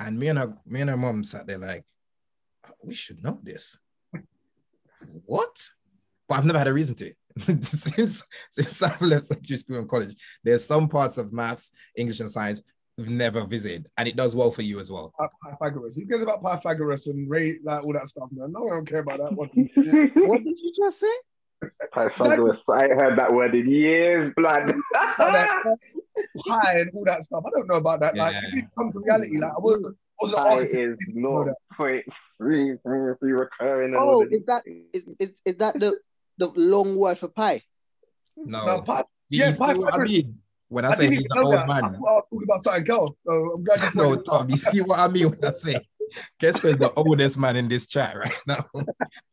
and 0.00 0.18
me 0.18 0.28
and 0.28 0.38
her 0.38 0.54
me 0.66 0.80
and 0.80 0.90
her 0.90 0.96
mom 0.96 1.22
sat 1.24 1.46
there 1.46 1.58
like, 1.58 1.84
we 2.82 2.94
should 2.94 3.22
know 3.22 3.38
this. 3.42 3.78
What? 5.24 5.56
But 6.28 6.38
I've 6.38 6.44
never 6.44 6.58
had 6.58 6.68
a 6.68 6.72
reason 6.72 6.94
to. 6.96 7.12
since 7.62 8.22
since 8.52 8.82
I've 8.82 9.00
left 9.02 9.26
secondary 9.26 9.58
school 9.58 9.78
and 9.78 9.88
college, 9.88 10.16
there's 10.42 10.64
some 10.64 10.88
parts 10.88 11.18
of 11.18 11.32
maths, 11.32 11.72
English, 11.96 12.20
and 12.20 12.30
science 12.30 12.62
we've 12.96 13.10
never 13.10 13.44
visited, 13.44 13.86
and 13.98 14.08
it 14.08 14.16
does 14.16 14.34
well 14.34 14.50
for 14.50 14.62
you 14.62 14.80
as 14.80 14.90
well. 14.90 15.12
Pythagoras. 15.44 15.96
Who 15.96 16.06
cares 16.06 16.22
about 16.22 16.42
Pythagoras 16.42 17.06
and 17.08 17.28
Ray, 17.28 17.58
like 17.62 17.84
all 17.84 17.92
that 17.92 18.08
stuff, 18.08 18.28
man? 18.32 18.52
No 18.52 18.62
one 18.62 18.72
don't 18.72 18.88
care 18.88 19.00
about 19.00 19.18
that 19.18 19.32
one. 19.32 19.50
What 20.26 20.42
did 20.44 20.56
you 20.58 20.72
just 20.76 21.00
say? 21.00 21.12
Pythagoras. 21.92 22.58
I 22.70 22.88
heard 22.88 23.18
that 23.18 23.32
word 23.32 23.54
in 23.54 23.68
years, 23.68 24.32
blood. 24.36 24.72
All 25.18 25.32
that 25.32 25.62
pi 26.46 26.78
and 26.80 26.90
all 26.94 27.04
that 27.04 27.24
stuff. 27.24 27.44
I 27.46 27.50
don't 27.56 27.68
know 27.68 27.76
about 27.76 28.00
that. 28.00 28.16
Like, 28.16 28.32
Yeah. 28.32 28.40
it 28.48 28.52
didn't 28.52 28.70
come 28.78 28.92
to 28.92 29.00
reality. 29.00 29.38
Like, 29.38 29.52
I 29.52 29.58
wasn't, 29.58 29.96
I 30.22 30.54
wasn't 30.54 30.74
is 30.74 30.96
not 31.08 31.48
point 31.76 32.04
three 32.38 32.76
three 32.82 33.32
recurring. 33.32 33.94
Oh, 33.98 34.22
is 34.22 34.44
that 34.46 34.62
is, 34.66 35.04
is, 35.18 35.32
is 35.44 35.56
that 35.56 35.78
the 35.78 35.98
the 36.38 36.48
long 36.56 36.96
word 36.96 37.18
for 37.18 37.28
pie? 37.28 37.62
No, 38.36 38.66
No, 38.66 38.80
pi- 38.82 39.04
yeah, 39.30 39.46
you 39.48 39.52
see 39.52 39.58
what 39.58 39.68
I 39.70 39.74
Pythagoras. 39.74 40.10
mean 40.10 40.38
when 40.68 40.84
I, 40.84 40.90
I 40.90 40.94
say 40.94 41.02
didn't 41.08 41.18
he's 41.18 41.26
an 41.30 41.38
old 41.44 41.54
that. 41.54 41.68
Man. 41.68 41.82
thought 41.82 41.86
I 41.86 41.90
was 41.90 42.24
talking 42.30 42.42
about 42.44 42.62
something 42.62 42.90
else. 42.90 43.16
So 43.26 43.32
I'm 43.54 43.64
glad 43.64 43.80
you 43.80 43.90
No, 43.94 44.02
pointed 44.04 44.20
it 44.20 44.28
out. 44.32 44.38
Tom, 44.40 44.50
you 44.50 44.56
see 44.56 44.80
what 44.80 44.98
I 44.98 45.08
mean 45.08 45.30
when 45.30 45.44
I 45.44 45.52
say 45.52 45.86
Kester 46.40 46.68
is 46.68 46.76
the 46.78 46.92
oldest 46.94 47.38
man 47.38 47.56
in 47.56 47.68
this 47.68 47.86
chat 47.86 48.16
right 48.16 48.38
now. 48.46 48.66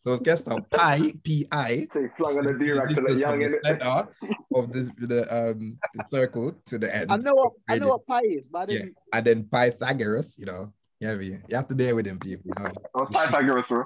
So 0.05 0.17
Kester, 0.19 0.59
pi, 0.71 1.13
P-I, 1.23 1.87
So 1.93 2.01
he 2.01 2.07
flung 2.17 2.37
on 2.37 2.43
the 2.45 2.53
D-rack 2.53 2.89
to 2.89 3.01
the 3.01 3.15
young 3.15 3.31
from 3.31 3.51
the 3.51 3.59
center 3.63 4.07
of 4.53 4.71
this, 4.71 4.89
the 4.97 5.21
um 5.33 5.79
the 5.93 6.07
circle 6.07 6.53
to 6.65 6.77
the 6.77 6.95
end. 6.95 7.11
I 7.11 7.17
know 7.17 7.33
what 7.33 7.53
I 7.69 7.79
know 7.79 7.89
what 7.89 8.07
pie 8.07 8.21
is, 8.23 8.47
but 8.47 8.69
I 8.69 8.73
Yeah. 8.73 8.79
didn't. 8.79 8.95
And 9.11 9.25
then 9.25 9.43
Pythagoras, 9.51 10.37
you 10.37 10.45
know, 10.45 10.73
you 10.99 11.07
have, 11.07 11.21
you 11.23 11.39
have 11.51 11.67
to 11.67 11.75
deal 11.75 11.95
with 11.95 12.05
him, 12.07 12.19
people. 12.19 12.51
You 12.57 12.63
know? 12.63 12.71
I 12.95 12.99
was 12.99 13.09
Pythagoras, 13.11 13.65
bro. 13.67 13.83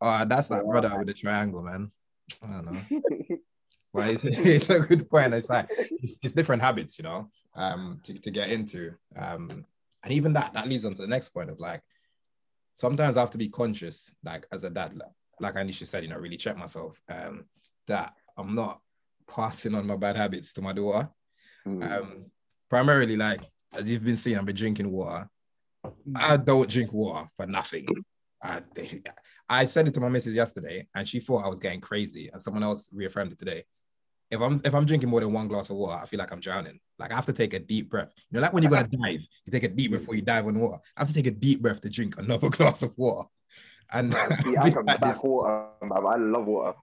Oh, 0.00 0.24
that's 0.26 0.48
that 0.48 0.64
brother 0.66 0.94
with 0.98 1.08
the 1.08 1.14
triangle, 1.14 1.62
man. 1.62 1.90
I 2.42 2.46
don't 2.46 2.64
know. 2.72 3.36
But 3.96 4.10
it's, 4.10 4.24
it's 4.68 4.70
a 4.70 4.80
good 4.80 5.08
point. 5.08 5.32
It's 5.32 5.48
like 5.48 5.70
it's, 5.70 6.18
it's 6.22 6.34
different 6.34 6.60
habits, 6.60 6.98
you 6.98 7.04
know, 7.04 7.30
um, 7.54 7.98
to, 8.04 8.12
to 8.12 8.30
get 8.30 8.50
into. 8.50 8.92
Um, 9.16 9.64
and 10.04 10.12
even 10.12 10.34
that 10.34 10.52
that 10.52 10.68
leads 10.68 10.84
on 10.84 10.94
to 10.94 11.00
the 11.00 11.08
next 11.08 11.30
point 11.30 11.48
of 11.48 11.58
like 11.58 11.80
sometimes 12.74 13.16
I 13.16 13.20
have 13.20 13.30
to 13.30 13.38
be 13.38 13.48
conscious, 13.48 14.14
like 14.22 14.46
as 14.52 14.64
a 14.64 14.70
dad, 14.70 14.94
like, 14.94 15.08
like 15.40 15.54
Anisha 15.54 15.86
said, 15.86 16.02
you 16.02 16.10
know, 16.10 16.18
really 16.18 16.36
check 16.36 16.58
myself. 16.58 17.00
Um, 17.08 17.46
that 17.86 18.12
I'm 18.36 18.54
not 18.54 18.80
passing 19.28 19.74
on 19.74 19.86
my 19.86 19.96
bad 19.96 20.16
habits 20.16 20.52
to 20.54 20.62
my 20.62 20.74
daughter. 20.74 21.08
Mm. 21.66 21.90
Um, 21.90 22.26
primarily 22.68 23.16
like 23.16 23.40
as 23.74 23.88
you've 23.88 24.04
been 24.04 24.16
seeing, 24.16 24.36
I've 24.36 24.44
been 24.44 24.56
drinking 24.56 24.90
water. 24.90 25.28
I 26.14 26.36
don't 26.36 26.68
drink 26.68 26.92
water 26.92 27.28
for 27.36 27.46
nothing. 27.46 27.86
I, 28.42 28.60
I 29.48 29.64
said 29.64 29.86
it 29.86 29.94
to 29.94 30.00
my 30.00 30.08
missus 30.08 30.34
yesterday, 30.34 30.88
and 30.94 31.06
she 31.06 31.20
thought 31.20 31.44
I 31.44 31.48
was 31.48 31.60
getting 31.60 31.80
crazy, 31.80 32.30
and 32.32 32.42
someone 32.42 32.62
else 32.62 32.90
reaffirmed 32.92 33.32
it 33.32 33.38
today. 33.38 33.64
If 34.30 34.40
I'm 34.40 34.60
if 34.64 34.74
I'm 34.74 34.86
drinking 34.86 35.08
more 35.08 35.20
than 35.20 35.32
one 35.32 35.46
glass 35.46 35.70
of 35.70 35.76
water, 35.76 36.00
I 36.02 36.06
feel 36.06 36.18
like 36.18 36.32
I'm 36.32 36.40
drowning. 36.40 36.80
Like 36.98 37.12
I 37.12 37.14
have 37.14 37.26
to 37.26 37.32
take 37.32 37.54
a 37.54 37.60
deep 37.60 37.88
breath. 37.88 38.12
You 38.16 38.36
know, 38.36 38.40
like 38.40 38.52
when 38.52 38.64
you're 38.64 38.72
gonna 38.72 38.88
dive, 38.88 39.20
you 39.44 39.52
take 39.52 39.62
a 39.62 39.68
deep 39.68 39.90
breath 39.90 40.02
before 40.02 40.16
you 40.16 40.22
dive 40.22 40.46
in 40.48 40.58
water. 40.58 40.80
I 40.96 41.00
have 41.00 41.08
to 41.08 41.14
take 41.14 41.28
a 41.28 41.30
deep 41.30 41.62
breath 41.62 41.80
to 41.82 41.90
drink 41.90 42.18
another 42.18 42.48
glass 42.50 42.82
of 42.82 42.96
water. 42.98 43.28
And 43.92 44.12
See, 44.14 44.56
I 44.60 44.70
come 44.70 44.84
back 44.84 45.22
water, 45.22 45.68
man. 45.82 46.06
I 46.06 46.16
love 46.16 46.46
water. 46.46 46.76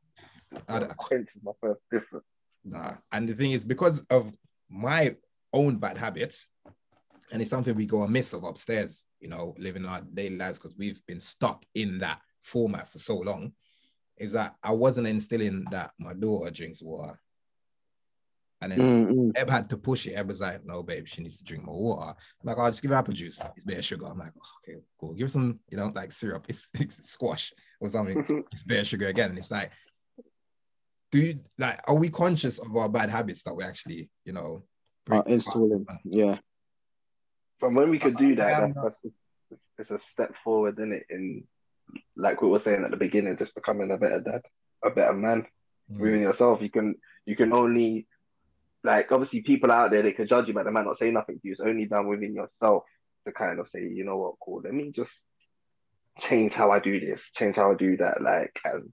I 0.69 0.80
Quench 0.97 1.28
is 1.36 1.43
my 1.43 1.52
first 1.60 1.82
difference. 1.91 2.26
Nah. 2.63 2.93
And 3.12 3.28
the 3.28 3.34
thing 3.34 3.52
is, 3.52 3.65
because 3.65 4.06
of 4.10 4.32
my 4.69 5.15
own 5.52 5.78
bad 5.78 5.97
habits, 5.97 6.47
and 7.32 7.41
it's 7.41 7.52
something 7.52 7.76
we 7.76 7.86
go 7.86 8.04
amiss 8.04 8.32
of 8.32 8.43
upstairs, 8.43 9.06
you 9.19 9.28
know, 9.28 9.56
living 9.58 9.86
our 9.86 10.02
daily 10.13 10.38
lives 10.38 10.60
because 10.60 10.78
we've 10.78 11.02
been 11.08 11.19
stuck 11.19 11.65
in 11.73 11.97
that 11.99 12.21
format 12.43 12.88
for 12.89 12.99
so 12.99 13.17
long, 13.17 13.53
is 14.17 14.34
that 14.34 14.56
I 14.62 14.71
wasn't 14.71 15.08
instilling 15.08 15.65
that 15.71 15.91
my 15.99 16.13
daughter 16.13 16.51
drinks 16.51 16.82
water. 16.82 17.19
And 18.62 18.71
then 18.71 18.79
Mm, 18.79 19.12
mm. 19.12 19.32
Eb 19.36 19.49
had 19.49 19.69
to 19.71 19.77
push 19.77 20.06
it. 20.06 20.13
Eb 20.13 20.29
was 20.29 20.39
like, 20.39 20.63
no, 20.63 20.84
babe, 20.84 21.06
she 21.06 21.21
needs 21.21 21.38
to 21.39 21.43
drink 21.43 21.65
more 21.65 21.82
water. 21.82 22.12
I'm 22.12 22.15
like, 22.47 22.58
I'll 22.58 22.69
just 22.71 22.82
give 22.82 22.91
her 22.91 22.97
apple 22.97 23.13
juice. 23.13 23.41
It's 23.58 23.65
better 23.65 23.82
sugar. 23.82 24.06
I'm 24.06 24.17
like, 24.17 24.32
okay, 24.63 24.79
cool. 24.97 25.13
Give 25.13 25.25
her 25.25 25.29
some, 25.29 25.60
you 25.69 25.77
know, 25.77 25.91
like 25.93 26.13
syrup. 26.13 26.45
It's, 26.47 26.69
it's 26.79 27.10
squash 27.10 27.51
or 27.82 27.89
something 27.89 28.45
it's 28.53 28.63
better 28.63 28.86
sugar 28.86 29.08
again. 29.08 29.32
And 29.32 29.38
it's 29.38 29.51
like, 29.51 29.71
do 31.12 31.19
you 31.19 31.39
like 31.60 31.79
are 31.88 31.95
we 31.95 32.10
conscious 32.10 32.58
of 32.60 32.75
our 32.75 32.89
bad 32.89 33.10
habits 33.10 33.43
that 33.43 33.53
we 33.53 33.63
actually, 33.63 34.10
you 34.25 34.34
know, 34.34 34.63
Uh, 35.12 35.23
installing. 35.27 35.86
Yeah. 36.06 36.38
From 37.60 37.75
when 37.75 37.89
we 37.89 37.99
could 37.99 38.15
do 38.15 38.36
that, 38.36 38.47
I 38.47 38.65
am 38.65 38.73
that's, 38.73 38.95
that's, 39.51 39.62
it's 39.77 39.91
a 39.91 39.99
step 40.10 40.34
forward, 40.43 40.79
isn't 40.79 40.93
it? 40.93 41.06
In 41.10 41.43
like 42.15 42.41
we 42.41 42.49
were 42.49 42.62
saying 42.62 42.84
at 42.84 42.91
the 42.91 42.97
beginning, 42.97 43.38
just 43.38 43.56
becoming 43.56 43.91
a 43.91 43.97
better 43.97 44.19
dad, 44.19 44.41
a 44.84 44.89
better 44.89 45.13
man. 45.13 45.45
Mm. 45.91 45.99
Within 45.99 46.21
yourself, 46.21 46.62
you 46.62 46.69
can 46.69 46.95
you 47.25 47.36
can 47.36 47.53
only 47.53 48.08
like 48.84 49.12
obviously 49.12 49.41
people 49.41 49.71
out 49.71 49.91
there 49.91 50.01
they 50.01 50.12
can 50.12 50.27
judge 50.27 50.47
you, 50.47 50.53
but 50.53 50.65
they 50.65 50.71
might 50.71 50.86
not 50.86 50.99
say 50.99 51.12
nothing 51.12 51.36
to 51.36 51.41
you. 51.47 51.51
It's 51.53 51.62
only 51.62 51.86
done 51.86 52.08
within 52.08 52.34
yourself 52.34 52.84
to 53.25 53.32
kind 53.32 53.60
of 53.60 53.69
say, 53.69 53.82
you 53.82 54.03
know 54.03 54.17
what, 54.17 54.36
cool. 54.43 54.62
Let 54.63 54.73
me 54.73 54.91
just 54.93 55.12
change 56.19 56.53
how 56.53 56.71
I 56.71 56.79
do 56.79 56.99
this, 56.99 57.21
change 57.34 57.56
how 57.56 57.71
I 57.71 57.75
do 57.75 57.97
that, 57.97 58.21
like 58.21 58.60
and 58.65 58.91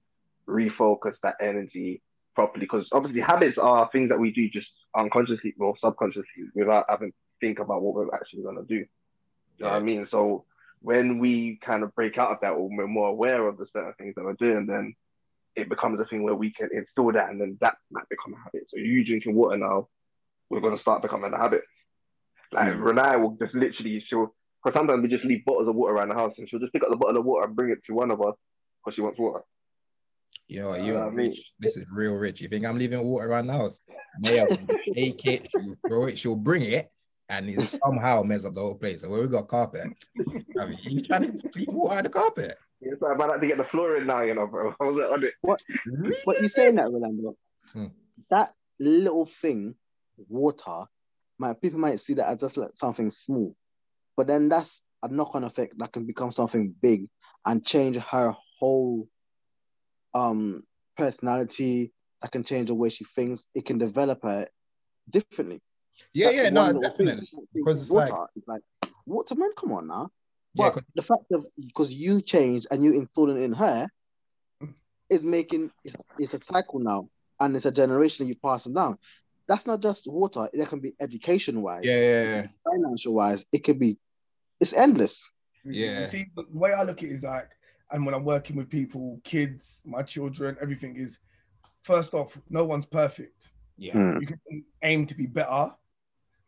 refocus 0.48 1.16
that 1.22 1.36
energy 1.40 2.02
properly. 2.34 2.66
Because 2.66 2.88
obviously 2.92 3.20
habits 3.20 3.58
are 3.58 3.88
things 3.90 4.10
that 4.10 4.20
we 4.20 4.32
do 4.32 4.48
just 4.48 4.72
unconsciously 4.96 5.54
or 5.58 5.76
subconsciously 5.78 6.44
without 6.54 6.86
having 6.88 7.10
to 7.10 7.16
think 7.40 7.58
about 7.58 7.82
what 7.82 7.94
we're 7.94 8.14
actually 8.14 8.42
gonna 8.42 8.64
do. 8.66 8.76
You 8.76 9.66
know 9.66 9.70
what 9.70 9.80
I 9.80 9.82
mean? 9.82 10.06
So 10.06 10.44
when 10.82 11.18
we 11.18 11.58
kind 11.64 11.82
of 11.82 11.94
break 11.94 12.16
out 12.18 12.32
of 12.32 12.38
that 12.40 12.52
or 12.52 12.68
we're 12.68 12.86
more 12.86 13.08
aware 13.08 13.46
of 13.46 13.58
the 13.58 13.66
certain 13.72 13.92
things 13.98 14.14
that 14.16 14.24
we're 14.24 14.32
doing, 14.34 14.66
then 14.66 14.94
it 15.56 15.68
becomes 15.68 16.00
a 16.00 16.04
thing 16.06 16.22
where 16.22 16.34
we 16.34 16.52
can 16.52 16.68
install 16.72 17.12
that 17.12 17.28
and 17.30 17.40
then 17.40 17.58
that 17.60 17.76
might 17.90 18.08
become 18.08 18.34
a 18.34 18.38
habit. 18.38 18.66
So 18.68 18.78
you 18.78 19.04
drinking 19.04 19.34
water 19.34 19.56
now 19.56 19.88
we're 20.48 20.60
gonna 20.60 20.80
start 20.80 21.02
becoming 21.02 21.32
a 21.32 21.38
habit. 21.38 21.62
Like 22.52 22.72
Mm. 22.72 22.82
Renee 22.84 23.16
will 23.22 23.36
just 23.40 23.54
literally 23.54 24.02
she'll 24.08 24.34
because 24.64 24.76
sometimes 24.78 25.02
we 25.02 25.08
just 25.08 25.24
leave 25.24 25.44
bottles 25.44 25.68
of 25.68 25.74
water 25.74 25.94
around 25.94 26.08
the 26.08 26.14
house 26.14 26.34
and 26.38 26.48
she'll 26.48 26.60
just 26.60 26.72
pick 26.72 26.82
up 26.82 26.90
the 26.90 26.96
bottle 26.96 27.18
of 27.18 27.24
water 27.24 27.46
and 27.46 27.56
bring 27.56 27.70
it 27.70 27.78
to 27.86 27.94
one 27.94 28.10
of 28.10 28.20
us 28.20 28.34
because 28.84 28.94
she 28.94 29.00
wants 29.00 29.18
water. 29.18 29.42
You 30.48 30.62
know, 30.62 30.74
you 30.76 30.96
Uh, 30.96 31.02
are 31.06 31.10
me. 31.12 31.28
rich. 31.28 31.40
This 31.60 31.76
is 31.76 31.86
real 31.92 32.14
rich. 32.14 32.40
You 32.40 32.48
think 32.48 32.64
I'm 32.64 32.76
leaving 32.78 33.00
water 33.02 33.28
around 33.28 33.46
the 33.46 33.52
house? 33.52 33.80
Maya 34.18 34.46
will 34.48 34.76
shake 34.94 35.24
it, 35.26 35.48
she'll 35.50 35.76
throw 35.86 36.06
it, 36.06 36.18
she'll 36.18 36.34
bring 36.36 36.62
it, 36.62 36.90
and 37.30 37.48
it 37.48 37.60
somehow 37.84 38.22
mess 38.22 38.44
up 38.44 38.54
the 38.54 38.60
whole 38.60 38.74
place. 38.74 39.02
And 39.02 39.10
where 39.10 39.22
we 39.22 39.28
got 39.28 39.48
carpet, 39.48 39.88
I 40.58 40.66
mean, 40.66 40.78
you 40.82 41.00
trying 41.00 41.22
to 41.40 41.48
clean 41.50 41.66
water 41.70 41.98
out 41.98 42.04
the 42.04 42.10
carpet? 42.10 42.58
It's 42.82 43.00
like, 43.00 43.12
I'm 43.12 43.20
about 43.20 43.40
to 43.40 43.46
get 43.46 43.56
the 43.58 43.64
floor 43.64 43.96
in 43.96 44.06
now, 44.06 44.22
you 44.22 44.34
know, 44.34 44.46
bro. 44.46 44.74
I 44.80 44.84
was 44.84 45.10
on 45.12 45.24
it. 45.24 45.34
But 45.42 46.40
you 46.40 46.48
saying 46.48 46.74
that, 46.74 46.90
Rolando, 46.90 47.36
Hmm. 47.72 47.86
that 48.30 48.52
little 48.80 49.26
thing, 49.26 49.76
water, 50.28 50.86
might 51.38 51.60
people 51.62 51.78
might 51.78 52.00
see 52.00 52.14
that 52.14 52.28
as 52.28 52.38
just 52.38 52.56
like 52.56 52.72
something 52.74 53.10
small, 53.10 53.54
but 54.16 54.26
then 54.26 54.48
that's 54.48 54.82
a 55.02 55.08
knock-on 55.08 55.44
effect 55.44 55.78
that 55.78 55.92
can 55.92 56.04
become 56.04 56.30
something 56.32 56.74
big 56.82 57.06
and 57.46 57.64
change 57.64 57.96
her 57.96 58.34
whole 58.58 59.08
um 60.14 60.62
personality. 60.96 61.92
That 62.20 62.32
can 62.32 62.44
change 62.44 62.68
the 62.68 62.74
way 62.74 62.90
she 62.90 63.04
thinks. 63.04 63.46
It 63.54 63.64
can 63.64 63.78
develop 63.78 64.24
her 64.24 64.48
differently. 65.08 65.62
Yeah, 66.12 66.26
That 66.26 66.34
yeah, 66.34 66.50
no, 66.50 66.72
definitely. 66.80 67.28
you 67.32 67.38
don't 67.38 67.48
think 67.52 67.66
Because 67.66 67.78
it's 67.78 67.90
water, 67.90 68.12
like, 68.12 68.28
it's 68.36 68.48
like 68.48 68.62
water, 69.06 69.34
man. 69.34 69.50
Come 69.56 69.72
on 69.72 69.86
now. 69.86 70.10
yeah, 70.54 70.74
the 70.94 71.02
fact 71.02 71.30
of 71.32 71.46
because 71.56 71.92
you 71.94 72.20
changed 72.20 72.66
and 72.70 72.82
you 72.82 72.94
installing 72.94 73.42
in 73.42 73.52
her 73.52 73.88
is 75.08 75.24
making 75.24 75.70
it's, 75.84 75.96
it's 76.18 76.34
a 76.34 76.38
cycle 76.38 76.80
now, 76.80 77.08
and 77.40 77.56
it's 77.56 77.66
a 77.66 77.72
generation 77.72 78.26
you 78.26 78.34
passing 78.36 78.74
down. 78.74 78.98
That's 79.48 79.66
not 79.66 79.82
just 79.82 80.06
water; 80.06 80.48
it 80.52 80.68
can 80.68 80.80
be 80.80 80.92
education 81.00 81.62
wise, 81.62 81.82
yeah, 81.84 81.98
yeah, 82.00 82.22
yeah. 82.22 82.46
financial 82.64 83.14
wise. 83.14 83.44
It 83.52 83.64
could 83.64 83.78
be, 83.80 83.98
it's 84.60 84.72
endless. 84.72 85.28
Yeah. 85.64 86.00
You 86.02 86.06
see, 86.06 86.26
the 86.36 86.44
way 86.52 86.72
I 86.72 86.84
look 86.84 86.98
at 87.02 87.08
it 87.08 87.12
is 87.12 87.22
like, 87.22 87.50
and 87.90 88.06
when 88.06 88.14
I'm 88.14 88.24
working 88.24 88.56
with 88.56 88.70
people, 88.70 89.20
kids, 89.24 89.80
my 89.84 90.02
children, 90.02 90.56
everything 90.60 90.96
is 90.96 91.18
first 91.82 92.14
off, 92.14 92.38
no 92.48 92.64
one's 92.64 92.86
perfect. 92.86 93.50
yeah. 93.76 93.94
Mm. 93.94 94.20
You 94.20 94.26
can 94.28 94.40
aim 94.82 95.06
to 95.06 95.14
be 95.14 95.26
better. 95.26 95.74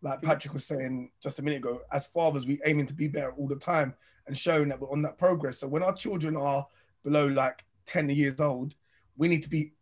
Like 0.03 0.21
hmm. 0.21 0.27
Patrick 0.27 0.55
was 0.55 0.67
saying 0.67 1.11
just 1.23 1.39
a 1.39 1.43
minute 1.43 1.59
ago, 1.59 1.81
as 1.93 2.07
fathers, 2.07 2.47
we 2.47 2.61
aiming 2.67 2.87
to 2.87 2.95
be 2.95 3.09
better 3.09 3.33
all 3.33 3.49
the 3.49 3.57
time 3.57 3.95
and 4.27 4.37
showing 4.37 4.69
that 4.69 4.81
we're 4.81 4.91
on 4.91 5.03
that 5.03 5.19
progress. 5.19 5.59
So 5.59 5.69
when 5.69 5.83
our 5.83 5.95
children 5.95 6.37
are 6.37 6.67
below 7.03 7.27
like 7.27 7.65
10 7.87 8.11
years 8.11 8.41
old, 8.41 8.75
we 9.17 9.29
need 9.29 9.43
to 9.43 9.51
be 9.51 9.73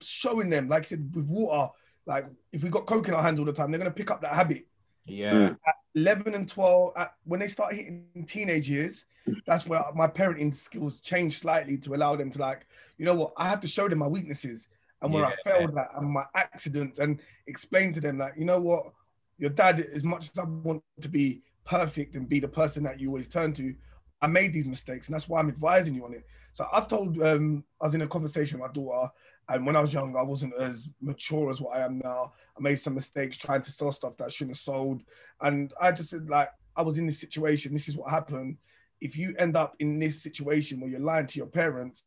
showing 0.00 0.50
them, 0.50 0.68
like 0.68 0.84
I 0.84 0.86
said, 0.86 1.10
with 1.14 1.26
water, 1.26 1.72
like 2.06 2.26
if 2.52 2.62
we 2.62 2.70
got 2.70 2.86
coke 2.86 3.08
in 3.08 3.14
our 3.14 3.22
hands 3.22 3.38
all 3.38 3.46
the 3.46 3.52
time, 3.52 3.70
they're 3.70 3.78
gonna 3.78 3.90
pick 3.90 4.10
up 4.10 4.22
that 4.22 4.34
habit. 4.34 4.66
Yeah, 5.06 5.48
hmm. 5.48 5.54
11 5.94 6.34
and 6.34 6.48
12 6.48 6.92
at, 6.96 7.14
when 7.24 7.40
they 7.40 7.48
start 7.48 7.72
hitting 7.72 8.06
teenage 8.26 8.68
years 8.68 9.04
that's 9.46 9.66
where 9.66 9.82
my 9.94 10.06
parenting 10.06 10.54
skills 10.54 11.00
change 11.00 11.38
slightly 11.38 11.76
to 11.76 11.94
allow 11.94 12.16
them 12.16 12.30
to 12.30 12.38
like 12.38 12.66
you 12.98 13.04
know 13.04 13.14
what 13.14 13.32
i 13.36 13.48
have 13.48 13.60
to 13.60 13.66
show 13.66 13.88
them 13.88 13.98
my 13.98 14.06
weaknesses 14.06 14.68
and 15.02 15.12
where 15.12 15.26
i 15.26 15.34
failed 15.44 15.76
at 15.76 15.90
and 15.96 16.10
my 16.10 16.24
accidents 16.34 16.98
and 16.98 17.20
explain 17.46 17.92
to 17.92 18.00
them 18.00 18.18
that 18.18 18.38
you 18.38 18.44
know 18.44 18.60
what 18.60 18.92
your 19.38 19.50
dad 19.50 19.80
as 19.80 20.04
much 20.04 20.30
as 20.30 20.38
i 20.38 20.44
want 20.44 20.82
to 21.00 21.08
be 21.08 21.42
perfect 21.64 22.14
and 22.14 22.28
be 22.28 22.40
the 22.40 22.48
person 22.48 22.82
that 22.82 22.98
you 23.00 23.08
always 23.08 23.28
turn 23.28 23.52
to 23.52 23.74
i 24.20 24.26
made 24.26 24.52
these 24.52 24.66
mistakes 24.66 25.06
and 25.06 25.14
that's 25.14 25.28
why 25.28 25.38
i'm 25.38 25.48
advising 25.48 25.94
you 25.94 26.04
on 26.04 26.12
it 26.12 26.24
so 26.54 26.66
i've 26.72 26.88
told 26.88 27.20
um 27.22 27.62
i 27.80 27.86
was 27.86 27.94
in 27.94 28.02
a 28.02 28.08
conversation 28.08 28.58
with 28.58 28.68
my 28.68 28.72
daughter 28.72 29.10
and 29.50 29.64
when 29.64 29.76
i 29.76 29.80
was 29.80 29.92
young 29.92 30.16
i 30.16 30.22
wasn't 30.22 30.52
as 30.54 30.88
mature 31.00 31.50
as 31.50 31.60
what 31.60 31.76
i 31.76 31.84
am 31.84 32.00
now 32.02 32.32
i 32.56 32.60
made 32.60 32.78
some 32.78 32.94
mistakes 32.94 33.36
trying 33.36 33.62
to 33.62 33.70
sell 33.70 33.92
stuff 33.92 34.16
that 34.16 34.24
i 34.24 34.28
shouldn't 34.28 34.56
have 34.56 34.62
sold 34.62 35.02
and 35.40 35.72
I 35.80 35.92
just 35.92 36.10
said, 36.10 36.28
like, 36.28 36.50
I 36.76 36.82
was 36.82 36.98
in 36.98 37.06
this 37.06 37.20
situation. 37.20 37.72
This 37.72 37.88
is 37.88 37.96
what 37.96 38.10
happened. 38.10 38.56
If 39.00 39.16
you 39.16 39.34
end 39.38 39.56
up 39.56 39.74
in 39.78 39.98
this 39.98 40.22
situation 40.22 40.80
where 40.80 40.90
you're 40.90 41.00
lying 41.00 41.26
to 41.28 41.38
your 41.38 41.46
parents, 41.46 42.02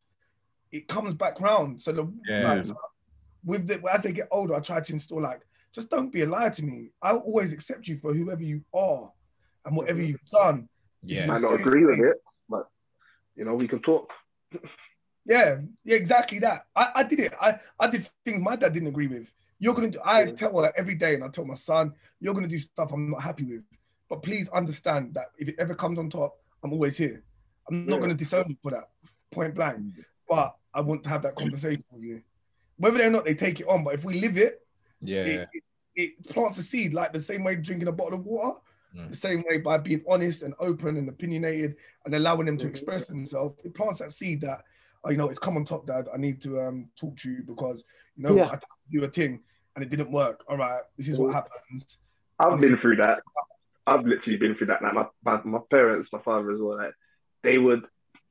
it 0.70 0.88
comes 0.88 1.14
back 1.14 1.40
round. 1.40 1.80
So 1.80 1.92
the 1.92 2.12
Yeah. 2.26 2.48
like, 2.48 2.64
so 2.64 2.74
with 3.44 3.66
the 3.66 3.82
as 3.90 4.02
they 4.02 4.12
get 4.12 4.28
older, 4.30 4.54
I 4.54 4.60
try 4.60 4.80
to 4.80 4.92
install 4.92 5.22
like, 5.22 5.40
just 5.72 5.88
don't 5.90 6.12
be 6.12 6.22
a 6.22 6.26
liar 6.26 6.50
to 6.50 6.64
me. 6.64 6.90
I'll 7.00 7.18
always 7.18 7.52
accept 7.52 7.88
you 7.88 7.98
for 7.98 8.12
whoever 8.12 8.42
you 8.42 8.62
are 8.74 9.10
and 9.64 9.76
whatever 9.76 10.02
you've 10.02 10.20
done. 10.30 10.68
yeah. 11.02 11.26
Might 11.26 11.40
not 11.40 11.60
agree 11.60 11.84
with 11.84 12.00
it, 12.00 12.16
but 12.48 12.68
you 13.36 13.44
know, 13.44 13.54
we 13.54 13.66
can 13.68 13.80
talk. 13.80 14.10
Yeah, 15.24 15.58
yeah, 15.84 15.96
exactly 15.96 16.38
that. 16.40 16.66
I, 16.74 16.90
I 16.96 17.02
did 17.04 17.20
it. 17.20 17.32
I, 17.40 17.54
I 17.78 17.86
did 17.88 18.08
things 18.24 18.42
my 18.42 18.56
dad 18.56 18.72
didn't 18.72 18.88
agree 18.88 19.06
with. 19.06 19.32
You're 19.58 19.74
gonna 19.74 19.90
do 19.90 20.00
I 20.04 20.24
Yeah. 20.24 20.32
tell 20.32 20.60
her 20.62 20.72
every 20.76 20.94
day 20.96 21.14
and 21.14 21.24
I 21.24 21.28
tell 21.28 21.44
my 21.44 21.54
son, 21.54 21.92
you're 22.20 22.34
gonna 22.34 22.48
do 22.48 22.58
stuff 22.58 22.90
I'm 22.92 23.10
not 23.10 23.22
happy 23.22 23.44
with. 23.44 23.62
But 24.10 24.22
please 24.22 24.48
understand 24.50 25.14
that 25.14 25.26
if 25.38 25.48
it 25.48 25.54
ever 25.58 25.74
comes 25.74 25.98
on 25.98 26.10
top, 26.10 26.36
I'm 26.62 26.72
always 26.72 26.96
here. 26.96 27.22
I'm 27.70 27.86
not 27.86 27.96
Yeah. 27.96 28.00
gonna 28.02 28.14
disown 28.14 28.46
you 28.48 28.56
for 28.62 28.72
that, 28.72 28.90
point 29.30 29.54
blank. 29.54 29.78
Mm. 29.78 30.04
But 30.28 30.56
I 30.74 30.80
want 30.80 31.02
to 31.04 31.08
have 31.08 31.22
that 31.22 31.36
conversation 31.36 31.84
with 31.92 32.02
you. 32.02 32.22
Whether 32.76 33.06
or 33.06 33.10
not 33.10 33.24
they 33.24 33.34
take 33.34 33.60
it 33.60 33.68
on, 33.68 33.84
but 33.84 33.94
if 33.94 34.04
we 34.04 34.14
live 34.20 34.36
it, 34.36 34.66
yeah, 35.02 35.24
it, 35.24 35.48
it, 35.52 35.62
it 35.94 36.28
plants 36.28 36.58
a 36.58 36.62
seed 36.62 36.94
like 36.94 37.12
the 37.12 37.20
same 37.20 37.44
way 37.44 37.56
drinking 37.56 37.88
a 37.88 37.92
bottle 37.92 38.18
of 38.18 38.24
water, 38.24 38.58
Mm. 38.94 39.08
the 39.08 39.16
same 39.16 39.42
way 39.48 39.56
by 39.56 39.78
being 39.78 40.04
honest 40.06 40.42
and 40.42 40.52
open 40.58 40.98
and 40.98 41.08
opinionated 41.08 41.76
and 42.04 42.14
allowing 42.14 42.44
them 42.44 42.58
to 42.58 42.66
Mhm. 42.66 42.70
express 42.70 43.06
themselves. 43.06 43.58
It 43.64 43.74
plants 43.74 44.00
that 44.00 44.12
seed 44.12 44.42
that, 44.42 44.64
oh, 45.04 45.10
you 45.10 45.16
know, 45.16 45.30
it's 45.30 45.38
come 45.38 45.56
on 45.56 45.64
top, 45.64 45.86
Dad. 45.86 46.08
I 46.12 46.18
need 46.18 46.42
to 46.42 46.60
um, 46.60 46.90
talk 47.00 47.16
to 47.20 47.30
you 47.30 47.42
because, 47.42 47.82
you 48.16 48.22
know, 48.24 48.36
Yeah. 48.36 48.50
I 48.50 48.58
do 48.90 49.02
a 49.04 49.08
thing 49.08 49.42
and 49.74 49.82
it 49.82 49.88
didn't 49.88 50.12
work. 50.12 50.44
All 50.46 50.58
right, 50.58 50.82
this 50.98 51.08
is 51.08 51.18
what 51.18 51.30
Mhm. 51.30 51.34
happens. 51.34 51.98
I've 52.38 52.60
been 52.60 52.76
through 52.76 52.96
that. 52.96 53.22
I've 53.86 54.04
literally 54.04 54.36
been 54.36 54.54
through 54.56 54.66
that. 54.66 54.82
Like 54.82 54.92
my, 54.92 55.06
my, 55.24 55.42
my 55.42 55.60
parents, 55.70 56.12
my 56.12 56.20
father 56.20 56.50
as 56.52 56.60
well. 56.60 56.76
Like 56.76 56.94
they 57.42 57.56
would, 57.56 57.86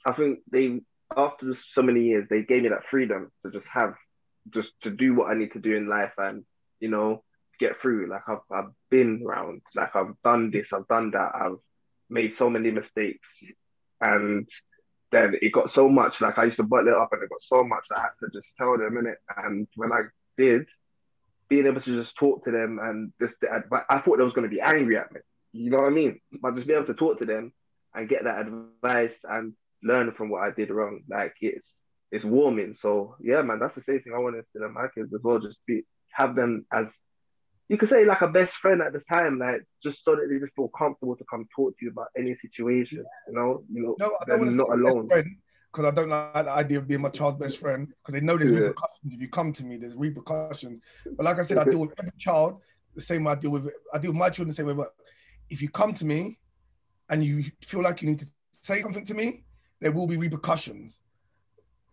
I 0.06 0.12
think 0.14 0.42
they 0.52 0.82
after 1.18 1.56
so 1.72 1.82
many 1.82 2.04
years, 2.04 2.28
they 2.30 2.44
gave 2.44 2.62
me 2.64 2.70
that 2.70 2.86
freedom 2.92 3.32
to 3.44 3.52
just 3.52 3.68
have, 3.68 3.96
just 4.54 4.70
to 4.84 4.92
do 4.92 5.16
what 5.16 5.32
I 5.32 5.34
need 5.34 5.54
to 5.54 5.60
do 5.60 5.76
in 5.76 5.88
life 5.90 6.14
and 6.20 6.46
you 6.82 6.90
know 6.90 7.24
get 7.62 7.80
through. 7.80 8.10
Like 8.10 8.28
I've 8.28 8.40
I've 8.52 8.72
been 8.90 9.24
around. 9.26 9.62
Like 9.74 9.96
I've 9.96 10.16
done 10.24 10.52
this. 10.52 10.74
I've 10.74 10.88
done 10.88 11.12
that. 11.12 11.32
I've 11.34 11.60
made 12.10 12.36
so 12.36 12.50
many 12.50 12.72
mistakes, 12.72 13.30
and 14.02 14.50
then 15.12 15.36
it 15.42 15.54
got 15.54 15.72
so 15.72 15.88
much. 15.88 16.20
Like 16.20 16.38
I 16.38 16.46
used 16.46 16.58
to 16.58 16.64
bottle 16.64 16.90
it 16.90 16.96
up, 16.96 17.14
and 17.14 17.24
it 17.24 17.30
got 17.30 17.42
so 17.42 17.64
much 17.64 17.86
I 17.96 18.02
had 18.02 18.10
to 18.20 18.30
just 18.34 18.50
tell 18.58 18.78
them 18.78 18.98
in 18.98 19.08
it. 19.08 19.20
And 19.38 19.68
when 19.76 19.94
I 19.94 20.02
did, 20.38 20.66
being 21.48 21.68
able 21.68 21.82
to 21.82 22.04
just 22.04 22.16
talk 22.18 22.44
to 22.46 22.52
them 22.52 22.80
and 22.82 23.14
just 23.22 23.36
advice, 23.44 23.86
I 23.90 24.00
thought 24.00 24.18
they 24.18 24.24
was 24.24 24.34
going 24.34 24.50
to 24.50 24.56
be 24.56 24.62
angry 24.62 24.98
at 24.98 25.12
me. 25.12 25.22
You 25.54 25.70
know 25.70 25.82
what 25.82 25.88
I 25.88 25.92
mean? 25.92 26.20
But 26.42 26.56
just 26.56 26.68
be 26.68 26.74
able 26.74 26.88
to 26.88 26.94
talk 26.94 27.20
to 27.20 27.26
them 27.26 27.54
and 27.94 28.10
get 28.10 28.24
that 28.24 28.48
advice 28.48 29.18
and 29.24 29.54
learn 29.84 30.14
from 30.14 30.30
what 30.30 30.44
I 30.44 30.52
did 30.52 30.70
wrong. 30.70 31.02
Like 31.10 31.36
it's 31.42 31.74
it's 32.12 32.26
warming. 32.26 32.76
So 32.80 33.16
yeah, 33.22 33.42
man, 33.42 33.60
that's 33.60 33.76
the 33.76 33.84
same 33.84 34.02
thing 34.02 34.14
I 34.16 34.20
want 34.20 34.36
to 34.36 34.64
in 34.64 34.74
my 34.74 34.88
kids 34.96 35.14
as 35.14 35.22
well. 35.24 35.40
Just 35.40 35.60
be 35.66 35.84
have 36.14 36.36
them 36.36 36.66
as 36.72 36.96
you 37.72 37.78
could 37.78 37.88
say 37.88 38.04
like 38.04 38.22
a 38.22 38.28
best 38.28 38.54
friend 38.56 38.82
at 38.82 38.92
the 38.92 39.00
time, 39.00 39.40
like 39.40 39.64
just 39.82 40.04
so 40.04 40.14
that 40.14 40.28
they 40.30 40.40
just 40.40 40.54
feel 40.56 40.68
comfortable 40.78 41.16
to 41.16 41.24
come 41.30 41.48
talk 41.56 41.78
to 41.80 41.86
you 41.86 41.92
about 41.92 42.08
any 42.18 42.36
situation. 42.36 43.06
You 43.30 43.34
know, 43.34 43.64
you 43.72 43.82
know, 43.82 43.96
No, 43.98 44.18
I 44.22 44.26
don't 44.26 44.40
want 44.40 44.52
to 44.52 44.58
not 44.58 44.70
alone. 44.72 45.08
best 45.08 45.14
friend 45.14 45.36
because 45.72 45.86
I 45.86 45.92
don't 45.92 46.10
like 46.10 46.34
the 46.34 46.52
idea 46.52 46.80
of 46.80 46.88
being 46.90 47.00
my 47.00 47.08
child's 47.08 47.40
best 47.40 47.60
friend 47.60 47.88
because 47.88 48.14
they 48.20 48.26
know 48.26 48.38
there's 48.38 48.52
Yeah. 48.52 48.60
repercussions 48.60 49.14
if 49.14 49.22
you 49.22 49.30
come 49.30 49.54
to 49.54 49.66
me. 49.66 49.78
There's 49.78 49.96
repercussions. 49.96 50.82
But 51.06 51.24
like 51.24 51.40
I 51.40 51.44
said, 51.44 51.60
I 51.60 51.64
deal 51.64 51.80
with 51.80 51.94
every 51.98 52.12
child 52.20 52.60
the 52.94 53.02
same 53.02 53.24
way 53.24 53.32
I 53.32 53.36
deal 53.36 53.52
with 53.52 53.70
I 53.94 54.00
deal 54.00 54.12
with 54.12 54.20
my 54.20 54.30
children 54.30 54.50
the 54.50 54.56
same 54.56 54.66
way. 54.68 54.74
But 54.74 54.94
if 55.50 55.62
you 55.62 55.70
come 55.70 55.94
to 55.94 56.06
me 56.06 56.40
and 57.10 57.24
you 57.24 57.46
feel 57.62 57.82
like 57.82 58.02
you 58.02 58.10
need 58.10 58.20
to 58.20 58.28
say 58.52 58.82
something 58.82 59.06
to 59.06 59.14
me, 59.14 59.46
there 59.80 59.94
will 59.94 60.08
be 60.08 60.18
repercussions. 60.18 61.00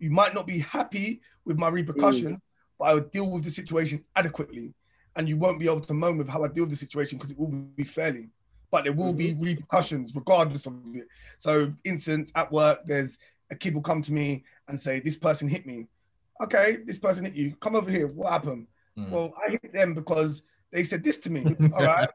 You 0.00 0.11
might 0.11 0.35
not 0.35 0.48
be 0.48 0.59
happy 0.59 1.20
with 1.44 1.57
my 1.57 1.70
mm. 1.70 1.74
repercussion, 1.74 2.40
but 2.79 2.85
I 2.87 2.95
will 2.95 3.01
deal 3.03 3.31
with 3.31 3.45
the 3.45 3.51
situation 3.51 4.05
adequately. 4.17 4.73
And 5.17 5.29
you 5.29 5.37
won't 5.37 5.59
be 5.59 5.66
able 5.66 5.81
to 5.81 5.95
moan 5.95 6.16
with 6.16 6.29
how 6.29 6.45
I 6.45 6.49
deal 6.49 6.62
with 6.64 6.70
the 6.70 6.76
situation 6.76 7.18
because 7.18 7.33
it 7.33 7.39
will 7.39 7.49
be 7.49 7.83
fairly. 7.85 8.29
But 8.70 8.85
there 8.85 8.93
will 8.93 9.12
be 9.12 9.35
repercussions 9.35 10.14
regardless 10.14 10.66
of 10.66 10.74
it. 10.95 11.09
So, 11.39 11.72
instance 11.85 12.31
at 12.35 12.53
work, 12.53 12.81
there's 12.87 13.18
a 13.51 13.57
kid 13.57 13.74
will 13.74 13.83
come 13.83 14.03
to 14.03 14.12
me 14.12 14.45
and 14.68 14.79
say, 14.79 15.01
This 15.01 15.16
person 15.16 15.49
hit 15.49 15.66
me. 15.66 15.87
Okay, 16.41 16.79
this 16.85 16.99
person 16.99 17.24
hit 17.24 17.35
you. 17.35 17.57
Come 17.57 17.74
over 17.74 17.91
here. 17.91 18.07
What 18.07 18.31
happened? 18.31 18.68
Mm. 18.97 19.11
Well, 19.11 19.33
I 19.45 19.51
hit 19.51 19.72
them 19.72 19.93
because 19.95 20.43
they 20.70 20.85
said 20.85 21.03
this 21.03 21.18
to 21.20 21.31
me. 21.31 21.45
All 21.74 21.85
right. 21.85 22.09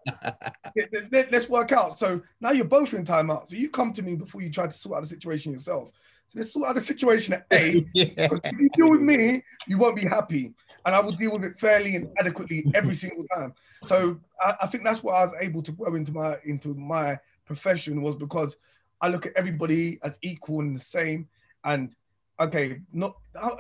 Let- 1.12 1.32
Let's 1.32 1.50
work 1.50 1.72
out. 1.72 1.98
So 2.00 2.22
now 2.40 2.52
you're 2.52 2.66
both 2.66 2.94
in 2.94 3.04
timeout. 3.06 3.50
So 3.50 3.56
you 3.56 3.70
come 3.70 3.92
to 3.94 4.02
me 4.02 4.16
before 4.16 4.42
you 4.42 4.50
try 4.52 4.68
to 4.68 4.72
sort 4.74 4.96
out 4.98 5.02
the 5.02 5.10
situation 5.10 5.52
yourself. 5.52 5.90
So 6.30 6.40
let's 6.40 6.54
sort 6.54 6.70
out 6.70 6.76
the 6.76 6.82
situation 6.82 7.34
at 7.34 7.46
A. 7.52 7.86
yeah. 7.94 8.30
If 8.44 8.60
you 8.60 8.70
deal 8.76 8.90
with 8.90 9.02
me, 9.02 9.44
you 9.68 9.78
won't 9.78 9.96
be 9.96 10.06
happy. 10.08 10.54
And 10.86 10.96
I 10.96 11.00
will 11.00 11.12
deal 11.12 11.32
with 11.32 11.44
it 11.44 11.60
fairly 11.60 11.96
and 11.96 12.10
adequately 12.20 12.66
every 12.76 12.96
single 12.96 13.26
time. 13.34 13.54
So 13.86 14.20
I, 14.44 14.56
I 14.64 14.68
think 14.68 14.84
that's 14.84 15.04
what 15.04 15.14
I 15.14 15.24
was 15.24 15.34
able 15.40 15.62
to 15.64 15.72
grow 15.72 15.96
into 15.96 16.12
my 16.12 16.38
into 16.44 16.74
my 16.74 17.18
profession 17.46 18.02
was 18.02 18.16
because 18.16 18.56
I 19.02 19.10
look 19.10 19.26
at 19.26 19.34
everybody 19.36 20.00
as 20.04 20.18
equal 20.22 20.60
and 20.60 20.76
the 20.76 20.84
same. 20.84 21.28
And 21.64 21.94
okay, 22.40 22.82
not 22.92 23.16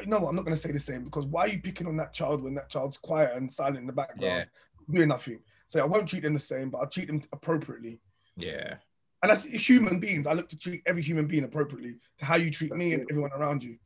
no, 0.05 0.27
I'm 0.27 0.35
not 0.35 0.43
gonna 0.43 0.57
say 0.57 0.71
the 0.71 0.79
same 0.79 1.03
because 1.03 1.25
why 1.25 1.41
are 1.41 1.49
you 1.49 1.61
picking 1.61 1.87
on 1.87 1.97
that 1.97 2.13
child 2.13 2.43
when 2.43 2.55
that 2.55 2.69
child's 2.69 2.97
quiet 2.97 3.35
and 3.35 3.51
silent 3.51 3.77
in 3.77 3.87
the 3.87 3.93
background, 3.93 4.47
doing 4.89 5.09
nothing? 5.09 5.39
So 5.67 5.79
I 5.79 5.85
won't 5.85 6.07
treat 6.07 6.23
them 6.23 6.33
the 6.33 6.39
same, 6.39 6.69
but 6.69 6.79
I'll 6.79 6.89
treat 6.89 7.07
them 7.07 7.21
appropriately. 7.31 7.99
Yeah. 8.37 8.75
And 9.23 9.29
that's 9.31 9.45
human 9.45 10.01
beings. 10.01 10.27
I 10.27 10.33
look 10.33 10.49
to 10.49 10.57
treat 10.57 10.83
every 10.85 11.01
human 11.01 11.27
being 11.27 11.45
appropriately 11.45 11.95
to 12.19 12.25
how 12.25 12.35
you 12.35 12.51
treat 12.51 12.75
me 12.75 12.91
and 12.93 13.07
everyone 13.09 13.31
around 13.31 13.63
you. 13.63 13.77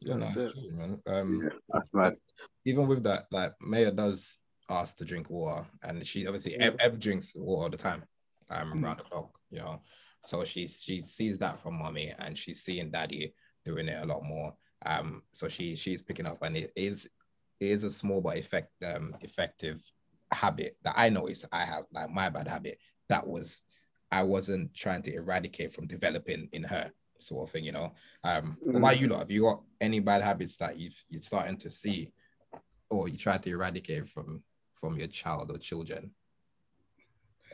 Yeah, 0.00 0.16
no, 0.16 0.30
That's 0.36 0.52
true, 0.52 0.70
man. 0.72 1.00
Um, 1.06 1.40
Yeah. 1.42 1.48
That's 1.72 1.88
right. 1.92 2.16
even 2.66 2.86
with 2.86 3.02
that, 3.04 3.24
like 3.30 3.54
Maya 3.62 3.90
does 3.90 4.36
ask 4.68 4.98
to 4.98 5.06
drink 5.06 5.30
water, 5.30 5.66
and 5.82 6.06
she 6.06 6.26
obviously 6.26 6.54
Eb, 6.56 6.76
Eb 6.80 7.00
drinks 7.00 7.32
water 7.34 7.64
all 7.64 7.70
the 7.70 7.78
time, 7.78 8.04
um, 8.50 8.72
Mm. 8.74 8.84
around 8.84 8.98
the 8.98 9.04
clock, 9.04 9.30
you 9.50 9.58
know. 9.58 9.80
So 10.22 10.44
she 10.44 10.66
she 10.66 11.00
sees 11.00 11.38
that 11.38 11.58
from 11.62 11.78
mommy, 11.78 12.12
and 12.18 12.36
she's 12.38 12.62
seeing 12.62 12.90
daddy 12.90 13.34
doing 13.64 13.88
it 13.88 14.02
a 14.02 14.06
lot 14.06 14.22
more. 14.22 14.54
Um, 14.84 15.22
so 15.32 15.48
she 15.48 15.74
she's 15.76 16.02
picking 16.02 16.26
up, 16.26 16.42
and 16.42 16.58
it 16.58 16.72
is 16.76 17.06
it 17.58 17.70
is 17.70 17.84
a 17.84 17.90
small 17.90 18.20
but 18.20 18.36
effect 18.36 18.70
um 18.84 19.16
effective 19.22 19.82
habit 20.30 20.76
that 20.82 20.94
I 20.96 21.08
notice 21.08 21.46
I 21.50 21.64
have, 21.64 21.84
like 21.90 22.10
my 22.10 22.28
bad 22.28 22.48
habit 22.48 22.78
that 23.08 23.26
was 23.26 23.62
I 24.10 24.22
wasn't 24.22 24.74
trying 24.74 25.02
to 25.02 25.14
eradicate 25.14 25.72
from 25.72 25.86
developing 25.86 26.48
in 26.52 26.64
her 26.64 26.90
sort 27.18 27.48
of 27.48 27.52
thing, 27.52 27.64
you 27.64 27.72
know. 27.72 27.92
Um, 28.24 28.56
what 28.60 28.78
about 28.78 29.00
you 29.00 29.08
lot? 29.08 29.20
Have 29.20 29.30
you 29.30 29.42
got 29.42 29.62
any 29.80 30.00
bad 30.00 30.22
habits 30.22 30.56
that 30.58 30.78
you've 30.78 31.02
you're 31.08 31.22
starting 31.22 31.56
to 31.58 31.70
see 31.70 32.12
or 32.88 33.08
you 33.08 33.16
try 33.16 33.38
to 33.38 33.50
eradicate 33.50 34.08
from 34.08 34.42
from 34.74 34.96
your 34.96 35.08
child 35.08 35.50
or 35.50 35.58
children? 35.58 36.10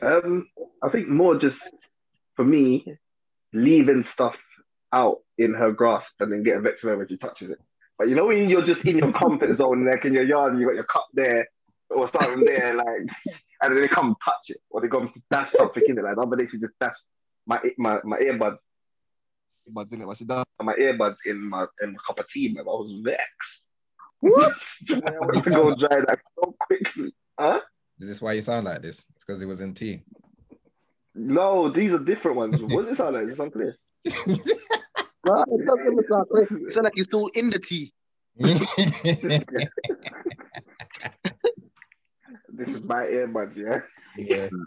Um, 0.01 0.47
I 0.83 0.89
think 0.89 1.07
more 1.07 1.37
just 1.37 1.57
for 2.35 2.45
me, 2.45 2.85
leaving 3.53 4.05
stuff 4.13 4.35
out 4.93 5.17
in 5.37 5.53
her 5.53 5.71
grasp 5.71 6.13
and 6.19 6.31
then 6.31 6.43
getting 6.43 6.63
vexed 6.63 6.83
when 6.83 7.07
she 7.07 7.17
touches 7.17 7.49
it. 7.49 7.59
But 7.97 8.09
you 8.09 8.15
know 8.15 8.27
when 8.27 8.49
you're 8.49 8.65
just 8.65 8.85
in 8.85 8.97
your 8.99 9.11
comfort 9.13 9.57
zone, 9.57 9.87
like 9.89 10.05
in 10.05 10.13
your 10.13 10.23
yard, 10.23 10.53
and 10.53 10.61
you 10.61 10.67
got 10.67 10.75
your 10.75 10.83
cup 10.85 11.07
there 11.13 11.47
or 11.89 12.09
something 12.11 12.45
there, 12.45 12.75
like, 12.75 12.85
and 13.61 13.75
then 13.75 13.81
they 13.81 13.87
come 13.87 14.15
touch 14.23 14.49
it 14.49 14.57
or 14.69 14.81
they 14.81 14.87
go 14.87 15.01
and 15.01 15.09
dash 15.31 15.51
something 15.51 15.83
in 15.87 15.97
it. 15.97 16.03
Like 16.03 16.15
the 16.15 16.21
other 16.21 16.35
day, 16.35 16.47
she 16.47 16.59
just 16.59 16.77
dashed 16.79 17.03
my 17.45 17.59
my 17.77 17.99
my 18.03 18.17
earbuds, 18.17 18.57
earbuds 19.69 19.93
in 19.93 20.01
it. 20.01 20.07
What 20.07 20.17
she 20.17 20.25
done? 20.25 20.45
My 20.61 20.73
earbuds 20.73 21.17
in 21.25 21.49
my 21.49 21.65
in 21.81 21.93
my 21.93 21.99
cup 22.05 22.19
of 22.19 22.27
tea, 22.29 22.49
man. 22.49 22.65
I 22.67 22.69
was 22.69 23.01
vexed. 23.03 23.61
What? 24.19 24.53
I 24.89 25.11
want 25.19 25.43
to 25.43 25.49
go 25.49 25.75
dry 25.75 26.01
that 26.07 26.19
so 26.35 26.55
quickly. 26.59 27.13
Huh? 27.39 27.61
Is 27.99 28.07
this 28.07 28.21
why 28.21 28.33
you 28.33 28.41
sound 28.41 28.65
like 28.65 28.81
this? 28.81 29.05
It's 29.15 29.25
because 29.25 29.41
it 29.41 29.47
was 29.47 29.61
in 29.61 29.73
tea. 29.73 30.01
No, 31.15 31.71
these 31.71 31.93
are 31.93 31.99
different 31.99 32.37
ones. 32.37 32.61
What 32.61 32.83
does 32.83 32.93
it 32.93 32.97
sound 32.97 33.15
like? 33.15 33.23
Is 33.23 33.31
this 33.31 33.39
unclear? 33.39 33.75
No, 35.27 35.43
it 35.49 35.65
doesn't 35.65 36.07
sound 36.07 36.29
clear. 36.29 36.43
It 36.43 36.73
sounds 36.73 36.85
like 36.85 36.95
you're 36.95 37.03
still 37.03 37.27
in 37.27 37.49
the 37.49 37.59
tea. 37.59 37.93
This 42.57 42.69
is 42.69 42.83
my 42.83 43.03
earbuds, 43.05 43.55
yeah. 43.55 43.81
yeah. 44.17 44.49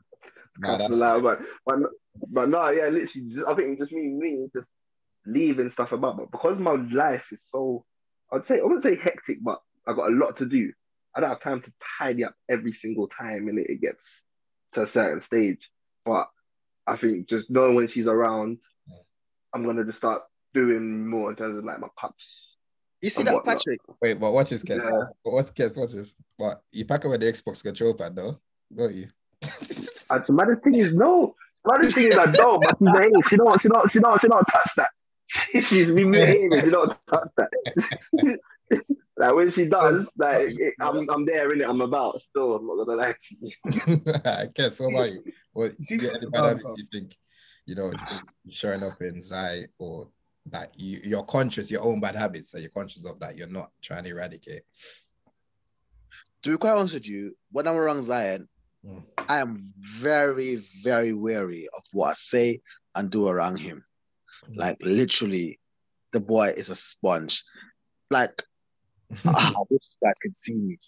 Nah, 0.58 0.76
That's 0.76 0.94
loud, 0.94 1.22
but, 1.22 1.40
but 1.64 1.78
but 2.28 2.48
no, 2.48 2.68
yeah, 2.70 2.88
literally, 2.88 3.30
just, 3.30 3.46
I 3.46 3.54
think 3.54 3.78
just 3.78 3.92
me, 3.92 4.08
me, 4.08 4.48
just 4.54 4.66
leaving 5.26 5.70
stuff 5.70 5.92
about. 5.92 6.16
But 6.18 6.30
because 6.30 6.58
my 6.58 6.72
life 6.92 7.24
is 7.32 7.46
so, 7.50 7.84
I'd 8.32 8.44
say 8.44 8.58
I 8.58 8.64
wouldn't 8.64 8.82
say 8.82 8.96
hectic, 8.96 9.38
but 9.42 9.60
I 9.86 9.94
got 9.94 10.10
a 10.10 10.14
lot 10.14 10.36
to 10.38 10.46
do. 10.46 10.72
I 11.14 11.20
don't 11.20 11.30
have 11.30 11.40
time 11.40 11.62
to 11.62 11.72
tidy 11.98 12.24
up 12.24 12.34
every 12.48 12.72
single 12.72 13.08
time, 13.08 13.48
and 13.48 13.58
it, 13.58 13.70
it 13.70 13.80
gets 13.80 14.20
to 14.74 14.82
a 14.82 14.86
certain 14.86 15.22
stage. 15.22 15.70
But 16.04 16.28
I 16.86 16.96
think 16.96 17.28
just 17.28 17.50
knowing 17.50 17.74
when 17.76 17.88
she's 17.88 18.06
around, 18.06 18.58
I'm 19.54 19.64
gonna 19.64 19.84
just 19.84 19.98
start 19.98 20.22
doing 20.52 21.08
more 21.08 21.30
in 21.30 21.36
terms 21.36 21.58
of 21.58 21.64
like 21.64 21.80
my 21.80 21.88
pups. 21.96 22.49
You 23.02 23.10
see 23.10 23.22
that, 23.22 23.34
whatnot. 23.34 23.56
Patrick? 23.56 23.80
wait, 24.02 24.20
but 24.20 24.32
watch 24.32 24.50
this, 24.50 24.62
Kes. 24.62 24.82
Yeah. 24.82 25.06
But 25.24 25.32
watch 25.32 25.46
Kes, 25.54 25.76
watch 25.76 25.92
this. 25.92 26.14
But 26.38 26.62
you 26.70 26.84
pack 26.84 27.04
away 27.04 27.16
the 27.16 27.32
Xbox 27.32 27.62
control 27.62 27.94
pad 27.94 28.14
though, 28.14 28.38
don't 28.74 28.94
you? 28.94 29.08
And 30.10 30.24
the 30.26 30.32
maddest 30.32 30.62
thing 30.62 30.74
is 30.74 30.92
no. 30.92 31.34
The 31.64 31.72
maddest 31.72 31.94
thing 31.94 32.08
is 32.08 32.18
I 32.18 32.30
don't, 32.30 32.62
but 32.62 32.76
she's 32.78 32.98
hey, 32.98 33.10
she 33.28 33.36
don't, 33.36 33.62
she 33.62 33.68
don't, 33.68 33.90
she 33.90 34.00
don't, 34.00 34.20
she 34.20 34.28
don't 34.28 34.44
touch 34.44 34.70
that. 34.76 34.90
She's 35.62 35.88
misbehaving. 35.88 36.60
She 36.60 36.70
don't 36.70 36.96
touch 37.08 37.28
that. 37.36 38.38
like 39.16 39.34
when 39.34 39.50
she 39.50 39.66
does, 39.66 40.06
like 40.16 40.58
it, 40.58 40.74
I'm, 40.80 41.08
I'm 41.08 41.24
there 41.24 41.52
in 41.52 41.60
it. 41.60 41.68
I'm 41.68 41.80
about 41.80 42.20
still. 42.20 42.56
I'm 42.56 42.66
not 42.66 42.84
gonna 42.84 43.00
lie 43.00 43.12
to 43.12 43.36
you. 43.40 43.50
Kes, 44.54 44.80
what 44.80 44.94
about 44.94 45.12
you? 45.12 45.32
What 45.52 45.80
See, 45.80 45.96
yeah, 45.96 46.10
any 46.16 46.26
um, 46.26 46.32
bad 46.32 46.60
you 46.76 46.84
think 46.90 47.16
you 47.66 47.74
know 47.74 47.88
it's 47.88 48.02
it's 48.44 48.56
showing 48.56 48.82
up 48.82 49.00
inside 49.00 49.68
or 49.78 50.08
that 50.46 50.72
you 50.78 51.00
you're 51.04 51.22
conscious 51.24 51.70
your 51.70 51.82
own 51.82 52.00
bad 52.00 52.16
habits, 52.16 52.50
so 52.50 52.58
you're 52.58 52.70
conscious 52.70 53.04
of 53.04 53.20
that, 53.20 53.36
you're 53.36 53.46
not 53.46 53.70
trying 53.82 54.04
to 54.04 54.10
eradicate. 54.10 54.62
To 56.42 56.50
be 56.50 56.56
quite 56.56 56.76
honest 56.76 56.94
with 56.94 57.06
you, 57.06 57.36
when 57.52 57.68
I'm 57.68 57.76
around 57.76 58.04
Zion, 58.04 58.48
Mm. 58.86 59.02
I 59.28 59.38
am 59.38 59.72
very, 59.76 60.56
very 60.82 61.12
wary 61.12 61.68
of 61.74 61.82
what 61.92 62.10
I 62.10 62.14
say 62.14 62.60
and 62.94 63.10
do 63.10 63.28
around 63.28 63.58
him. 63.58 63.84
Mm. 64.48 64.56
Like 64.56 64.78
literally, 64.80 65.58
the 66.12 66.20
boy 66.20 66.48
is 66.56 66.70
a 66.70 66.76
sponge. 66.76 67.44
Like 68.10 68.42
I 69.24 69.52
wish 69.68 69.82
you 69.82 70.06
guys 70.06 70.18
can 70.20 70.32
see 70.32 70.54
me. 70.54 70.78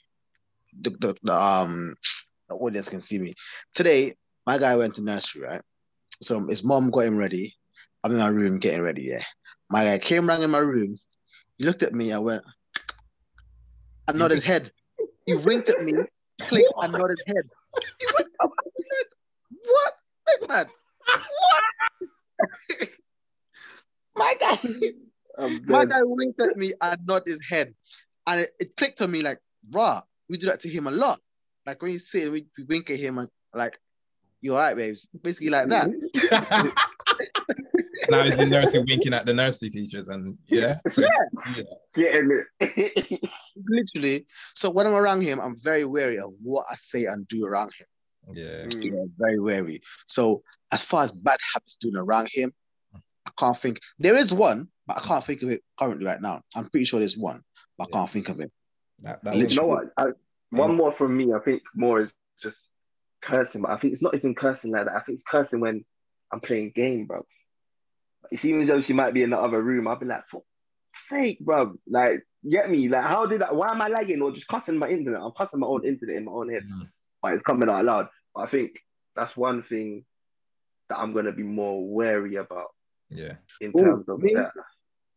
The, 0.80 0.90
the, 0.90 1.16
the 1.22 1.34
um 1.34 1.94
the 2.48 2.54
audience 2.54 2.88
can 2.88 3.00
see 3.00 3.18
me. 3.18 3.34
Today, 3.74 4.16
my 4.46 4.58
guy 4.58 4.76
went 4.76 4.94
to 4.96 5.02
nursery, 5.02 5.42
right? 5.42 5.62
So 6.22 6.46
his 6.46 6.64
mom 6.64 6.90
got 6.90 7.06
him 7.06 7.16
ready. 7.16 7.54
I'm 8.02 8.12
in 8.12 8.18
my 8.18 8.28
room 8.28 8.58
getting 8.58 8.80
ready, 8.80 9.02
yeah. 9.02 9.22
My 9.72 9.84
guy 9.84 9.96
came 9.96 10.28
round 10.28 10.42
in 10.42 10.50
my 10.50 10.58
room. 10.58 10.98
He 11.56 11.64
looked 11.64 11.82
at 11.82 11.94
me, 11.94 12.12
I 12.12 12.18
went, 12.18 12.44
I 14.06 14.12
nodded 14.12 14.34
his 14.34 14.44
head. 14.44 14.70
He 15.24 15.34
winked 15.34 15.70
at 15.70 15.82
me, 15.82 15.94
clicked, 16.42 16.68
and 16.82 16.92
nodded 16.92 17.16
his 17.16 17.22
head. 17.26 17.44
He 17.98 18.06
went, 18.06 18.28
oh, 18.42 18.48
like, 18.48 19.06
what? 19.64 19.94
Big 20.26 20.48
man. 20.50 20.66
What? 22.78 22.88
my 24.14 24.36
guy. 24.38 24.58
My 25.64 25.86
guy 25.86 26.02
winked 26.02 26.38
at 26.38 26.54
me 26.58 26.74
and 26.78 27.06
nodded 27.06 27.28
his 27.28 27.40
head. 27.48 27.74
And 28.26 28.42
it, 28.42 28.52
it 28.60 28.76
clicked 28.76 29.00
on 29.00 29.10
me 29.10 29.22
like, 29.22 29.38
rah, 29.70 30.02
we 30.28 30.36
do 30.36 30.48
that 30.48 30.60
to 30.60 30.68
him 30.68 30.86
a 30.86 30.90
lot. 30.90 31.18
Like 31.64 31.80
when 31.80 31.92
he's 31.92 32.10
sitting, 32.10 32.30
we, 32.30 32.46
we 32.58 32.64
wink 32.64 32.90
at 32.90 32.96
him 32.96 33.16
and 33.16 33.28
like, 33.54 33.78
you're 34.42 34.54
all 34.54 34.60
right, 34.60 34.76
babes? 34.76 35.08
Basically 35.22 35.48
like 35.48 35.70
that. 35.70 36.74
now 38.12 38.22
he's 38.22 38.38
in 38.38 38.48
nursery 38.50 38.84
winking 38.86 39.14
at 39.14 39.26
the 39.26 39.34
nursery 39.34 39.70
teachers 39.70 40.08
and 40.08 40.38
yeah. 40.46 40.78
So 40.88 41.02
yeah. 41.02 41.62
Getting 41.94 42.42
it. 42.60 43.30
Literally. 43.56 44.26
So 44.54 44.70
when 44.70 44.86
I'm 44.86 44.94
around 44.94 45.22
him, 45.22 45.40
I'm 45.40 45.56
very 45.56 45.84
wary 45.84 46.18
of 46.18 46.32
what 46.42 46.66
I 46.70 46.76
say 46.76 47.06
and 47.06 47.26
do 47.28 47.44
around 47.44 47.72
him. 47.78 47.86
Yeah. 48.36 48.64
Mm. 48.66 48.82
You 48.82 48.90
know, 48.92 49.08
very 49.18 49.40
wary. 49.40 49.80
So 50.06 50.42
as 50.70 50.82
far 50.82 51.02
as 51.02 51.12
bad 51.12 51.38
habits 51.52 51.76
doing 51.76 51.96
around 51.96 52.28
him, 52.32 52.52
I 52.94 53.30
can't 53.38 53.58
think. 53.58 53.80
There 53.98 54.16
is 54.16 54.32
one, 54.32 54.68
but 54.86 54.98
I 54.98 55.00
can't 55.00 55.24
think 55.24 55.42
of 55.42 55.50
it 55.50 55.62
currently 55.78 56.06
right 56.06 56.20
now. 56.20 56.42
I'm 56.54 56.68
pretty 56.70 56.84
sure 56.84 56.98
there's 57.00 57.18
one, 57.18 57.42
but 57.78 57.88
I 57.88 57.90
can't 57.92 58.10
think 58.10 58.28
of 58.28 58.40
it. 58.40 58.52
That, 59.00 59.22
that 59.24 59.36
you 59.36 59.56
know 59.56 59.66
what? 59.66 59.90
I, 59.96 60.06
one 60.50 60.76
more 60.76 60.92
from 60.92 61.16
me. 61.16 61.32
I 61.32 61.38
think 61.40 61.62
more 61.74 62.02
is 62.02 62.10
just 62.42 62.58
cursing, 63.22 63.62
but 63.62 63.70
I 63.70 63.78
think 63.78 63.92
it's 63.92 64.02
not 64.02 64.14
even 64.14 64.34
cursing 64.34 64.70
like 64.72 64.86
that. 64.86 64.96
I 64.96 65.00
think 65.00 65.16
it's 65.16 65.28
cursing 65.28 65.60
when 65.60 65.84
I'm 66.32 66.40
playing 66.40 66.72
game, 66.74 67.06
bro. 67.06 67.24
It 68.32 68.40
seems 68.40 68.62
as 68.62 68.68
though 68.68 68.82
she 68.82 68.92
might 68.94 69.12
be 69.14 69.22
in 69.22 69.30
the 69.30 69.38
other 69.38 69.60
room. 69.62 69.86
I'll 69.86 69.98
be 69.98 70.06
like, 70.06 70.26
for 70.30 70.42
sake, 71.10 71.38
bro. 71.40 71.74
Like, 71.86 72.20
get 72.48 72.70
me? 72.70 72.88
Like, 72.88 73.04
how 73.04 73.26
did 73.26 73.42
that? 73.42 73.54
Why 73.54 73.70
am 73.70 73.82
I 73.82 73.88
lagging 73.88 74.22
or 74.22 74.32
just 74.32 74.48
cussing 74.48 74.78
my 74.78 74.88
internet? 74.88 75.20
I'm 75.20 75.32
cussing 75.36 75.60
my 75.60 75.66
own 75.66 75.84
internet 75.86 76.16
in 76.16 76.24
my 76.24 76.32
own 76.32 76.48
head, 76.50 76.62
Mm. 76.64 76.88
but 77.22 77.34
it's 77.34 77.42
coming 77.42 77.68
out 77.68 77.84
loud. 77.84 78.08
But 78.34 78.40
I 78.42 78.50
think 78.50 78.70
that's 79.14 79.36
one 79.36 79.62
thing 79.64 80.04
that 80.88 80.98
I'm 80.98 81.12
gonna 81.12 81.32
be 81.32 81.42
more 81.42 81.86
wary 81.86 82.36
about 82.36 82.68
yeah. 83.10 83.34
in 83.60 83.70
Ooh, 83.76 83.80
terms 83.84 84.08
of 84.08 84.20
me? 84.20 84.34
that. 84.34 84.50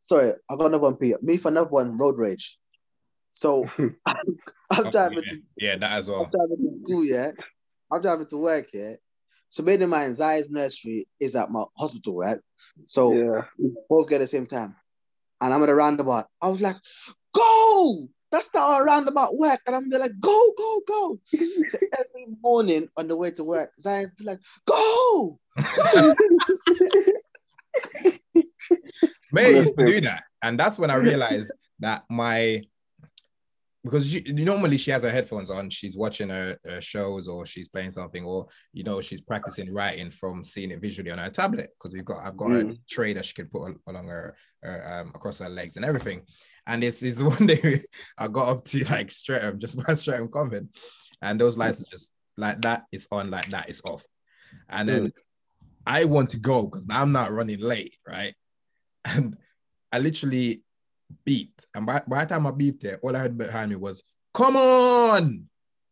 Sorry, 0.07 0.34
I 0.49 0.55
got 0.57 0.66
another 0.68 0.84
one, 0.84 0.97
Peter. 0.97 1.18
Me 1.22 1.38
for 1.38 1.47
another 1.47 1.70
one, 1.70 1.97
road 1.97 2.18
rage. 2.18 2.59
So 3.32 3.66
I'm 4.05 4.28
Oh, 4.78 4.91
driving 4.91 5.24
yeah. 5.26 5.32
to 5.32 5.41
yeah, 5.57 5.78
that 5.78 5.91
as 5.93 6.09
well. 6.09 6.24
I'm 6.26 6.32
driving 6.32 6.57
to 6.57 6.80
school, 6.84 7.05
yeah. 7.05 7.32
I'm 7.91 8.01
driving 8.01 8.28
to 8.28 8.38
work, 8.38 8.68
yeah. 8.74 8.95
So 9.49 9.63
bear 9.63 9.81
in 9.81 9.89
mind, 9.89 10.17
Zai's 10.17 10.49
nursery 10.49 11.07
is 11.19 11.35
at 11.35 11.51
my 11.51 11.63
hospital, 11.77 12.17
right? 12.17 12.39
So 12.87 13.13
Yeah. 13.13 13.41
we 13.57 13.73
both 13.89 14.09
get 14.09 14.21
at 14.21 14.25
the 14.25 14.27
same 14.27 14.47
time. 14.47 14.75
And 15.41 15.53
I'm 15.53 15.63
at 15.63 15.69
a 15.69 15.75
roundabout. 15.75 16.27
I 16.41 16.49
was 16.49 16.61
like, 16.61 16.77
go! 17.33 18.09
That's 18.31 18.49
not 18.53 18.81
a 18.81 18.83
roundabout 18.83 19.37
work. 19.37 19.61
And 19.65 19.75
I'm 19.75 19.89
there 19.89 19.99
like, 19.99 20.19
go, 20.19 20.51
go, 20.57 20.81
go. 20.87 21.19
so 21.69 21.77
every 21.97 22.27
morning 22.41 22.89
on 22.97 23.07
the 23.07 23.15
way 23.15 23.31
to 23.31 23.43
work, 23.43 23.71
Zai 23.79 24.07
be 24.17 24.23
like, 24.25 24.39
go! 24.65 25.39
May 29.31 29.57
used 29.57 29.77
to 29.77 29.85
do 29.85 30.01
that, 30.01 30.23
and 30.41 30.59
that's 30.59 30.77
when 30.79 30.89
I 30.89 30.95
realized 30.95 31.51
that 31.79 32.03
my 32.09 32.63
because 33.86 34.09
she, 34.09 34.21
normally 34.29 34.77
she 34.77 34.89
has 34.91 35.03
her 35.03 35.11
headphones 35.11 35.51
on, 35.51 35.69
she's 35.69 35.95
watching 35.95 36.29
her, 36.29 36.57
her 36.65 36.81
shows 36.81 37.27
or 37.27 37.45
she's 37.45 37.69
playing 37.69 37.91
something, 37.91 38.25
or 38.25 38.47
you 38.73 38.83
know 38.83 38.99
she's 38.99 39.21
practicing 39.21 39.71
writing 39.71 40.09
from 40.09 40.43
seeing 40.43 40.71
it 40.71 40.81
visually 40.81 41.11
on 41.11 41.19
her 41.19 41.29
tablet 41.29 41.69
because 41.77 41.93
we've 41.93 42.03
got 42.03 42.25
I've 42.25 42.36
got 42.36 42.49
Mm. 42.49 42.79
tray 42.89 43.13
that 43.13 43.25
she 43.25 43.33
can 43.36 43.47
put 43.47 43.69
al- 43.69 43.81
along 43.88 44.07
her, 44.07 44.36
her 44.63 44.99
um 45.01 45.09
across 45.15 45.39
her 45.39 45.49
legs 45.49 45.75
and 45.75 45.86
everything. 45.86 46.23
And 46.67 46.83
it's, 46.83 47.03
it's 47.03 47.21
one 47.36 47.45
day 47.45 47.83
I 48.17 48.27
got 48.27 48.49
up 48.49 48.65
to 48.65 48.83
like 48.86 49.11
Streatham, 49.11 49.59
just 49.59 49.77
by 49.86 49.93
Streatham 49.93 50.29
Common, 50.29 50.69
and 51.21 51.39
those 51.39 51.55
lights 51.57 51.81
are 51.81 51.91
just 51.91 52.11
like 52.38 52.61
that 52.63 52.86
is 52.91 53.07
on, 53.11 53.29
like 53.29 53.45
that 53.47 53.69
is 53.69 53.81
off. 53.86 54.03
And 54.69 54.89
then 54.89 55.13
I 55.86 56.05
want 56.05 56.31
to 56.31 56.39
go 56.39 56.63
because 56.65 56.86
I'm 56.89 57.11
not 57.11 57.31
running 57.31 57.59
late, 57.59 57.95
right? 58.07 58.33
And 59.05 59.38
I 59.91 59.99
literally 59.99 60.63
beeped. 61.26 61.66
And 61.74 61.86
by, 61.86 62.01
by 62.07 62.26
the 62.26 62.30
time 62.34 62.47
I 62.47 62.51
beeped 62.51 62.82
there, 62.82 62.99
all 63.01 63.16
I 63.16 63.20
heard 63.20 63.38
behind 63.38 63.70
me 63.70 63.76
was, 63.76 64.03
come 64.34 64.55
on. 64.55 65.47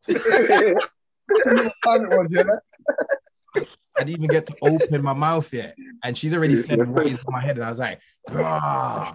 Time 0.08 2.06
it 2.06 2.10
was, 2.10 2.28
yeah. 2.30 2.44
I 3.96 4.04
didn't 4.04 4.24
even 4.24 4.28
get 4.28 4.48
to 4.48 4.56
open 4.64 5.04
my 5.04 5.14
mouth 5.14 5.52
yet. 5.54 5.76
And 6.04 6.18
she's 6.18 6.36
already 6.36 6.58
said 6.58 6.88
what 6.88 7.06
is 7.06 7.14
in 7.14 7.32
my 7.32 7.42
head. 7.42 7.58
And 7.58 7.66
I 7.66 7.70
was 7.70 7.80
like, 7.80 8.00
ah. 8.32 9.14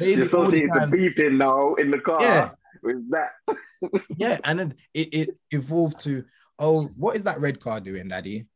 You're 0.00 0.26
beeping 0.26 1.36
now 1.36 1.74
in 1.74 1.90
the 1.90 1.98
car 1.98 2.20
Yeah. 2.22 2.50
with 2.82 3.10
that. 3.10 3.32
yeah, 4.16 4.38
and 4.44 4.58
then 4.58 4.74
it, 4.94 5.14
it 5.14 5.36
evolved 5.50 6.00
to, 6.00 6.24
oh, 6.58 6.84
what 6.96 7.16
is 7.16 7.24
that 7.24 7.40
red 7.40 7.60
car 7.60 7.80
doing, 7.80 8.08
Daddy? 8.08 8.46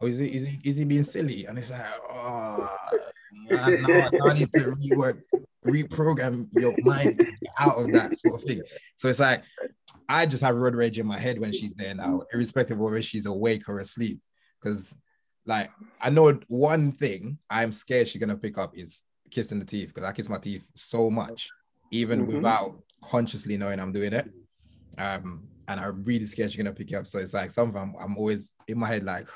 Or 0.00 0.08
is 0.08 0.20
it 0.20 0.32
is 0.32 0.46
he 0.46 0.60
is 0.64 0.76
he 0.76 0.84
being 0.84 1.02
silly? 1.02 1.46
And 1.46 1.58
it's 1.58 1.70
like, 1.72 1.84
oh, 2.08 2.70
now, 3.50 3.66
now, 3.66 4.08
now 4.12 4.26
I 4.26 4.32
need 4.34 4.52
to 4.52 4.60
rework, 4.60 5.20
reprogram 5.68 6.48
your 6.52 6.76
mind 6.82 7.26
out 7.58 7.76
of 7.76 7.92
that 7.92 8.18
sort 8.20 8.40
of 8.40 8.46
thing. 8.46 8.62
So 8.96 9.08
it's 9.08 9.18
like 9.20 9.42
I 10.08 10.26
just 10.26 10.42
have 10.42 10.56
road 10.56 10.74
rage 10.74 10.98
in 10.98 11.06
my 11.06 11.18
head 11.18 11.38
when 11.38 11.52
she's 11.52 11.74
there 11.74 11.94
now, 11.94 12.22
irrespective 12.32 12.76
of 12.78 12.84
whether 12.84 13.02
she's 13.02 13.26
awake 13.26 13.68
or 13.68 13.78
asleep. 13.78 14.20
Because 14.62 14.94
like 15.46 15.70
I 16.00 16.10
know 16.10 16.38
one 16.48 16.92
thing 16.92 17.38
I'm 17.50 17.72
scared 17.72 18.08
she's 18.08 18.20
gonna 18.20 18.36
pick 18.36 18.58
up 18.58 18.76
is 18.76 19.02
kissing 19.30 19.58
the 19.58 19.64
teeth 19.64 19.88
because 19.88 20.04
I 20.04 20.12
kiss 20.12 20.28
my 20.28 20.38
teeth 20.38 20.64
so 20.74 21.10
much, 21.10 21.50
even 21.90 22.26
Mhm. 22.26 22.36
without 22.36 22.82
consciously 23.04 23.56
knowing 23.56 23.80
I'm 23.80 23.92
doing 23.92 24.12
it. 24.12 24.30
Um, 24.98 25.48
and 25.68 25.78
I'm 25.78 26.02
really 26.04 26.26
scared 26.26 26.50
she's 26.50 26.56
gonna 26.56 26.74
pick 26.74 26.90
it 26.92 26.96
up. 26.96 27.06
So 27.06 27.18
it's 27.18 27.34
like 27.34 27.52
something 27.52 27.80
I'm, 27.80 27.94
I'm 28.00 28.16
always 28.16 28.52
in 28.66 28.78
my 28.78 28.88
head, 28.88 29.04
like, 29.04 29.28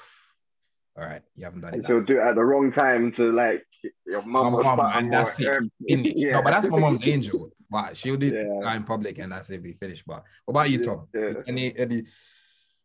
all 0.97 1.05
right, 1.05 1.23
you 1.35 1.45
haven't 1.45 1.61
done 1.63 1.71
it. 1.71 1.75
And 1.75 1.83
now." 1.83 1.89
she'll 1.89 2.03
do 2.05 2.19
it 2.21 2.23
at 2.23 2.35
the 2.35 2.45
wrong 2.45 2.73
time 2.73 3.13
to 3.13 3.33
like 3.33 3.65
your 4.07 4.23
mum 4.23 4.53
My 4.53 4.63
mum, 4.63 4.81
and 4.95 5.13
that's 5.13 5.39
it. 5.41 5.47
everything. 5.49 5.71
In. 5.89 6.05
Yeah. 6.17 6.33
No, 6.33 6.43
but 6.43 6.51
that's 6.51 6.69
my 6.69 6.79
mom's 6.79 7.07
angel. 7.15 7.51
But 7.71 7.97
she'll 7.97 8.17
do 8.17 8.27
Yeah. 8.29 8.61
that 8.63 8.77
in 8.77 8.85
public 8.85 9.19
and 9.19 9.33
that's 9.33 9.49
it, 9.51 9.63
we 9.63 9.73
finish. 9.73 10.05
But 10.07 10.23
what 10.45 10.53
about 10.53 10.71
you, 10.71 10.85
Tom? 10.85 11.09
Yeah. 11.15 11.33
Any 11.47 11.75
any 11.77 12.03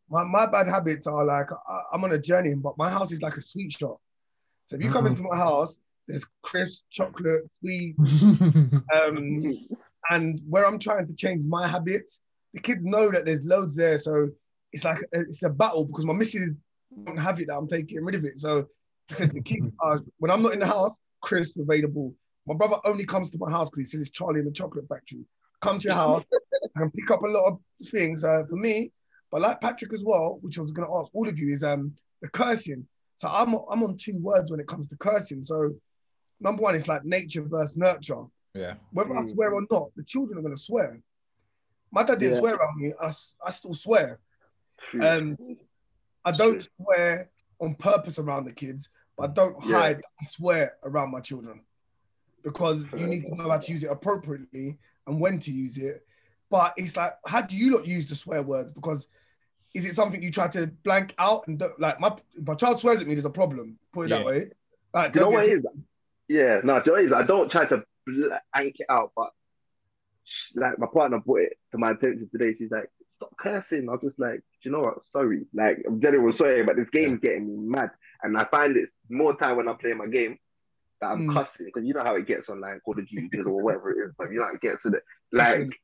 My, 0.10 0.24
my 0.24 0.46
bad 0.50 0.68
habits 0.68 1.08
are 1.08 1.26
like 1.26 1.48
I, 1.52 1.82
I'm 1.94 2.04
on 2.06 2.14
a 2.14 2.18
journey, 2.18 2.54
but 2.56 2.78
my 2.78 2.90
house 2.90 3.12
is 3.12 3.22
like 3.22 3.36
a 3.36 3.42
sweet 3.42 3.74
shop. 3.74 4.00
So 4.68 4.78
if 4.78 4.84
you 4.84 4.90
come 4.90 5.04
Mhm. 5.06 5.10
into 5.10 5.24
my 5.24 5.36
house, 5.36 5.76
there's 6.08 6.26
crisps, 6.42 6.86
chocolate, 6.90 7.42
sweets, 7.60 8.24
um, 8.94 9.68
and 10.10 10.42
where 10.48 10.66
I'm 10.66 10.80
trying 10.80 11.06
to 11.08 11.14
change 11.14 11.46
my 11.46 11.68
habits, 11.68 12.22
the 12.54 12.62
kids 12.62 12.84
know 12.86 13.12
that 13.12 13.26
there's 13.26 13.44
loads 13.46 13.76
there. 13.76 13.98
So 13.98 14.30
it's 14.72 14.86
like 14.86 15.00
it's 15.12 15.44
a 15.44 15.50
battle 15.50 15.84
because 15.86 16.06
my 16.06 16.14
missus 16.14 16.50
won't 17.06 17.20
have 17.20 17.40
it 17.40 17.48
that 17.48 17.56
I'm 17.58 17.68
taking 17.68 18.04
rid 18.04 18.16
of 18.16 18.26
it. 18.26 18.38
So 18.40 18.66
I 19.10 19.14
said 19.14 19.32
the 19.34 19.42
kids 19.42 19.68
are 19.80 20.02
when 20.18 20.32
I'm 20.32 20.42
not 20.42 20.54
in 20.54 20.60
the 20.60 20.66
house, 20.68 20.96
crisps 21.22 21.58
available. 21.60 22.14
My 22.46 22.56
brother 22.56 22.78
only 22.86 23.06
comes 23.06 23.30
to 23.32 23.38
my 23.38 23.52
house 23.52 23.70
because 23.70 23.80
he 23.80 23.86
says 23.98 24.02
it's 24.02 24.10
Charlie 24.10 24.40
in 24.40 24.46
the 24.46 24.52
chocolate 24.52 24.88
factory. 24.88 25.26
Come 25.62 25.80
to 25.80 25.88
your 25.88 25.96
house 25.96 26.24
and 26.76 26.94
pick 26.94 27.12
up 27.12 27.22
a 27.24 27.28
lot 27.28 27.48
of 27.52 27.60
things 27.92 28.24
uh, 28.24 28.44
for 28.50 28.56
me. 28.56 28.92
But 29.32 29.42
like 29.42 29.60
Patrick 29.60 29.94
as 29.94 30.04
well, 30.06 30.38
which 30.42 30.58
I 30.58 30.62
was 30.62 30.72
going 30.72 30.88
to 30.88 30.94
ask 30.96 31.10
all 31.14 31.28
of 31.28 31.38
you, 31.38 31.50
is 31.50 31.64
um 31.64 31.94
the 32.22 32.30
cursing. 32.30 32.88
So 33.18 33.28
I'm 33.28 33.54
I'm 33.70 33.84
on 33.84 33.98
two 33.98 34.18
words 34.20 34.50
when 34.52 34.60
it 34.60 34.68
comes 34.68 34.88
to 34.90 34.98
cursing. 34.98 35.44
So 35.44 35.74
number 36.40 36.62
one 36.62 36.76
is 36.76 36.88
like 36.88 37.04
nature 37.04 37.44
versus 37.44 37.78
nurture. 37.78 38.24
yeah. 38.54 38.76
Whether 38.92 39.16
I 39.16 39.22
Mm. 39.22 39.32
swear 39.32 39.54
or 39.54 39.64
not, 39.70 39.90
the 39.96 40.04
children 40.04 40.38
are 40.40 40.42
going 40.42 40.56
to 40.56 40.62
swear. 40.62 41.00
My 41.92 42.04
dad 42.04 42.20
didn't 42.20 42.36
Yeah. 42.36 42.40
swear 42.40 42.54
at 42.56 42.76
me. 42.78 42.94
I, 43.02 43.12
I 43.46 43.50
still 43.52 43.74
swear. 43.74 44.20
Um, 45.02 45.38
I 46.28 46.32
don't 46.32 46.62
swear 46.62 47.30
on 47.62 47.76
purpose 47.76 48.20
around 48.20 48.46
the 48.46 48.54
kids, 48.54 48.90
but 49.18 49.30
I 49.30 49.34
don't 49.34 49.56
Yeah. 49.66 49.78
hide. 49.80 50.02
I 50.22 50.26
swear 50.26 50.78
around 50.84 51.12
my 51.12 51.22
children 51.22 51.62
because 52.44 52.86
you 52.98 53.08
need 53.08 53.26
to 53.26 53.36
know 53.36 53.50
how 53.50 53.58
to 53.58 53.72
use 53.72 53.84
it 53.84 53.88
appropriately 53.92 54.78
and 55.08 55.20
when 55.20 55.40
to 55.40 55.52
use 55.52 55.78
it. 55.78 56.06
But 56.50 56.74
it's 56.78 56.96
like, 56.98 57.14
how 57.26 57.42
do 57.42 57.56
you 57.58 57.72
not 57.72 57.88
use 57.88 58.08
the 58.08 58.16
swear 58.16 58.44
words? 58.44 58.72
Because 58.72 59.08
is 59.74 59.86
it 59.86 59.96
something 59.96 60.22
you 60.22 60.32
try 60.32 60.48
to 60.50 60.68
blank 60.84 61.14
out 61.18 61.48
and 61.48 61.58
don't, 61.60 61.80
like 61.80 62.00
my 62.00 62.16
my 62.46 62.56
child 62.56 62.80
swears 62.80 63.02
at 63.02 63.08
me? 63.08 63.16
There's 63.16 63.26
a 63.26 63.30
problem. 63.30 63.80
Put 63.94 64.08
it 64.08 64.10
Yeah. 64.10 64.18
that 64.18 64.26
way. 64.26 64.52
Like, 64.94 65.16
you 65.16 65.22
know 65.22 65.30
what 65.30 65.46
it 65.46 65.60
is? 65.60 65.66
Yeah, 66.28 66.60
no, 66.64 66.78
you 66.86 66.92
know 66.92 66.96
is? 66.96 67.14
I 67.14 67.24
don't 67.24 67.50
try 67.50 67.66
to 67.66 67.86
blank 68.06 68.80
it 68.80 68.86
out, 68.90 69.12
but 69.16 69.34
like 70.56 70.78
my 70.78 70.88
partner 70.88 71.20
brought 71.20 71.42
it 71.42 71.58
to 71.72 71.78
my 71.78 71.92
attention 71.92 72.30
today. 72.30 72.54
She's 72.58 72.72
like, 72.72 72.90
stop 73.10 73.36
cursing. 73.40 73.88
I 73.90 73.94
was 73.94 74.02
just 74.02 74.20
like, 74.20 74.40
do 74.40 74.70
you 74.70 74.72
know 74.72 74.82
what? 74.82 75.04
Sorry. 75.12 75.46
Like, 75.54 75.84
I'm 75.88 76.00
generally 76.02 76.38
sorry, 76.38 76.64
but 76.64 76.76
this 76.76 76.90
game's 76.92 77.20
getting 77.20 77.48
me 77.48 77.70
mad. 77.70 77.92
And 78.24 78.38
I 78.38 78.46
find 78.46 78.76
it's 78.78 78.94
more 79.10 79.36
time 79.36 79.58
when 79.58 79.68
I 79.68 79.74
play 79.74 79.94
my 79.94 80.08
game 80.08 80.38
that 81.02 81.12
I'm 81.12 81.28
Mm. 81.28 81.34
cussing 81.34 81.68
because 81.68 81.86
you 81.86 81.94
know 81.94 82.04
how 82.04 82.16
it 82.16 82.26
gets 82.28 82.50
online, 82.50 82.80
Call 82.84 82.98
of 83.00 83.08
Duty 83.08 83.40
or 83.46 83.64
whatever 83.64 83.92
it 83.92 84.08
is, 84.08 84.14
but 84.18 84.32
you 84.32 84.40
know 84.40 84.46
how 84.46 84.54
it 84.54 84.62
gets 84.62 84.84
to 84.84 84.90
the 84.90 85.02
like, 85.32 85.80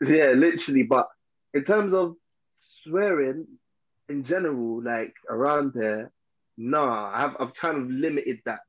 yeah, 0.00 0.30
literally. 0.30 0.84
But 0.84 1.08
in 1.52 1.64
terms 1.64 1.92
of 1.92 2.16
swearing 2.82 3.46
in 4.08 4.24
general, 4.24 4.82
like 4.82 5.14
around 5.28 5.72
there, 5.74 6.12
nah, 6.56 7.10
I've 7.12 7.36
I've 7.40 7.54
kind 7.54 7.78
of 7.78 7.90
limited 7.90 8.40
that, 8.44 8.60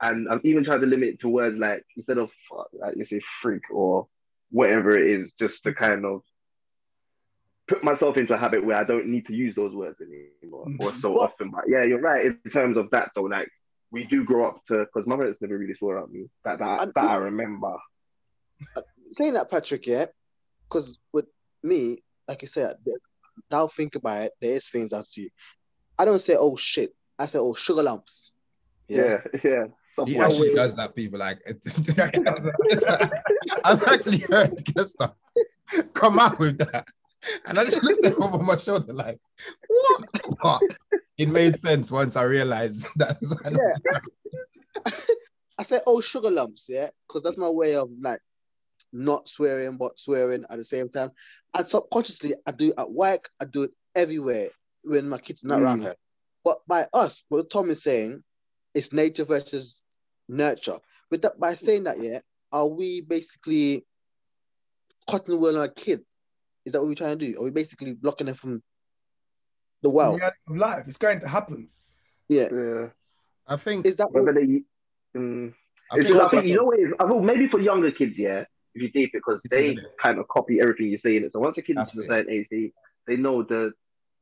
and 0.00 0.28
I've 0.28 0.44
even 0.44 0.64
tried 0.64 0.80
to 0.80 0.86
limit 0.86 1.08
it 1.10 1.20
to 1.20 1.28
words 1.28 1.58
like 1.58 1.84
instead 1.96 2.18
of 2.18 2.30
fuck, 2.48 2.68
like 2.72 2.96
you 2.96 3.04
say 3.04 3.20
freak 3.42 3.62
or 3.70 4.06
whatever 4.50 4.96
it 4.96 5.10
is, 5.20 5.32
just 5.32 5.62
to 5.64 5.74
kind 5.74 6.04
of 6.06 6.22
myself 7.86 8.18
into 8.18 8.34
a 8.34 8.38
habit 8.38 8.64
where 8.64 8.76
I 8.76 8.84
don't 8.84 9.06
need 9.06 9.26
to 9.26 9.34
use 9.34 9.54
those 9.54 9.74
words 9.74 9.98
anymore 10.00 10.64
or 10.80 10.90
mm-hmm. 10.90 11.00
so 11.00 11.12
Well- 11.12 11.22
often. 11.22 11.50
But 11.50 11.64
yeah, 11.68 11.84
you're 11.84 12.00
right 12.00 12.26
in 12.26 12.38
terms 12.52 12.76
of 12.76 12.90
that 12.90 13.12
though. 13.14 13.22
Like 13.22 13.48
we 13.90 14.04
do 14.04 14.24
grow 14.24 14.48
up 14.48 14.66
to 14.66 14.84
because 14.84 15.06
my 15.06 15.16
parents 15.16 15.40
never 15.40 15.56
really 15.56 15.74
swore 15.74 15.98
at 15.98 16.10
me 16.10 16.26
that 16.44 16.58
that, 16.58 16.82
And- 16.82 16.92
that 16.94 17.04
I 17.04 17.16
remember. 17.16 17.76
Uh, 18.76 18.80
saying 19.12 19.34
that, 19.34 19.50
Patrick, 19.50 19.86
yeah, 19.86 20.06
because 20.68 20.98
with 21.12 21.26
me, 21.62 22.02
like 22.28 22.42
you 22.42 22.48
said, 22.48 22.76
there's- 22.84 23.00
now 23.50 23.68
think 23.68 23.94
about 23.96 24.22
it, 24.22 24.32
there 24.40 24.52
is 24.52 24.68
things 24.68 24.92
I 24.92 25.02
see. 25.02 25.30
I 25.98 26.04
don't 26.04 26.20
say, 26.20 26.36
oh 26.38 26.56
shit. 26.56 26.94
I 27.18 27.26
say, 27.26 27.38
oh, 27.38 27.54
sugar 27.54 27.82
lumps. 27.82 28.32
Yeah, 28.88 29.18
yeah. 29.42 29.66
Stuff 29.92 30.08
He 30.08 30.18
like 30.18 30.30
actually 30.30 30.48
that. 30.50 30.56
does 30.56 30.76
that, 30.76 30.94
people 30.94 31.18
like 31.18 31.38
I've 33.64 33.82
actually 33.88 34.18
heard 34.18 34.62
Kester 34.74 35.12
come 35.94 36.18
out 36.18 36.38
with 36.38 36.58
that. 36.58 36.86
And 37.46 37.58
I 37.58 37.64
just 37.64 37.82
looked 37.82 38.04
over 38.20 38.38
my 38.38 38.56
shoulder, 38.56 38.92
like, 38.92 39.18
what? 39.68 40.02
But 40.42 40.62
it 41.18 41.28
made 41.28 41.58
sense 41.60 41.90
once 41.90 42.16
I 42.16 42.22
realized 42.22 42.86
that. 42.96 43.18
I 45.58 45.62
said, 45.62 45.82
oh, 45.86 46.00
sugar 46.00 46.30
lumps, 46.30 46.66
yeah, 46.68 46.90
because 47.06 47.22
that's 47.22 47.38
my 47.38 47.48
way 47.48 47.76
of 47.76 47.90
like 48.00 48.20
not 48.92 49.26
swearing, 49.26 49.76
but 49.76 49.98
swearing 49.98 50.44
at 50.50 50.58
the 50.58 50.64
same 50.64 50.88
time. 50.88 51.10
And 51.56 51.66
subconsciously, 51.66 52.34
I 52.46 52.52
do 52.52 52.68
it 52.68 52.74
at 52.78 52.90
work, 52.90 53.30
I 53.40 53.46
do 53.46 53.64
it 53.64 53.70
everywhere 53.94 54.48
when 54.82 55.08
my 55.08 55.18
kids 55.18 55.44
are 55.44 55.48
not 55.48 55.62
around 55.62 55.80
Mm. 55.80 55.84
her. 55.84 55.96
But 56.44 56.58
by 56.68 56.86
us, 56.92 57.22
what 57.28 57.50
Tom 57.50 57.70
is 57.70 57.82
saying, 57.82 58.22
it's 58.74 58.92
nature 58.92 59.24
versus 59.24 59.82
nurture. 60.28 60.78
But 61.10 61.22
that, 61.22 61.40
by 61.40 61.54
saying 61.54 61.84
that, 61.84 62.00
yeah, 62.00 62.20
are 62.52 62.66
we 62.66 63.00
basically 63.00 63.84
cutting 65.08 65.30
the 65.34 65.38
world 65.38 65.56
on 65.56 65.64
a 65.64 65.68
kid? 65.68 66.04
Is 66.66 66.72
that 66.72 66.80
what 66.80 66.88
we're 66.88 66.94
trying 66.96 67.18
to 67.18 67.26
do? 67.26 67.38
Are 67.38 67.44
we 67.44 67.50
basically 67.50 67.92
blocking 67.92 68.26
them 68.26 68.34
from 68.34 68.54
the 69.82 69.88
The 69.88 69.90
world? 69.90 70.16
reality 70.16 70.36
of 70.50 70.56
life. 70.56 70.84
It's 70.88 70.98
going 70.98 71.20
to 71.20 71.28
happen. 71.28 71.68
Yeah. 72.28 72.48
Yeah. 72.52 72.86
I 73.46 73.56
think, 73.56 73.86
Is 73.86 73.94
that 73.96 74.10
Whether 74.10 74.32
they 74.32 74.62
mm, 75.16 75.54
I 75.92 75.96
It's 75.98 76.08
think, 76.08 76.20
I 76.20 76.28
think 76.28 76.46
you 76.46 76.56
know 76.56 76.64
what? 76.64 76.80
I 76.98 77.08
thought 77.08 77.22
maybe 77.22 77.48
for 77.48 77.60
younger 77.60 77.92
kids, 77.92 78.18
yeah, 78.18 78.44
if 78.74 78.82
you 78.82 78.90
deep 78.90 79.10
it, 79.14 79.22
because 79.24 79.40
they 79.48 79.78
kind 80.02 80.18
of 80.18 80.26
copy 80.26 80.60
everything 80.60 80.88
you're 80.88 80.98
saying. 80.98 81.28
So 81.30 81.38
once 81.38 81.56
a 81.56 81.62
kid 81.62 81.78
is 81.80 81.96
a 81.96 82.02
it. 82.02 82.08
certain 82.08 82.32
age, 82.32 82.48
they, 82.50 82.72
they 83.06 83.16
know 83.16 83.44
the 83.44 83.72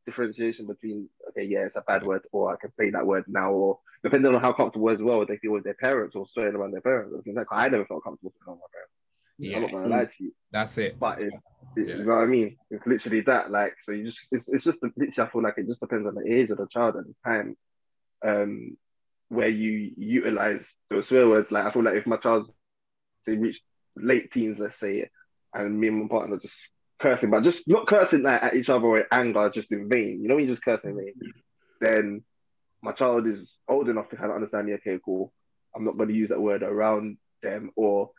differentiation 0.04 0.66
between 0.66 1.08
okay, 1.30 1.44
yeah, 1.44 1.60
it's 1.60 1.76
a 1.76 1.80
bad 1.80 2.02
word, 2.04 2.20
or 2.32 2.52
I 2.52 2.56
can 2.60 2.70
say 2.72 2.90
that 2.90 3.06
word 3.06 3.24
now, 3.26 3.50
or 3.52 3.78
depending 4.02 4.34
on 4.34 4.42
how 4.42 4.52
comfortable 4.52 4.90
as 4.90 5.00
well 5.00 5.24
they 5.24 5.38
feel 5.38 5.52
with 5.52 5.64
their 5.64 5.72
parents 5.72 6.14
or 6.14 6.26
swearing 6.34 6.54
around 6.54 6.72
their 6.72 6.82
parents. 6.82 7.14
I, 7.18 7.22
think 7.22 7.36
that, 7.36 7.46
I 7.50 7.68
never 7.68 7.86
felt 7.86 8.04
comfortable 8.04 8.34
swearing 8.36 8.48
around 8.48 8.60
my 8.60 8.72
parents. 8.74 8.92
I'm 9.40 9.44
yeah, 9.44 9.58
not 9.60 9.70
gonna 9.72 9.88
lie 9.88 10.04
to 10.04 10.24
you, 10.24 10.32
that's 10.52 10.78
it. 10.78 10.98
but 10.98 11.20
it's 11.20 11.42
it- 11.76 11.88
Yeah. 11.88 11.96
you 11.96 12.04
know 12.04 12.14
what 12.14 12.22
I 12.22 12.26
mean. 12.26 12.56
It's 12.70 12.86
literally 12.86 13.22
that. 13.22 13.50
Like, 13.50 13.74
so 13.84 13.92
you 13.92 14.04
just 14.04 14.20
it's, 14.30 14.48
it's 14.48 14.64
just 14.64 14.78
literally. 14.82 15.12
I 15.18 15.26
feel 15.32 15.42
like 15.42 15.58
it 15.58 15.66
just 15.66 15.80
depends 15.80 16.06
on 16.06 16.14
the 16.14 16.32
age 16.32 16.50
of 16.50 16.58
the 16.58 16.68
child 16.68 16.94
and 16.96 17.06
the 17.06 17.14
time, 17.28 17.56
um, 18.24 18.76
where 19.28 19.48
you 19.48 19.92
utilize 19.96 20.64
those 20.88 21.08
swear 21.08 21.28
words. 21.28 21.50
Like, 21.50 21.64
I 21.66 21.70
feel 21.72 21.82
like 21.82 21.96
if 21.96 22.06
my 22.06 22.16
child 22.18 22.50
they 23.26 23.32
reach 23.36 23.60
late 23.96 24.30
teens, 24.32 24.58
let's 24.58 24.78
say, 24.78 25.08
and 25.52 25.80
me 25.80 25.88
and 25.88 26.02
my 26.02 26.08
partner 26.08 26.36
just 26.38 26.54
cursing, 27.00 27.30
but 27.30 27.42
just 27.42 27.66
not 27.66 27.86
cursing 27.88 28.22
like 28.22 28.42
at 28.42 28.54
each 28.54 28.68
other 28.68 28.86
or 28.86 28.98
in 28.98 29.06
anger, 29.10 29.50
just 29.50 29.72
in 29.72 29.88
vain. 29.88 30.22
You 30.22 30.28
know, 30.28 30.36
when 30.36 30.44
you 30.44 30.50
just 30.52 30.64
cursing 30.64 30.90
in 30.90 30.96
vain, 30.96 31.14
then 31.80 32.24
my 32.82 32.92
child 32.92 33.26
is 33.26 33.50
old 33.68 33.88
enough 33.88 34.10
to 34.10 34.16
kind 34.16 34.30
of 34.30 34.36
understand. 34.36 34.68
Yeah, 34.68 34.76
okay, 34.76 35.00
cool. 35.04 35.32
I'm 35.74 35.84
not 35.84 35.96
going 35.96 36.08
to 36.10 36.14
use 36.14 36.28
that 36.28 36.40
word 36.40 36.62
around 36.62 37.16
them, 37.42 37.70
or 37.74 38.10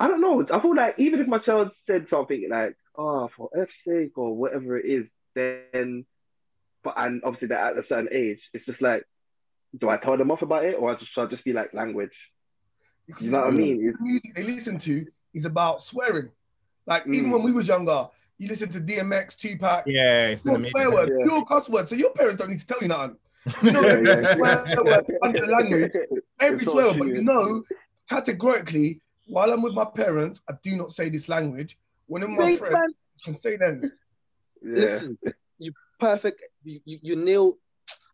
I 0.00 0.06
don't 0.08 0.20
know. 0.20 0.46
I 0.52 0.60
feel 0.60 0.76
like 0.76 0.94
even 0.98 1.20
if 1.20 1.26
my 1.26 1.38
child 1.38 1.70
said 1.86 2.08
something 2.08 2.46
like, 2.50 2.76
"Oh, 2.96 3.28
for 3.36 3.50
F's 3.60 3.74
sake" 3.84 4.16
or 4.16 4.36
whatever 4.36 4.78
it 4.78 4.86
is, 4.86 5.10
then 5.34 6.06
but 6.84 6.94
and 6.96 7.20
obviously 7.24 7.48
they're 7.48 7.58
at 7.58 7.76
a 7.78 7.82
certain 7.82 8.08
age. 8.12 8.48
It's 8.54 8.64
just 8.64 8.80
like, 8.80 9.04
do 9.76 9.88
I 9.88 9.96
tell 9.96 10.16
them 10.16 10.30
off 10.30 10.42
about 10.42 10.64
it, 10.64 10.76
or 10.78 10.92
I 10.92 10.94
just 10.96 11.10
should 11.10 11.26
I 11.26 11.30
just 11.30 11.44
be 11.44 11.52
like 11.52 11.74
language? 11.74 12.30
Because 13.06 13.24
You 13.26 13.32
know 13.32 13.40
what 13.40 13.48
I 13.48 13.50
mean? 13.50 13.76
The 13.98 14.04
music 14.04 14.34
they 14.34 14.42
listen 14.44 14.78
to 14.80 15.06
is 15.34 15.44
about 15.44 15.82
swearing. 15.82 16.30
Like 16.86 17.04
even 17.08 17.30
Mm. 17.30 17.32
when 17.32 17.42
we 17.42 17.52
was 17.52 17.66
younger, 17.66 18.08
you 18.38 18.48
listen 18.48 18.68
to 18.70 18.80
DMX, 18.80 19.34
Tupac, 19.36 19.84
Yeah, 19.86 20.28
it's 20.28 20.44
pure 20.44 20.56
an 20.56 20.70
swear 20.70 20.88
amazing. 20.88 20.94
words, 20.94 21.12
Yeah. 21.18 21.24
pure 21.24 21.44
cuss 21.46 21.68
words. 21.68 21.88
So 21.90 21.96
your 21.96 22.12
parents 22.12 22.36
don't 22.38 22.50
need 22.50 22.60
to 22.60 22.66
tell 22.66 22.80
you 22.80 22.88
nothing. 22.88 23.16
You 23.62 23.72
know, 23.72 23.82
Yeah, 23.82 24.00
yeah. 24.20 24.34
swear 24.36 24.74
word 24.84 25.04
under 25.22 25.40
the 25.40 25.46
language, 25.48 25.92
every 26.40 26.62
It's 26.62 26.70
swear 26.70 26.86
word, 26.86 26.98
but 27.00 27.08
you 27.08 27.22
know, 27.22 27.64
categorically, 28.08 29.00
while 29.28 29.52
I'm 29.52 29.62
with 29.62 29.74
my 29.74 29.84
parents, 29.84 30.40
I 30.48 30.54
do 30.62 30.76
not 30.76 30.92
say 30.92 31.08
this 31.08 31.28
language. 31.28 31.78
When 32.06 32.22
I'm 32.22 32.30
with 32.36 32.40
my 32.40 32.46
Big 32.46 32.58
friends, 32.58 32.74
man, 32.74 32.90
I 32.90 33.24
can 33.24 33.36
say 33.36 33.56
then. 33.56 33.92
Yeah. 34.62 34.74
listen, 34.74 35.18
you 35.58 35.72
perfect. 36.00 36.42
You, 36.64 36.80
you, 36.84 36.98
you 37.02 37.16
nail. 37.16 37.54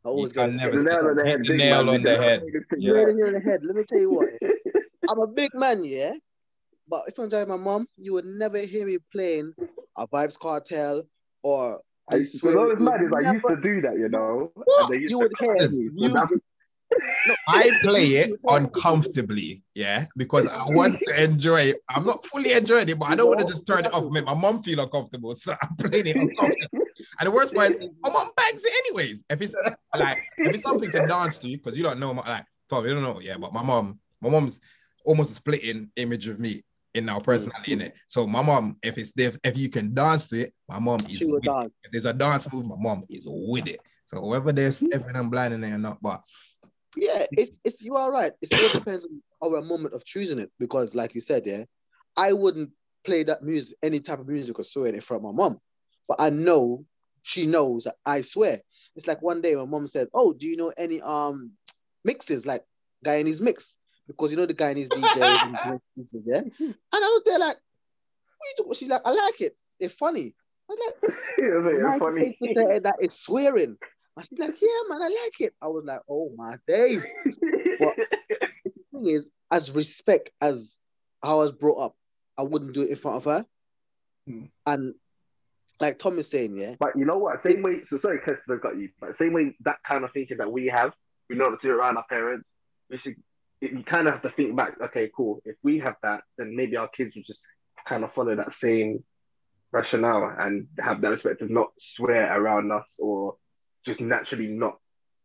I 0.05 0.09
always 0.09 0.31
You 0.31 0.35
go. 0.35 0.43
can 0.49 0.57
The 0.57 0.83
never- 0.83 0.83
nail 0.83 1.09
on 1.09 1.17
the 1.17 1.25
head. 1.25 1.31
Hit 1.31 1.43
the 1.43 1.49
big 1.49 1.59
nail 1.59 1.85
man, 1.85 1.95
on 1.95 2.03
the 2.03 2.17
head. 2.17 2.41
man. 2.43 2.65
You 2.79 2.95
hit 2.95 3.09
it 3.09 3.19
in 3.19 3.33
the 3.33 3.41
head. 3.41 3.61
Let 3.65 3.77
me 3.77 3.85
tell 3.89 3.99
you 4.01 4.11
what. 4.11 4.29
I'm 5.09 5.19
a 5.21 5.27
big 5.27 5.55
man, 5.55 5.85
yeah. 5.85 6.13
But 6.89 7.03
if 7.09 7.19
I'm 7.19 7.29
driving 7.29 7.49
my 7.49 7.57
mom, 7.57 7.87
you 7.97 8.13
would 8.15 8.27
never 8.27 8.59
hear 8.59 8.87
me 8.87 8.99
playing 9.13 9.55
a 9.97 10.07
Vybz 10.07 10.39
Kartel 10.39 11.07
or 11.43 11.81
I 12.11 12.23
swear. 12.25 12.59
all 12.59 12.67
you 12.67 12.73
it's 12.73 12.81
mad 12.83 13.03
is 13.03 13.11
would 13.11 13.27
I 13.27 13.33
used 13.33 13.47
to 13.49 13.57
do 13.57 13.81
that, 13.83 13.95
you 13.99 14.09
know. 14.11 14.51
What? 14.55 14.67
And 14.85 14.95
they 14.95 14.99
used 15.01 15.11
You 15.11 15.19
to 15.21 15.23
would 15.25 15.33
hear 15.41 15.57
cut 15.57 15.73
me, 15.73 15.89
so 15.89 15.95
music. 15.95 16.43
That's- 17.27 17.39
I 17.49 17.71
play 17.83 18.07
it 18.17 18.33
uncomfortably, 18.49 19.63
yeah, 19.75 20.07
because 20.17 20.47
I 20.47 20.65
want 20.69 20.99
to 20.99 21.23
enjoy 21.23 21.61
it. 21.63 21.77
I'm 21.89 22.05
not 22.05 22.25
fully 22.27 22.53
enjoying 22.53 22.89
it, 22.89 22.99
but 22.99 23.09
I 23.09 23.17
don't 23.17 23.29
want 23.29 23.41
to 23.41 23.47
just 23.47 23.67
turn 23.67 23.85
it 23.85 23.93
off 23.95 24.03
and 24.05 24.13
make 24.13 24.25
my 24.25 24.35
mom 24.35 24.63
feel 24.63 24.81
uncomfortable. 24.81 25.35
So 25.37 25.55
I'm 25.61 25.77
playing 25.77 26.07
it 26.09 26.17
uncomfortable. 26.17 26.85
And 27.21 27.27
the 27.27 27.31
worst 27.31 27.55
part 27.55 27.71
is 27.71 27.77
my 28.03 28.11
mom 28.11 28.31
bangs 28.37 28.63
it 28.65 28.73
anyways. 28.87 29.25
If 29.29 29.43
it's 29.43 29.55
like 29.97 30.19
if 30.39 30.55
it's 30.55 30.63
something 30.63 30.91
to 30.91 31.07
dance 31.07 31.39
to, 31.39 31.49
because 31.49 31.77
you 31.77 31.85
don't 31.85 32.01
know 32.01 32.15
my 32.15 32.27
like 32.29 32.45
Tom, 32.69 32.87
you 32.87 32.95
don't 32.95 33.03
know, 33.03 33.21
yeah. 33.21 33.37
But 33.37 33.53
my 33.53 33.63
mom, 33.63 33.99
my 34.21 34.31
mom's 34.31 34.59
almost 35.05 35.31
a 35.33 35.35
splitting 35.35 35.91
image 35.97 36.29
of 36.29 36.41
me 36.41 36.63
in 36.95 37.09
our 37.09 37.21
personality 37.21 37.73
in 37.73 37.81
it. 37.83 37.95
So 38.09 38.27
my 38.27 38.41
mom, 38.43 38.77
if 38.83 38.97
it's 38.99 39.13
if, 39.17 39.37
if 39.45 39.59
you 39.59 39.69
can 39.69 39.93
dance 39.95 40.29
to 40.29 40.41
it, 40.43 40.55
my 40.69 40.79
mom 40.79 41.01
is 41.09 41.19
She 41.19 41.25
would 41.27 41.35
with 41.35 41.45
it. 41.45 41.47
dance. 41.49 41.73
If 41.85 41.93
there's 41.93 42.05
a 42.07 42.13
dance 42.13 42.51
move, 42.53 42.67
my 42.67 42.77
mom 42.79 43.05
is 43.11 43.27
with 43.29 43.67
it. 43.69 43.81
So 44.07 44.25
whether 44.25 44.53
they're 44.53 44.73
I'm 45.15 45.29
blind 45.31 45.55
in 45.55 45.61
there 45.61 45.75
or 45.75 45.79
not, 45.79 46.01
but 46.01 46.23
Yeah, 46.97 47.27
it's 47.33 47.53
it's 47.65 47.83
you 47.83 47.97
are 47.97 48.11
right. 48.11 48.33
It 48.41 48.49
still 48.49 48.69
depends 48.69 49.07
on 49.41 49.53
our 49.53 49.61
moment 49.63 49.95
of 49.95 50.05
choosing 50.05 50.39
it 50.39 50.51
because, 50.59 50.95
like 50.95 51.15
you 51.15 51.21
said, 51.21 51.45
yeah, 51.47 51.65
I 52.17 52.33
wouldn't 52.33 52.71
play 53.05 53.23
that 53.25 53.43
music, 53.43 53.77
any 53.83 54.01
type 54.01 54.21
of 54.21 54.29
music 54.29 54.59
or 54.59 54.65
swear 54.65 54.93
in 54.93 55.01
front 55.01 55.25
of 55.25 55.35
my 55.35 55.43
mom, 55.43 55.61
but 56.09 56.21
I 56.21 56.31
know 56.31 56.85
she 57.23 57.47
knows 57.47 57.85
that 57.85 57.97
I 58.05 58.21
swear. 58.21 58.61
It's 58.97 59.07
like 59.07 59.23
one 59.23 59.41
day 59.41 59.55
my 59.55 59.65
mom 59.65 59.87
said, 59.87 60.09
"Oh, 60.15 60.33
do 60.33 60.47
you 60.47 60.57
know 60.57 60.73
any 60.77 61.01
um 61.01 61.53
mixes 62.05 62.47
like 62.47 62.65
Guyanese 63.05 63.41
mix?" 63.41 63.77
Because 64.07 64.31
you 64.31 64.37
know 64.37 64.47
the 64.47 64.55
Guyanese 64.55 64.91
DJs, 64.91 65.43
and 65.43 65.81
yeah. 66.27 66.41
And 66.61 66.75
I 66.93 66.99
was 66.99 67.23
there 67.25 67.39
like, 67.39 67.57
"What 67.57 68.59
you 68.59 68.65
doing?" 68.65 68.75
She's 68.75 68.89
like, 68.89 69.03
"I 69.05 69.13
like 69.13 69.41
it. 69.41 69.57
It's 69.81 69.95
funny." 69.95 70.35
I 70.69 70.73
was 70.73 70.81
like, 70.87 71.15
Yeah, 71.39 71.87
it's 71.89 71.99
funny. 71.99 72.35
98% 72.41 72.77
of 72.77 72.83
that 72.85 72.97
is 73.01 73.15
swearing. 73.15 73.77
And 74.17 74.27
she's 74.27 74.39
like, 74.39 74.61
yeah, 74.61 74.69
man, 74.89 75.03
I 75.03 75.09
like 75.09 75.41
it. 75.41 75.55
I 75.61 75.67
was 75.69 75.85
like, 75.85 76.01
oh 76.09 76.31
my 76.37 76.57
days. 76.69 77.05
But 77.25 77.97
the 78.29 78.71
thing 78.93 79.07
is, 79.07 79.31
as 79.51 79.71
respect 79.71 80.31
as 80.41 80.79
how 81.23 81.41
I 81.41 81.45
was 81.45 81.53
brought 81.53 81.79
up, 81.79 81.97
I 82.39 82.43
wouldn't 82.43 82.75
do 82.75 82.83
it 82.83 82.91
in 82.91 82.97
front 82.97 83.17
of 83.17 83.25
her. 83.25 83.47
Hmm. 84.27 84.45
And 84.67 84.95
like 85.81 85.99
Tom 85.99 86.19
is 86.19 86.29
saying, 86.29 86.57
yeah, 86.57 86.77
But 86.79 86.97
you 86.97 87.05
know 87.05 87.19
what? 87.19 87.41
Same 87.47 87.63
way. 87.63 87.83
So 87.91 87.99
sorry, 87.99 88.19
Kester 88.19 88.43
I've 88.51 88.63
got 88.63 88.79
you. 88.79 88.91
But 89.01 89.19
same 89.19 89.33
way 89.33 89.57
that 89.65 89.79
kind 89.87 90.05
of 90.05 90.13
thinking 90.13 90.39
that 90.39 90.51
we 90.51 90.67
have, 90.67 90.93
we 91.29 91.37
know 91.37 91.51
to 91.51 91.59
do 91.61 91.71
around 91.71 91.97
our 91.97 92.07
parents. 92.09 92.47
We 92.91 92.99
should. 92.99 93.17
You 93.61 93.83
kind 93.85 94.07
of 94.07 94.15
have 94.15 94.23
to 94.23 94.31
think 94.31 94.55
back. 94.57 94.75
Okay, 94.81 95.11
cool. 95.17 95.41
If 95.45 95.57
we 95.63 95.79
have 95.79 95.97
that, 96.03 96.23
then 96.37 96.55
maybe 96.55 96.77
our 96.77 96.89
kids 96.89 97.17
will 97.17 97.23
just 97.23 97.41
kind 97.87 98.05
of 98.05 98.13
follow 98.13 98.37
that 98.37 98.53
same 98.53 99.03
rationale 99.73 100.35
and 100.39 100.69
have 100.79 101.01
that 101.01 101.11
respect 101.11 101.43
of 101.43 101.51
not 101.51 101.69
swear 101.79 102.39
around 102.39 102.71
us 102.71 102.95
or 102.99 103.37
just 103.85 104.01
naturally 104.01 104.49
not 104.49 104.79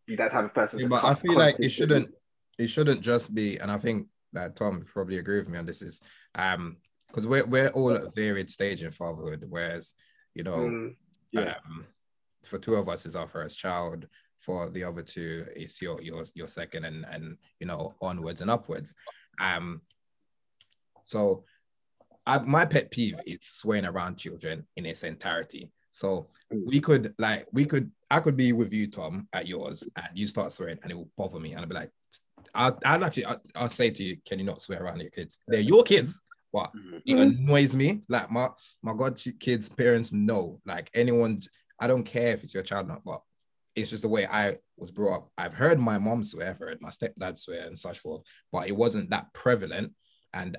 be 0.06 0.16
that 0.16 0.32
type 0.32 0.46
of 0.46 0.54
person. 0.54 0.80
Yeah, 0.80 0.88
but 0.88 1.04
I 1.04 1.14
feel 1.14 1.38
like 1.38 1.60
it 1.60 1.70
shouldn't 1.70 2.10
it 2.58 2.68
shouldn't 2.68 3.02
just 3.02 3.34
be, 3.34 3.58
and 3.58 3.72
I 3.72 3.78
think 3.78 4.08
that 4.34 4.56
Tom 4.56 4.84
probably 4.86 5.18
agree 5.18 5.40
with 5.40 5.50
me 5.50 5.58
on 5.58 5.66
this 5.66 5.82
is 5.82 6.02
um 6.36 6.78
because 7.08 7.26
we're 7.26 7.46
we're 7.46 7.70
all 7.70 7.92
at 7.96 8.14
varied 8.16 8.50
stage 8.50 8.84
in 8.84 8.92
fatherhood, 8.92 9.46
whereas 9.50 9.94
you 10.36 10.44
know 10.44 10.58
Mm, 10.58 10.96
Yeah. 11.32 11.56
um, 11.66 11.86
for 12.44 12.60
two 12.60 12.76
of 12.76 12.88
us 12.90 13.06
is 13.06 13.16
our 13.16 13.28
first 13.28 13.58
child, 13.60 14.08
for 14.40 14.70
the 14.70 14.84
other 14.84 15.02
two 15.02 15.46
is 15.56 15.82
your 15.82 16.02
your 16.02 16.24
your 16.36 16.48
second, 16.48 16.86
and 16.86 17.06
and 17.06 17.38
you 17.60 17.66
know 17.68 17.96
onwards 18.02 18.42
and 18.42 18.52
upwards. 18.52 18.94
Um, 19.42 19.82
so 21.04 21.46
I, 22.26 22.40
my 22.40 22.66
pet 22.66 22.92
peeve 22.92 23.20
is 23.26 23.40
swearing 23.42 23.86
around 23.86 24.18
children 24.18 24.68
in 24.76 24.86
its 24.86 25.04
entirety. 25.04 25.72
So 25.92 26.28
mm. 26.54 26.62
we 26.66 26.80
could 26.80 27.14
like 27.18 27.48
we 27.52 27.66
could 27.66 27.92
I 28.12 28.20
could 28.20 28.38
be 28.38 28.54
with 28.54 28.74
you, 28.74 28.88
Tom, 28.88 29.28
at 29.34 29.48
yours, 29.48 29.88
and 29.96 30.08
you 30.14 30.28
start 30.28 30.52
swearing, 30.52 30.80
and 30.82 30.92
it 30.92 30.96
will 30.96 31.10
bother 31.18 31.40
me, 31.40 31.52
and 31.52 31.62
I'll 31.62 31.68
be 31.68 31.76
like, 31.76 31.92
I'll, 32.56 32.80
I'll 32.86 33.04
actually 33.04 33.26
I'll, 33.26 33.42
I'll 33.56 33.70
say 33.70 33.90
to 33.90 34.04
you, 34.04 34.18
can 34.26 34.40
you 34.40 34.46
not 34.46 34.62
swear 34.62 34.84
around 34.84 35.00
your 35.00 35.12
kids? 35.12 35.40
They're 35.48 35.60
your 35.60 35.84
kids, 35.84 36.22
but 36.52 36.72
mm-hmm. 36.76 36.98
it 37.06 37.18
annoys 37.18 37.76
me. 37.76 38.02
Like 38.10 38.32
my 38.32 38.50
my 38.82 38.94
god 38.94 39.22
kids' 39.40 39.70
parents 39.70 40.12
know, 40.12 40.60
like 40.66 40.90
anyone, 40.94 41.42
I 41.80 41.88
don't 41.88 42.04
care 42.04 42.34
if 42.34 42.44
it's 42.44 42.54
your 42.54 42.64
child 42.64 42.88
or 42.88 42.90
not, 42.90 43.04
but 43.04 43.22
it's 43.76 43.92
just 43.92 44.02
the 44.02 44.10
way 44.10 44.26
I 44.26 44.58
was 44.78 44.92
brought 44.92 45.16
up. 45.16 45.32
I've 45.38 45.54
heard 45.54 45.80
my 45.80 45.98
mom 45.98 46.24
swear, 46.24 46.50
I've 46.50 46.58
heard 46.58 46.82
my 46.82 46.90
stepdad 46.90 47.38
swear 47.38 47.66
and 47.66 47.78
such 47.78 48.00
forth, 48.00 48.24
but 48.52 48.68
it 48.68 48.76
wasn't 48.76 49.10
that 49.12 49.34
prevalent. 49.34 49.94
And 50.34 50.58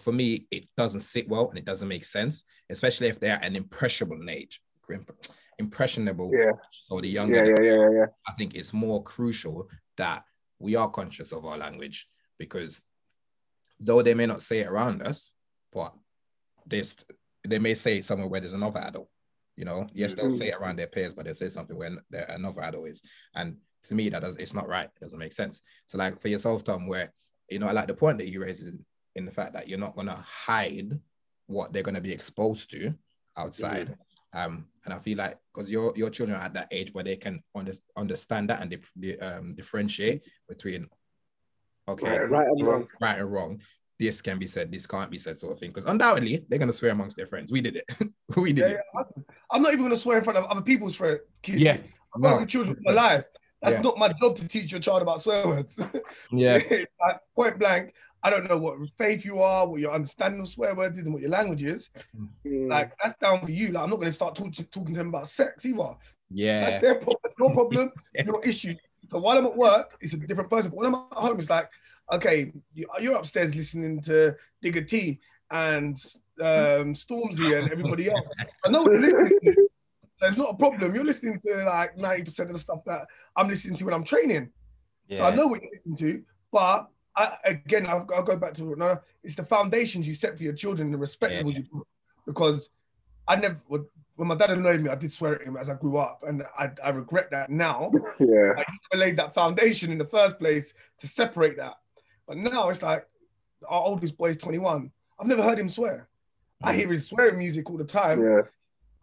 for 0.00 0.12
me, 0.12 0.46
it 0.50 0.66
doesn't 0.76 1.00
sit 1.00 1.28
well 1.28 1.48
and 1.48 1.58
it 1.58 1.64
doesn't 1.64 1.88
make 1.88 2.04
sense, 2.04 2.44
especially 2.70 3.08
if 3.08 3.20
they're 3.20 3.38
an 3.42 3.56
impressionable 3.56 4.28
age. 4.28 4.60
Impressionable. 5.58 6.30
Yeah. 6.34 6.52
So 6.88 7.00
the 7.00 7.08
younger 7.08 7.36
yeah, 7.44 7.54
yeah, 7.62 7.72
yeah, 7.74 7.90
yeah. 7.90 8.06
I 8.28 8.32
think 8.32 8.54
it's 8.54 8.72
more 8.72 9.02
crucial 9.02 9.68
that 9.96 10.24
we 10.58 10.74
are 10.74 10.90
conscious 10.90 11.32
of 11.32 11.44
our 11.46 11.56
language 11.56 12.08
because 12.38 12.82
though 13.78 14.02
they 14.02 14.14
may 14.14 14.26
not 14.26 14.42
say 14.42 14.60
it 14.60 14.66
around 14.66 15.02
us, 15.02 15.32
but 15.72 15.94
this 16.66 16.96
they 17.46 17.58
may 17.58 17.74
say 17.74 17.98
it 17.98 18.04
somewhere 18.04 18.28
where 18.28 18.40
there's 18.40 18.54
another 18.54 18.80
adult. 18.80 19.08
You 19.56 19.64
know, 19.64 19.86
yes, 19.92 20.14
they'll 20.14 20.26
Mhm. 20.26 20.38
say 20.38 20.48
it 20.48 20.56
around 20.56 20.76
their 20.76 20.88
peers, 20.88 21.14
but 21.14 21.24
they'll 21.24 21.34
say 21.34 21.48
something 21.50 21.76
when 21.76 22.00
there 22.10 22.24
another 22.28 22.62
adult 22.62 22.88
is. 22.88 23.02
And 23.34 23.58
to 23.82 23.94
me, 23.94 24.08
that 24.08 24.22
does 24.22 24.36
it's 24.36 24.54
not 24.54 24.66
right. 24.66 24.86
It 24.96 25.00
doesn't 25.00 25.18
make 25.18 25.32
sense. 25.32 25.62
So, 25.86 25.98
like 25.98 26.20
for 26.20 26.28
yourself, 26.28 26.64
Tom, 26.64 26.88
where 26.88 27.12
you 27.50 27.58
know, 27.58 27.66
I 27.66 27.72
like 27.72 27.86
the 27.86 27.94
point 27.94 28.18
that 28.18 28.30
you 28.30 28.42
raise 28.42 28.62
is 28.62 28.74
in 29.16 29.24
the 29.24 29.30
fact 29.32 29.52
that 29.54 29.68
you're 29.68 29.78
not 29.78 29.96
gonna 29.96 30.24
hide 30.26 30.98
what 31.46 31.72
they're 31.72 31.82
gonna 31.82 32.00
be 32.00 32.12
exposed 32.12 32.70
to 32.72 32.94
outside. 33.36 33.96
Um, 34.32 34.66
and 34.84 34.92
I 34.92 34.98
feel 34.98 35.18
like 35.18 35.38
because 35.52 35.70
your 35.70 35.92
your 35.96 36.10
children 36.10 36.38
are 36.38 36.42
at 36.44 36.54
that 36.54 36.68
age 36.72 36.92
where 36.92 37.04
they 37.04 37.16
can 37.16 37.42
under, 37.54 37.72
understand 37.96 38.50
that 38.50 38.60
and 38.60 38.70
they, 38.72 38.78
they 38.96 39.18
um, 39.18 39.54
differentiate 39.54 40.22
between 40.48 40.88
okay, 41.88 42.18
Right, 42.18 42.30
Right 42.30 42.46
and 42.48 42.66
wrong. 42.66 42.88
right 43.00 43.18
and 43.18 43.32
wrong. 43.32 43.60
This 44.00 44.20
can 44.20 44.38
be 44.40 44.48
said, 44.48 44.72
this 44.72 44.86
can't 44.88 45.08
be 45.10 45.18
said, 45.18 45.36
sort 45.36 45.52
of 45.52 45.60
thing. 45.60 45.70
Because 45.70 45.84
undoubtedly 45.86 46.44
they're 46.48 46.58
gonna 46.58 46.72
swear 46.72 46.90
amongst 46.90 47.16
their 47.16 47.28
friends. 47.28 47.52
We 47.52 47.60
did 47.60 47.76
it. 47.76 47.84
we 48.36 48.52
did 48.52 48.70
Yeah, 48.70 48.74
it. 48.76 48.80
I'm- 49.52 49.62
not 49.62 49.72
even 49.72 49.84
gonna 49.84 49.96
swear 49.96 50.18
in 50.18 50.24
front 50.24 50.38
of 50.38 50.46
other 50.46 50.62
people's 50.62 50.96
friends. 50.96 51.20
Kids. 51.42 51.60
Yeah. 51.60 51.78
I'm 52.14 52.20
No. 52.20 52.44
children 52.44 52.76
life. 52.86 53.24
That's 53.64 53.76
Yeah. 53.76 53.82
not 53.82 53.98
my 53.98 54.08
job 54.12 54.36
to 54.36 54.46
teach 54.46 54.70
your 54.72 54.80
child 54.80 55.02
about 55.02 55.20
swear 55.20 55.46
words. 55.46 55.78
Yeah. 56.30 56.58
like, 57.00 57.18
point 57.34 57.58
blank, 57.58 57.94
I 58.22 58.30
don't 58.30 58.48
know 58.48 58.58
what 58.58 58.76
faith 58.98 59.24
you 59.24 59.38
are, 59.38 59.68
what 59.68 59.80
your 59.80 59.92
understanding 59.92 60.40
of 60.40 60.48
swear 60.48 60.74
words 60.74 60.98
is, 60.98 61.04
and 61.04 61.12
what 61.12 61.22
your 61.22 61.30
language 61.30 61.62
is. 61.62 61.88
Mm. 62.46 62.68
Like 62.68 62.92
that's 63.02 63.18
down 63.18 63.44
for 63.44 63.50
you. 63.50 63.68
Like 63.72 63.84
I'm 63.84 63.90
not 63.90 63.98
gonna 63.98 64.12
start 64.12 64.34
talking 64.36 64.52
talking 64.52 64.94
to 64.94 64.98
them 65.00 65.08
about 65.08 65.28
sex 65.28 65.64
either. 65.64 65.94
Yeah. 66.30 66.60
That's 66.70 66.82
their 66.82 66.94
problem. 66.96 67.18
That's 67.22 67.34
your 67.38 67.52
problem, 67.52 67.90
your 68.26 68.44
issue. 68.44 68.74
So 69.10 69.18
while 69.18 69.36
I'm 69.38 69.46
at 69.46 69.56
work, 69.56 69.96
it's 70.00 70.12
a 70.14 70.16
different 70.18 70.50
person. 70.50 70.70
But 70.70 70.78
when 70.78 70.86
I'm 70.86 70.94
at 70.94 71.18
home, 71.18 71.38
it's 71.38 71.50
like, 71.50 71.68
okay, 72.12 72.52
you- 72.74 72.88
you're 73.00 73.16
upstairs 73.16 73.54
listening 73.54 74.00
to 74.02 74.34
Digga 74.62 74.88
D 74.88 75.20
and 75.50 75.96
um, 76.40 76.94
Stormzy 76.94 77.58
and 77.58 77.70
everybody 77.70 78.10
else. 78.10 78.28
I 78.64 78.70
know 78.70 78.82
what 78.82 78.92
you're 78.92 79.00
listening 79.02 79.38
to. 79.44 79.68
So 80.24 80.28
it's 80.28 80.38
not 80.38 80.54
a 80.54 80.56
problem. 80.56 80.94
You're 80.94 81.04
listening 81.04 81.38
to 81.40 81.64
like 81.64 81.98
90% 81.98 82.38
of 82.46 82.54
the 82.54 82.58
stuff 82.58 82.82
that 82.86 83.06
I'm 83.36 83.46
listening 83.46 83.76
to 83.76 83.84
when 83.84 83.92
I'm 83.92 84.04
training. 84.04 84.48
So 85.12 85.22
I 85.22 85.34
know 85.34 85.46
what 85.46 85.60
you're 85.60 85.70
listening 85.70 85.96
to. 85.96 86.24
But 86.50 86.88
I, 87.14 87.36
again, 87.44 87.86
I'll, 87.86 88.08
I'll 88.14 88.22
go 88.22 88.34
back 88.34 88.54
to 88.54 88.74
no, 88.74 88.98
it's 89.22 89.34
the 89.34 89.44
foundations 89.44 90.08
you 90.08 90.14
set 90.14 90.34
for 90.38 90.42
your 90.42 90.54
children, 90.54 90.90
the 90.90 90.96
respect 90.96 91.34
Yeah. 91.34 91.42
you 91.52 91.64
put. 91.70 91.86
Because 92.24 92.70
I 93.28 93.36
never, 93.36 93.60
when 93.68 94.28
my 94.28 94.34
dad 94.34 94.50
annoyed 94.50 94.80
me, 94.80 94.88
I 94.88 94.94
did 94.94 95.12
swear 95.12 95.34
at 95.34 95.42
him 95.42 95.58
as 95.58 95.68
I 95.68 95.74
grew 95.74 95.98
up, 95.98 96.22
and 96.26 96.42
I, 96.56 96.70
I 96.82 96.88
regret 96.88 97.30
that 97.30 97.50
now. 97.50 97.92
yeah. 98.18 98.54
I 98.56 98.64
never 98.64 99.04
laid 99.04 99.18
that 99.18 99.34
foundation 99.34 99.92
in 99.92 99.98
the 99.98 100.06
first 100.06 100.38
place 100.38 100.72
to 101.00 101.06
separate 101.06 101.58
that. 101.58 101.74
But 102.26 102.38
now 102.38 102.70
it's 102.70 102.82
like 102.82 103.06
our 103.68 103.82
oldest 103.82 104.16
boy 104.16 104.30
is 104.30 104.38
21. 104.38 104.90
I've 105.20 105.26
never 105.26 105.42
heard 105.42 105.58
him 105.58 105.68
swear. 105.68 106.08
I 106.62 106.72
mm. 106.72 106.76
hear 106.76 106.88
his 106.88 107.08
swearing 107.08 107.38
music 107.38 107.68
all 107.68 107.76
the 107.76 107.84
time. 107.84 108.22
Yeah. 108.22 108.40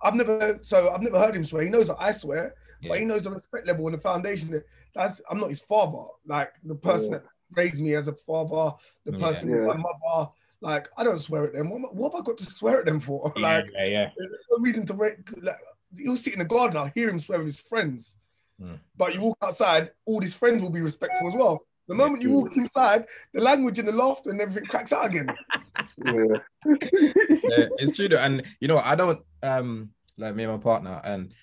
I've 0.04 0.16
never 0.16 0.60
so 0.62 0.90
I've 0.92 1.02
never 1.02 1.20
heard 1.20 1.36
him 1.36 1.46
swear. 1.46 1.64
He 1.64 1.70
knows 1.70 1.88
that 1.88 1.98
I 2.00 2.12
swear, 2.12 2.56
but 2.88 3.00
he 3.00 3.06
knows 3.06 3.22
the 3.24 3.32
respect 3.32 3.68
level 3.68 3.86
and 3.88 3.96
the 3.96 4.02
foundation. 4.02 4.52
That 4.52 4.64
that's 4.96 5.22
I'm 5.30 5.40
not 5.40 5.50
his 5.50 5.62
father. 5.62 6.04
Like 6.26 6.54
the 6.64 6.76
person 6.76 7.12
that 7.14 7.24
raised 7.56 7.80
me 7.80 7.96
as 7.96 8.08
a 8.08 8.14
father, 8.14 8.76
the 9.06 9.12
Yeah. 9.18 9.26
person, 9.28 9.50
Yeah. 9.50 9.66
my 9.66 9.78
mother. 9.78 10.32
Like 10.62 10.90
I 10.98 11.04
don't 11.04 11.20
swear 11.20 11.46
at 11.46 11.54
them. 11.54 11.70
What, 11.70 11.96
what 11.96 12.12
have 12.14 12.22
I 12.22 12.24
got 12.26 12.38
to 12.40 12.46
swear 12.46 12.80
at 12.80 12.86
them 12.86 13.00
for? 13.00 13.32
Yeah, 13.38 13.42
Like 13.42 13.70
yeah, 13.74 13.86
yeah. 13.86 14.10
there's 14.16 14.30
no 14.52 14.58
reason 14.64 14.86
to. 14.88 14.94
Ra- 14.94 15.10
like, 15.42 15.56
he'll 15.98 16.18
sit 16.18 16.34
in 16.34 16.40
the 16.40 16.46
garden. 16.46 16.78
I'll 16.78 16.92
hear 16.96 17.10
him 17.10 17.20
swear 17.20 17.40
with 17.40 17.48
his 17.48 17.60
friends. 17.60 18.16
Mm. 18.62 18.80
But 18.96 19.14
you 19.16 19.22
walk 19.22 19.38
outside, 19.42 19.92
all 20.06 20.22
his 20.22 20.34
friends 20.36 20.62
will 20.62 20.70
be 20.70 20.82
respectful 20.82 21.28
as 21.30 21.34
well. 21.34 21.66
The 21.92 21.98
moment 21.98 22.24
you 22.24 22.32
walk 22.32 22.56
inside, 22.56 23.06
the 23.34 23.42
language 23.42 23.78
and 23.78 23.86
the 23.86 23.92
laughter 23.92 24.30
and 24.30 24.40
everything 24.40 24.66
cracks 24.66 24.94
out 24.94 25.08
again. 25.08 25.28
Yeah. 26.06 26.38
yeah, 26.66 27.68
it's 27.80 27.98
true 27.98 28.08
though. 28.08 28.18
and 28.18 28.46
you 28.60 28.68
know 28.68 28.78
i 28.78 28.96
don't 28.96 29.20
um 29.44 29.90
like 30.18 30.36
me 30.36 30.44
and 30.44 30.54
my 30.54 30.58
partner 30.58 31.02
and 31.04 31.34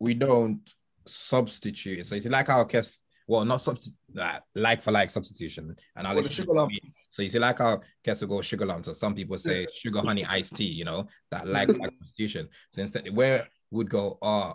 we 0.00 0.14
don't 0.14 0.60
substitute 1.06 2.04
so 2.04 2.16
it's 2.16 2.26
like 2.26 2.48
our 2.48 2.64
Kes, 2.64 2.98
well 3.26 3.44
not 3.44 3.60
substitute 3.62 3.96
like, 4.14 4.42
like 4.54 4.82
for 4.82 4.90
like 4.90 5.10
substitution 5.10 5.76
and 5.96 6.06
i'll 6.06 6.18
explain 6.18 6.36
sugar 6.46 6.54
lumps. 6.54 6.96
so 7.10 7.22
you 7.22 7.28
see 7.28 7.38
like 7.38 7.58
how 7.58 7.80
Kes 8.04 8.20
will 8.20 8.28
go 8.28 8.42
sugar 8.42 8.66
lumps 8.66 8.88
or 8.88 8.94
some 8.94 9.14
people 9.14 9.38
say 9.38 9.66
sugar 9.76 10.00
honey 10.00 10.24
iced 10.24 10.56
tea 10.56 10.64
you 10.64 10.84
know 10.84 11.06
that 11.30 11.46
like 11.46 11.68
like 11.68 11.92
substitution 11.98 12.48
so 12.70 12.82
instead 12.82 13.08
where 13.14 13.46
would 13.70 13.88
go 13.88 14.18
uh 14.22 14.52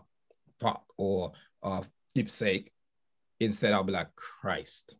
fuck 0.59 0.83
or 0.97 1.31
uh 1.61 1.81
deep 2.13 2.29
sake 2.29 2.73
instead 3.39 3.73
i'll 3.73 3.83
be 3.83 3.93
like 3.93 4.13
christ 4.15 4.97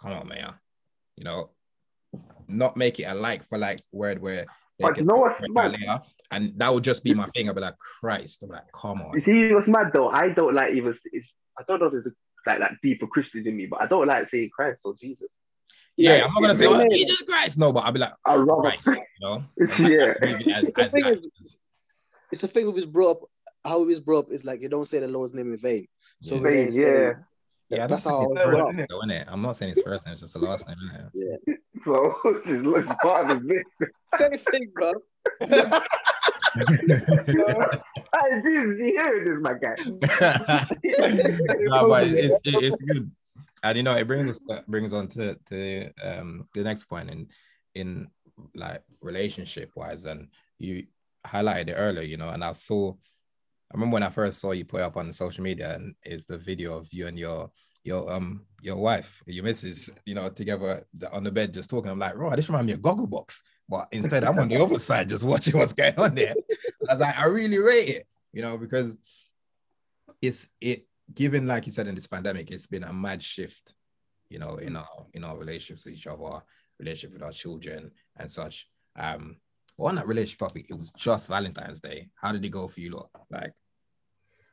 come 0.00 0.12
on 0.12 0.28
man 0.28 0.54
you 1.16 1.24
know 1.24 1.50
not 2.48 2.76
make 2.76 2.98
it 2.98 3.04
a 3.04 3.14
like 3.14 3.44
for 3.48 3.58
like 3.58 3.80
word 3.92 4.20
where 4.20 4.46
they 4.78 4.84
But 4.84 4.94
can 4.94 5.04
you 5.04 5.08
know 5.08 5.16
what's 5.18 5.40
mad? 5.50 5.72
later, 5.72 6.00
and 6.30 6.52
that 6.58 6.72
would 6.72 6.82
just 6.82 7.04
be 7.04 7.12
my 7.14 7.26
thing. 7.34 7.48
I'd 7.48 7.54
be 7.54 7.60
like, 7.60 7.78
Christ, 7.78 8.42
I'm 8.42 8.48
like, 8.48 8.64
come 8.72 9.02
on. 9.02 9.12
You 9.12 9.20
on. 9.20 9.24
see 9.24 9.54
what's 9.54 9.68
mad 9.68 9.90
though? 9.92 10.08
I 10.08 10.30
don't 10.30 10.54
like 10.54 10.72
even. 10.72 10.96
It's, 11.12 11.34
I 11.58 11.62
don't 11.68 11.80
know 11.80 11.86
if 11.86 11.92
there's 11.92 12.06
a, 12.06 12.10
like 12.50 12.58
that 12.60 12.72
deeper 12.82 13.06
Christian 13.06 13.46
in 13.46 13.56
me, 13.56 13.66
but 13.66 13.82
I 13.82 13.86
don't 13.86 14.06
like 14.08 14.28
saying 14.30 14.50
Christ 14.56 14.80
or 14.84 14.94
Jesus. 14.98 15.36
Yeah, 15.96 16.12
Like, 16.14 16.22
I'm 16.24 16.32
not 16.32 16.40
gonna 16.40 16.54
say 16.54 16.64
yeah. 16.64 16.84
oh, 16.84 16.88
Jesus 16.88 17.22
Christ, 17.22 17.58
no, 17.58 17.72
but 17.72 17.80
I'll 17.80 17.92
be 17.92 17.98
like, 18.00 18.14
I 18.24 18.34
rather. 18.36 18.62
Christ, 18.62 18.86
you 18.88 18.96
know. 19.20 19.44
Yeah. 19.78 20.14
Leave 20.22 20.46
it 20.46 20.48
as- 20.48 20.66
The 20.74 20.84
as 20.84 20.92
thing 20.92 21.02
that. 21.04 21.30
It's 22.32 22.40
the 22.40 22.48
thing 22.48 22.66
with 22.66 22.76
his 22.76 22.86
bro 22.86 23.10
up, 23.10 23.20
how 23.64 23.80
he 23.80 23.86
was 23.86 24.00
brought 24.00 24.26
up 24.26 24.32
is 24.32 24.44
like 24.44 24.62
you 24.62 24.68
don't 24.68 24.88
say 24.88 25.00
the 25.00 25.08
Lord's 25.08 25.34
name 25.34 25.52
in 25.52 25.58
vain. 25.58 25.86
So 26.20 26.36
Yeah. 26.36 26.42
Vain, 26.42 26.72
yeah. 26.72 27.12
Yeah, 27.70 27.84
I 27.84 27.86
that's 27.86 28.02
don't 28.04 28.12
how 28.12 28.20
think 28.26 28.38
I 28.38 28.42
it's 28.42 28.46
was 28.46 28.52
first 28.52 28.62
brought 28.64 28.74
name, 28.74 28.82
up. 28.82 28.88
though, 28.88 29.00
innit? 29.02 29.24
I'm 29.28 29.42
not 29.42 29.56
saying 29.56 29.74
his 29.74 29.82
first 29.82 30.04
name, 30.04 30.12
it's 30.12 30.20
just 30.20 30.32
the 30.32 30.38
last 30.40 30.66
name, 30.66 30.76
Isn't 30.84 30.96
it? 30.96 31.12
Yeah. 31.46 31.54
So 31.84 32.14
it's 32.24 32.94
part 33.02 33.30
of 33.30 33.42
it. 33.50 33.66
Same 34.18 34.38
thing, 34.52 34.70
bro. 34.74 34.92
Hey, 38.12 38.40
Jesus, 38.42 38.78
you 38.78 38.98
hearing 38.98 39.24
this, 39.24 39.38
my 39.40 39.54
guy? 39.54 39.76
no, 41.68 41.88
but 41.88 42.08
it's, 42.08 42.38
it's, 42.44 42.62
it's 42.62 42.76
good. 42.76 43.10
And 43.62 43.76
you 43.76 43.82
know, 43.82 43.96
it 43.96 44.06
brings 44.06 44.30
us 44.32 44.40
uh, 44.50 44.60
brings 44.68 44.92
on 44.92 45.08
to, 45.08 45.36
to 45.48 45.90
um 46.02 46.46
the 46.52 46.62
next 46.62 46.84
point 46.84 47.08
in 47.08 47.28
in 47.74 48.10
like 48.54 48.82
relationship 49.00 49.70
wise, 49.74 50.04
and 50.04 50.28
you 50.58 50.86
highlighted 51.26 51.68
it 51.68 51.74
earlier, 51.74 52.02
you 52.02 52.18
know, 52.18 52.28
and 52.28 52.44
I 52.44 52.52
saw 52.52 52.94
I 53.70 53.76
remember 53.76 53.94
when 53.94 54.02
I 54.02 54.10
first 54.10 54.40
saw 54.40 54.50
you 54.50 54.64
put 54.64 54.80
up 54.80 54.96
on 54.96 55.06
the 55.06 55.14
social 55.14 55.44
media 55.44 55.74
and 55.74 55.94
it's 56.02 56.26
the 56.26 56.38
video 56.38 56.76
of 56.76 56.92
you 56.92 57.06
and 57.06 57.18
your 57.18 57.50
your 57.84 58.10
um 58.12 58.44
your 58.62 58.76
wife, 58.76 59.22
your 59.26 59.44
missus, 59.44 59.88
you 60.04 60.14
know, 60.14 60.28
together 60.28 60.84
on 61.12 61.24
the 61.24 61.30
bed 61.30 61.54
just 61.54 61.70
talking. 61.70 61.90
I'm 61.90 61.98
like, 61.98 62.16
right, 62.16 62.36
this 62.36 62.48
reminds 62.48 62.66
me 62.66 62.72
of 62.72 62.80
Gogglebox. 62.80 63.40
But 63.68 63.88
instead, 63.92 64.24
I'm 64.24 64.38
on 64.38 64.48
the 64.48 64.62
other 64.62 64.78
side 64.78 65.08
just 65.08 65.24
watching 65.24 65.56
what's 65.56 65.72
going 65.72 65.94
on 65.96 66.14
there. 66.14 66.34
I 66.88 66.94
was 66.94 67.00
like, 67.00 67.18
I 67.18 67.26
really 67.26 67.58
rate 67.58 67.88
it, 67.88 68.06
you 68.32 68.42
know, 68.42 68.58
because 68.58 68.98
it's 70.20 70.48
it 70.60 70.86
given 71.14 71.46
like 71.46 71.66
you 71.66 71.72
said 71.72 71.86
in 71.86 71.94
this 71.94 72.08
pandemic, 72.08 72.50
it's 72.50 72.66
been 72.66 72.84
a 72.84 72.92
mad 72.92 73.22
shift, 73.22 73.74
you 74.28 74.40
know, 74.40 74.56
in 74.56 74.76
our 74.76 75.06
in 75.14 75.24
our 75.24 75.38
relationships 75.38 75.84
with 75.84 75.94
each 75.94 76.06
other, 76.08 76.42
relationship 76.78 77.14
with 77.14 77.22
our 77.22 77.32
children 77.32 77.92
and 78.16 78.30
such. 78.30 78.68
Um, 78.98 79.36
but 79.80 79.86
on 79.86 79.94
that 79.94 80.06
relationship 80.06 80.40
topic, 80.40 80.66
it 80.68 80.74
was 80.78 80.90
just 80.92 81.26
Valentine's 81.28 81.80
Day. 81.80 82.10
How 82.14 82.32
did 82.32 82.44
it 82.44 82.50
go 82.50 82.68
for 82.68 82.80
you, 82.80 82.90
lot? 82.90 83.08
Like, 83.30 83.54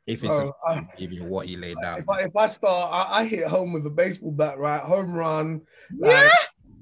if 0.06 0.24
it's 0.24 0.34
Bro, 0.34 0.54
a, 0.66 0.70
I- 0.70 0.88
even 0.96 1.28
what 1.28 1.48
you 1.48 1.58
laid 1.58 1.76
down. 1.82 1.98
if 1.98 2.08
I 2.08 2.20
if 2.20 2.34
I 2.34 2.46
start, 2.46 2.90
I, 2.90 3.20
I 3.20 3.24
hit 3.24 3.46
home 3.46 3.74
with 3.74 3.84
a 3.84 3.90
baseball 3.90 4.32
bat, 4.32 4.58
right? 4.58 4.80
Home 4.80 5.12
run. 5.12 5.60
Like, 5.98 6.32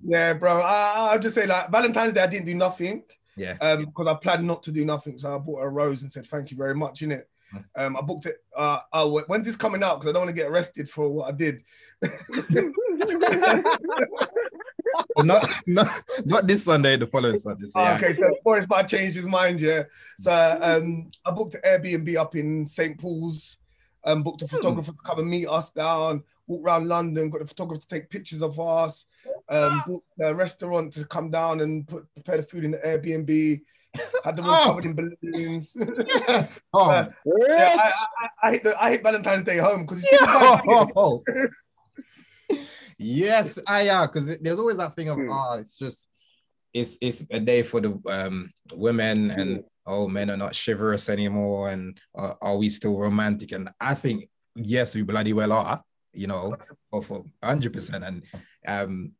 yeah, 0.04 0.32
bro. 0.34 0.60
I, 0.60 1.10
I'll 1.10 1.18
just 1.18 1.34
say 1.34 1.44
like 1.44 1.72
Valentine's 1.72 2.14
Day, 2.14 2.22
I 2.22 2.28
didn't 2.28 2.46
do 2.46 2.54
nothing. 2.54 3.02
Yeah. 3.36 3.56
Um, 3.60 3.86
because 3.86 4.06
I 4.06 4.14
planned 4.14 4.46
not 4.46 4.62
to 4.62 4.70
do 4.70 4.84
nothing. 4.84 5.18
So 5.18 5.34
I 5.34 5.38
bought 5.38 5.62
a 5.64 5.68
rose 5.68 6.02
and 6.02 6.12
said 6.12 6.28
thank 6.28 6.52
you 6.52 6.56
very 6.56 6.74
much, 6.76 7.00
innit? 7.00 7.24
Mm. 7.52 7.64
Um, 7.74 7.96
I 7.96 8.00
booked 8.00 8.26
it. 8.26 8.44
Uh, 8.56 8.78
oh, 8.92 9.20
when's 9.26 9.44
this 9.44 9.56
coming 9.56 9.82
out? 9.82 9.98
Because 9.98 10.10
I 10.10 10.12
don't 10.12 10.26
want 10.26 10.36
to 10.36 10.40
get 10.40 10.50
arrested 10.50 10.88
for 10.88 11.08
what 11.08 11.28
I 11.28 11.32
did. 11.32 11.64
not, 15.18 15.48
not 15.66 16.02
not 16.24 16.46
this 16.46 16.64
Sunday, 16.64 16.96
the 16.96 17.06
following 17.06 17.38
Sunday. 17.38 17.66
So, 17.66 17.80
Oh, 17.80 17.82
yeah. 17.84 17.96
okay, 17.96 18.12
so 18.14 18.22
Boris 18.44 18.66
might 18.68 18.88
change 18.88 19.14
his 19.14 19.26
mind, 19.26 19.60
yeah. 19.60 19.84
So 20.20 20.58
um, 20.60 21.10
I 21.24 21.30
booked 21.30 21.54
an 21.54 21.60
Airbnb 21.64 22.16
up 22.16 22.34
in 22.36 22.66
St. 22.68 22.98
Paul's. 22.98 23.56
Um, 24.04 24.22
booked 24.22 24.42
a 24.42 24.48
photographer 24.48 24.92
to 24.92 24.98
come 25.04 25.18
and 25.18 25.28
meet 25.28 25.48
us 25.48 25.70
down. 25.70 26.22
Walk 26.46 26.62
around 26.64 26.86
London. 26.86 27.28
Got 27.28 27.40
the 27.40 27.46
photographer 27.48 27.80
to 27.82 27.88
take 27.88 28.08
pictures 28.08 28.40
of 28.40 28.58
us. 28.60 29.04
Um, 29.48 29.82
booked 29.84 30.06
a 30.20 30.32
restaurant 30.32 30.92
to 30.92 31.04
come 31.06 31.28
down 31.28 31.58
and 31.60 31.88
put 31.88 32.06
prepare 32.14 32.36
the 32.36 32.44
food 32.44 32.62
in 32.64 32.70
the 32.70 32.78
Airbnb. 32.78 33.60
Had 34.24 34.36
the 34.36 34.42
room 34.42 34.52
Oh. 34.54 34.64
covered 34.66 34.84
in 34.84 34.94
balloons. 34.94 35.74
Yes, 36.28 36.60
Tom. 36.72 37.08
yeah, 37.48 37.76
I, 37.80 37.90
I, 38.20 38.28
I, 38.44 38.50
hit 38.52 38.62
the, 38.64 38.80
I 38.80 38.90
hit 38.90 39.02
Valentine's 39.02 39.42
Day 39.42 39.56
home 39.58 39.86
because 39.86 40.04
it's! 40.06 41.40
yes, 42.98 43.58
I 43.66 43.82
yeah, 43.82 44.06
because 44.06 44.38
there's 44.38 44.58
always 44.58 44.78
that 44.78 44.94
thing 44.94 45.08
of 45.08 45.16
Hmm. 45.18 45.30
oh, 45.30 45.56
it's 45.58 45.76
just 45.76 46.08
it's 46.72 46.98
it's 47.00 47.24
a 47.30 47.40
day 47.40 47.62
for 47.62 47.80
the 47.80 47.98
um 48.06 48.52
women 48.72 49.30
and 49.30 49.64
oh 49.86 50.08
men 50.08 50.30
are 50.30 50.36
not 50.36 50.54
chivalrous 50.54 51.08
anymore 51.08 51.70
and 51.70 51.98
uh, 52.16 52.34
are 52.42 52.56
we 52.56 52.68
still 52.68 52.98
romantic? 52.98 53.52
And 53.52 53.70
I 53.80 53.94
think 53.94 54.28
yes, 54.54 54.94
we 54.94 55.02
bloody 55.02 55.32
well 55.32 55.52
are, 55.52 55.82
you 56.12 56.26
know, 56.26 56.56
for 57.04 57.24
hundred 57.42 57.72
percent. 57.72 58.04
And 58.04 58.22
um 58.66 59.12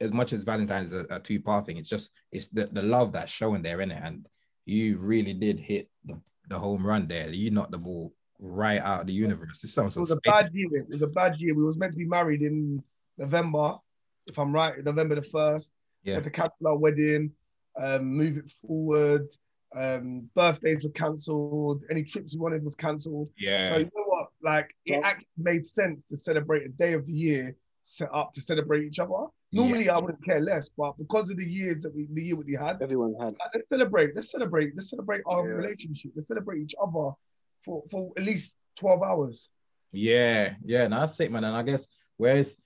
as 0.00 0.12
much 0.12 0.32
as 0.32 0.44
Valentine's 0.44 0.94
a, 0.94 1.04
a 1.10 1.20
two-part 1.20 1.66
thing, 1.66 1.76
it's 1.76 1.88
just 1.88 2.10
it's 2.32 2.48
the, 2.48 2.66
the 2.72 2.82
love 2.82 3.12
that's 3.12 3.30
showing 3.30 3.62
there 3.62 3.80
in 3.80 3.90
it. 3.90 4.02
And 4.02 4.26
you 4.64 4.98
really 4.98 5.34
did 5.34 5.58
hit 5.58 5.88
the, 6.04 6.18
the 6.48 6.58
home 6.58 6.86
run 6.86 7.06
there. 7.06 7.28
You 7.30 7.50
knocked 7.50 7.72
the 7.72 7.78
ball 7.78 8.12
right 8.38 8.80
out 8.80 9.02
of 9.02 9.06
the 9.06 9.12
universe. 9.12 9.60
This 9.60 9.74
sounds 9.74 9.96
It 9.96 10.00
was 10.00 10.10
a 10.10 10.20
bad 10.20 10.50
year. 10.54 10.68
It 10.72 10.88
was 10.88 11.02
a 11.02 11.08
bad 11.08 11.40
year. 11.40 11.54
We 11.54 11.64
was 11.64 11.76
meant 11.76 11.92
to 11.92 11.98
be 11.98 12.06
married 12.06 12.42
in 12.42 12.82
November, 13.20 13.76
if 14.26 14.38
I'm 14.38 14.52
right, 14.52 14.82
November 14.82 15.14
the 15.14 15.22
first. 15.22 15.70
Yeah. 16.02 16.14
Had 16.14 16.24
to 16.24 16.30
cancel 16.30 16.66
our 16.66 16.76
wedding, 16.76 17.30
um, 17.78 18.04
move 18.06 18.38
it 18.38 18.50
forward. 18.50 19.28
Um, 19.76 20.28
birthdays 20.34 20.82
were 20.82 20.90
cancelled. 20.90 21.82
Any 21.90 22.02
trips 22.02 22.32
we 22.34 22.40
wanted 22.40 22.64
was 22.64 22.74
cancelled. 22.74 23.28
Yeah. 23.38 23.68
So 23.70 23.76
you 23.78 23.84
know 23.84 24.04
what? 24.06 24.28
Like 24.42 24.74
it 24.86 25.00
actually 25.04 25.28
made 25.36 25.64
sense 25.66 26.06
to 26.10 26.16
celebrate 26.16 26.64
a 26.64 26.70
day 26.70 26.94
of 26.94 27.06
the 27.06 27.12
year 27.12 27.54
set 27.84 28.08
up 28.14 28.32
to 28.32 28.40
celebrate 28.40 28.84
each 28.86 28.98
other. 28.98 29.26
Normally 29.52 29.90
I 29.90 29.98
wouldn't 29.98 30.24
care 30.24 30.40
less, 30.40 30.70
but 30.76 30.96
because 30.96 31.28
of 31.30 31.36
the 31.36 31.44
years 31.44 31.82
that 31.82 31.94
we 31.94 32.06
the 32.12 32.22
year 32.22 32.36
we 32.36 32.56
had, 32.58 32.80
Everyone 32.82 33.14
had. 33.20 33.34
like, 33.38 33.50
let's 33.54 33.68
celebrate. 33.68 34.14
Let's 34.14 34.30
celebrate. 34.30 34.72
Let's 34.74 34.90
celebrate 34.90 35.22
our 35.26 35.46
Yeah. 35.46 35.54
relationship. 35.56 36.12
Let's 36.16 36.28
celebrate 36.28 36.62
each 36.62 36.74
other 36.80 37.10
for, 37.64 37.84
for 37.90 38.12
at 38.16 38.22
least 38.24 38.54
12 38.76 39.02
hours. 39.02 39.50
Yeah, 39.92 40.54
yeah, 40.64 40.86
no, 40.88 41.00
that's 41.00 41.18
it, 41.20 41.30
man. 41.32 41.44
And 41.44 41.54
I 41.56 41.62
guess 41.62 41.88
whereas 42.16 42.56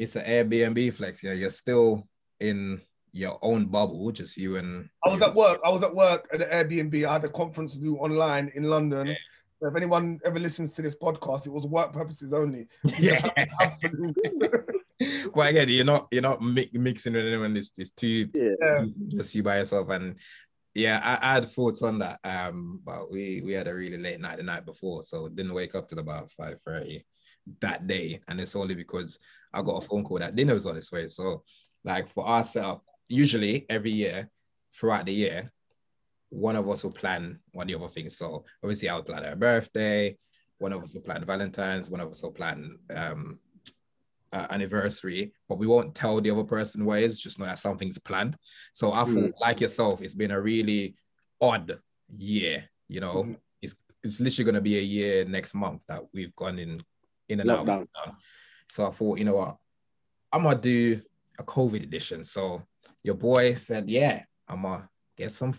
it's 0.00 0.16
an 0.16 0.24
Airbnb 0.24 0.94
flex, 0.94 1.22
yeah, 1.22 1.32
you're 1.34 1.50
still 1.50 2.08
in 2.40 2.80
your 3.12 3.38
own 3.42 3.66
bubble, 3.66 4.10
just 4.12 4.38
you 4.38 4.56
and 4.56 4.88
I 5.04 5.10
was 5.10 5.20
at 5.20 5.34
work. 5.34 5.60
I 5.62 5.70
was 5.70 5.82
at 5.82 5.94
work 5.94 6.26
at 6.32 6.38
the 6.38 6.46
Airbnb. 6.46 7.06
I 7.06 7.12
had 7.12 7.24
a 7.24 7.28
conference 7.28 7.74
to 7.74 7.80
do 7.80 7.96
online 7.96 8.50
in 8.54 8.62
London. 8.62 9.08
Yeah. 9.08 9.14
So 9.60 9.68
if 9.68 9.76
anyone 9.76 10.18
ever 10.24 10.38
listens 10.38 10.72
to 10.72 10.82
this 10.82 10.96
podcast, 10.96 11.46
it 11.46 11.52
was 11.52 11.66
work 11.66 11.92
purposes 11.92 12.32
only. 12.32 12.66
yeah. 12.98 13.20
but 15.34 15.48
again, 15.50 15.68
you're 15.68 15.84
not 15.84 16.08
you're 16.10 16.22
not 16.22 16.40
mi- 16.42 16.70
mixing 16.72 17.12
with 17.12 17.26
anyone. 17.26 17.54
It's 17.58 17.72
it's 17.76 17.90
too 17.90 18.30
Yeah. 18.32 18.86
just 19.08 19.34
you 19.34 19.42
by 19.42 19.58
yourself. 19.58 19.90
And 19.90 20.16
yeah, 20.74 21.02
I, 21.04 21.30
I 21.30 21.34
had 21.34 21.50
thoughts 21.50 21.82
on 21.82 21.98
that. 21.98 22.20
Um, 22.24 22.80
but 22.82 23.10
we 23.12 23.42
we 23.44 23.52
had 23.52 23.68
a 23.68 23.74
really 23.74 23.98
late 23.98 24.20
night 24.20 24.38
the 24.38 24.44
night 24.44 24.64
before, 24.64 25.02
so 25.02 25.28
didn't 25.28 25.52
wake 25.52 25.74
up 25.74 25.88
till 25.88 25.98
about 25.98 26.30
five 26.30 26.58
thirty 26.62 27.04
that 27.60 27.86
day. 27.86 28.20
And 28.28 28.40
it's 28.40 28.56
only 28.56 28.74
because 28.74 29.18
I 29.52 29.62
got 29.62 29.82
a 29.82 29.86
phone 29.86 30.04
call 30.04 30.18
that 30.18 30.34
dinner 30.34 30.54
was 30.54 30.66
on 30.66 30.76
its 30.76 30.92
way. 30.92 31.08
So 31.08 31.42
like 31.84 32.08
for 32.08 32.24
our 32.26 32.44
setup, 32.44 32.84
usually 33.08 33.66
every 33.68 33.90
year 33.90 34.30
throughout 34.74 35.06
the 35.06 35.12
year, 35.12 35.52
one 36.28 36.56
of 36.56 36.68
us 36.68 36.84
will 36.84 36.92
plan 36.92 37.40
one 37.52 37.64
of 37.64 37.68
the 37.68 37.74
other 37.84 37.92
things. 37.92 38.16
So 38.16 38.44
obviously 38.62 38.88
I'll 38.88 39.02
plan 39.02 39.24
our 39.24 39.36
birthday, 39.36 40.16
one 40.58 40.72
of 40.72 40.82
us 40.82 40.94
will 40.94 41.02
plan 41.02 41.24
Valentine's, 41.24 41.90
one 41.90 42.00
of 42.00 42.10
us 42.10 42.22
will 42.22 42.32
plan 42.32 42.78
um 42.94 43.38
uh, 44.32 44.46
anniversary, 44.50 45.32
but 45.48 45.58
we 45.58 45.66
won't 45.66 45.92
tell 45.92 46.20
the 46.20 46.30
other 46.30 46.44
person 46.44 46.84
where 46.84 47.00
it's 47.00 47.18
just 47.18 47.40
know 47.40 47.46
that 47.46 47.58
something's 47.58 47.98
planned. 47.98 48.36
So 48.74 48.92
I 48.92 49.04
thought, 49.04 49.32
like 49.40 49.60
yourself, 49.60 50.02
it's 50.02 50.14
been 50.14 50.30
a 50.30 50.40
really 50.40 50.94
odd 51.40 51.80
year. 52.16 52.64
You 52.86 53.00
know, 53.00 53.24
Mhm. 53.24 53.36
it's 53.60 53.74
it's 54.04 54.20
literally 54.20 54.44
gonna 54.44 54.60
be 54.60 54.78
a 54.78 54.82
year 54.82 55.24
next 55.24 55.52
month 55.52 55.84
that 55.88 56.02
we've 56.12 56.34
gone 56.36 56.60
in 56.60 56.80
in 57.28 57.40
and 57.40 57.50
out. 57.50 57.66
Lockdown. 57.66 57.88
lockdown. 57.88 58.16
So 58.70 58.86
I 58.86 58.90
thought, 58.90 59.18
you 59.18 59.24
know 59.24 59.36
what, 59.36 59.56
I'm 60.32 60.44
gonna 60.44 60.60
do 60.60 61.00
a 61.38 61.42
COVID 61.42 61.82
edition. 61.82 62.24
So 62.24 62.62
your 63.02 63.14
boy 63.16 63.54
said, 63.54 63.90
yeah, 63.90 64.22
I'm 64.48 64.62
gonna 64.62 64.88
get 65.16 65.32
some 65.32 65.54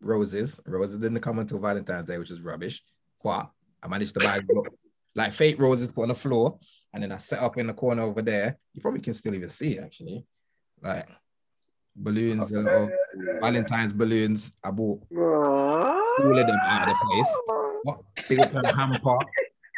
roses. 0.00 0.60
Roses 0.66 0.98
didn't 0.98 1.20
come 1.20 1.38
until 1.38 1.58
Valentine's 1.58 2.08
Day, 2.08 2.18
which 2.18 2.30
is 2.30 2.40
rubbish. 2.40 2.82
But 3.22 3.50
I 3.82 3.88
managed 3.88 4.14
to 4.14 4.20
buy 4.20 4.40
like 5.14 5.32
fake 5.32 5.60
roses 5.60 5.92
put 5.92 6.02
on 6.02 6.08
the 6.08 6.14
floor, 6.14 6.58
and 6.92 7.02
then 7.02 7.12
I 7.12 7.18
set 7.18 7.40
up 7.40 7.56
in 7.58 7.66
the 7.66 7.74
corner 7.74 8.02
over 8.02 8.22
there. 8.22 8.56
You 8.74 8.80
probably 8.80 9.00
can 9.00 9.14
still 9.14 9.34
even 9.34 9.50
see 9.50 9.76
it 9.76 9.84
actually, 9.84 10.24
like 10.82 11.08
balloons, 11.96 12.50
know, 12.50 12.88
Valentine's 13.40 13.92
balloons. 13.92 14.52
I 14.62 14.70
bought 14.70 15.02
all 15.12 16.38
of 16.38 16.46
them 16.46 16.58
out 16.64 16.88
of 16.88 16.94
the 16.94 17.06
place. 17.10 17.38
What 17.82 18.00
big 18.28 18.40
hamper? 18.74 19.18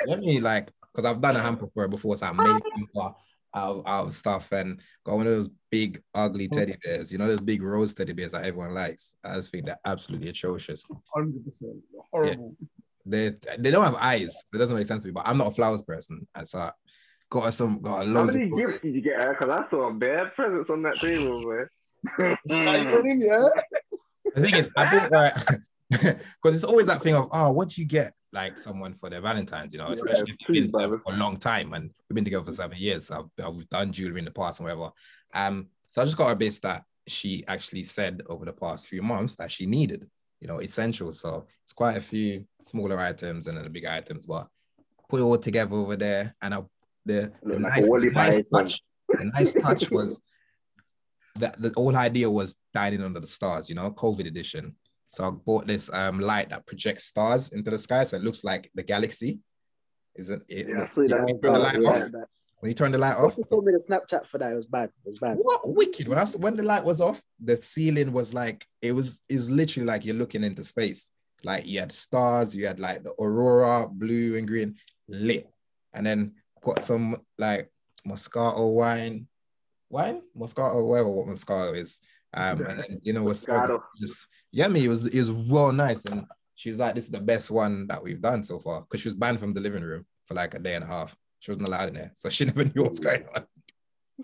Let 0.06 0.20
me 0.20 0.40
like, 0.40 0.70
because 0.92 1.08
I've 1.08 1.20
done 1.20 1.36
a 1.36 1.40
hamper 1.40 1.68
for 1.72 1.84
it 1.84 1.90
before, 1.90 2.16
so 2.16 2.26
I 2.26 2.30
oh, 2.30 2.34
made 2.34 2.48
a 2.48 2.76
hamper 2.76 3.14
out, 3.54 3.76
of- 3.76 3.86
out 3.86 4.06
of 4.06 4.14
stuff 4.14 4.52
and 4.52 4.80
got 5.04 5.16
one 5.16 5.26
of 5.26 5.32
those 5.32 5.50
big 5.70 6.02
ugly 6.14 6.48
oh. 6.52 6.56
teddy 6.56 6.76
bears. 6.82 7.10
You 7.12 7.18
know 7.18 7.26
those 7.26 7.40
big 7.40 7.62
rose 7.62 7.94
teddy 7.94 8.12
bears 8.12 8.32
that 8.32 8.44
everyone 8.44 8.74
likes. 8.74 9.14
I 9.24 9.34
just 9.34 9.50
think 9.50 9.66
they're 9.66 9.78
absolutely 9.84 10.28
atrocious. 10.28 10.84
Hundred 11.14 11.44
percent 11.44 11.76
horrible. 12.10 12.56
They 13.06 13.34
they 13.58 13.70
don't 13.70 13.84
have 13.84 13.96
eyes, 13.96 14.32
so 14.32 14.56
it 14.56 14.58
doesn't 14.58 14.76
make 14.76 14.86
sense 14.86 15.02
to 15.02 15.08
me. 15.08 15.12
But 15.12 15.26
I'm 15.26 15.38
not 15.38 15.48
a 15.48 15.52
flowers 15.52 15.82
person, 15.82 16.26
and 16.34 16.48
so 16.48 16.58
I 16.58 16.72
got 17.30 17.44
her 17.44 17.52
some 17.52 17.80
got 17.80 18.06
a 18.06 18.10
How 18.10 18.24
many 18.24 18.50
gifts 18.50 18.80
did 18.80 18.94
you 18.94 19.00
get 19.00 19.22
her? 19.22 19.36
Because 19.38 19.48
I 19.48 19.70
saw 19.70 19.88
a 19.88 19.94
bad 19.94 20.34
presents 20.34 20.70
on 20.70 20.82
that 20.82 20.96
table, 20.96 21.42
man. 22.18 22.36
Like, 22.46 23.04
you 23.04 23.16
know. 23.16 23.50
The 24.32 24.42
thing 24.42 24.54
is, 24.54 24.68
I 24.76 25.08
bought 25.08 25.10
her 25.42 25.64
because 25.90 26.54
it's 26.54 26.62
always 26.62 26.86
that 26.86 27.02
thing 27.02 27.16
of 27.16 27.28
oh, 27.32 27.50
what 27.50 27.70
do 27.70 27.80
you 27.80 27.86
get 27.88 28.14
like 28.32 28.58
someone 28.58 28.94
for 28.94 29.10
their 29.10 29.20
Valentine's, 29.20 29.72
you 29.72 29.78
know, 29.78 29.88
Yeah, 29.88 29.94
especially 29.94 30.32
if 30.32 30.38
true, 30.38 30.54
you've 30.54 30.72
been 30.72 30.80
together 30.80 30.98
for 30.98 31.12
a 31.12 31.16
long 31.16 31.36
time 31.36 31.72
and 31.74 31.90
we've 32.08 32.14
been 32.14 32.24
together 32.24 32.44
for 32.44 32.52
seven 32.52 32.78
years. 32.78 33.06
So 33.06 33.28
I've, 33.38 33.44
I've 33.44 33.68
done 33.68 33.92
jewelry 33.92 34.20
in 34.20 34.24
the 34.24 34.30
past 34.30 34.60
and 34.60 34.64
whatever. 34.64 34.90
Um, 35.34 35.68
so 35.90 36.02
I 36.02 36.04
just 36.04 36.16
got 36.16 36.30
a 36.30 36.36
bit 36.36 36.58
that 36.62 36.84
she 37.06 37.44
actually 37.48 37.84
said 37.84 38.22
over 38.28 38.44
the 38.44 38.52
past 38.52 38.86
few 38.86 39.02
months 39.02 39.34
that 39.36 39.50
she 39.50 39.66
needed, 39.66 40.08
you 40.40 40.46
know, 40.46 40.60
essentials. 40.60 41.20
So 41.20 41.46
it's 41.64 41.72
quite 41.72 41.96
a 41.96 42.00
few 42.00 42.44
smaller 42.62 42.98
items 42.98 43.46
and 43.46 43.56
then 43.56 43.64
the 43.64 43.70
big 43.70 43.86
items, 43.86 44.26
but 44.26 44.46
put 45.08 45.20
it 45.20 45.24
all 45.24 45.38
together 45.38 45.74
over 45.74 45.96
there. 45.96 46.36
And 46.40 46.54
I, 46.54 46.62
the, 47.04 47.32
the 47.42 47.58
nice, 47.58 47.84
a 47.84 47.88
the 47.88 48.10
nice 48.12 48.40
touch, 48.52 48.80
the 49.08 49.30
nice 49.34 49.54
touch 49.54 49.90
was 49.90 50.20
that 51.36 51.60
the 51.60 51.72
whole 51.76 51.96
idea 51.96 52.30
was 52.30 52.56
dining 52.72 53.02
under 53.02 53.20
the 53.20 53.26
stars, 53.26 53.68
you 53.68 53.74
know, 53.74 53.90
COVID 53.90 54.26
edition. 54.26 54.76
So 55.10 55.26
I 55.26 55.30
bought 55.30 55.66
this 55.66 55.92
um 55.92 56.20
light 56.20 56.50
that 56.50 56.66
projects 56.66 57.04
stars 57.04 57.50
into 57.52 57.70
the 57.70 57.78
sky, 57.78 58.04
so 58.04 58.16
it 58.16 58.22
looks 58.22 58.44
like 58.44 58.70
the 58.74 58.82
galaxy. 58.84 59.40
Isn't 60.16 60.42
it? 60.48 60.68
Yeah, 60.68 60.82
I 60.84 60.94
see 60.94 61.06
that. 61.08 61.18
when 61.24 61.28
you 61.34 61.40
turn 61.42 61.52
the 61.52 61.58
light 61.58 61.78
Yeah. 61.82 61.88
off, 61.90 62.10
when 62.60 62.68
you 62.70 62.74
turn 62.74 62.92
the 62.92 62.98
light 62.98 63.16
off, 63.16 63.36
What's 63.36 63.48
told 63.50 63.64
me 63.64 63.72
the 63.72 63.82
Snapchat 63.88 64.24
for 64.26 64.38
that? 64.38 64.52
It 64.52 64.56
was 64.56 64.66
bad. 64.66 64.90
It 65.04 65.10
was 65.10 65.18
bad. 65.18 65.36
what 65.38 65.62
wicked. 65.64 66.06
When 66.06 66.16
I 66.16 66.22
was, 66.22 66.36
when 66.36 66.56
the 66.56 66.62
light 66.62 66.84
was 66.84 67.00
off, 67.00 67.20
the 67.42 67.56
ceiling 67.60 68.12
was 68.12 68.32
like 68.32 68.64
it 68.82 68.92
was 68.92 69.20
was 69.28 69.50
literally 69.50 69.86
like 69.86 70.04
you're 70.04 70.14
looking 70.14 70.44
into 70.44 70.62
space. 70.62 71.10
Like 71.42 71.66
you 71.66 71.80
had 71.80 71.90
stars, 71.90 72.54
you 72.54 72.66
had 72.68 72.78
like 72.78 73.02
the 73.02 73.12
aurora, 73.20 73.88
blue 73.90 74.36
and 74.36 74.46
green, 74.46 74.76
lit, 75.08 75.48
and 75.92 76.06
then 76.06 76.34
got 76.62 76.84
some 76.84 77.16
like 77.36 77.68
Moscato 78.06 78.72
wine, 78.72 79.26
wine, 79.88 80.22
Moscato, 80.36 80.86
whatever 80.86 81.08
what 81.10 81.26
Moscato 81.26 81.76
is. 81.76 81.98
Um, 82.32 82.60
and 82.60 82.78
then 82.78 83.00
you 83.02 83.12
know 83.12 83.24
what's 83.24 83.44
Moscato. 83.46 83.82
just 83.98 84.28
yeah, 84.52 84.68
me 84.68 84.84
it 84.84 84.88
was 84.88 85.06
it 85.06 85.18
was 85.18 85.50
real 85.50 85.72
nice, 85.72 86.04
and 86.06 86.26
she's 86.54 86.78
like, 86.78 86.94
this 86.94 87.04
is 87.04 87.10
the 87.10 87.20
best 87.20 87.50
one 87.50 87.86
that 87.86 88.02
we've 88.02 88.20
done 88.20 88.42
so 88.42 88.58
far 88.58 88.82
because 88.82 89.00
she 89.00 89.08
was 89.08 89.14
banned 89.14 89.40
from 89.40 89.52
the 89.52 89.60
living 89.60 89.82
room 89.82 90.04
for 90.26 90.34
like 90.34 90.54
a 90.54 90.58
day 90.58 90.74
and 90.74 90.84
a 90.84 90.86
half. 90.86 91.16
She 91.40 91.50
wasn't 91.50 91.68
allowed 91.68 91.88
in 91.88 91.94
there, 91.94 92.12
so 92.14 92.28
she 92.28 92.44
never 92.46 92.64
knew 92.64 92.82
what's 92.82 92.98
going 92.98 93.24
on. 93.34 93.46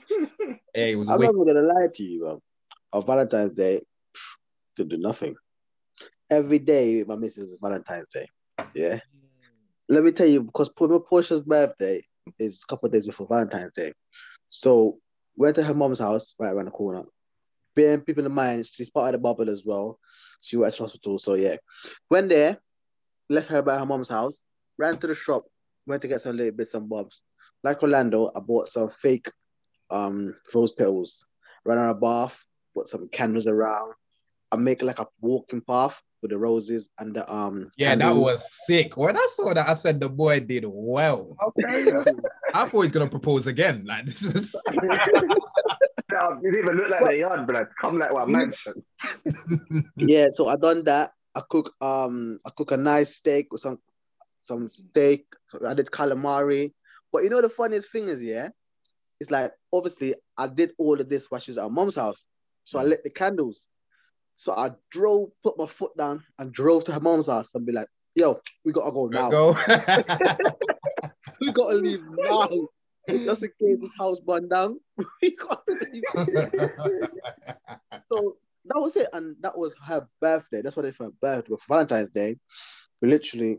Hey, 0.74 0.92
it 0.92 0.96
was 0.96 1.08
I'm 1.08 1.18
wicked. 1.18 1.34
not 1.34 1.46
gonna 1.46 1.62
lie 1.62 1.86
to 1.94 2.02
you, 2.02 2.20
bro. 2.20 2.42
On 2.92 3.06
Valentine's 3.06 3.52
Day, 3.52 3.80
could 4.76 4.90
do 4.90 4.98
nothing. 4.98 5.34
Every 6.30 6.58
day, 6.58 7.02
my 7.04 7.16
missus 7.16 7.48
is 7.48 7.58
Valentine's 7.62 8.10
Day. 8.10 8.28
Yeah. 8.74 9.00
Let 9.88 10.04
me 10.04 10.12
tell 10.12 10.26
you, 10.26 10.42
because 10.42 10.68
Portia's 10.68 11.40
birthday 11.40 12.02
is 12.38 12.62
a 12.62 12.66
couple 12.66 12.88
of 12.88 12.92
days 12.92 13.06
before 13.06 13.26
Valentine's 13.26 13.72
Day. 13.72 13.94
So 14.50 14.98
went 15.36 15.56
to 15.56 15.62
her 15.62 15.74
mom's 15.74 16.00
house 16.00 16.34
right 16.38 16.52
around 16.52 16.66
the 16.66 16.72
corner. 16.72 17.04
Being 17.76 18.00
people 18.00 18.26
in 18.26 18.32
mind, 18.32 18.66
she's 18.66 18.90
part 18.90 19.14
of 19.14 19.20
the 19.20 19.22
bubble 19.22 19.48
as 19.48 19.62
well. 19.64 20.00
She 20.40 20.56
works 20.56 20.78
in 20.78 20.84
hospital, 20.84 21.18
so 21.18 21.34
yeah. 21.34 21.56
Went 22.10 22.30
there, 22.30 22.58
left 23.30 23.48
her 23.48 23.62
by 23.62 23.78
her 23.78 23.86
mom's 23.86 24.08
house, 24.08 24.46
ran 24.78 24.98
to 24.98 25.06
the 25.06 25.14
shop, 25.14 25.44
went 25.86 26.02
to 26.02 26.08
get 26.08 26.22
some 26.22 26.36
little 26.36 26.52
bits 26.52 26.74
and 26.74 26.88
bobs. 26.88 27.22
Like 27.62 27.82
Rolando, 27.82 28.30
I 28.34 28.40
bought 28.40 28.68
some 28.68 28.88
fake 28.90 29.30
um 29.90 30.34
rose 30.54 30.72
petals, 30.72 31.24
ran 31.64 31.78
on 31.78 31.90
a 31.90 31.94
bath, 31.94 32.44
put 32.74 32.88
some 32.88 33.08
candles 33.08 33.46
around. 33.46 33.92
I 34.50 34.56
make 34.56 34.82
like 34.82 34.98
a 34.98 35.06
walking 35.20 35.60
path 35.60 36.00
with 36.22 36.30
the 36.30 36.38
roses 36.38 36.88
and 36.98 37.14
the 37.14 37.32
um 37.32 37.70
Yeah, 37.76 37.94
that 37.94 38.14
was 38.14 38.42
sick. 38.64 38.96
When 38.96 39.16
I 39.16 39.26
saw 39.30 39.52
that, 39.54 39.68
I 39.68 39.74
said 39.74 40.00
the 40.00 40.08
boy 40.08 40.40
did 40.40 40.64
well. 40.66 41.36
Okay. 41.48 41.92
I 42.54 42.64
thought 42.66 42.82
he's 42.82 42.92
gonna 42.92 43.08
propose 43.08 43.46
again. 43.46 43.84
Like 43.86 44.06
this 44.06 44.22
was 44.22 44.54
Now, 46.18 46.40
It 46.42 46.54
even 46.56 46.76
look 46.76 46.88
like 46.88 47.04
the 47.04 47.18
yard, 47.18 47.46
blood. 47.46 47.68
Come 47.80 47.98
like 47.98 48.12
what 48.12 48.28
mansion. 48.28 48.82
yeah, 49.96 50.26
so 50.30 50.48
I 50.48 50.56
done 50.56 50.84
that. 50.84 51.12
I 51.34 51.42
cook 51.50 51.74
um 51.80 52.40
I 52.46 52.50
cook 52.56 52.72
a 52.72 52.76
nice 52.76 53.16
steak 53.16 53.52
with 53.52 53.60
some 53.60 53.78
some 54.40 54.68
steak. 54.68 55.26
I 55.66 55.74
did 55.74 55.90
calamari. 55.90 56.72
But 57.12 57.24
you 57.24 57.30
know 57.30 57.42
the 57.42 57.50
funniest 57.50 57.92
thing 57.92 58.08
is, 58.08 58.22
yeah, 58.22 58.48
it's 59.20 59.30
like 59.30 59.52
obviously 59.72 60.14
I 60.36 60.46
did 60.46 60.70
all 60.78 61.00
of 61.00 61.08
this 61.08 61.30
while 61.30 61.40
she 61.40 61.50
was 61.50 61.58
at 61.58 61.64
her 61.64 61.70
mom's 61.70 61.96
house. 61.96 62.24
So 62.64 62.78
I 62.78 62.82
lit 62.82 63.04
the 63.04 63.10
candles. 63.10 63.66
So 64.36 64.52
I 64.52 64.70
drove, 64.90 65.30
put 65.42 65.58
my 65.58 65.66
foot 65.66 65.96
down 65.96 66.24
and 66.38 66.52
drove 66.52 66.84
to 66.86 66.92
her 66.92 67.00
mom's 67.00 67.28
house 67.28 67.48
and 67.54 67.64
be 67.64 67.72
like, 67.72 67.88
yo, 68.14 68.40
we 68.64 68.72
gotta 68.72 68.92
go 68.92 69.06
now. 69.06 69.30
go. 69.30 69.56
We 71.40 71.52
gotta 71.52 71.76
leave 71.76 72.00
now. 72.16 72.48
Just 73.08 73.42
in 73.42 73.50
case 73.60 73.78
this 73.80 73.90
house 73.98 74.20
burned 74.20 74.50
down. 74.50 74.80
we 75.22 75.36
gotta 75.36 75.78
leave. 75.92 76.02
So 78.12 78.36
that 78.66 78.80
was 78.80 78.94
it. 78.96 79.08
And 79.12 79.36
that 79.40 79.58
was 79.58 79.74
her 79.84 80.06
birthday. 80.20 80.62
That's 80.62 80.76
what 80.76 80.84
it 80.84 80.94
for 80.94 81.04
her 81.04 81.12
birthday. 81.20 81.50
But 81.50 81.60
for 81.60 81.74
Valentine's 81.74 82.10
Day, 82.10 82.36
we 83.00 83.08
literally, 83.08 83.58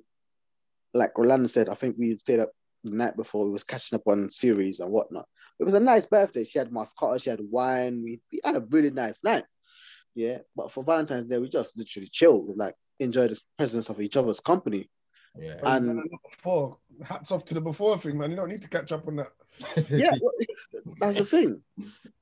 like 0.94 1.18
Rolando 1.18 1.48
said, 1.48 1.70
I 1.70 1.74
think 1.74 1.96
we 1.98 2.18
stayed 2.18 2.40
up 2.40 2.52
the 2.84 2.92
night 2.92 3.16
before. 3.18 3.46
We 3.46 3.52
was 3.52 3.64
catching 3.64 3.98
up 3.98 4.08
on 4.08 4.32
series 4.32 4.80
and 4.80 4.92
whatnot. 4.92 5.28
It 5.60 5.64
was 5.64 5.74
a 5.74 5.80
nice 5.80 6.06
birthday. 6.06 6.44
She 6.44 6.60
had 6.60 6.72
Moscato, 6.72 7.22
she 7.22 7.30
had 7.30 7.42
wine. 7.42 8.02
We, 8.04 8.22
we 8.32 8.40
had 8.44 8.56
a 8.56 8.66
really 8.70 8.92
nice 8.92 9.24
night. 9.24 9.44
Yeah. 10.16 10.40
But 10.56 10.72
for 10.72 10.84
Valentine's 10.84 11.26
Day, 11.26 11.40
we 11.40 11.50
just 11.50 11.78
literally 11.78 12.10
chilled, 12.10 12.56
like 12.56 12.76
enjoy 13.00 13.28
the 13.28 13.42
presence 13.58 13.90
of 13.90 14.00
each 14.02 14.18
other's 14.18 14.40
company. 14.40 14.90
yeah. 15.38 15.60
And 15.64 16.02
before, 16.30 16.78
hats 17.04 17.32
off 17.32 17.46
to 17.46 17.54
the 17.54 17.62
before 17.62 17.98
thing, 17.98 18.18
man. 18.18 18.32
You 18.32 18.38
don't 18.38 18.50
need 18.50 18.62
to 18.62 18.70
catch 18.70 18.92
up 18.92 19.08
on 19.08 19.18
that. 19.18 19.32
yeah, 19.90 20.12
well, 20.22 20.34
that's 21.00 21.18
the 21.18 21.26
thing. 21.26 21.62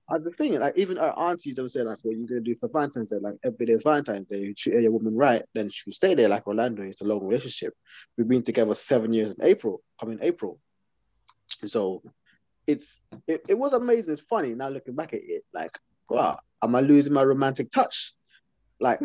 That's 0.09 0.23
the 0.23 0.31
thing. 0.31 0.59
Like 0.59 0.77
even 0.77 0.97
our 0.97 1.17
aunties, 1.17 1.55
they 1.55 1.61
would 1.61 1.71
say 1.71 1.81
like, 1.81 1.99
"What 2.01 2.15
are 2.15 2.17
you 2.17 2.27
gonna 2.27 2.41
do 2.41 2.55
for 2.55 2.69
Valentine's 2.69 3.09
Day? 3.09 3.17
Like 3.19 3.35
every 3.43 3.65
day 3.65 3.73
is 3.73 3.83
Valentine's 3.83 4.27
Day. 4.27 4.39
You 4.39 4.53
treat 4.53 4.81
your 4.81 4.91
woman 4.91 5.15
right, 5.15 5.43
then 5.53 5.69
she 5.69 5.83
will 5.85 5.93
stay 5.93 6.13
there." 6.13 6.29
Like 6.29 6.45
Rolando, 6.47 6.83
it's 6.83 7.01
a 7.01 7.05
long 7.05 7.25
relationship. 7.25 7.73
We've 8.17 8.27
been 8.27 8.43
together 8.43 8.75
seven 8.75 9.13
years 9.13 9.33
in 9.33 9.43
April, 9.43 9.81
coming 9.99 10.19
April. 10.21 10.59
So 11.65 12.03
it's 12.67 13.01
it, 13.27 13.45
it 13.49 13.57
was 13.57 13.73
amazing. 13.73 14.13
It's 14.13 14.21
funny 14.21 14.53
now 14.53 14.69
looking 14.69 14.95
back 14.95 15.13
at 15.13 15.21
it. 15.23 15.43
Like, 15.53 15.77
wow, 16.09 16.39
am 16.63 16.75
I 16.75 16.81
losing 16.81 17.13
my 17.13 17.23
romantic 17.23 17.71
touch? 17.71 18.13
Like, 18.79 18.99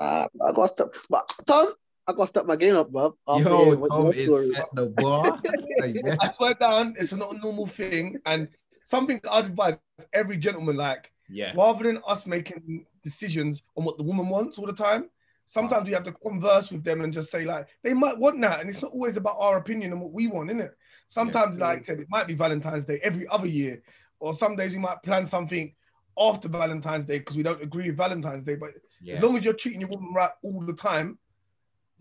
uh, 0.00 0.26
I 0.46 0.52
got 0.52 0.62
to 0.62 0.68
step. 0.68 0.94
But 1.08 1.32
Tom, 1.46 1.74
I 2.06 2.12
got 2.12 2.24
to 2.24 2.26
step 2.28 2.46
my 2.46 2.56
game 2.56 2.76
up, 2.76 2.90
bro. 2.90 3.16
Yo, 3.28 3.86
Tom 3.86 4.08
is 4.12 4.26
story- 4.26 4.54
set 4.54 4.68
the 4.74 4.86
bar. 4.90 5.40
Yeah. 5.84 6.16
I 6.20 6.32
swear 6.34 6.54
down, 6.54 6.94
it's 6.98 7.12
not 7.12 7.34
a 7.34 7.38
normal 7.38 7.66
thing. 7.66 8.18
And 8.26 8.48
something 8.84 9.20
I'd 9.30 9.46
advise 9.46 9.76
every 10.12 10.36
gentleman, 10.36 10.76
like, 10.76 11.12
yeah. 11.28 11.52
rather 11.56 11.84
than 11.84 12.00
us 12.06 12.26
making 12.26 12.86
decisions 13.02 13.62
on 13.76 13.84
what 13.84 13.96
the 13.98 14.04
woman 14.04 14.28
wants 14.28 14.58
all 14.58 14.66
the 14.66 14.72
time, 14.72 15.10
sometimes 15.46 15.86
we 15.86 15.92
have 15.92 16.04
to 16.04 16.12
converse 16.12 16.70
with 16.70 16.84
them 16.84 17.00
and 17.02 17.12
just 17.12 17.30
say, 17.30 17.44
like, 17.44 17.66
they 17.82 17.94
might 17.94 18.16
want 18.18 18.40
that. 18.42 18.60
And 18.60 18.70
it's 18.70 18.82
not 18.82 18.92
always 18.92 19.16
about 19.16 19.36
our 19.38 19.56
opinion 19.58 19.92
and 19.92 20.00
what 20.00 20.12
we 20.12 20.26
want, 20.28 20.50
innit? 20.50 20.70
Sometimes, 21.08 21.58
like 21.58 21.78
I 21.78 21.82
said, 21.82 22.00
it 22.00 22.06
might 22.10 22.26
be 22.26 22.34
Valentine's 22.34 22.84
Day 22.84 23.00
every 23.02 23.26
other 23.28 23.46
year. 23.48 23.82
Or 24.20 24.32
some 24.34 24.54
days 24.56 24.70
we 24.70 24.78
might 24.78 25.02
plan 25.02 25.26
something 25.26 25.74
after 26.18 26.48
Valentine's 26.48 27.06
Day 27.06 27.18
because 27.18 27.36
we 27.36 27.42
don't 27.42 27.62
agree 27.62 27.88
with 27.88 27.96
Valentine's 27.96 28.44
Day. 28.44 28.54
But 28.56 28.70
Yeah. 29.00 29.16
as 29.16 29.22
long 29.22 29.36
as 29.36 29.44
you're 29.44 29.54
treating 29.54 29.80
your 29.80 29.90
woman 29.90 30.12
right 30.14 30.30
all 30.44 30.60
the 30.64 30.74
time, 30.74 31.18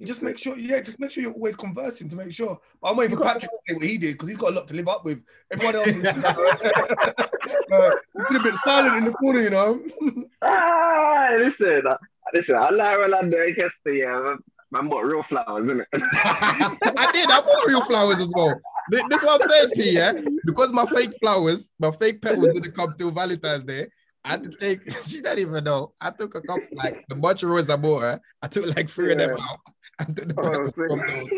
you 0.02 0.08
just 0.08 0.24
make 0.24 0.40
sure, 0.40 0.58
yeah, 0.58 0.82
just 0.82 1.00
make 1.00 1.12
sure 1.12 1.22
you're 1.22 1.32
always 1.32 1.56
conversing 1.56 2.10
to 2.10 2.16
make 2.16 2.32
sure. 2.34 2.60
But 2.82 2.90
I'm 2.90 2.98
waiting 2.98 3.16
for 3.16 3.24
Patrick 3.24 3.52
to 3.52 3.58
say 3.70 3.76
what 3.76 3.84
he 3.86 4.00
did 4.00 4.14
because 4.14 4.30
he's 4.30 4.38
got 4.38 4.50
a 4.50 4.56
lot 4.56 4.68
to 4.70 4.74
live 4.74 4.88
up 4.88 5.06
with. 5.06 5.22
Everyone 5.52 5.76
else 5.76 5.88
is 5.90 6.04
uh, 6.06 7.92
he's 8.18 8.26
been 8.28 8.36
a 8.38 8.44
bit 8.44 8.56
silent 8.66 8.98
in 8.98 9.06
the 9.06 9.12
corner, 9.12 9.42
you 9.42 9.52
know. 9.52 9.80
Ah, 10.42 11.28
listen, 11.38 11.84
uh, 11.88 11.96
listen. 12.34 12.56
I 12.56 12.72
like 12.72 12.98
Rolando 12.98 13.38
and 13.38 13.56
Kester, 13.56 13.94
yeah. 13.94 14.36
Man 14.72 14.90
bought 14.90 15.06
real 15.06 15.22
flowers, 15.22 15.66
isn't 15.66 15.82
it? 15.82 15.88
I 15.94 17.10
did. 17.14 17.30
I 17.30 17.42
bought 17.42 17.68
real 17.68 17.84
flowers 17.84 18.20
as 18.20 18.34
well. 18.36 18.60
Th- 18.92 19.04
This 19.08 19.22
is 19.22 19.28
what 19.28 19.44
I'm 19.44 19.48
saying, 19.50 19.70
P. 19.76 19.92
Yeah, 19.94 20.14
because 20.44 20.74
my 20.74 20.88
fake 20.88 21.12
flowers, 21.22 21.70
my 21.78 21.92
fake 21.92 22.24
petals 22.24 22.48
didn't 22.48 22.72
come 22.72 22.96
till 22.98 23.12
Valentine's 23.12 23.66
Day. 23.66 23.88
I 24.26 24.30
had 24.30 24.44
to 24.46 24.50
take. 24.58 24.82
She 25.06 25.22
didn't 25.22 25.40
even 25.40 25.64
know. 25.64 25.94
I 26.02 26.10
took 26.12 26.34
a 26.36 26.42
couple, 26.42 26.64
like 26.74 27.06
the 27.08 27.16
bunch 27.16 27.44
of 27.44 27.50
roses 27.50 27.70
I 27.70 27.76
bought 27.76 28.02
her. 28.02 28.22
I 28.42 28.48
took 28.48 28.66
like 28.76 28.90
three 28.90 29.12
of 29.12 29.18
them 29.20 29.32
out. 29.40 29.60
And 30.08 30.16
took 30.16 30.28
the 30.36 30.36
Oh, 30.38 30.72
from 30.72 31.00
those 31.00 31.30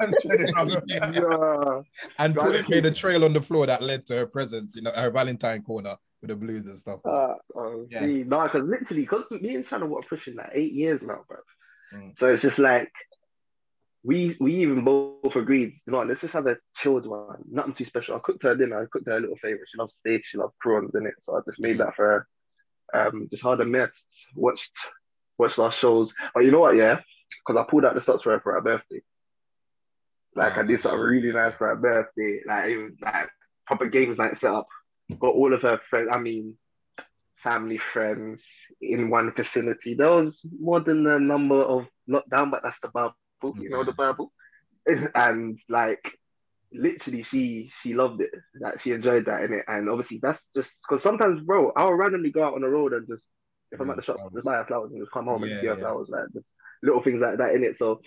I'm 0.00 0.12
kidding, 0.22 0.54
I'm- 0.56 1.14
yeah. 1.14 1.80
and 2.18 2.68
made 2.68 2.86
a 2.86 2.90
trail 2.90 3.24
on 3.24 3.32
the 3.32 3.40
floor 3.42 3.66
that 3.66 3.82
led 3.82 4.06
to 4.06 4.16
her 4.16 4.26
presents, 4.26 4.76
You 4.76 4.82
know, 4.82 4.92
her 4.92 5.10
Valentine 5.10 5.62
corner 5.62 5.96
with 6.20 6.28
the 6.30 6.36
blues 6.36 6.66
and 6.66 6.78
stuff. 6.78 7.00
Uh, 7.04 7.34
oh, 7.56 7.86
Yeah. 7.90 8.00
see, 8.00 8.24
no, 8.24 8.42
because 8.42 8.62
literally, 8.68 9.02
because 9.02 9.24
me 9.30 9.54
and 9.54 9.66
Shannon 9.66 9.88
were 9.90 10.02
pushing 10.02 10.36
like 10.36 10.50
eight 10.52 10.72
years 10.72 11.00
now, 11.02 11.24
bro. 11.26 11.38
Mm. 11.94 12.18
So 12.18 12.28
it's 12.32 12.42
just 12.42 12.58
like 12.58 12.92
we 14.02 14.36
we 14.40 14.54
even 14.56 14.82
both 14.84 15.36
agreed, 15.36 15.74
you 15.86 15.92
know, 15.92 16.02
let's 16.02 16.20
just 16.22 16.32
have 16.34 16.46
a 16.46 16.56
chilled 16.76 17.06
one, 17.06 17.42
nothing 17.50 17.74
too 17.74 17.84
special. 17.84 18.16
I 18.16 18.20
cooked 18.20 18.42
her 18.44 18.54
dinner, 18.56 18.80
I 18.82 18.86
cooked 18.90 19.08
her 19.08 19.16
a 19.16 19.20
little 19.20 19.36
favorite. 19.36 19.68
She 19.68 19.78
loves 19.78 19.94
steak, 19.94 20.22
she 20.24 20.38
loves 20.38 20.54
prawns 20.60 20.94
in 20.94 21.06
it, 21.06 21.14
so 21.20 21.36
I 21.36 21.40
just 21.46 21.60
made 21.60 21.78
that 21.78 21.94
for 21.96 22.06
her. 22.92 23.08
Um, 23.08 23.28
just 23.30 23.42
had 23.42 23.60
a 23.60 23.64
mess, 23.64 23.90
watched 24.34 24.72
watched 25.38 25.58
our 25.58 25.70
shows. 25.72 26.14
But 26.34 26.44
you 26.44 26.50
know 26.50 26.60
what, 26.60 26.76
yeah, 26.76 27.00
because 27.46 27.60
I 27.60 27.68
pulled 27.68 27.84
out 27.84 27.94
the 27.94 28.00
stops 28.00 28.22
for 28.22 28.32
her 28.32 28.40
for 28.40 28.54
her 28.54 28.60
birthday. 28.60 29.02
Like 30.34 30.56
I 30.56 30.60
ah. 30.60 30.64
did 30.64 30.80
something 30.80 31.00
really 31.00 31.32
nice 31.32 31.56
for 31.56 31.68
her 31.68 31.76
birthday, 31.76 32.40
like 32.46 32.70
even 32.70 32.96
like 33.00 33.28
proper 33.66 33.86
games 33.86 34.18
night 34.18 34.38
set 34.38 34.52
up. 34.52 34.68
Got 35.18 35.34
all 35.34 35.52
of 35.52 35.62
her 35.62 35.80
friends, 35.90 36.08
I 36.12 36.18
mean, 36.18 36.56
family 37.42 37.78
friends 37.92 38.44
in 38.80 39.10
one 39.10 39.32
vicinity. 39.34 39.94
There 39.94 40.10
was 40.10 40.40
more 40.60 40.80
than 40.80 41.04
the 41.04 41.18
number 41.18 41.62
of 41.62 41.86
lockdown, 42.08 42.50
but 42.50 42.62
that's 42.62 42.80
the 42.80 42.88
Bible, 42.88 43.14
you 43.56 43.70
know, 43.70 43.84
the 43.84 43.92
Bible. 43.92 44.32
And 45.14 45.58
like 45.68 46.18
literally 46.72 47.22
she 47.22 47.70
she 47.82 47.94
loved 47.94 48.20
it. 48.22 48.30
Like 48.58 48.80
she 48.80 48.92
enjoyed 48.92 49.26
that 49.26 49.42
in 49.42 49.52
it. 49.52 49.64
And 49.68 49.88
obviously 49.88 50.18
that's 50.22 50.42
just 50.54 50.70
because 50.88 51.02
sometimes, 51.02 51.42
bro, 51.42 51.72
I'll 51.76 51.92
randomly 51.92 52.30
go 52.30 52.44
out 52.44 52.54
on 52.54 52.62
the 52.62 52.68
road 52.68 52.92
and 52.92 53.06
just 53.06 53.22
if 53.72 53.80
I'm 53.80 53.90
at 53.90 53.96
the 53.96 54.02
shop, 54.02 54.16
just 54.34 54.46
buy 54.46 54.64
flowers 54.64 54.90
and 54.90 55.00
just 55.00 55.12
come 55.12 55.26
home 55.26 55.42
and 55.42 55.52
Yeah, 55.52 55.60
see 55.60 55.66
her 55.68 55.74
yeah. 55.74 55.80
flowers, 55.80 56.08
like 56.08 56.24
just 56.32 56.46
little 56.82 57.02
things 57.02 57.20
like 57.20 57.38
that 57.38 57.54
in 57.54 57.64
it. 57.64 57.78
So 57.78 58.00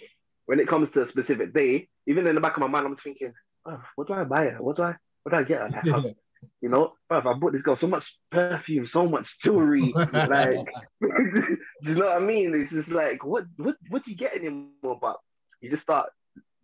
when 0.46 0.60
it 0.60 0.68
comes 0.68 0.92
to 0.92 1.04
a 1.04 1.10
specific 1.10 1.54
day, 1.54 1.88
even 2.08 2.28
in 2.28 2.36
the 2.36 2.42
back 2.42 2.58
of 2.58 2.62
my 2.62 2.68
mind, 2.68 2.86
I'm 2.86 2.94
just 2.94 3.04
thinking, 3.04 3.34
oh, 3.66 3.82
what 3.96 4.08
do 4.08 4.14
I 4.14 4.24
buy 4.24 4.46
her? 4.46 4.62
What 4.62 4.78
do 4.78 4.84
I 4.84 4.96
what 5.24 5.32
do 5.32 5.38
I 5.38 5.44
get? 5.44 5.72
Like, 5.72 5.88
how- 5.88 6.04
you 6.62 6.70
know, 6.70 6.94
bruv, 7.10 7.26
I 7.26 7.38
bought 7.40 7.54
this 7.54 7.62
girl 7.62 7.78
so 7.78 7.88
much 7.88 8.18
perfume, 8.32 8.88
so 8.88 9.06
much 9.06 9.40
jewelry. 9.42 9.94
like, 10.14 10.66
do 11.02 11.58
you 11.82 11.96
know 11.96 12.08
what 12.08 12.18
I 12.18 12.20
mean? 12.20 12.54
It's 12.54 12.72
just 12.72 12.90
like, 12.90 13.24
what, 13.24 13.46
what, 13.58 13.76
what 13.90 14.04
do 14.04 14.12
you 14.12 14.18
get 14.18 14.36
anymore? 14.36 14.98
But 15.00 15.18
you 15.62 15.70
just 15.70 15.84
start 15.84 16.10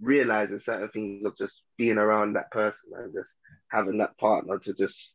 realizing 0.02 0.60
certain 0.60 0.90
things 0.90 1.26
of 1.26 1.38
just 1.38 1.62
being 1.78 1.98
around 1.98 2.34
that 2.34 2.52
person 2.52 2.92
and 2.96 3.14
just 3.14 3.30
having 3.70 3.98
that 4.00 4.18
partner 4.18 4.60
to 4.60 4.74
just 4.74 5.14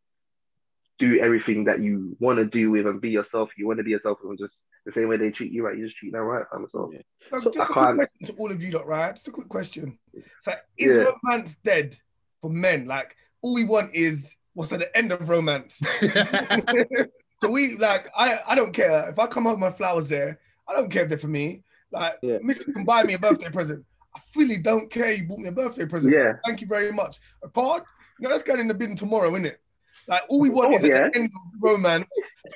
do 0.98 1.18
everything 1.20 1.64
that 1.64 1.80
you 1.80 2.16
want 2.20 2.38
to 2.38 2.44
do 2.44 2.70
with 2.70 2.86
and 2.86 3.00
be 3.00 3.10
yourself. 3.10 3.50
You 3.56 3.66
want 3.66 3.78
to 3.78 3.84
be 3.84 3.90
yourself 3.90 4.18
and 4.24 4.38
just 4.38 4.54
the 4.86 4.92
same 4.92 5.08
way 5.08 5.16
they 5.16 5.30
treat 5.30 5.50
you 5.52 5.64
right, 5.66 5.76
you 5.78 5.84
just 5.86 5.96
treat 5.96 6.12
them 6.12 6.22
right. 6.22 6.44
fam. 6.52 6.66
So 6.70 6.90
Yeah. 6.92 7.00
So 7.30 7.38
So 7.38 7.50
just 7.50 7.60
I 7.60 7.62
a 7.62 7.66
quick 7.66 7.84
can't- 7.84 7.96
question 7.96 8.26
to 8.26 8.32
all 8.40 8.50
of 8.52 8.62
you, 8.62 8.70
lot, 8.72 8.86
right? 8.86 9.12
Just 9.14 9.28
a 9.28 9.30
quick 9.30 9.48
question. 9.48 9.98
So, 10.42 10.52
is 10.76 10.96
Yeah. 10.96 11.04
romance 11.24 11.56
dead 11.64 11.96
for 12.40 12.50
men? 12.50 12.86
Like, 12.86 13.16
all 13.42 13.54
we 13.54 13.64
want 13.64 13.94
is 13.94 14.34
what's 14.54 14.72
at 14.72 14.80
the 14.80 14.96
end 14.96 15.10
of 15.12 15.28
romance. 15.28 15.80
so 17.42 17.50
we 17.50 17.76
like, 17.76 18.08
I, 18.16 18.40
I 18.46 18.54
don't 18.54 18.72
care 18.72 19.08
if 19.08 19.18
I 19.18 19.26
come 19.26 19.44
home 19.44 19.52
with 19.60 19.60
my 19.60 19.76
flowers 19.76 20.08
there. 20.08 20.38
I 20.68 20.74
don't 20.74 20.90
care 20.90 21.02
if 21.02 21.08
they're 21.08 21.18
for 21.18 21.28
me. 21.28 21.62
Like, 21.90 22.14
Yeah. 22.22 22.38
Missy 22.42 22.64
can 22.72 22.84
buy 22.84 23.02
me 23.04 23.14
a 23.14 23.18
birthday 23.18 23.50
present. 23.50 23.84
I 24.16 24.20
really 24.36 24.58
don't 24.58 24.90
care. 24.90 25.12
You 25.12 25.24
bought 25.24 25.38
me 25.40 25.48
a 25.48 25.52
birthday 25.52 25.86
present. 25.86 26.12
yeah, 26.14 26.34
Thank 26.44 26.60
you 26.60 26.66
very 26.66 26.92
much. 26.92 27.18
A 27.42 27.48
card? 27.48 27.82
No, 28.20 28.28
that's 28.28 28.42
going 28.44 28.60
in 28.60 28.68
the 28.68 28.74
bin 28.74 28.94
tomorrow, 28.96 29.28
isn't 29.30 29.46
it? 29.46 29.60
Like, 30.06 30.22
all 30.28 30.40
we 30.40 30.50
want 30.50 30.72
Oh, 30.74 30.76
is 30.78 30.84
at 30.84 30.90
yeah. 30.90 31.08
the 31.08 31.16
end 31.18 31.30
of 31.34 31.62
romance. 31.62 32.06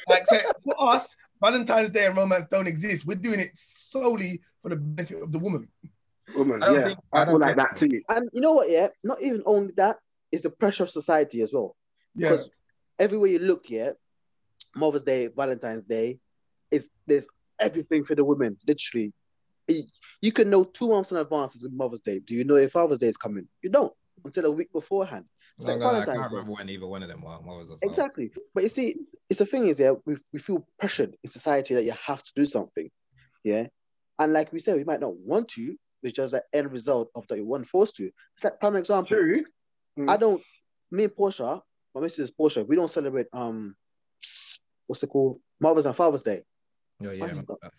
Like, 0.08 0.26
say, 0.26 0.42
for 0.64 0.74
us, 0.78 1.16
Valentine's 1.40 1.90
Day 1.90 2.06
and 2.06 2.16
romance 2.16 2.46
don't 2.50 2.66
exist. 2.66 3.06
We're 3.06 3.16
doing 3.16 3.40
it 3.40 3.50
solely 3.54 4.40
for 4.62 4.68
the 4.70 4.76
benefit 4.76 5.22
of 5.22 5.32
the 5.32 5.38
woman. 5.38 5.68
woman, 6.36 6.62
I 6.62 6.72
yeah. 6.72 6.84
think- 6.84 6.98
I 7.12 7.22
I 7.22 7.24
don't 7.24 7.34
feel 7.34 7.40
like 7.40 7.56
that 7.56 7.76
too. 7.76 8.02
And 8.08 8.28
you 8.32 8.40
know 8.40 8.52
what? 8.52 8.70
Yeah, 8.70 8.88
not 9.02 9.22
even 9.22 9.42
only 9.46 9.72
that 9.76 9.98
is 10.30 10.42
the 10.42 10.50
pressure 10.50 10.82
of 10.82 10.90
society 10.90 11.42
as 11.42 11.52
well. 11.52 11.76
Yeah. 12.14 12.30
Because 12.30 12.50
everywhere 12.98 13.30
you 13.30 13.38
look, 13.38 13.70
yeah, 13.70 13.92
Mother's 14.76 15.04
Day, 15.04 15.28
Valentine's 15.28 15.84
Day, 15.84 16.18
is 16.70 16.90
there's 17.06 17.26
everything 17.58 18.04
for 18.04 18.14
the 18.14 18.24
women. 18.24 18.58
Literally, 18.66 19.12
you, 19.68 19.84
you 20.20 20.32
can 20.32 20.50
know 20.50 20.64
two 20.64 20.88
months 20.88 21.10
in 21.12 21.16
advance 21.16 21.54
is 21.56 21.66
Mother's 21.70 22.00
Day. 22.02 22.18
Do 22.18 22.34
you 22.34 22.44
know 22.44 22.56
if 22.56 22.72
Father's 22.72 22.98
Day 22.98 23.08
is 23.08 23.16
coming? 23.16 23.48
You 23.62 23.70
don't 23.70 23.92
until 24.24 24.46
a 24.46 24.50
week 24.50 24.72
beforehand. 24.72 25.24
It's 25.58 25.66
like 25.66 25.80
gonna 25.80 25.98
I 25.98 26.04
can't 26.04 26.16
Day. 26.16 26.22
remember 26.22 26.52
when 26.52 26.70
either 26.70 26.86
one 26.86 27.02
of 27.02 27.08
them 27.08 27.20
were. 27.20 27.30
What 27.30 27.58
was 27.58 27.68
the 27.68 27.78
Exactly. 27.82 28.30
But 28.54 28.62
you 28.62 28.68
see, 28.68 28.96
it's 29.28 29.40
the 29.40 29.46
thing 29.46 29.66
is, 29.66 29.78
yeah, 29.78 29.92
we, 30.04 30.16
we 30.32 30.38
feel 30.38 30.66
pressured 30.78 31.16
in 31.24 31.30
society 31.30 31.74
that 31.74 31.82
you 31.82 31.92
have 32.00 32.22
to 32.22 32.32
do 32.36 32.44
something. 32.44 32.88
Yeah. 33.42 33.66
And 34.20 34.32
like 34.32 34.52
we 34.52 34.60
said, 34.60 34.76
we 34.76 34.84
might 34.84 35.00
not 35.00 35.16
want 35.16 35.48
to, 35.50 35.76
it's 36.02 36.12
just 36.12 36.32
the 36.32 36.42
end 36.52 36.70
result 36.70 37.10
of 37.16 37.26
that 37.28 37.38
you 37.38 37.44
weren't 37.44 37.66
forced 37.66 37.96
to. 37.96 38.04
It's 38.04 38.44
like 38.44 38.60
prime 38.60 38.76
example. 38.76 39.16
True. 39.16 39.44
I 40.06 40.16
don't 40.16 40.42
me 40.90 41.04
and 41.04 41.14
Portia, 41.14 41.60
my 41.94 42.00
missus 42.00 42.20
is 42.20 42.30
Portia, 42.30 42.64
we 42.64 42.76
don't 42.76 42.88
celebrate 42.88 43.26
um 43.32 43.74
what's 44.86 45.02
it 45.02 45.08
called? 45.08 45.40
Mother's 45.60 45.86
and 45.86 45.96
Father's 45.96 46.22
Day. 46.22 46.42
Yeah, 47.00 47.12
yeah. 47.12 47.20
What's 47.22 47.34
man. 47.34 47.46
it 47.50 47.72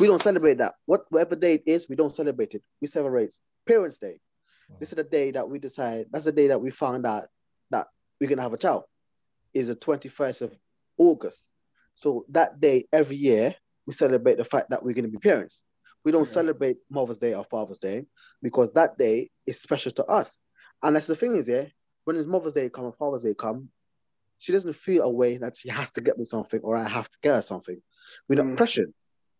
We 0.00 0.06
don't 0.08 0.20
celebrate 0.20 0.58
that. 0.58 0.74
What 0.86 1.04
whatever 1.10 1.36
day 1.36 1.54
it 1.54 1.62
is, 1.66 1.88
we 1.88 1.94
don't 1.94 2.12
celebrate 2.12 2.54
it. 2.54 2.62
We 2.80 2.88
celebrate 2.88 3.38
Parents' 3.66 3.98
Day. 3.98 4.18
This 4.80 4.90
is 4.90 4.96
the 4.96 5.04
day 5.04 5.30
that 5.32 5.48
we 5.48 5.58
decide. 5.58 6.06
That's 6.10 6.24
the 6.24 6.32
day 6.32 6.48
that 6.48 6.60
we 6.60 6.70
found 6.70 7.06
out 7.06 7.26
that 7.70 7.86
we're 8.20 8.28
gonna 8.28 8.42
have 8.42 8.52
a 8.52 8.58
child. 8.58 8.84
Is 9.54 9.68
the 9.68 9.74
twenty 9.74 10.08
first 10.08 10.40
of 10.42 10.58
August. 10.98 11.50
So 11.94 12.24
that 12.30 12.58
day 12.60 12.86
every 12.92 13.16
year 13.16 13.54
we 13.86 13.92
celebrate 13.92 14.38
the 14.38 14.44
fact 14.44 14.70
that 14.70 14.82
we're 14.82 14.94
gonna 14.94 15.08
be 15.08 15.18
parents. 15.18 15.62
We 16.04 16.12
don't 16.12 16.26
Yeah. 16.26 16.32
celebrate 16.32 16.78
Mother's 16.90 17.18
Day 17.18 17.34
or 17.34 17.44
Father's 17.44 17.78
Day 17.78 18.06
because 18.40 18.72
that 18.72 18.98
day 18.98 19.30
is 19.46 19.60
special 19.60 19.92
to 19.92 20.04
us. 20.06 20.40
And 20.82 20.96
that's 20.96 21.06
the 21.06 21.16
thing 21.16 21.36
is, 21.36 21.48
yeah, 21.48 21.66
when 22.04 22.16
it's 22.16 22.26
Mother's 22.26 22.54
Day 22.54 22.68
come 22.70 22.86
and 22.86 22.96
Father's 22.96 23.22
Day 23.22 23.34
come, 23.34 23.70
she 24.38 24.52
doesn't 24.52 24.72
feel 24.74 25.04
a 25.04 25.10
way 25.10 25.36
that 25.36 25.56
she 25.56 25.68
has 25.68 25.92
to 25.92 26.00
get 26.00 26.18
me 26.18 26.24
something 26.24 26.60
or 26.62 26.76
I 26.76 26.88
have 26.88 27.08
to 27.08 27.18
get 27.22 27.34
her 27.36 27.42
something. 27.42 27.80
We're 28.28 28.42
not 28.42 28.46
Mm. 28.46 28.56
pressured. 28.56 28.92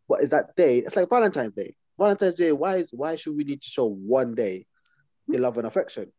But 0.09 0.23
is 0.23 0.31
that 0.31 0.55
day? 0.55 0.79
It's 0.79 0.95
like 0.95 1.09
Valentine's 1.09 1.55
Day. 1.55 1.75
Valentine's 1.99 2.37
Day. 2.37 2.53
Why 2.53 2.77
is 2.77 2.93
why 2.93 3.17
should 3.17 3.35
we 3.35 3.45
need 3.45 3.63
to 3.63 3.69
show 3.69 3.87
one 3.87 4.35
day 4.35 4.67
the 5.29 5.39
love 5.39 5.59
and 5.59 5.67
affection? 5.67 6.13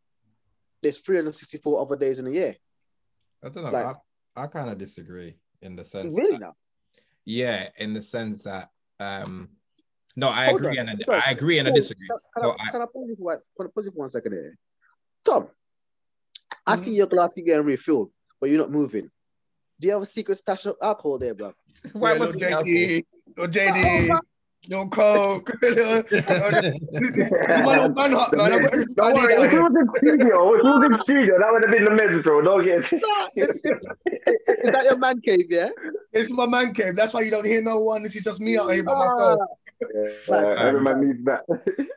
There's 0.82 0.98
364 0.98 1.80
other 1.80 1.96
days 1.96 2.18
in 2.18 2.26
a 2.26 2.30
year. 2.30 2.54
I 3.44 3.48
don't 3.48 3.64
know. 3.64 3.70
Like- 3.70 3.96
I, 4.36 4.42
I 4.44 4.46
kind 4.48 4.70
of 4.70 4.78
disagree 4.78 5.36
in 5.62 5.76
the 5.76 5.84
sense. 5.84 6.16
Really 6.16 6.32
that- 6.32 6.40
now? 6.40 6.54
yeah, 7.24 7.68
in 7.78 7.94
the 7.94 8.02
sense 8.02 8.42
that 8.42 8.70
um, 9.00 9.48
no, 10.16 10.28
I 10.28 10.46
Hold 10.46 10.60
agree 10.64 10.78
on. 10.78 10.88
and 10.88 11.02
Sorry. 11.06 11.20
I, 11.20 11.28
I 11.28 11.30
agree 11.32 11.58
and 11.58 11.66
I 11.68 11.72
disagree. 11.72 12.06
Can, 12.06 12.18
can 12.34 12.42
So 12.44 12.50
I, 12.58 12.68
I- 12.68 12.70
can 12.70 12.82
I 12.82 12.86
pause 12.86 13.06
you 13.08 13.16
for 13.16 13.32
can 13.56 13.66
I 13.66 13.70
pause 13.74 13.84
you 13.86 13.90
for 13.92 13.98
one 13.98 14.08
second 14.08 14.32
here? 14.32 14.56
Tom, 15.24 15.48
I 16.66 16.74
Mm-hmm. 16.76 16.84
see 16.84 16.94
your 16.96 17.06
glass 17.06 17.34
keep 17.34 17.46
getting 17.46 17.64
refilled, 17.64 18.10
but 18.40 18.50
you're 18.50 18.58
not 18.60 18.70
moving. 18.70 19.10
Do 19.80 19.86
you 19.88 19.92
have 19.94 20.02
a 20.02 20.06
secret 20.06 20.38
stash 20.38 20.66
of 20.66 20.76
alcohol 20.82 21.18
there, 21.18 21.34
bro? 21.34 21.52
Why 21.92 22.12
yeah, 22.12 22.18
was 22.18 22.34
little 22.36 22.58
it 22.60 22.64
JD, 22.64 23.04
little 23.36 23.52
JD, 23.52 24.18
no 24.68 24.86
coke. 24.88 25.52
This 25.60 25.76
is 25.76 27.28
my 27.64 27.76
little 27.76 27.90
man 27.90 28.12
hut, 28.12 28.32
man. 28.36 28.52
I've 28.52 28.62
got 28.62 28.72
Don't 28.72 29.14
need 29.14 29.22
worry, 29.22 29.34
out 29.36 29.44
if 29.44 29.46
it 29.46 29.50
here. 29.50 29.62
was 29.62 29.74
in 29.78 29.88
studio, 29.96 30.54
if 30.54 30.60
it 30.60 30.64
was 30.64 30.84
in 30.90 31.00
studio, 31.02 31.38
that 31.38 31.52
would 31.52 31.64
have 31.64 31.72
been 31.72 31.84
the 31.84 31.90
meds, 31.90 32.22
bro. 32.22 32.42
Don't 32.42 32.64
get 32.64 32.84
Is 33.36 34.72
that 34.72 34.84
your 34.84 34.96
man 34.98 35.20
cave, 35.20 35.46
yeah? 35.50 35.68
It's 36.12 36.30
my 36.30 36.46
man 36.46 36.72
cave. 36.74 36.96
That's 36.96 37.12
why 37.12 37.22
you 37.22 37.30
don't 37.30 37.46
hear 37.46 37.62
no 37.62 37.80
one. 37.80 38.02
This 38.02 38.16
is 38.16 38.22
just 38.24 38.40
me 38.40 38.56
out 38.58 38.68
here 38.72 38.84
by 38.84 38.92
Ah, 38.92 38.98
myself. 38.98 39.40
uh, 40.30 40.48
every 40.66 40.80
man 40.80 41.06
needs 41.08 41.24
that. 41.24 41.40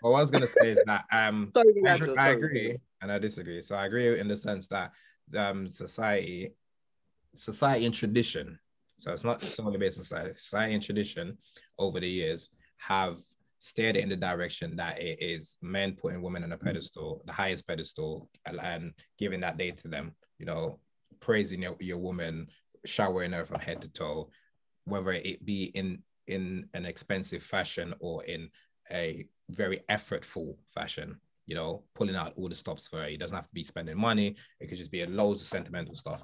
What 0.01 0.09
I 0.17 0.21
was 0.21 0.31
gonna 0.31 0.47
say 0.47 0.69
is 0.71 0.79
that 0.85 1.05
um, 1.11 1.51
sorry, 1.53 1.67
I, 1.85 1.91
Rolando, 1.91 2.03
agree, 2.05 2.15
I 2.17 2.23
sorry. 2.25 2.35
agree 2.35 2.77
and 3.01 3.11
I 3.11 3.19
disagree. 3.19 3.61
So 3.61 3.75
I 3.75 3.85
agree 3.85 4.19
in 4.19 4.27
the 4.27 4.37
sense 4.37 4.67
that 4.69 4.91
um, 5.35 5.67
society, 5.69 6.53
society 7.35 7.85
and 7.85 7.93
tradition. 7.93 8.57
So 8.99 9.11
it's 9.11 9.23
not 9.23 9.41
solely 9.41 9.77
based 9.77 9.99
on 9.99 10.03
society. 10.05 10.33
Society 10.35 10.73
and 10.73 10.83
tradition 10.83 11.37
over 11.77 11.99
the 11.99 12.09
years 12.09 12.49
have 12.77 13.17
steered 13.59 13.95
it 13.95 14.03
in 14.03 14.09
the 14.09 14.15
direction 14.15 14.75
that 14.75 15.01
it 15.01 15.21
is 15.21 15.57
men 15.61 15.93
putting 15.93 16.21
women 16.21 16.43
on 16.43 16.51
a 16.51 16.57
pedestal, 16.57 17.21
the 17.25 17.33
highest 17.33 17.67
pedestal, 17.67 18.29
and, 18.45 18.93
giving 19.17 19.39
that 19.41 19.57
day 19.57 19.71
to 19.71 19.87
them. 19.87 20.13
You 20.37 20.45
know, 20.45 20.79
praising 21.19 21.63
your, 21.63 21.75
your 21.79 21.97
woman, 21.97 22.47
showering 22.85 23.31
her 23.31 23.45
from 23.45 23.59
head 23.59 23.81
to 23.81 23.89
toe, 23.89 24.29
whether 24.85 25.11
it 25.11 25.45
be 25.45 25.65
in 25.65 26.03
in 26.27 26.67
an 26.73 26.85
expensive 26.85 27.41
fashion 27.41 27.93
or 27.99 28.23
in 28.25 28.49
a 28.91 29.25
very 29.49 29.79
effortful 29.89 30.57
fashion 30.73 31.19
you 31.47 31.55
know, 31.55 31.81
pulling 31.95 32.15
out 32.15 32.33
all 32.35 32.49
the 32.49 32.55
stops 32.55 32.87
for 32.87 32.97
her. 32.97 33.07
It 33.07 33.19
doesn't 33.19 33.35
have 33.35 33.47
to 33.47 33.53
be 33.53 33.63
spending 33.63 33.97
money. 33.97 34.35
It 34.59 34.67
could 34.67 34.77
just 34.77 34.91
be 34.91 35.01
a 35.01 35.07
loads 35.07 35.41
of 35.41 35.47
sentimental 35.47 35.95
stuff. 35.95 36.21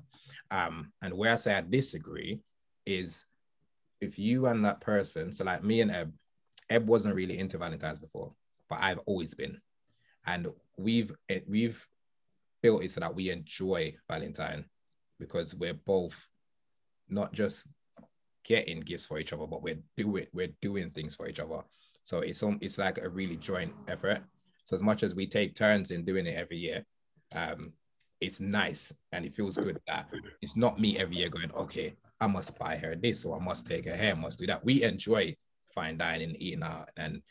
Um, 0.51 0.91
and 1.01 1.13
where 1.13 1.31
I 1.31 1.37
say 1.37 1.55
I 1.55 1.61
disagree 1.61 2.41
is 2.85 3.25
if 4.01 4.19
you 4.19 4.47
and 4.47 4.65
that 4.65 4.81
person, 4.81 5.31
so 5.31 5.45
like 5.45 5.63
me 5.63 5.79
and 5.79 5.89
Eb, 5.89 6.11
Eb 6.73 6.87
wasn't 6.87 7.15
really 7.15 7.37
into 7.37 7.57
Valentine's 7.57 7.99
before, 7.99 8.33
but 8.69 8.79
I've 8.81 8.99
always 9.05 9.33
been, 9.35 9.61
and 10.25 10.47
we've 10.77 11.11
eh, 11.29 11.41
we've 11.47 11.85
built 12.61 12.83
it 12.83 12.91
so 12.91 12.99
that 13.01 13.13
we 13.13 13.29
enjoy 13.29 13.95
Valentine 14.09 14.65
because 15.19 15.53
we're 15.53 15.73
both 15.73 16.27
not 17.09 17.31
just 17.33 17.67
getting 18.43 18.79
gifts 18.79 19.05
for 19.05 19.19
each 19.19 19.33
other, 19.33 19.45
but 19.45 19.61
we're 19.61 19.79
doing 19.95 20.25
we're 20.33 20.55
doing 20.61 20.89
things 20.89 21.15
for 21.15 21.27
each 21.27 21.39
other. 21.39 21.61
So 22.03 22.19
it's 22.19 22.41
um, 22.41 22.57
it's 22.61 22.77
like 22.77 22.97
a 22.97 23.09
really 23.09 23.37
joint 23.37 23.73
effort. 23.87 24.21
So 24.65 24.75
as 24.75 24.83
much 24.83 25.03
as 25.03 25.13
we 25.13 25.27
take 25.27 25.55
turns 25.55 25.91
in 25.91 26.05
doing 26.05 26.25
it 26.25 26.37
every 26.37 26.57
year, 26.57 26.85
um, 27.35 27.73
it's 28.19 28.39
nice 28.39 28.93
and 29.11 29.25
it 29.25 29.35
feels 29.35 29.57
good 29.57 29.79
that 29.87 30.07
it's 30.41 30.55
not 30.55 30.79
me 30.79 30.97
every 30.97 31.17
year 31.17 31.29
going, 31.29 31.51
okay, 31.51 31.93
I 32.21 32.27
must 32.27 32.57
buy 32.57 32.77
her 32.77 32.95
this 32.95 33.25
or 33.25 33.39
I 33.39 33.43
must 33.43 33.67
take 33.67 33.85
her 33.85 33.95
hair, 33.95 34.13
I 34.13 34.19
must 34.19 34.39
do 34.39 34.47
that. 34.47 34.63
We 34.63 34.83
enjoy 34.83 35.35
fine 35.73 35.97
dining, 35.97 36.35
eating 36.39 36.63
out, 36.63 36.89
and 36.97 37.21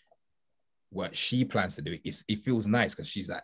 what 0.90 1.16
she 1.16 1.44
plans 1.44 1.74
to 1.76 1.82
do 1.82 1.98
is 2.04 2.24
it 2.28 2.44
feels 2.44 2.66
nice 2.66 2.94
because 2.94 3.08
she's 3.08 3.28
like, 3.28 3.42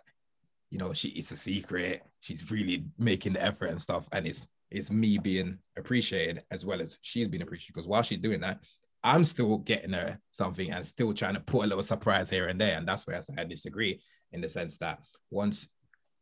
you 0.71 0.79
know, 0.79 0.93
she 0.93 1.09
it's 1.11 1.31
a 1.31 1.37
secret. 1.37 2.03
She's 2.21 2.51
really 2.51 2.85
making 2.99 3.35
the 3.35 3.43
effort 3.43 3.71
and 3.71 3.81
stuff, 3.81 4.07
and 4.13 4.27
it's 4.27 4.47
it's 4.71 4.91
me 4.91 5.19
being 5.19 5.59
appreciated 5.77 6.43
as 6.51 6.67
well 6.67 6.81
as 6.83 6.99
she's 7.01 7.29
being 7.29 7.43
appreciated. 7.43 7.75
Because 7.75 7.89
while 7.89 8.03
she's 8.03 8.19
doing 8.19 8.41
that, 8.41 8.61
I'm 9.03 9.25
still 9.25 9.59
getting 9.59 9.93
her 9.93 10.19
something 10.33 10.71
and 10.71 10.85
still 10.85 11.15
trying 11.15 11.35
to 11.35 11.41
put 11.41 11.65
a 11.65 11.69
little 11.69 11.83
surprise 11.83 12.29
here 12.29 12.49
and 12.49 12.61
there, 12.61 12.77
and 12.77 12.87
that's 12.87 13.07
where 13.07 13.21
I, 13.39 13.45
disagree 13.45 14.03
in 14.33 14.41
the 14.41 14.49
sense 14.49 14.77
that 14.79 15.01
once 15.31 15.69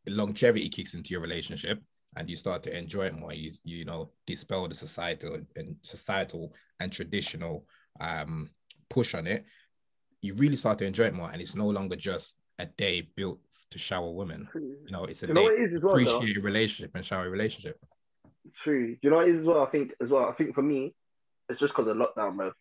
longevity 0.07 0.69
kicks 0.69 0.95
into 0.95 1.11
your 1.11 1.21
relationship 1.21 1.83
and 2.17 2.31
you 2.31 2.37
start 2.37 2.63
to 2.63 2.77
enjoy 2.77 3.07
it 3.07 3.19
more, 3.19 3.35
you 3.35 3.53
you 3.65 3.85
know 3.85 4.11
dispel 4.27 4.69
the 4.69 4.75
societal 4.75 5.41
and 5.57 5.77
societal 5.83 6.55
and 6.79 6.93
traditional 6.93 7.67
um, 8.01 8.51
push 8.89 9.15
on 9.15 9.27
it, 9.27 9.45
you 10.23 10.35
really 10.35 10.57
start 10.57 10.79
to 10.79 10.85
enjoy 10.85 11.05
it 11.05 11.15
more, 11.15 11.31
and 11.31 11.41
it's 11.41 11.55
no 11.55 11.67
longer 11.67 11.97
just 11.97 12.35
a 12.59 12.67
day 12.67 13.09
built 13.17 13.39
to 13.71 13.79
shower 13.79 14.11
women. 14.11 14.49
You 14.55 14.91
know, 14.91 15.05
it's 15.05 15.23
a 15.23 15.27
You 15.27 15.35
know 15.35 15.41
day 15.43 15.45
what 15.45 15.55
it 15.55 15.63
is 15.65 15.75
as 15.77 15.83
well, 15.83 15.93
appreciate 15.93 16.43
relationship 16.43 16.95
and 16.95 17.05
shower 17.05 17.27
a 17.27 17.31
relationship. 17.31 17.79
True. 18.63 18.93
Do 18.93 18.99
you 19.03 19.11
know 19.11 19.17
what 19.17 19.29
it 19.29 19.35
is 19.35 19.41
as 19.41 19.47
well? 19.47 19.63
I 19.63 19.71
think 19.71 19.93
as 20.03 20.09
well. 20.09 20.25
I 20.27 20.33
think 20.33 20.55
for 20.55 20.63
me, 20.63 20.95
it's 21.49 21.61
just 21.61 21.75
because 21.75 21.91
of 21.91 21.97
lockdown, 21.97 22.37
bro. 22.37 22.53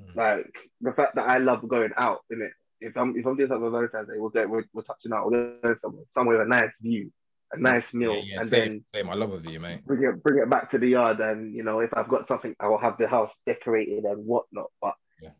Mm. 0.00 0.16
Like 0.16 0.52
the 0.80 0.92
fact 0.92 1.14
that 1.16 1.28
I 1.28 1.38
love 1.38 1.66
going 1.68 1.92
out, 1.96 2.20
innit? 2.32 2.50
If 2.80 2.96
I'm 2.96 3.16
if 3.16 3.24
I'm 3.24 3.36
doing 3.36 3.48
something 3.48 3.70
Valentine's 3.70 4.08
Day, 4.08 4.14
we're 4.18 4.48
we're, 4.48 4.64
we're 4.72 4.82
touching 4.82 5.12
out, 5.12 5.30
we're 5.30 5.56
going 5.62 5.76
somewhere, 5.78 6.04
somewhere 6.14 6.38
with 6.38 6.46
a 6.46 6.50
nice 6.50 6.70
view, 6.80 7.12
a 7.52 7.58
nice 7.60 7.94
meal, 7.94 8.14
Yeah, 8.16 8.22
yeah, 8.24 8.40
and 8.40 8.48
same, 8.48 8.60
then 8.60 8.84
same. 9.04 9.10
I 9.10 9.14
love 9.14 9.32
of 9.32 9.46
you, 9.46 9.60
mate. 9.60 9.84
bring 9.86 10.02
it 10.02 10.20
bring 10.22 10.42
it 10.42 10.50
back 10.50 10.72
to 10.72 10.78
the 10.78 10.88
yard. 10.88 11.20
And 11.20 11.54
you 11.54 11.62
know, 11.62 11.78
if 11.78 11.90
I've 11.94 12.08
got 12.08 12.26
something, 12.26 12.56
I 12.58 12.66
will 12.66 12.78
have 12.78 12.98
the 12.98 13.06
house 13.06 13.32
decorated 13.46 14.04
and 14.04 14.26
whatnot. 14.26 14.70
But. 14.80 14.94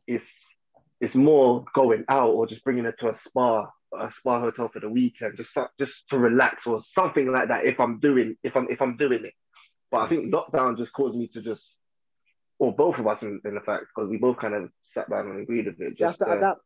It's 0.06 0.28
it's 1.00 1.14
more 1.14 1.64
going 1.74 2.04
out 2.08 2.30
or 2.30 2.46
just 2.46 2.64
bringing 2.64 2.84
it 2.84 2.94
to 3.00 3.08
a 3.08 3.16
spa, 3.18 3.66
a 3.98 4.10
spa 4.12 4.40
hotel 4.40 4.68
for 4.72 4.80
the 4.80 4.88
weekend, 4.88 5.36
just 5.36 5.56
just 5.78 6.08
to 6.10 6.18
relax 6.18 6.66
or 6.66 6.82
something 6.84 7.32
like 7.32 7.48
that. 7.48 7.66
If 7.66 7.80
I'm 7.80 7.98
doing 7.98 8.36
if 8.42 8.56
I'm 8.56 8.68
if 8.70 8.80
I'm 8.80 8.96
doing 8.96 9.24
it, 9.24 9.34
but 9.90 9.98
I 9.98 10.08
think 10.08 10.32
lockdown 10.32 10.78
just 10.78 10.92
caused 10.92 11.16
me 11.16 11.28
to 11.28 11.42
just, 11.42 11.74
or 12.58 12.74
both 12.74 12.98
of 12.98 13.06
us 13.06 13.22
in, 13.22 13.40
in 13.44 13.54
the 13.54 13.60
fact, 13.60 13.86
because 13.94 14.08
we 14.08 14.16
both 14.16 14.38
kind 14.38 14.54
of 14.54 14.70
sat 14.80 15.10
down 15.10 15.28
and 15.30 15.42
agreed 15.42 15.66
with 15.66 15.80
it. 15.80 15.98
You 15.98 16.06
have 16.06 16.16
Just 16.16 16.20
to 16.20 16.30
uh, 16.30 16.36
adapt. 16.38 16.60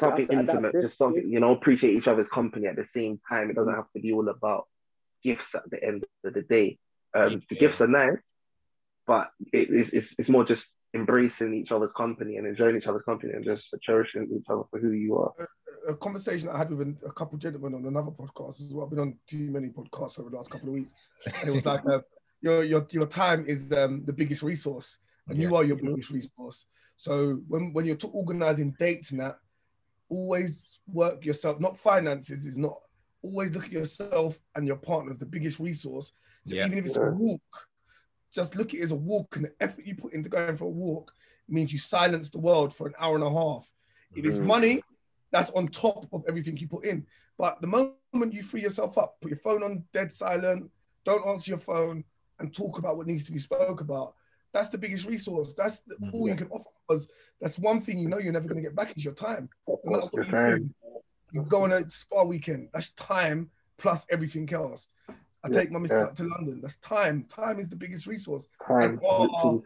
something 0.00 0.26
have 0.26 0.26
to 0.26 0.32
intimate, 0.40 0.72
This 0.72 0.82
just 0.82 0.98
something 0.98 1.22
you 1.24 1.40
know, 1.40 1.52
appreciate 1.52 1.94
each 1.96 2.08
other's 2.08 2.28
company 2.28 2.66
at 2.66 2.76
the 2.76 2.86
same 2.92 3.20
time. 3.28 3.50
It 3.50 3.56
doesn't 3.56 3.74
have 3.74 3.90
to 3.94 4.00
be 4.00 4.12
all 4.12 4.28
about 4.28 4.66
gifts 5.22 5.54
at 5.54 5.68
the 5.70 5.82
end 5.82 6.04
of 6.24 6.34
the 6.34 6.42
day. 6.42 6.78
Um, 7.14 7.42
the 7.48 7.54
Yeah. 7.56 7.60
gifts 7.60 7.80
are 7.80 7.86
nice, 7.88 8.22
but 9.06 9.30
it, 9.52 9.70
it's, 9.70 9.90
it's 9.90 10.14
it's 10.18 10.28
more 10.28 10.44
just 10.44 10.66
embracing 10.96 11.54
each 11.54 11.70
other's 11.70 11.92
company 11.92 12.36
and 12.36 12.46
enjoying 12.46 12.76
each 12.76 12.86
other's 12.86 13.04
company 13.04 13.32
and 13.34 13.44
just 13.44 13.74
cherishing 13.82 14.26
each 14.36 14.46
other 14.48 14.62
for 14.70 14.78
who 14.80 14.90
you 14.92 15.16
are. 15.16 15.32
a 15.88 15.94
conversation 15.94 16.48
I 16.48 16.58
had 16.58 16.70
with 16.70 16.80
a, 16.80 17.06
a 17.06 17.12
couple 17.12 17.36
of 17.36 17.40
gentlemen 17.42 17.74
on 17.74 17.86
another 17.86 18.10
podcast 18.10 18.60
as 18.60 18.72
well. 18.72 18.84
I've 18.84 18.90
been 18.90 18.98
on 19.06 19.16
too 19.28 19.50
many 19.50 19.68
podcasts 19.68 20.18
over 20.18 20.30
the 20.30 20.36
last 20.36 20.50
couple 20.50 20.68
of 20.68 20.74
weeks, 20.74 20.94
and 21.40 21.48
it 21.48 21.52
was 21.52 21.66
like 21.66 21.84
uh, 21.86 22.00
your 22.40 22.64
your 22.64 22.86
your 22.90 23.06
time 23.06 23.44
is 23.46 23.72
um, 23.72 24.04
the 24.04 24.12
biggest 24.12 24.42
resource, 24.42 24.98
and 25.28 25.38
you 25.40 25.54
are 25.54 25.64
your 25.64 25.76
biggest 25.76 26.10
resource. 26.10 26.64
So 26.96 27.40
when 27.48 27.72
when 27.72 27.84
you're 27.86 27.98
organizing 28.12 28.74
dates 28.78 29.10
and 29.10 29.20
that, 29.20 29.36
always 30.08 30.80
work 30.86 31.24
yourself. 31.24 31.60
Not 31.60 31.78
finances 31.78 32.46
is 32.46 32.56
not. 32.56 32.78
Always 33.22 33.50
look 33.54 33.64
at 33.64 33.72
yourself 33.72 34.38
and 34.54 34.66
your 34.66 34.76
partner 34.76 35.10
as 35.10 35.18
the 35.18 35.26
biggest 35.26 35.58
resource. 35.58 36.12
So 36.44 36.54
Yeah. 36.54 36.66
even 36.66 36.78
if 36.78 36.86
it's 36.86 36.96
a 36.96 37.00
walk, 37.02 37.42
just 38.36 38.54
look 38.54 38.68
at 38.74 38.80
it 38.80 38.82
as 38.84 38.92
a 38.92 38.96
walk, 38.96 39.36
and 39.36 39.46
the 39.46 39.52
effort 39.60 39.86
you 39.86 39.96
put 39.96 40.12
into 40.12 40.28
going 40.28 40.56
for 40.56 40.64
a 40.64 40.68
walk 40.68 41.12
means 41.48 41.72
you 41.72 41.78
silence 41.78 42.28
the 42.28 42.38
world 42.38 42.74
for 42.74 42.86
an 42.86 42.94
hour 43.00 43.14
and 43.14 43.24
a 43.24 43.30
half. 43.30 43.68
If 44.14 44.24
it's 44.26 44.38
Mhm. 44.38 44.46
money, 44.46 44.82
that's 45.32 45.50
on 45.50 45.68
top 45.68 46.06
of 46.12 46.22
everything 46.28 46.56
you 46.58 46.68
put 46.68 46.84
in. 46.84 47.06
But 47.38 47.60
the 47.60 47.66
moment 47.66 48.32
you 48.34 48.42
free 48.42 48.62
yourself 48.62 48.98
up, 48.98 49.20
put 49.20 49.30
your 49.30 49.40
phone 49.40 49.62
on 49.62 49.84
dead 49.92 50.12
silent, 50.12 50.70
don't 51.04 51.26
answer 51.26 51.50
your 51.50 51.58
phone, 51.58 52.04
and 52.38 52.54
talk 52.54 52.78
about 52.78 52.96
what 52.96 53.06
needs 53.06 53.24
to 53.24 53.32
be 53.32 53.38
spoke 53.38 53.80
about. 53.80 54.14
That's 54.52 54.68
the 54.68 54.78
biggest 54.78 55.06
resource. 55.06 55.54
That's 55.54 55.80
the, 55.80 55.96
Mhm. 55.96 56.10
all 56.12 56.28
you 56.28 56.36
can 56.36 56.48
offer. 56.48 56.70
Because 56.88 57.08
that's 57.40 57.58
one 57.58 57.80
thing 57.80 57.98
you 57.98 58.08
know 58.08 58.18
you're 58.18 58.32
never 58.32 58.46
going 58.48 58.62
to 58.62 58.68
get 58.68 58.76
back 58.76 58.96
is 58.96 59.04
your 59.04 59.14
time. 59.14 59.48
No 59.84 60.08
you 60.14 60.24
do, 60.24 60.70
you 61.32 61.42
go 61.42 61.64
on 61.64 61.72
a 61.72 61.90
spa 61.90 62.24
weekend. 62.24 62.68
That's 62.72 62.90
time 62.92 63.50
plus 63.76 64.06
everything 64.08 64.52
else. 64.52 64.88
I 65.46 65.48
Yeah, 65.48 65.60
take 65.60 65.70
my 65.70 65.78
miss 65.78 65.92
yeah. 65.92 66.04
up 66.04 66.14
to 66.16 66.24
London. 66.24 66.60
That's 66.60 66.76
time. 66.76 67.24
Time 67.28 67.60
is 67.60 67.68
the 67.68 67.76
biggest 67.76 68.06
resource 68.06 68.46
Time, 68.66 69.00
our, 69.08 69.60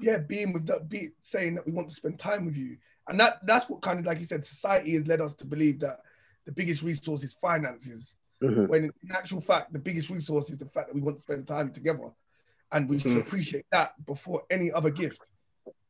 yeah, 0.00 0.18
being 0.18 0.52
with 0.52 0.66
that, 0.66 0.88
be 0.88 1.10
saying 1.20 1.54
that 1.54 1.66
we 1.66 1.72
want 1.72 1.88
to 1.88 1.94
spend 1.94 2.18
time 2.18 2.46
with 2.46 2.56
you, 2.56 2.76
and 3.08 3.20
that 3.20 3.46
that's 3.46 3.68
what 3.68 3.82
kind 3.82 3.98
of 3.98 4.06
like 4.06 4.18
you 4.18 4.24
said, 4.24 4.44
society 4.44 4.94
has 4.94 5.06
led 5.06 5.20
us 5.20 5.34
to 5.34 5.46
believe 5.46 5.80
that 5.80 6.00
the 6.46 6.52
biggest 6.52 6.82
resource 6.82 7.22
is 7.22 7.34
finances, 7.34 8.16
Mhm. 8.42 8.68
when 8.68 8.84
in 8.84 8.92
actual 9.12 9.40
fact 9.40 9.72
the 9.72 9.78
biggest 9.78 10.10
resource 10.10 10.50
is 10.50 10.58
the 10.58 10.66
fact 10.66 10.88
that 10.88 10.94
we 10.94 11.00
want 11.00 11.16
to 11.16 11.22
spend 11.22 11.46
time 11.46 11.70
together, 11.70 12.10
and 12.72 12.88
we 12.88 12.98
should 12.98 13.12
Mhm. 13.12 13.20
appreciate 13.20 13.66
that 13.70 13.92
before 14.06 14.42
any 14.50 14.72
other 14.72 14.90
gift. 14.90 15.30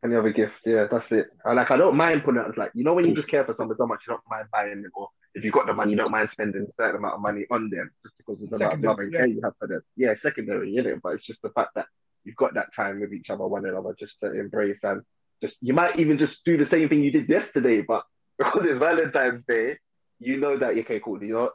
Any 0.04 0.16
other 0.16 0.30
gift, 0.32 0.54
yeah, 0.66 0.86
that's 0.90 1.10
it. 1.12 1.30
I, 1.46 1.52
like 1.54 1.70
I 1.70 1.76
don't 1.76 1.96
mind 1.96 2.24
putting 2.24 2.40
it. 2.42 2.48
It's 2.48 2.58
like 2.58 2.72
you 2.74 2.84
know 2.84 2.94
when 2.94 3.06
you 3.06 3.14
just 3.14 3.28
care 3.28 3.44
for 3.44 3.54
somebody 3.54 3.78
so 3.78 3.86
much, 3.86 4.04
you 4.06 4.12
don't 4.12 4.22
mind 4.28 4.48
buying 4.52 4.84
it, 4.84 4.90
or 4.94 5.08
if 5.34 5.44
you've 5.44 5.52
got 5.52 5.66
the 5.66 5.72
money, 5.72 5.90
you 5.92 5.96
don't 5.96 6.10
mind 6.10 6.30
spending 6.30 6.66
a 6.68 6.72
certain 6.72 6.96
amount 6.96 7.14
of 7.14 7.20
money 7.20 7.44
on 7.50 7.68
them 7.68 7.90
just 8.02 8.16
because 8.18 8.40
it's 8.42 8.54
about 8.54 8.80
love 8.80 8.98
and 9.00 9.12
care 9.12 9.26
you 9.26 9.40
have 9.42 9.54
for 9.58 9.66
them. 9.66 9.82
Yeah, 9.96 10.14
secondary, 10.14 10.74
innit? 10.74 11.00
But 11.02 11.14
it's 11.14 11.24
just 11.24 11.42
the 11.42 11.50
fact 11.50 11.70
that 11.74 11.86
you've 12.24 12.36
got 12.36 12.54
that 12.54 12.74
time 12.74 13.00
with 13.00 13.12
each 13.12 13.30
other, 13.30 13.46
one 13.46 13.66
another, 13.66 13.94
just 13.98 14.20
to 14.20 14.32
embrace 14.32 14.84
and 14.84 15.02
just 15.42 15.56
you 15.60 15.74
might 15.74 15.98
even 15.98 16.18
just 16.18 16.44
do 16.44 16.56
the 16.56 16.66
same 16.66 16.88
thing 16.88 17.02
you 17.02 17.10
did 17.10 17.28
yesterday, 17.28 17.82
but 17.82 18.04
because 18.38 18.62
it's 18.64 18.78
Valentine's 18.78 19.44
Day, 19.46 19.78
you 20.18 20.38
know 20.38 20.56
that 20.58 20.76
okay, 20.78 21.00
cool. 21.00 21.22
You 21.22 21.34
know, 21.34 21.42
what? 21.42 21.54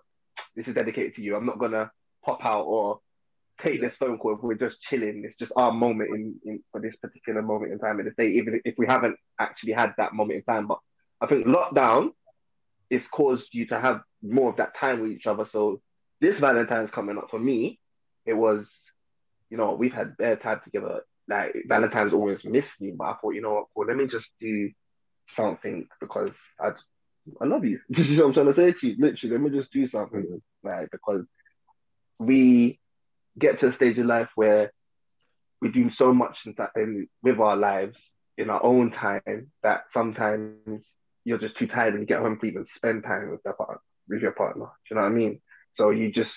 this 0.56 0.68
is 0.68 0.76
dedicated 0.76 1.16
to 1.16 1.22
you. 1.22 1.36
I'm 1.36 1.46
not 1.46 1.60
gonna 1.60 1.92
pop 2.24 2.46
out 2.46 2.64
or 2.64 3.00
take 3.62 3.82
this 3.82 3.96
phone 3.96 4.18
call 4.18 4.36
if 4.36 4.44
we're 4.44 4.56
just 4.56 4.82
chilling. 4.82 5.24
It's 5.26 5.36
just 5.36 5.52
our 5.56 5.72
moment 5.72 6.10
in, 6.14 6.36
in 6.46 6.64
for 6.72 6.82
this 6.82 6.96
particular 6.98 7.42
moment 7.42 7.72
in 7.72 7.80
time 7.80 8.00
in 8.00 8.06
the 8.06 8.12
day, 8.12 8.30
even 8.32 8.62
if 8.66 8.76
we 8.78 8.86
haven't 8.88 9.16
actually 9.40 9.74
had 9.74 9.94
that 9.98 10.14
moment 10.14 10.38
in 10.38 10.44
time. 10.44 10.68
But 10.68 10.80
I 11.22 11.28
think 11.28 11.46
lockdown 11.46 12.12
has 12.92 13.06
caused 13.12 13.54
you 13.54 13.68
to 13.68 13.80
have 13.80 14.02
more 14.22 14.50
of 14.50 14.58
that 14.58 14.76
time 14.76 15.02
with 15.02 15.12
each 15.12 15.28
other. 15.28 15.46
So 15.50 15.82
this 16.22 16.40
Valentine's 16.40 16.92
coming 16.92 17.18
up 17.18 17.30
for 17.30 17.40
me, 17.40 17.80
it 18.26 18.34
was, 18.34 18.70
you 19.50 19.58
know, 19.58 19.74
we've 19.74 19.94
had 19.94 20.18
bare 20.18 20.36
time 20.36 20.62
together. 20.64 21.02
Like 21.28 21.56
Valentine's 21.68 22.14
always 22.14 22.44
missed 22.44 22.80
me, 22.80 22.92
but 22.92 23.06
I 23.06 23.14
thought, 23.16 23.36
you 23.36 23.42
know 23.42 23.54
what, 23.54 23.66
cool, 23.76 23.86
let 23.86 23.98
me 23.98 24.08
just 24.08 24.30
do 24.40 24.72
something 25.28 25.88
because 26.00 26.32
I 26.60 26.72
just 26.72 26.88
I 27.42 27.46
love 27.46 27.66
you. 27.66 27.80
you 27.90 28.18
know 28.18 28.28
what 28.28 28.28
I'm 28.30 28.34
trying 28.34 28.54
to 28.54 28.56
say 28.56 28.80
to 28.80 28.88
you? 28.88 28.96
Literally, 28.98 29.38
let 29.38 29.42
me 29.42 29.58
just 29.60 29.72
do 29.72 29.88
something. 29.90 30.42
Like 30.64 30.90
because 30.92 31.26
we 32.18 32.80
get 33.38 33.60
to 33.60 33.68
a 33.68 33.74
stage 33.74 33.98
in 33.98 34.08
life 34.08 34.30
where 34.36 34.72
we 35.62 35.70
do 35.70 35.92
so 35.92 36.14
much 36.14 36.46
in 36.46 36.56
in 36.76 37.08
with 37.22 37.40
our 37.40 37.56
lives 37.56 38.12
in 38.38 38.50
our 38.50 38.64
own 38.64 38.92
time 38.92 39.52
that 39.64 39.84
sometimes 39.92 40.94
you're 41.30 41.38
just 41.38 41.56
too 41.58 41.68
tired 41.68 41.94
when 41.94 42.02
you 42.02 42.08
get 42.08 42.22
home 42.22 42.40
to 42.40 42.48
even 42.48 42.66
spend 42.66 43.04
time 43.04 43.30
with 43.30 43.42
your 43.46 43.54
partner 43.54 43.80
with 44.08 44.22
your 44.24 44.32
partner. 44.32 44.66
Do 44.66 44.70
you 44.90 44.96
know 44.96 45.04
what 45.04 45.12
I 45.12 45.14
mean? 45.14 45.40
So 45.76 45.92
you 45.92 46.12
just 46.12 46.34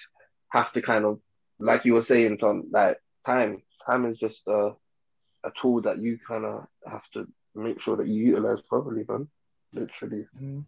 have 0.51 0.71
to 0.75 0.83
kind 0.83 1.07
of 1.07 1.19
like 1.59 1.87
you 1.87 1.95
were 1.95 2.05
saying, 2.05 2.37
Tom, 2.39 2.65
like 2.71 2.99
time. 3.27 3.63
Time 3.87 4.05
is 4.05 4.19
just 4.19 4.43
a 4.47 4.73
a 5.45 5.51
tool 5.61 5.81
that 5.83 5.99
you 5.99 6.19
kind 6.29 6.45
of 6.45 6.67
have 6.87 7.03
to 7.15 7.27
make 7.55 7.81
sure 7.81 7.97
that 7.97 8.07
you 8.07 8.27
utilize 8.27 8.61
properly, 8.69 9.05
man. 9.09 9.27
Literally. 9.73 10.27
Mhm. 10.39 10.67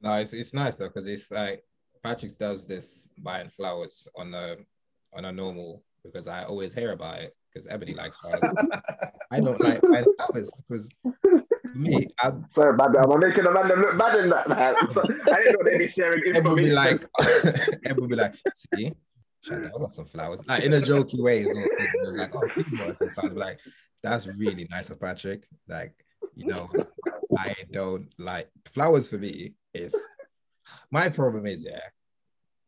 No, 0.00 0.14
it's 0.14 0.32
it's 0.32 0.54
nice 0.54 0.76
though 0.76 0.86
because 0.86 1.08
it's 1.08 1.32
like 1.32 1.64
Patrick 2.04 2.38
does 2.38 2.66
this 2.66 3.08
buying 3.18 3.50
flowers 3.50 4.06
on 4.16 4.32
a 4.32 4.56
on 5.12 5.24
a 5.24 5.32
normal 5.32 5.82
because 6.04 6.28
I 6.28 6.44
always 6.44 6.72
hear 6.72 6.92
about 6.92 7.18
it 7.18 7.36
because 7.52 7.66
Ebony 7.68 7.94
likes 7.94 8.16
flowers. 8.18 8.42
I 9.32 9.40
don't 9.40 9.60
like 9.60 9.82
buying 9.82 10.06
flowers 10.16 10.50
because 10.66 10.88
me, 11.74 12.06
I 12.18 12.32
Sorry 12.48 12.74
about 12.74 12.92
that. 12.92 13.08
I'm 13.08 13.20
making 13.20 13.46
a 13.46 13.52
man 13.52 13.68
look 13.68 13.98
bad 13.98 14.18
in 14.18 14.30
that. 14.30 14.48
Man. 14.48 14.74
I 15.32 15.42
didn't 15.42 15.52
know 15.52 15.70
they'd 15.70 15.78
be 15.78 15.88
sharing 15.88 16.36
Eb 16.36 16.46
would 16.46 16.56
be 16.56 16.70
like, 16.70 17.02
Eb 17.84 17.98
would 17.98 18.10
be 18.10 18.16
like, 18.16 18.34
see, 18.54 18.92
Shut 19.42 19.64
up, 19.64 19.72
I 19.74 19.78
got 19.78 19.92
some 19.92 20.06
flowers. 20.06 20.40
Like 20.46 20.64
in 20.64 20.74
a 20.74 20.80
jokey 20.80 21.20
way, 21.22 21.40
as 21.40 21.46
well. 21.46 21.64
It 21.64 22.18
like, 22.18 22.34
oh, 22.34 22.48
people 22.48 22.78
want 22.78 22.98
some 22.98 23.10
flowers. 23.10 23.36
Like, 23.36 23.58
that's 24.02 24.26
really 24.26 24.66
nice 24.70 24.90
of 24.90 25.00
Patrick. 25.00 25.46
Like, 25.66 25.94
you 26.34 26.46
know, 26.46 26.68
I 27.38 27.54
don't 27.72 28.08
like 28.18 28.50
flowers 28.72 29.08
for 29.08 29.18
me 29.18 29.54
is 29.72 29.96
my 30.90 31.08
problem 31.08 31.46
is 31.46 31.64
yeah, 31.64 31.80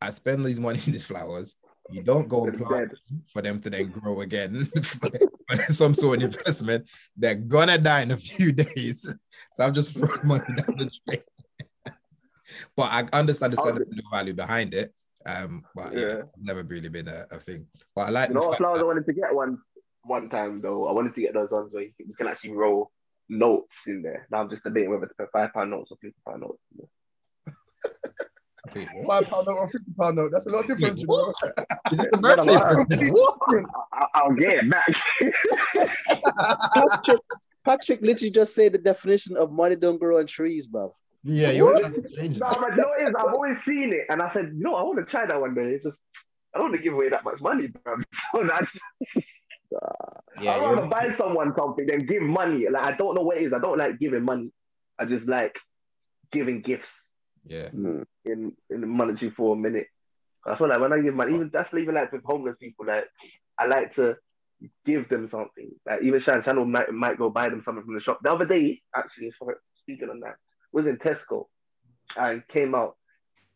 I 0.00 0.10
spend 0.10 0.44
these 0.44 0.60
money 0.60 0.80
in 0.86 0.92
these 0.92 1.04
flowers. 1.04 1.54
You 1.90 2.02
don't 2.02 2.28
go 2.28 2.46
and 2.46 2.56
plant 2.58 2.92
for 3.32 3.42
them 3.42 3.60
to 3.60 3.70
then 3.70 3.90
grow 3.90 4.20
again 4.20 4.66
for 4.82 5.10
some 5.72 5.94
sort 5.94 6.22
of 6.22 6.34
investment. 6.34 6.88
They're 7.16 7.34
gonna 7.34 7.78
die 7.78 8.02
in 8.02 8.12
a 8.12 8.16
few 8.16 8.52
days. 8.64 9.06
So 9.54 9.64
I'm 9.64 9.74
just 9.74 9.92
throwing 9.92 10.26
money 10.26 10.44
down 10.56 10.76
the 10.76 10.90
drain. 11.06 11.22
but 12.76 12.90
I 12.92 13.08
understand 13.12 13.52
the 13.52 13.56
sentimental 13.56 14.10
value 14.10 14.34
behind 14.34 14.74
it. 14.74 14.94
Um, 15.26 15.64
but 15.74 15.92
yeah, 15.92 16.00
Yeah. 16.00 16.22
never 16.40 16.62
really 16.62 16.88
been 16.88 17.08
a, 17.08 17.26
a 17.30 17.38
thing. 17.38 17.66
But 17.94 18.08
I 18.08 18.10
like 18.10 18.28
You 18.28 18.34
know 18.36 18.48
what 18.48 18.58
flowers 18.58 18.80
I 18.80 18.84
wanted 18.84 19.06
to 19.06 19.12
get 19.12 19.34
one 19.34 19.58
one 20.04 20.28
time 20.30 20.60
though? 20.60 20.88
I 20.88 20.92
wanted 20.92 21.14
to 21.14 21.20
get 21.20 21.34
those 21.34 21.50
ones 21.50 21.74
where 21.74 21.84
you 21.84 21.92
can, 21.96 22.08
you 22.08 22.14
can 22.14 22.26
actually 22.26 22.52
roll 22.52 22.90
notes 23.28 23.76
in 23.86 24.02
there. 24.02 24.26
Now 24.30 24.40
I'm 24.40 24.50
just 24.50 24.64
debating 24.64 24.90
whether 24.90 25.06
to 25.06 25.14
put 25.14 25.30
five 25.32 25.52
pound 25.52 25.70
notes 25.70 25.90
or 25.90 25.98
fifty 26.00 26.18
pound 26.26 26.40
notes. 26.42 26.58
Wait. 28.74 28.88
Five 29.08 29.24
pound 29.24 29.46
note 29.48 29.56
or 29.56 29.68
fifty 29.70 29.92
pound 29.98 30.16
note. 30.16 30.30
That's 30.32 30.46
a 30.46 30.50
lot 30.50 30.66
different. 30.68 31.00
you 31.00 31.06
know? 31.06 31.34
Is 31.90 31.98
this 31.98 32.06
the 32.12 32.18
Well, 32.22 32.36
birthday 32.36 32.54
I'm- 32.54 32.86
present? 32.86 33.12
What? 33.12 33.38
I, 33.92 34.06
I'll 34.14 34.32
get 34.34 34.64
it 34.64 34.70
back. 34.70 34.88
Patrick, 36.74 37.20
Patrick 37.64 38.00
literally 38.02 38.30
just 38.30 38.54
said 38.54 38.72
the 38.72 38.78
definition 38.78 39.36
of 39.36 39.50
money 39.50 39.76
don't 39.76 39.98
grow 39.98 40.18
on 40.18 40.26
trees, 40.26 40.68
bruv. 40.68 40.92
Yeah, 41.24 41.50
you're 41.50 41.76
trying 41.78 41.94
to 41.94 42.08
change 42.16 42.38
no, 42.40 42.48
it. 42.50 42.56
but 42.60 42.70
you 42.70 42.76
know 42.76 42.88
what 42.88 43.00
it 43.00 43.08
is? 43.08 43.14
I've 43.18 43.34
always 43.34 43.58
seen 43.64 43.92
it, 43.92 44.06
and 44.10 44.20
I 44.22 44.32
said, 44.32 44.52
no, 44.54 44.74
I 44.74 44.82
want 44.82 44.98
to 44.98 45.04
try 45.04 45.24
that 45.26 45.40
one 45.40 45.54
day. 45.54 45.72
It's 45.74 45.84
just 45.84 45.98
I 46.54 46.58
don't 46.58 46.70
want 46.70 46.76
to 46.76 46.82
give 46.82 46.94
away 46.94 47.08
that 47.10 47.24
much 47.24 47.40
money, 47.40 47.68
bro. 47.68 47.96
So 48.34 48.44
that's, 48.44 48.70
Yeah, 50.40 50.52
I 50.52 50.58
want 50.60 50.80
to 50.80 50.86
buy 50.86 51.14
someone 51.16 51.54
something 51.56 51.86
than 51.86 52.00
give 52.00 52.22
money. 52.22 52.68
Like 52.68 52.82
I 52.82 52.96
don't 52.96 53.14
know 53.14 53.22
what 53.22 53.38
it 53.38 53.44
is. 53.44 53.52
I 53.52 53.58
don't 53.58 53.78
like 53.78 53.98
giving 53.98 54.22
money. 54.24 54.50
I 54.98 55.04
just 55.04 55.26
like 55.26 55.56
giving 56.30 56.60
gifts 56.60 56.88
yeah. 57.44 57.68
Mm. 57.70 58.04
in 58.24 58.52
in 58.70 58.88
monetary 58.88 59.32
a 59.38 59.56
Minute. 59.56 59.86
I 60.44 60.56
feel 60.56 60.68
like 60.68 60.80
when 60.80 60.92
I 60.92 61.00
give 61.00 61.14
money, 61.14 61.34
even 61.34 61.50
that's 61.52 61.72
even 61.72 61.94
like 61.94 62.12
with 62.12 62.24
homeless 62.24 62.56
people. 62.60 62.86
Like 62.86 63.06
I 63.58 63.66
like 63.66 63.94
to 63.94 64.16
give 64.84 65.08
them 65.08 65.28
something. 65.28 65.70
Like 65.86 66.02
even 66.02 66.20
Shan 66.20 66.42
Channel 66.42 66.64
might 66.64 66.92
might 66.92 67.18
go 67.18 67.30
buy 67.30 67.48
them 67.48 67.62
something 67.62 67.84
from 67.84 67.94
the 67.94 68.00
shop. 68.00 68.20
The 68.22 68.32
other 68.32 68.46
day, 68.46 68.80
actually, 68.96 69.32
speaking 69.80 70.10
on 70.10 70.20
that, 70.20 70.36
was 70.72 70.86
in 70.86 70.96
Tesco 70.96 71.46
and 72.16 72.46
came 72.48 72.74
out. 72.74 72.96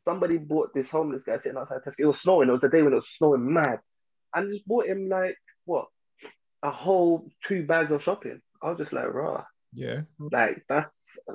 Somebody 0.04 0.38
bought 0.38 0.72
this 0.72 0.88
homeless 0.88 1.22
guy 1.26 1.38
sitting 1.38 1.58
outside 1.58 1.80
Tesco. 1.84 1.94
It 1.98 2.06
was 2.06 2.20
snowing. 2.20 2.48
It 2.48 2.52
was 2.52 2.60
the 2.60 2.68
day 2.68 2.82
when 2.82 2.92
it 2.92 2.96
was 2.96 3.08
snowing 3.18 3.52
mad, 3.52 3.80
and 4.34 4.52
just 4.52 4.66
bought 4.66 4.86
him 4.86 5.08
like 5.08 5.36
what 5.64 5.86
a 6.62 6.70
whole 6.70 7.28
two 7.48 7.66
bags 7.66 7.90
of 7.90 8.02
shopping. 8.02 8.40
I 8.62 8.70
was 8.70 8.78
just 8.78 8.92
like, 8.92 9.12
raw. 9.12 9.44
Yeah. 9.72 10.02
Like 10.18 10.62
that's 10.68 10.94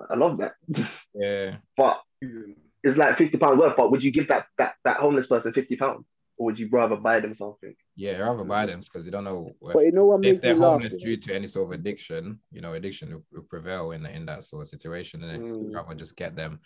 I 0.10 0.16
love 0.16 0.40
that. 0.40 0.54
Yeah. 1.14 1.58
But 1.76 2.02
it's 2.22 2.98
like 2.98 3.18
fifty 3.18 3.38
pounds 3.38 3.60
worth. 3.60 3.76
But 3.76 3.92
would 3.92 4.04
you 4.04 4.12
give 4.12 4.28
that 4.30 4.46
that 4.58 4.76
that 4.86 4.98
homeless 4.98 5.28
person 5.28 5.54
fifty 5.54 5.76
pounds, 5.76 6.06
or 6.38 6.46
would 6.48 6.60
you 6.60 6.70
rather 6.72 6.96
buy 6.96 7.20
them 7.20 7.36
something? 7.36 7.76
Yeah, 7.96 8.18
I 8.18 8.30
rather 8.30 8.44
buy 8.44 8.66
them 8.66 8.82
because 8.82 9.06
you 9.06 9.12
don't 9.12 9.24
know 9.24 9.50
if, 9.62 9.74
But 9.74 9.86
you 9.86 9.92
know 9.92 10.06
what 10.06 10.26
if 10.26 10.42
they're 10.42 10.56
laugh? 10.56 10.74
homeless 10.82 10.94
due 11.02 11.18
to 11.18 11.36
any 11.36 11.48
sort 11.48 11.68
of 11.74 11.80
addiction, 11.80 12.40
you 12.52 12.62
know, 12.62 12.74
addiction 12.74 13.12
will, 13.12 13.26
will 13.32 13.44
prevail 13.44 13.92
in 13.92 14.06
in 14.06 14.26
that 14.28 14.44
sort 14.44 14.62
of 14.64 14.68
situation, 14.68 15.24
and 15.24 15.42
it's 15.42 15.54
Mm. 15.54 15.74
rather 15.76 15.96
just 15.96 16.16
get 16.16 16.36
them 16.36 16.60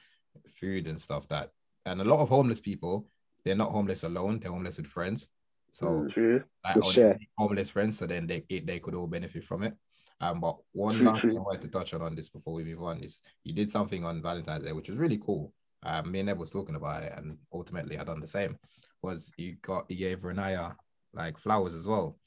food 0.59 0.87
and 0.87 0.99
stuff 0.99 1.27
that. 1.29 1.51
And 1.85 2.01
a 2.01 2.03
lot 2.03 2.19
of 2.19 2.29
homeless 2.29 2.61
people, 2.61 3.07
they're 3.43 3.55
not 3.55 3.71
homeless 3.71 4.03
alone; 4.03 4.39
they're 4.39 4.51
homeless 4.51 4.77
with 4.77 4.87
friends. 4.87 5.27
So 5.71 5.85
Mm, 5.85 6.13
True. 6.13 6.43
like 6.63 6.75
Good 6.75 6.83
or 6.83 6.91
share. 6.91 7.13
they- 7.13 7.27
homeless 7.37 7.69
friends, 7.69 7.97
so 7.97 8.07
then 8.07 8.27
they 8.27 8.39
they 8.41 8.79
could 8.79 8.95
all 8.95 9.07
benefit 9.07 9.43
from 9.43 9.63
it. 9.63 9.73
Um, 10.21 10.39
but 10.39 10.57
one 10.71 11.03
last 11.03 11.21
thing 11.23 11.37
I 11.37 11.41
wanted 11.41 11.61
to 11.63 11.67
touch 11.67 11.93
on 11.93 12.01
on 12.01 12.15
this 12.15 12.29
before 12.29 12.53
we 12.53 12.63
move 12.63 12.81
on 12.81 13.03
is 13.03 13.21
you 13.43 13.53
did 13.53 13.69
something 13.69 14.05
on 14.05 14.21
Valentine's 14.21 14.63
Day, 14.63 14.71
which 14.71 14.89
was 14.89 14.97
really 14.97 15.17
cool. 15.17 15.53
Um, 15.83 16.11
me 16.11 16.21
and 16.21 16.29
Ed 16.29 16.39
was 16.39 16.51
talking 16.51 16.75
about 16.75 17.03
it, 17.03 17.13
and 17.15 17.37
ultimately 17.53 17.97
I 17.97 18.03
done 18.03 18.19
the 18.19 18.27
same. 18.27 18.57
Was 19.01 19.31
you 19.37 19.57
got 19.61 19.89
you 19.89 19.97
gave 19.97 20.19
Renaya 20.19 20.75
like 21.13 21.37
flowers 21.37 21.73
as 21.73 21.87
well. 21.87 22.17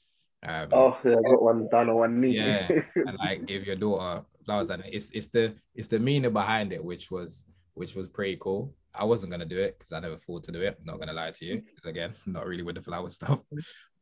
Um, 0.43 0.69
Oh, 0.71 0.97
yeah, 1.03 1.15
I 1.17 1.31
got 1.31 1.41
one 1.41 1.67
down 1.69 1.89
on 1.89 1.95
one 1.95 2.21
knee. 2.21 2.37
Yeah. 2.37 2.67
and 2.95 3.17
like 3.17 3.45
give 3.45 3.65
your 3.65 3.75
daughter 3.75 4.23
flowers, 4.45 4.69
and 4.69 4.83
it's 4.85 5.09
it's 5.11 5.27
the 5.27 5.55
it's 5.75 5.87
the 5.87 5.99
meaning 5.99 6.31
behind 6.31 6.71
it, 6.71 6.83
which 6.83 7.11
was 7.11 7.45
which 7.73 7.95
was 7.95 8.07
pretty 8.07 8.37
cool. 8.39 8.73
I 8.95 9.03
wasn't 9.03 9.31
gonna 9.31 9.45
do 9.45 9.59
it 9.59 9.77
because 9.77 9.91
I 9.93 9.99
never 9.99 10.17
thought 10.17 10.43
to 10.45 10.51
do 10.51 10.61
it. 10.61 10.77
not 10.83 10.99
gonna 10.99 11.13
lie 11.13 11.31
to 11.31 11.45
you, 11.45 11.61
because 11.61 11.89
again, 11.89 12.13
not 12.25 12.45
really 12.45 12.63
with 12.63 12.75
the 12.75 12.81
flower 12.81 13.09
stuff. 13.11 13.39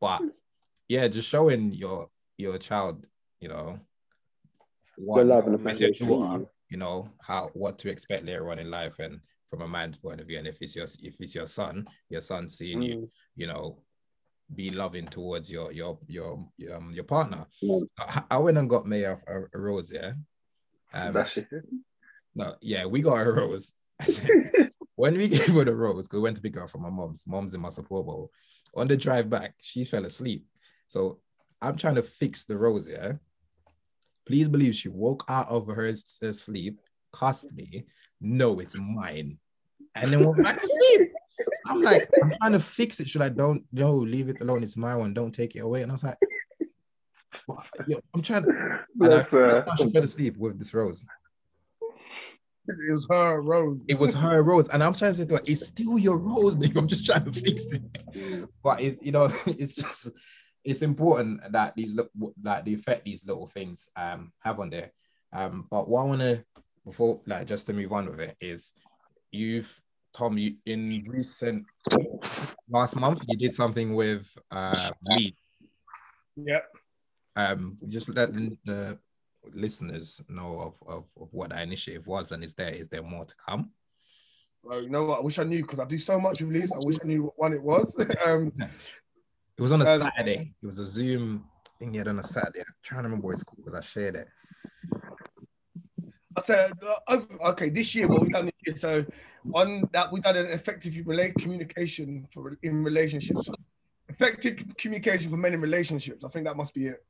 But 0.00 0.22
yeah, 0.88 1.08
just 1.08 1.28
showing 1.28 1.72
your 1.72 2.08
your 2.36 2.58
child, 2.58 3.06
you 3.40 3.48
know, 3.48 3.78
The 4.98 5.24
love 5.24 5.46
and 5.46 5.54
appreciation. 5.54 6.46
you 6.70 6.76
know, 6.76 7.08
how 7.22 7.50
what 7.54 7.78
to 7.80 7.90
expect 7.90 8.24
later 8.24 8.50
on 8.50 8.58
in 8.58 8.70
life, 8.70 8.98
and 8.98 9.20
from 9.50 9.62
a 9.62 9.68
man's 9.68 9.96
point 9.96 10.20
of 10.20 10.26
view, 10.26 10.38
and 10.38 10.46
if 10.46 10.58
it's 10.60 10.76
your 10.76 10.86
if 11.02 11.16
it's 11.20 11.34
your 11.34 11.46
son, 11.46 11.86
your 12.10 12.20
son 12.20 12.48
seeing 12.48 12.82
you, 12.82 12.96
Mm. 12.96 13.10
you 13.36 13.46
know, 13.46 13.78
be 14.54 14.70
loving 14.70 15.06
towards 15.06 15.50
your 15.50 15.72
your 15.72 15.98
your 16.06 16.48
um 16.74 16.90
your 16.92 17.04
partner. 17.04 17.46
Mm. 17.62 17.86
I, 17.98 18.22
I 18.32 18.38
went 18.38 18.58
and 18.58 18.68
got 18.68 18.86
May 18.86 19.04
a, 19.04 19.18
a, 19.26 19.58
rose, 19.58 19.92
yeah. 19.92 20.12
Um, 20.92 21.24
no, 22.34 22.56
yeah, 22.60 22.86
we 22.86 23.00
got 23.02 23.26
a 23.26 23.30
rose. 23.32 23.72
when 24.96 25.16
we 25.16 25.28
gave 25.36 25.46
her 25.54 25.64
the 25.64 25.74
rose, 25.74 26.06
because 26.06 26.18
we 26.18 26.22
went 26.22 26.36
to 26.36 26.42
pick 26.42 26.54
her 26.54 26.64
up 26.64 26.70
from 26.70 26.82
my 26.82 26.90
mom's, 26.90 27.26
mom's 27.26 27.54
in 27.54 27.60
my 27.60 27.68
support 27.68 28.06
bowl. 28.06 28.30
On 28.74 28.88
the 28.88 28.96
drive 28.96 29.28
back, 29.30 29.54
she 29.60 29.84
fell 29.84 30.04
asleep. 30.04 30.46
So 30.86 31.20
I'm 31.60 31.76
trying 31.76 31.96
to 31.96 32.02
fix 32.02 32.44
the 32.44 32.56
rose, 32.56 32.88
yeah. 32.88 33.12
Please 34.28 34.48
believe 34.48 34.74
she 34.74 34.90
woke 34.90 35.24
out 35.28 35.48
of 35.48 35.66
her 35.68 35.88
uh, 35.88 36.32
sleep, 36.32 36.78
cussed 37.12 37.50
me. 37.52 37.86
No, 38.20 38.60
it's 38.60 38.78
mine. 38.78 39.38
And 39.94 40.10
then 40.10 40.24
went 40.24 40.44
back 40.44 40.60
to 40.60 40.68
sleep. 40.68 41.10
I'm 41.66 41.80
like, 41.80 42.10
I'm 42.22 42.32
trying 42.38 42.52
to 42.52 42.60
fix 42.60 43.00
it. 43.00 43.08
Should 43.08 43.22
I 43.22 43.30
don't 43.30 43.64
no 43.72 43.94
leave 43.94 44.28
it 44.28 44.42
alone? 44.42 44.62
It's 44.62 44.76
my 44.76 44.94
one. 44.94 45.14
Don't 45.14 45.32
take 45.32 45.56
it 45.56 45.60
away. 45.60 45.80
And 45.82 45.90
I 45.90 45.94
was 45.94 46.04
like, 46.04 46.18
"What? 47.46 47.64
Yo, 47.86 47.98
I'm 48.14 48.20
trying 48.20 48.42
to 48.42 48.50
and 49.00 49.14
I, 49.14 49.26
That's, 49.30 49.32
uh, 49.32 49.76
she 49.76 49.90
fell 49.90 50.04
asleep 50.04 50.36
with 50.36 50.58
this 50.58 50.74
rose. 50.74 51.06
It 52.66 52.92
was 52.92 53.06
her 53.10 53.40
rose. 53.40 53.78
It 53.88 53.98
was 53.98 54.12
her 54.12 54.42
rose, 54.42 54.68
and 54.68 54.84
I'm 54.84 54.92
trying 54.92 55.12
to 55.12 55.18
say 55.18 55.26
to 55.26 55.36
her, 55.36 55.42
"It's 55.46 55.66
still 55.66 55.98
your 55.98 56.18
rose, 56.18 56.54
babe. 56.54 56.76
I'm 56.76 56.86
just 56.86 57.06
trying 57.06 57.24
to 57.24 57.32
fix 57.32 57.64
it." 57.72 58.48
But 58.62 58.82
it's 58.82 59.02
you 59.04 59.12
know, 59.12 59.30
it's 59.46 59.74
just 59.74 60.10
it's 60.64 60.82
important 60.82 61.40
that 61.52 61.74
these 61.76 61.94
look 61.94 62.10
like 62.42 62.64
the 62.64 62.74
effect 62.74 63.04
these 63.04 63.26
little 63.26 63.46
things 63.46 63.88
um 63.96 64.32
have 64.40 64.60
on 64.60 64.70
there. 64.70 64.92
Um, 65.32 65.66
but 65.70 65.88
what 65.88 66.02
I 66.02 66.04
want 66.04 66.20
to 66.20 66.44
before 66.84 67.20
like 67.26 67.46
just 67.46 67.66
to 67.66 67.72
move 67.72 67.92
on 67.92 68.06
with 68.06 68.20
it 68.20 68.36
is 68.40 68.72
you've 69.30 69.72
Tom 70.16 70.38
you 70.38 70.56
in 70.66 71.04
recent 71.06 71.64
last 72.68 72.96
month 72.96 73.20
you 73.28 73.36
did 73.36 73.54
something 73.54 73.94
with 73.94 74.26
uh 74.50 74.90
Lee. 75.02 75.36
Yeah. 76.36 76.60
Um, 77.36 77.78
just 77.88 78.08
let 78.08 78.32
the 78.32 78.98
listeners 79.54 80.20
know 80.28 80.60
of, 80.60 80.88
of, 80.88 81.04
of 81.20 81.28
what 81.32 81.50
that 81.50 81.62
initiative 81.62 82.06
was, 82.06 82.32
and 82.32 82.42
is 82.42 82.54
there 82.54 82.70
is 82.72 82.88
there 82.88 83.02
more 83.02 83.24
to 83.24 83.34
come? 83.36 83.70
Well, 84.62 84.82
you 84.82 84.90
know 84.90 85.04
what? 85.04 85.20
I 85.20 85.22
wish 85.22 85.38
I 85.38 85.44
knew 85.44 85.62
because 85.62 85.78
I 85.78 85.84
do 85.84 85.98
so 85.98 86.18
much 86.18 86.40
with 86.40 86.50
Liz. 86.50 86.72
I 86.72 86.78
wish 86.78 86.96
I 87.02 87.06
knew 87.06 87.22
what 87.24 87.34
one 87.36 87.52
it 87.52 87.62
was. 87.62 87.96
um, 88.26 88.52
It 89.58 89.62
was 89.62 89.72
on 89.72 89.82
a 89.82 89.86
Um, 89.86 90.00
Saturday. 90.02 90.54
It 90.62 90.66
was 90.66 90.78
a 90.78 90.86
Zoom 90.86 91.44
thing 91.78 91.92
he 91.92 91.98
had 91.98 92.06
on 92.06 92.20
a 92.20 92.22
Saturday. 92.22 92.60
I'm 92.60 92.74
trying 92.82 93.02
to 93.02 93.08
remember 93.08 93.26
what 93.26 93.32
it's 93.32 93.42
called 93.42 93.56
because 93.56 93.74
I 93.74 93.80
shared 93.80 94.14
it. 94.14 94.28
I 96.36 96.42
said, 96.44 96.72
uh, 97.08 97.20
okay, 97.46 97.68
this 97.68 97.92
year 97.96 98.06
what 98.06 98.20
we've 98.20 98.30
done 98.30 98.46
this 98.46 98.54
year. 98.64 98.76
So 98.76 99.04
on 99.52 99.82
that, 99.92 100.12
we've 100.12 100.22
done 100.22 100.36
an 100.36 100.46
effective 100.46 100.94
relate 101.04 101.34
communication 101.34 102.28
for 102.32 102.56
in 102.62 102.84
relationships. 102.84 103.50
Effective 104.08 104.62
communication 104.76 105.28
for 105.30 105.36
men 105.36 105.54
in 105.54 105.60
relationships. 105.60 106.24
I 106.24 106.28
think 106.28 106.46
that 106.46 106.56
must 106.56 106.72
be 106.72 106.86
it. 106.86 107.04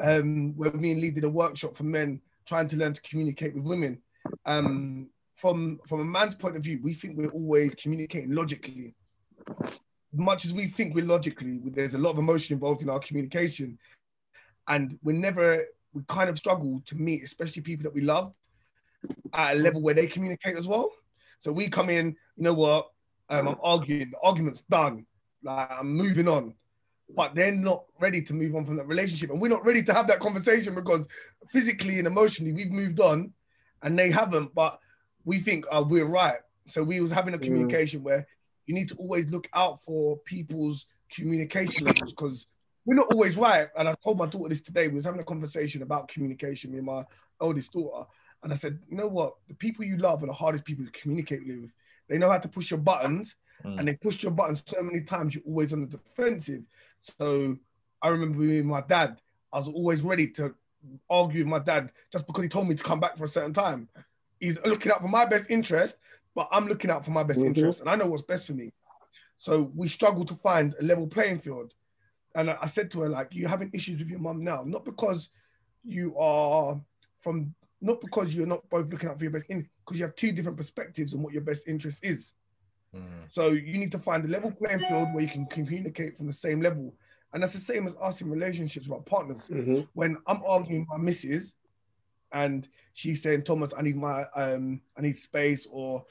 Um, 0.00 0.56
where 0.56 0.72
me 0.72 0.92
and 0.92 1.00
Lee 1.02 1.10
did 1.10 1.24
a 1.24 1.28
workshop 1.28 1.76
for 1.76 1.84
men 1.84 2.22
trying 2.46 2.68
to 2.68 2.76
learn 2.76 2.94
to 2.94 3.02
communicate 3.02 3.54
with 3.54 3.64
women. 3.64 4.00
Um, 4.46 5.10
from 5.36 5.80
from 5.86 6.00
a 6.00 6.04
man's 6.04 6.34
point 6.34 6.56
of 6.56 6.62
view, 6.62 6.80
we 6.82 6.94
think 6.94 7.18
we're 7.18 7.28
always 7.28 7.74
communicating 7.74 8.32
logically. 8.34 8.94
Much 10.14 10.44
as 10.44 10.52
we 10.52 10.66
think 10.66 10.94
we're 10.94 11.04
logically, 11.04 11.58
there's 11.64 11.94
a 11.94 11.98
lot 11.98 12.10
of 12.10 12.18
emotion 12.18 12.54
involved 12.54 12.82
in 12.82 12.90
our 12.90 13.00
communication, 13.00 13.78
and 14.68 14.98
we're 15.02 15.16
never 15.16 15.64
we 15.94 16.02
kind 16.08 16.28
of 16.30 16.38
struggle 16.38 16.82
to 16.86 16.94
meet, 16.96 17.22
especially 17.22 17.62
people 17.62 17.82
that 17.82 17.94
we 17.94 18.00
love, 18.02 18.32
at 19.34 19.56
a 19.56 19.58
level 19.58 19.80
where 19.80 19.94
they 19.94 20.06
communicate 20.06 20.56
as 20.56 20.66
well. 20.66 20.90
So 21.38 21.50
we 21.52 21.68
come 21.68 21.90
in, 21.90 22.16
you 22.36 22.44
know 22.44 22.54
what? 22.54 22.90
Um, 23.28 23.48
I'm 23.48 23.56
arguing. 23.62 24.10
The 24.10 24.18
argument's 24.22 24.62
done. 24.62 25.06
Like 25.42 25.70
I'm 25.70 25.94
moving 25.94 26.28
on, 26.28 26.54
but 27.16 27.34
they're 27.34 27.52
not 27.52 27.84
ready 27.98 28.22
to 28.22 28.34
move 28.34 28.54
on 28.54 28.64
from 28.66 28.76
that 28.76 28.86
relationship, 28.86 29.30
and 29.30 29.40
we're 29.40 29.48
not 29.48 29.64
ready 29.64 29.82
to 29.82 29.94
have 29.94 30.06
that 30.08 30.20
conversation 30.20 30.74
because 30.74 31.06
physically 31.50 31.98
and 31.98 32.06
emotionally 32.06 32.52
we've 32.52 32.70
moved 32.70 33.00
on, 33.00 33.32
and 33.82 33.98
they 33.98 34.10
haven't. 34.10 34.54
But 34.54 34.78
we 35.24 35.40
think 35.40 35.64
uh, 35.70 35.84
we're 35.86 36.04
right. 36.04 36.40
So 36.66 36.82
we 36.84 37.00
was 37.00 37.10
having 37.10 37.34
a 37.34 37.38
Mm. 37.38 37.44
communication 37.44 38.02
where 38.02 38.26
you 38.66 38.74
need 38.74 38.88
to 38.88 38.94
always 38.96 39.26
look 39.28 39.48
out 39.54 39.80
for 39.84 40.16
people's 40.18 40.86
communication 41.14 41.84
levels 41.84 42.12
because 42.12 42.46
we're 42.84 42.94
not 42.94 43.12
always 43.12 43.36
right. 43.36 43.68
And 43.76 43.88
I 43.88 43.94
told 44.02 44.18
my 44.18 44.26
daughter 44.26 44.48
this 44.48 44.60
today. 44.60 44.88
We 44.88 44.94
was 44.94 45.04
having 45.04 45.20
a 45.20 45.24
conversation 45.24 45.82
about 45.82 46.08
communication, 46.08 46.72
me 46.72 46.78
and 46.78 46.86
my 46.86 47.04
oldest 47.40 47.72
daughter. 47.72 48.08
And 48.42 48.52
I 48.52 48.56
said, 48.56 48.78
you 48.88 48.96
know 48.96 49.08
what? 49.08 49.34
The 49.48 49.54
people 49.54 49.84
you 49.84 49.96
love 49.98 50.22
are 50.22 50.26
the 50.26 50.32
hardest 50.32 50.64
people 50.64 50.84
to 50.84 50.90
communicate 50.90 51.46
with. 51.46 51.70
They 52.08 52.18
know 52.18 52.30
how 52.30 52.38
to 52.38 52.48
push 52.48 52.70
your 52.70 52.80
buttons, 52.80 53.36
Mm. 53.64 53.78
and 53.78 53.86
they 53.86 53.94
push 53.94 54.24
your 54.24 54.32
buttons 54.32 54.60
so 54.66 54.82
many 54.82 55.02
times 55.02 55.36
you're 55.36 55.44
always 55.46 55.72
on 55.72 55.82
the 55.82 55.86
defensive. 55.86 56.64
So 57.00 57.56
I 58.00 58.08
remember 58.08 58.38
with 58.38 58.64
my 58.64 58.80
dad, 58.80 59.20
I 59.52 59.58
was 59.58 59.68
always 59.68 60.00
ready 60.00 60.26
to 60.28 60.52
argue 61.08 61.40
with 61.40 61.46
my 61.46 61.60
dad 61.60 61.92
just 62.10 62.26
because 62.26 62.42
he 62.42 62.48
told 62.48 62.66
me 62.66 62.74
to 62.74 62.82
come 62.82 62.98
back 62.98 63.16
for 63.16 63.22
a 63.24 63.28
certain 63.28 63.52
time. 63.52 63.88
He's 64.40 64.58
looking 64.64 64.90
out 64.90 65.00
for 65.00 65.06
my 65.06 65.24
best 65.26 65.48
interest, 65.48 65.96
but 66.34 66.48
I'm 66.50 66.66
looking 66.66 66.90
out 66.90 67.04
for 67.04 67.10
my 67.10 67.22
best 67.22 67.40
Mhm. 67.40 67.46
interest, 67.46 67.80
and 67.80 67.88
I 67.88 67.96
know 67.96 68.06
what's 68.06 68.22
best 68.22 68.46
for 68.46 68.54
me. 68.54 68.72
So 69.38 69.72
we 69.74 69.88
struggle 69.88 70.24
to 70.24 70.34
find 70.36 70.74
a 70.78 70.82
level 70.82 71.06
playing 71.06 71.40
field. 71.40 71.74
And 72.34 72.50
I 72.50 72.58
I 72.62 72.66
said 72.66 72.90
to 72.92 73.00
her, 73.00 73.08
like, 73.08 73.28
you're 73.32 73.48
having 73.48 73.70
issues 73.72 73.98
with 73.98 74.08
your 74.08 74.20
mum 74.20 74.42
now, 74.42 74.62
not 74.64 74.84
because 74.84 75.30
you 75.84 76.16
are 76.16 76.80
from, 77.20 77.54
not 77.80 78.00
because 78.00 78.32
you're 78.34 78.46
not 78.46 78.68
both 78.70 78.88
looking 78.90 79.08
out 79.08 79.18
for 79.18 79.24
your 79.24 79.32
best 79.32 79.50
in, 79.50 79.68
because 79.84 79.98
you 79.98 80.06
have 80.06 80.14
two 80.14 80.32
different 80.32 80.56
perspectives 80.56 81.12
on 81.12 81.22
what 81.22 81.32
your 81.32 81.42
best 81.42 81.66
interest 81.66 82.04
is. 82.04 82.32
Mm. 82.94 83.30
So 83.30 83.48
you 83.48 83.78
need 83.78 83.92
to 83.92 83.98
find 83.98 84.24
a 84.24 84.28
level 84.28 84.52
playing 84.52 84.80
field 84.86 85.12
where 85.12 85.24
you 85.24 85.30
can 85.30 85.46
communicate 85.46 86.16
from 86.16 86.26
the 86.26 86.32
same 86.32 86.60
level. 86.60 86.94
And 87.32 87.42
that's 87.42 87.54
the 87.54 87.60
same 87.60 87.86
as 87.86 87.94
us 88.00 88.20
in 88.20 88.30
relationships 88.30 88.86
with 88.86 88.98
our 88.98 89.04
partners. 89.04 89.48
Mhm. 89.48 89.88
When 89.94 90.16
I'm 90.26 90.42
arguing 90.44 90.80
with 90.80 90.88
my 90.90 90.98
missus 90.98 91.54
and 92.32 92.68
she's 92.92 93.22
saying, 93.22 93.42
Thomas, 93.44 93.72
I 93.76 93.82
need 93.82 93.96
my 93.96 94.24
um, 94.34 94.80
I 94.96 95.02
need 95.02 95.18
space, 95.18 95.66
or 95.70 96.04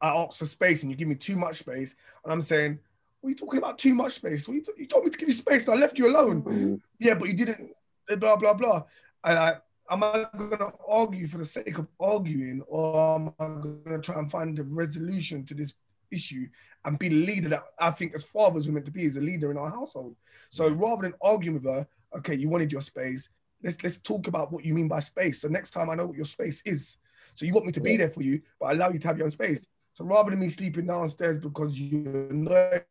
I 0.00 0.08
ask 0.10 0.38
for 0.38 0.46
space 0.46 0.82
and 0.82 0.90
you 0.90 0.96
give 0.96 1.08
me 1.08 1.14
too 1.14 1.36
much 1.36 1.58
space. 1.58 1.94
And 2.24 2.32
I'm 2.32 2.42
saying, 2.42 2.78
What 3.20 3.28
are 3.28 3.30
you 3.30 3.36
talking 3.36 3.58
about 3.58 3.78
too 3.78 3.94
much 3.94 4.12
space? 4.12 4.46
What 4.46 4.54
you, 4.54 4.62
t- 4.62 4.72
you 4.78 4.86
told 4.86 5.04
me 5.04 5.10
to 5.10 5.18
give 5.18 5.28
you 5.28 5.34
space 5.34 5.66
and 5.66 5.74
I 5.74 5.78
left 5.78 5.98
you 5.98 6.08
alone. 6.08 6.42
Mhm. 6.42 6.80
Yeah, 6.98 7.14
but 7.14 7.28
you 7.28 7.34
didn't 7.34 7.70
blah 8.18 8.36
blah 8.36 8.54
blah. 8.54 8.84
And 9.24 9.38
I 9.38 9.56
am 9.90 10.02
I 10.02 10.26
gonna 10.36 10.72
argue 10.88 11.26
for 11.26 11.38
the 11.38 11.44
sake 11.44 11.78
of 11.78 11.86
arguing, 12.00 12.62
or 12.66 13.14
am 13.16 13.28
I 13.38 13.60
gonna 13.84 14.00
try 14.00 14.18
and 14.18 14.30
find 14.30 14.58
a 14.58 14.62
resolution 14.64 15.44
to 15.46 15.54
this 15.54 15.72
issue 16.10 16.46
and 16.84 16.98
be 16.98 17.08
the 17.08 17.26
leader 17.26 17.48
that 17.48 17.64
I 17.80 17.90
think 17.90 18.14
as 18.14 18.22
fathers 18.24 18.66
we're 18.66 18.74
meant 18.74 18.86
to 18.86 18.92
be 18.92 19.06
as 19.06 19.16
a 19.16 19.20
leader 19.20 19.50
in 19.50 19.56
our 19.56 19.70
household. 19.70 20.16
So 20.50 20.68
rather 20.68 21.02
than 21.02 21.14
arguing 21.22 21.54
with 21.54 21.64
her, 21.64 21.86
okay, 22.18 22.34
you 22.34 22.48
wanted 22.48 22.70
your 22.70 22.82
space. 22.82 23.28
Let's 23.64 23.82
let's 23.82 23.98
talk 23.98 24.28
about 24.28 24.52
what 24.52 24.64
you 24.64 24.74
mean 24.74 24.88
by 24.88 25.00
space. 25.00 25.40
So 25.40 25.48
next 25.48 25.70
time 25.70 25.88
I 25.88 25.94
know 25.94 26.06
what 26.06 26.16
your 26.16 26.26
space 26.26 26.62
is. 26.66 26.98
So 27.34 27.46
you 27.46 27.54
want 27.54 27.64
me 27.66 27.72
to 27.72 27.80
be 27.80 27.96
there 27.96 28.10
for 28.10 28.22
you, 28.22 28.42
but 28.60 28.66
I 28.66 28.72
allow 28.72 28.90
you 28.90 28.98
to 28.98 29.08
have 29.08 29.16
your 29.16 29.24
own 29.24 29.30
space. 29.30 29.66
So 29.94 30.04
rather 30.04 30.30
than 30.30 30.40
me 30.40 30.50
sleeping 30.50 30.86
downstairs 30.86 31.38
because 31.38 31.78
you 31.78 32.28
annoy 32.30 32.82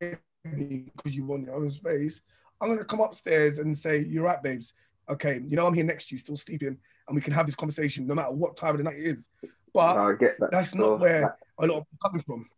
me 0.44 0.90
because 0.95 1.16
you 1.16 1.26
want 1.26 1.45
your 1.45 1.56
own 1.56 1.70
space, 1.70 2.22
I'm 2.60 2.70
gonna 2.70 2.84
come 2.84 3.02
upstairs 3.02 3.60
and 3.60 3.78
say, 3.78 4.00
You're 4.00 4.24
right, 4.24 4.41
babes. 4.41 4.74
Okay, 5.10 5.41
you 5.45 5.56
know 5.56 5.68
I'm 5.68 5.76
here 5.76 5.84
next 5.84 6.08
to 6.08 6.16
you, 6.16 6.20
still 6.20 6.38
sleeping, 6.38 6.78
and 7.08 7.16
we 7.16 7.22
can 7.22 7.34
have 7.34 7.45
this 7.45 7.56
conversation 7.56 8.08
no 8.08 8.16
matter 8.16 8.32
what 8.32 8.58
time 8.58 8.72
of 8.72 8.78
the 8.78 8.84
night 8.84 8.98
it 8.98 9.06
is. 9.06 9.28
But 9.76 9.95
No, 9.95 10.10
I 10.10 10.16
get 10.16 10.40
that. 10.40 10.52
that's 10.52 10.70
still. 10.70 10.91
not 10.91 11.00
where 11.02 11.22
Like, 11.22 11.34
a 11.60 11.68
lot 11.68 11.78
of 11.82 11.86
people 11.91 12.10
coming 12.10 12.24
from. 12.26 12.50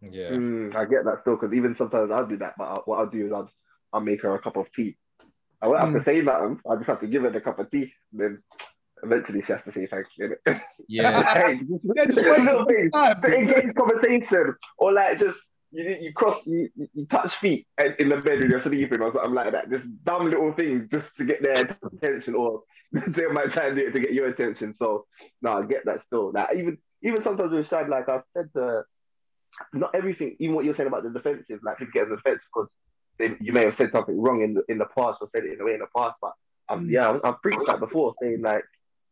Yeah. 0.00 0.30
mm, 0.30 0.74
I 0.74 0.86
get 0.86 1.04
that 1.04 1.18
still 1.20 1.36
because 1.36 1.54
even 1.54 1.76
sometimes 1.76 2.10
I'll 2.10 2.26
do 2.26 2.38
that, 2.38 2.54
but 2.56 2.64
I, 2.64 2.74
what 2.86 2.98
I'll 2.98 3.10
do 3.10 3.26
is 3.26 3.32
I'll 3.32 3.50
I'll 3.92 4.00
make 4.00 4.22
her 4.22 4.34
a 4.34 4.40
cup 4.40 4.56
of 4.56 4.72
tea. 4.72 4.96
I 5.62 5.68
won't 5.68 5.80
have 5.80 5.90
Mm. 5.90 5.98
to 5.98 6.04
say 6.04 6.20
nothing. 6.22 6.60
I 6.70 6.76
just 6.76 6.86
have 6.88 7.00
to 7.00 7.06
give 7.06 7.22
her 7.22 7.30
the 7.30 7.40
cup 7.40 7.58
of 7.58 7.70
tea. 7.70 7.92
Then 8.12 8.42
eventually 9.02 9.42
she 9.42 9.52
has 9.52 9.62
to 9.64 9.72
say 9.72 9.86
thank 9.86 10.06
you. 10.18 10.36
Yeah. 10.88 11.22
Hey, 11.32 11.60
Yeah, 11.94 12.04
just 12.06 12.18
little 12.18 12.66
things. 12.66 12.92
engage 13.24 13.74
conversation 13.74 14.54
or 14.78 14.92
like 14.92 15.18
just 15.18 15.38
you 15.72 15.84
you 16.00 16.12
cross 16.12 16.44
you, 16.46 16.68
you 16.94 17.06
touch 17.06 17.32
feet 17.36 17.66
in 17.98 18.08
the 18.08 18.16
bed 18.16 18.40
when 18.40 18.50
you're 18.50 18.62
sleeping 18.62 19.00
or 19.00 19.12
something 19.12 19.34
like 19.34 19.52
that. 19.52 19.70
Just 19.70 19.84
dumb 20.04 20.24
little 20.28 20.52
things 20.54 20.88
just 20.90 21.14
to 21.18 21.24
get 21.24 21.42
their 21.42 21.76
attention 21.92 22.34
or 22.34 22.62
they 22.92 23.26
might 23.26 23.52
try 23.52 23.66
and 23.68 23.76
do 23.76 23.86
it 23.86 23.92
to 23.92 24.00
get 24.00 24.12
your 24.12 24.28
attention. 24.28 24.74
So 24.74 25.06
no, 25.42 25.52
I 25.58 25.66
get 25.66 25.84
that 25.86 26.02
still. 26.02 26.32
Like 26.32 26.56
even 26.56 26.78
even 27.02 27.22
sometimes 27.22 27.52
with 27.52 27.68
Shad, 27.68 27.88
like 27.88 28.08
I've 28.08 28.22
said 28.36 28.50
to 28.56 28.82
not 29.74 29.94
everything, 29.94 30.36
even 30.40 30.54
what 30.56 30.64
you're 30.64 30.74
saying 30.74 30.88
about 30.88 31.02
the 31.04 31.10
defensive, 31.10 31.60
like 31.62 31.78
people 31.78 31.92
get 31.94 32.08
defense 32.08 32.42
because 32.44 32.68
they, 33.20 33.36
you 33.40 33.52
may 33.52 33.64
have 33.64 33.76
said 33.76 33.92
something 33.92 34.20
wrong 34.20 34.42
in 34.42 34.54
the 34.54 34.62
in 34.68 34.78
the 34.78 34.86
past 34.86 35.18
or 35.20 35.28
said 35.34 35.44
it 35.44 35.54
in 35.54 35.60
a 35.60 35.64
way 35.64 35.74
in 35.74 35.80
the 35.80 35.86
past. 35.96 36.16
But 36.20 36.32
um, 36.68 36.88
yeah, 36.88 37.10
I've, 37.10 37.20
I've 37.24 37.42
preached 37.42 37.66
that 37.66 37.80
before, 37.80 38.14
saying 38.20 38.42
like 38.42 38.64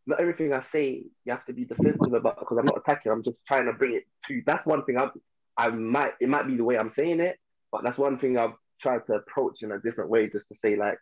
not 0.06 0.20
everything 0.20 0.52
I 0.52 0.64
say 0.72 1.04
you 1.24 1.32
have 1.32 1.44
to 1.46 1.52
be 1.52 1.64
defensive 1.64 2.12
about 2.12 2.38
because 2.38 2.58
I'm 2.58 2.66
not 2.66 2.78
attacking. 2.78 3.12
I'm 3.12 3.22
just 3.22 3.36
trying 3.46 3.66
to 3.66 3.72
bring 3.72 3.94
it 3.94 4.04
to. 4.28 4.42
That's 4.46 4.64
one 4.66 4.84
thing 4.84 4.98
I 4.98 5.08
I 5.56 5.68
might 5.68 6.14
it 6.20 6.28
might 6.28 6.46
be 6.46 6.56
the 6.56 6.64
way 6.64 6.78
I'm 6.78 6.90
saying 6.90 7.20
it, 7.20 7.38
but 7.70 7.84
that's 7.84 7.98
one 7.98 8.18
thing 8.18 8.38
I've 8.38 8.54
tried 8.80 9.06
to 9.06 9.14
approach 9.14 9.62
in 9.62 9.72
a 9.72 9.80
different 9.80 10.10
way, 10.10 10.28
just 10.28 10.48
to 10.48 10.54
say 10.54 10.76
like 10.76 10.98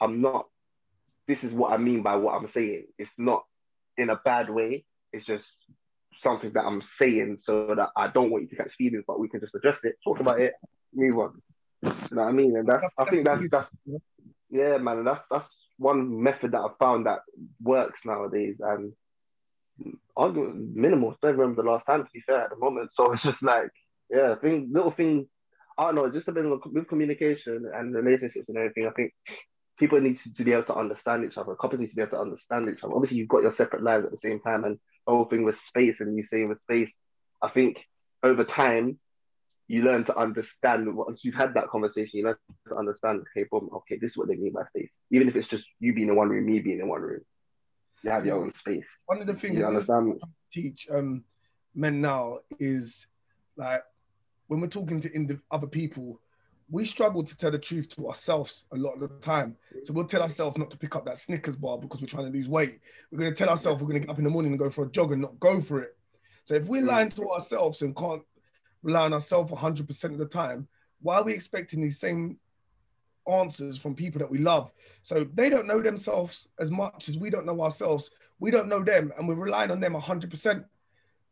I'm 0.00 0.20
not. 0.20 0.46
This 1.28 1.44
is 1.44 1.52
what 1.52 1.72
I 1.72 1.76
mean 1.76 2.02
by 2.02 2.16
what 2.16 2.34
I'm 2.34 2.50
saying. 2.50 2.86
It's 2.98 3.12
not 3.16 3.44
in 3.96 4.10
a 4.10 4.16
bad 4.16 4.50
way. 4.50 4.84
It's 5.12 5.24
just 5.24 5.46
something 6.20 6.52
that 6.54 6.64
I'm 6.64 6.82
saying 6.82 7.38
so 7.40 7.74
that 7.76 7.90
I 7.96 8.08
don't 8.08 8.30
want 8.30 8.44
you 8.44 8.48
to 8.50 8.56
catch 8.56 8.72
feelings, 8.76 9.04
but 9.06 9.20
we 9.20 9.28
can 9.28 9.40
just 9.40 9.54
address 9.54 9.78
it, 9.84 9.96
talk 10.04 10.20
about 10.20 10.40
it, 10.40 10.54
move 10.94 11.18
on. 11.18 11.42
You 11.82 11.90
know 12.12 12.22
what 12.22 12.28
I 12.28 12.32
mean? 12.32 12.56
And 12.56 12.68
that's 12.68 12.92
I 12.96 13.04
think 13.06 13.26
that's 13.26 13.48
that's 13.50 13.70
yeah, 14.50 14.78
man. 14.78 15.04
That's 15.04 15.22
that's 15.30 15.48
one 15.78 16.22
method 16.22 16.52
that 16.52 16.60
I've 16.60 16.78
found 16.78 17.06
that 17.06 17.20
works 17.62 18.00
nowadays. 18.04 18.56
And 18.60 18.92
argument 20.16 20.76
minimal. 20.76 21.16
Don't 21.22 21.36
remember 21.36 21.62
the 21.62 21.70
last 21.70 21.86
time 21.86 22.04
to 22.04 22.10
be 22.12 22.20
fair 22.20 22.42
at 22.42 22.50
the 22.50 22.56
moment. 22.56 22.90
So 22.94 23.12
it's 23.12 23.22
just 23.22 23.42
like 23.42 23.70
yeah, 24.10 24.34
thing 24.36 24.70
little 24.72 24.90
things. 24.92 25.26
I 25.78 25.86
don't 25.86 25.94
know. 25.94 26.10
Just 26.10 26.28
a 26.28 26.32
bit 26.32 26.44
of 26.44 26.60
with 26.66 26.88
communication 26.88 27.70
and 27.74 27.94
relationships 27.94 28.48
and 28.48 28.58
everything. 28.58 28.86
I 28.86 28.90
think 28.90 29.12
people 29.78 30.00
need 30.00 30.18
to 30.36 30.44
be 30.44 30.52
able 30.52 30.64
to 30.64 30.74
understand 30.74 31.24
each 31.24 31.38
other. 31.38 31.54
Couples 31.54 31.80
need 31.80 31.88
to 31.88 31.96
be 31.96 32.02
able 32.02 32.18
to 32.18 32.20
understand 32.20 32.68
each 32.68 32.84
other. 32.84 32.94
Obviously, 32.94 33.16
you've 33.16 33.28
got 33.28 33.42
your 33.42 33.52
separate 33.52 33.82
lives 33.82 34.04
at 34.04 34.12
the 34.12 34.18
same 34.18 34.40
time, 34.40 34.64
and 34.64 34.78
the 35.06 35.12
whole 35.12 35.24
thing 35.24 35.44
with 35.44 35.58
space 35.66 35.96
and 36.00 36.16
you 36.16 36.24
saying 36.30 36.48
with 36.48 36.60
space. 36.60 36.90
I 37.40 37.48
think 37.48 37.78
over 38.22 38.44
time, 38.44 38.98
you 39.72 39.82
learn 39.82 40.04
to 40.04 40.14
understand. 40.18 40.94
Once 40.94 41.20
you've 41.24 41.34
had 41.34 41.54
that 41.54 41.66
conversation, 41.68 42.10
you 42.18 42.24
learn 42.24 42.36
to 42.68 42.76
understand. 42.76 43.22
Okay, 43.34 43.48
boom. 43.50 43.70
Okay, 43.72 43.96
this 43.98 44.10
is 44.10 44.16
what 44.18 44.28
they 44.28 44.36
mean 44.36 44.52
by 44.52 44.64
space. 44.66 44.90
Even 45.10 45.28
if 45.28 45.34
it's 45.34 45.48
just 45.48 45.64
you 45.80 45.94
being 45.94 46.08
in 46.08 46.14
one 46.14 46.28
room, 46.28 46.44
me 46.44 46.58
being 46.60 46.78
in 46.78 46.88
one 46.88 47.00
room, 47.00 47.22
you 48.02 48.10
have 48.10 48.26
your 48.26 48.36
own 48.38 48.52
space. 48.52 48.84
One 49.06 49.22
of 49.22 49.26
the 49.26 49.32
things 49.34 49.56
You 49.56 49.64
I 49.64 49.68
understand? 49.68 50.20
teach 50.52 50.86
um, 50.90 51.24
men 51.74 52.02
now 52.02 52.40
is 52.60 53.06
like 53.56 53.82
when 54.48 54.60
we're 54.60 54.66
talking 54.66 55.00
to 55.00 55.10
indi- 55.14 55.38
other 55.50 55.66
people, 55.66 56.20
we 56.70 56.84
struggle 56.84 57.24
to 57.24 57.34
tell 57.34 57.50
the 57.50 57.58
truth 57.58 57.88
to 57.96 58.08
ourselves 58.08 58.64
a 58.72 58.76
lot 58.76 58.92
of 58.92 59.00
the 59.00 59.08
time. 59.20 59.56
So 59.84 59.94
we'll 59.94 60.04
tell 60.04 60.20
ourselves 60.20 60.58
not 60.58 60.70
to 60.72 60.76
pick 60.76 60.94
up 60.96 61.06
that 61.06 61.16
Snickers 61.16 61.56
bar 61.56 61.78
because 61.78 62.02
we're 62.02 62.08
trying 62.08 62.30
to 62.30 62.36
lose 62.36 62.46
weight. 62.46 62.78
We're 63.10 63.20
going 63.20 63.32
to 63.32 63.36
tell 63.38 63.48
ourselves 63.48 63.80
we're 63.80 63.88
going 63.88 64.02
to 64.02 64.06
get 64.06 64.12
up 64.12 64.18
in 64.18 64.24
the 64.24 64.30
morning 64.30 64.52
and 64.52 64.58
go 64.58 64.68
for 64.68 64.84
a 64.84 64.90
jog 64.90 65.12
and 65.12 65.22
not 65.22 65.40
go 65.40 65.62
for 65.62 65.80
it. 65.80 65.96
So 66.44 66.54
if 66.56 66.66
we're 66.66 66.82
lying 66.82 67.08
to 67.12 67.30
ourselves 67.30 67.80
and 67.80 67.96
can't 67.96 68.22
rely 68.82 69.04
on 69.04 69.12
ourselves 69.12 69.50
100% 69.50 70.04
of 70.04 70.18
the 70.18 70.26
time, 70.26 70.68
why 71.00 71.16
are 71.16 71.24
we 71.24 71.32
expecting 71.32 71.80
these 71.80 71.98
same 71.98 72.38
answers 73.26 73.78
from 73.78 73.94
people 73.94 74.18
that 74.18 74.30
we 74.30 74.38
love? 74.38 74.70
So 75.02 75.24
they 75.34 75.48
don't 75.50 75.66
know 75.66 75.80
themselves 75.80 76.48
as 76.58 76.70
much 76.70 77.08
as 77.08 77.18
we 77.18 77.30
don't 77.30 77.46
know 77.46 77.60
ourselves. 77.60 78.10
We 78.40 78.50
don't 78.50 78.68
know 78.68 78.82
them 78.82 79.12
and 79.16 79.28
we're 79.28 79.34
relying 79.34 79.70
on 79.70 79.80
them 79.80 79.94
100%. 79.94 80.64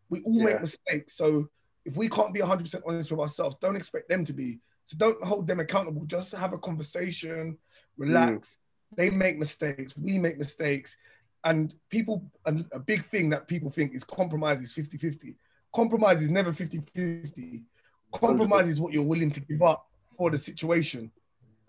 We 0.08 0.22
all 0.22 0.38
Yeah. 0.38 0.44
make 0.44 0.60
mistakes. 0.60 1.14
So 1.14 1.48
if 1.84 1.96
we 1.96 2.08
can't 2.08 2.34
be 2.34 2.40
100% 2.40 2.82
honest 2.86 3.10
with 3.10 3.20
ourselves, 3.20 3.56
don't 3.60 3.76
expect 3.76 4.08
them 4.08 4.24
to 4.24 4.32
be. 4.32 4.60
So 4.86 4.96
don't 4.96 5.22
hold 5.24 5.46
them 5.46 5.60
accountable. 5.60 6.04
Just 6.04 6.32
have 6.32 6.52
a 6.52 6.58
conversation, 6.58 7.58
relax. 7.96 8.56
Mm. 8.92 8.96
They 8.96 9.10
make 9.10 9.38
mistakes. 9.38 9.96
We 9.96 10.18
make 10.18 10.38
mistakes. 10.38 10.96
And 11.44 11.74
people, 11.88 12.24
and 12.44 12.66
a 12.72 12.78
big 12.78 13.04
thing 13.06 13.30
that 13.30 13.46
people 13.46 13.70
think 13.70 13.94
is 13.94 14.04
compromise 14.04 14.60
is 14.60 14.72
50 14.72 14.98
50. 14.98 15.36
Compromise 15.74 16.22
is 16.22 16.28
never 16.30 16.52
50 16.52 16.82
50. 16.94 17.62
Compromise 18.12 18.66
is 18.68 18.80
what 18.80 18.92
you're 18.92 19.04
willing 19.04 19.30
to 19.30 19.40
give 19.40 19.62
up 19.62 19.86
for 20.18 20.30
the 20.30 20.38
situation. 20.38 21.10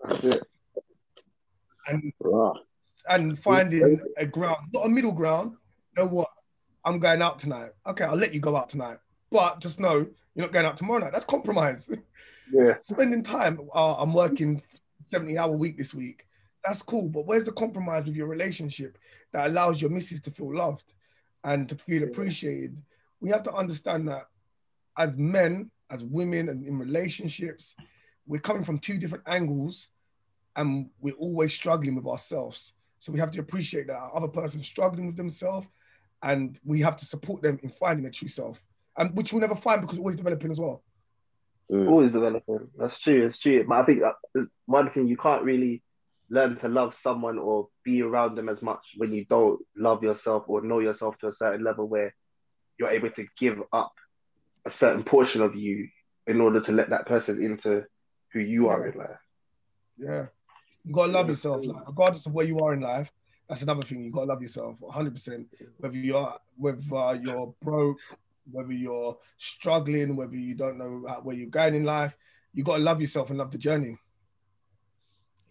That's 0.04 0.24
it. 0.24 0.42
And 1.88 2.12
Right. 2.20 2.60
and 3.08 3.38
finding 3.38 4.00
a 4.16 4.26
ground, 4.26 4.68
not 4.72 4.86
a 4.86 4.88
middle 4.88 5.12
ground. 5.12 5.56
You 5.96 6.02
know 6.04 6.08
what? 6.08 6.28
I'm 6.84 6.98
going 6.98 7.22
out 7.22 7.38
tonight. 7.38 7.70
Okay, 7.86 8.04
I'll 8.04 8.16
let 8.16 8.34
you 8.34 8.40
go 8.40 8.56
out 8.56 8.68
tonight. 8.70 8.98
But 9.30 9.60
just 9.60 9.78
know 9.80 9.98
you're 10.34 10.46
not 10.46 10.52
going 10.52 10.66
out 10.66 10.76
tomorrow 10.76 10.98
night. 11.00 11.12
That's 11.12 11.24
compromise. 11.24 11.88
Yeah. 12.52 12.74
Spending 12.82 13.22
time. 13.22 13.58
Uh, 13.74 13.94
I'm 13.94 14.12
working 14.12 14.60
70 15.08 15.38
hour 15.38 15.56
week 15.56 15.78
this 15.78 15.94
week. 15.94 16.26
That's 16.62 16.82
cool. 16.82 17.08
But 17.08 17.24
where's 17.24 17.44
the 17.44 17.52
compromise 17.52 18.04
with 18.04 18.14
your 18.14 18.26
relationship 18.26 18.98
that 19.32 19.46
allows 19.46 19.80
your 19.80 19.90
missus 19.90 20.20
to 20.22 20.30
feel 20.30 20.54
loved 20.54 20.92
and 21.44 21.66
to 21.70 21.76
feel 21.76 22.02
appreciated? 22.02 22.76
We 23.22 23.30
have 23.30 23.44
to 23.44 23.54
understand 23.54 24.08
that 24.08 24.26
as 24.98 25.16
men, 25.16 25.70
as 25.90 26.04
women, 26.04 26.48
and 26.48 26.66
in 26.66 26.76
relationships, 26.78 27.76
we're 28.26 28.40
coming 28.40 28.64
from 28.64 28.78
two 28.78 28.98
different 28.98 29.24
angles 29.26 29.88
and 30.56 30.90
we're 31.00 31.14
always 31.14 31.54
struggling 31.54 31.94
with 31.94 32.06
ourselves. 32.06 32.74
So 32.98 33.12
we 33.12 33.20
have 33.20 33.30
to 33.32 33.40
appreciate 33.40 33.86
that 33.86 33.96
our 33.96 34.16
other 34.16 34.28
person's 34.28 34.66
struggling 34.66 35.06
with 35.06 35.16
themselves 35.16 35.68
and 36.22 36.58
we 36.64 36.80
have 36.80 36.96
to 36.96 37.04
support 37.04 37.42
them 37.42 37.58
in 37.62 37.70
finding 37.70 38.02
their 38.02 38.12
true 38.12 38.28
self, 38.28 38.62
and 38.98 39.14
which 39.16 39.32
we'll 39.32 39.40
never 39.40 39.56
find 39.56 39.80
because 39.80 39.98
we're 39.98 40.02
always 40.02 40.16
developing 40.16 40.50
as 40.50 40.58
well. 40.58 40.82
Mm. 41.70 41.88
Always 41.88 42.12
developing. 42.12 42.68
That's 42.76 42.98
true. 43.00 43.26
It's 43.26 43.38
true. 43.38 43.64
But 43.66 43.80
I 43.80 43.84
think 43.84 44.00
that 44.00 44.14
is 44.34 44.48
one 44.66 44.90
thing 44.90 45.08
you 45.08 45.16
can't 45.16 45.42
really 45.42 45.82
learn 46.30 46.56
to 46.60 46.68
love 46.68 46.94
someone 47.02 47.38
or 47.38 47.68
be 47.84 48.02
around 48.02 48.36
them 48.36 48.48
as 48.48 48.62
much 48.62 48.80
when 48.96 49.12
you 49.12 49.24
don't 49.28 49.60
love 49.76 50.02
yourself 50.02 50.44
or 50.46 50.62
know 50.62 50.78
yourself 50.78 51.16
to 51.18 51.28
a 51.28 51.34
certain 51.34 51.64
level 51.64 51.88
where 51.88 52.14
you're 52.78 52.90
able 52.90 53.10
to 53.10 53.26
give 53.38 53.58
up 53.72 53.92
a 54.66 54.72
certain 54.72 55.04
portion 55.04 55.40
of 55.40 55.54
you 55.54 55.88
in 56.26 56.40
order 56.40 56.60
to 56.60 56.72
let 56.72 56.90
that 56.90 57.06
person 57.06 57.42
into 57.42 57.84
who 58.32 58.40
you 58.40 58.68
are 58.68 58.86
in 58.86 58.98
life. 58.98 59.18
Yeah. 59.98 60.26
You 60.84 60.94
gotta 60.94 61.12
love 61.12 61.28
yourself, 61.28 61.64
like 61.64 61.86
regardless 61.86 62.26
of 62.26 62.32
where 62.32 62.46
you 62.46 62.58
are 62.58 62.74
in 62.74 62.80
life. 62.80 63.10
That's 63.48 63.62
another 63.62 63.82
thing. 63.82 64.02
You 64.02 64.10
gotta 64.10 64.26
love 64.26 64.42
yourself 64.42 64.76
100. 64.80 65.12
percent 65.12 65.46
Whether 65.78 65.96
you're 65.96 66.34
whether 66.56 66.96
uh, 66.96 67.12
you're 67.12 67.54
broke, 67.60 67.98
whether 68.50 68.72
you're 68.72 69.16
struggling, 69.36 70.16
whether 70.16 70.36
you 70.36 70.54
don't 70.54 70.78
know 70.78 71.06
where 71.22 71.36
you're 71.36 71.48
going 71.48 71.74
in 71.74 71.84
life, 71.84 72.16
you 72.54 72.64
gotta 72.64 72.82
love 72.82 73.00
yourself 73.00 73.30
and 73.30 73.38
love 73.38 73.50
the 73.50 73.58
journey. 73.58 73.96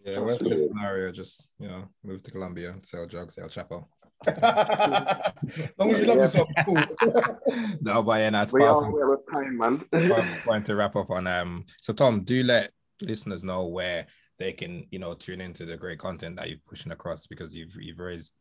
Yeah, 0.04 0.18
worst 0.18 0.44
case 0.44 0.66
scenario, 0.66 1.12
just 1.12 1.50
you 1.58 1.68
know, 1.68 1.88
move 2.02 2.22
to 2.24 2.30
Colombia, 2.30 2.74
sell 2.82 3.06
drugs, 3.06 3.36
sell 3.36 3.48
chapo. 3.48 3.86
As 4.28 5.72
long 5.78 5.90
as 5.90 5.98
you 6.00 6.06
love 6.06 6.16
Yeah. 6.16 6.22
yourself, 6.22 6.48
cool. 6.66 6.82
no, 7.80 8.02
but 8.02 8.20
yeah, 8.20 8.30
that's 8.30 8.52
We 8.52 8.62
are 8.62 8.72
powerful. 8.74 8.90
aware 8.90 9.06
of 9.14 9.20
time, 9.30 9.56
man. 9.58 9.84
Point- 9.90 10.44
point 10.44 10.66
to 10.66 10.76
wrap 10.76 10.96
up 10.96 11.10
on 11.10 11.26
um 11.26 11.64
so 11.80 11.92
tom 11.92 12.22
do 12.24 12.42
let 12.44 12.70
listeners 13.00 13.42
know 13.42 13.66
where 13.66 14.06
they 14.38 14.52
can 14.52 14.86
you 14.90 14.98
know 14.98 15.14
tune 15.14 15.40
into 15.40 15.64
the 15.64 15.76
great 15.76 15.98
content 15.98 16.36
that 16.36 16.48
you've 16.50 16.64
pushing 16.66 16.92
across 16.92 17.26
because 17.26 17.54
you've 17.54 17.74
you've 17.80 17.98
raised 17.98 18.34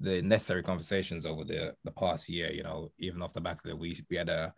the 0.00 0.22
necessary 0.22 0.62
conversations 0.62 1.26
over 1.26 1.44
the 1.44 1.74
the 1.84 1.90
past 1.92 2.28
year 2.28 2.50
you 2.52 2.62
know 2.62 2.90
even 2.98 3.22
off 3.22 3.32
the 3.32 3.40
back 3.40 3.64
of 3.64 3.70
it 3.70 3.78
we 3.78 3.96
we 4.10 4.16
had 4.16 4.28
a 4.28 4.52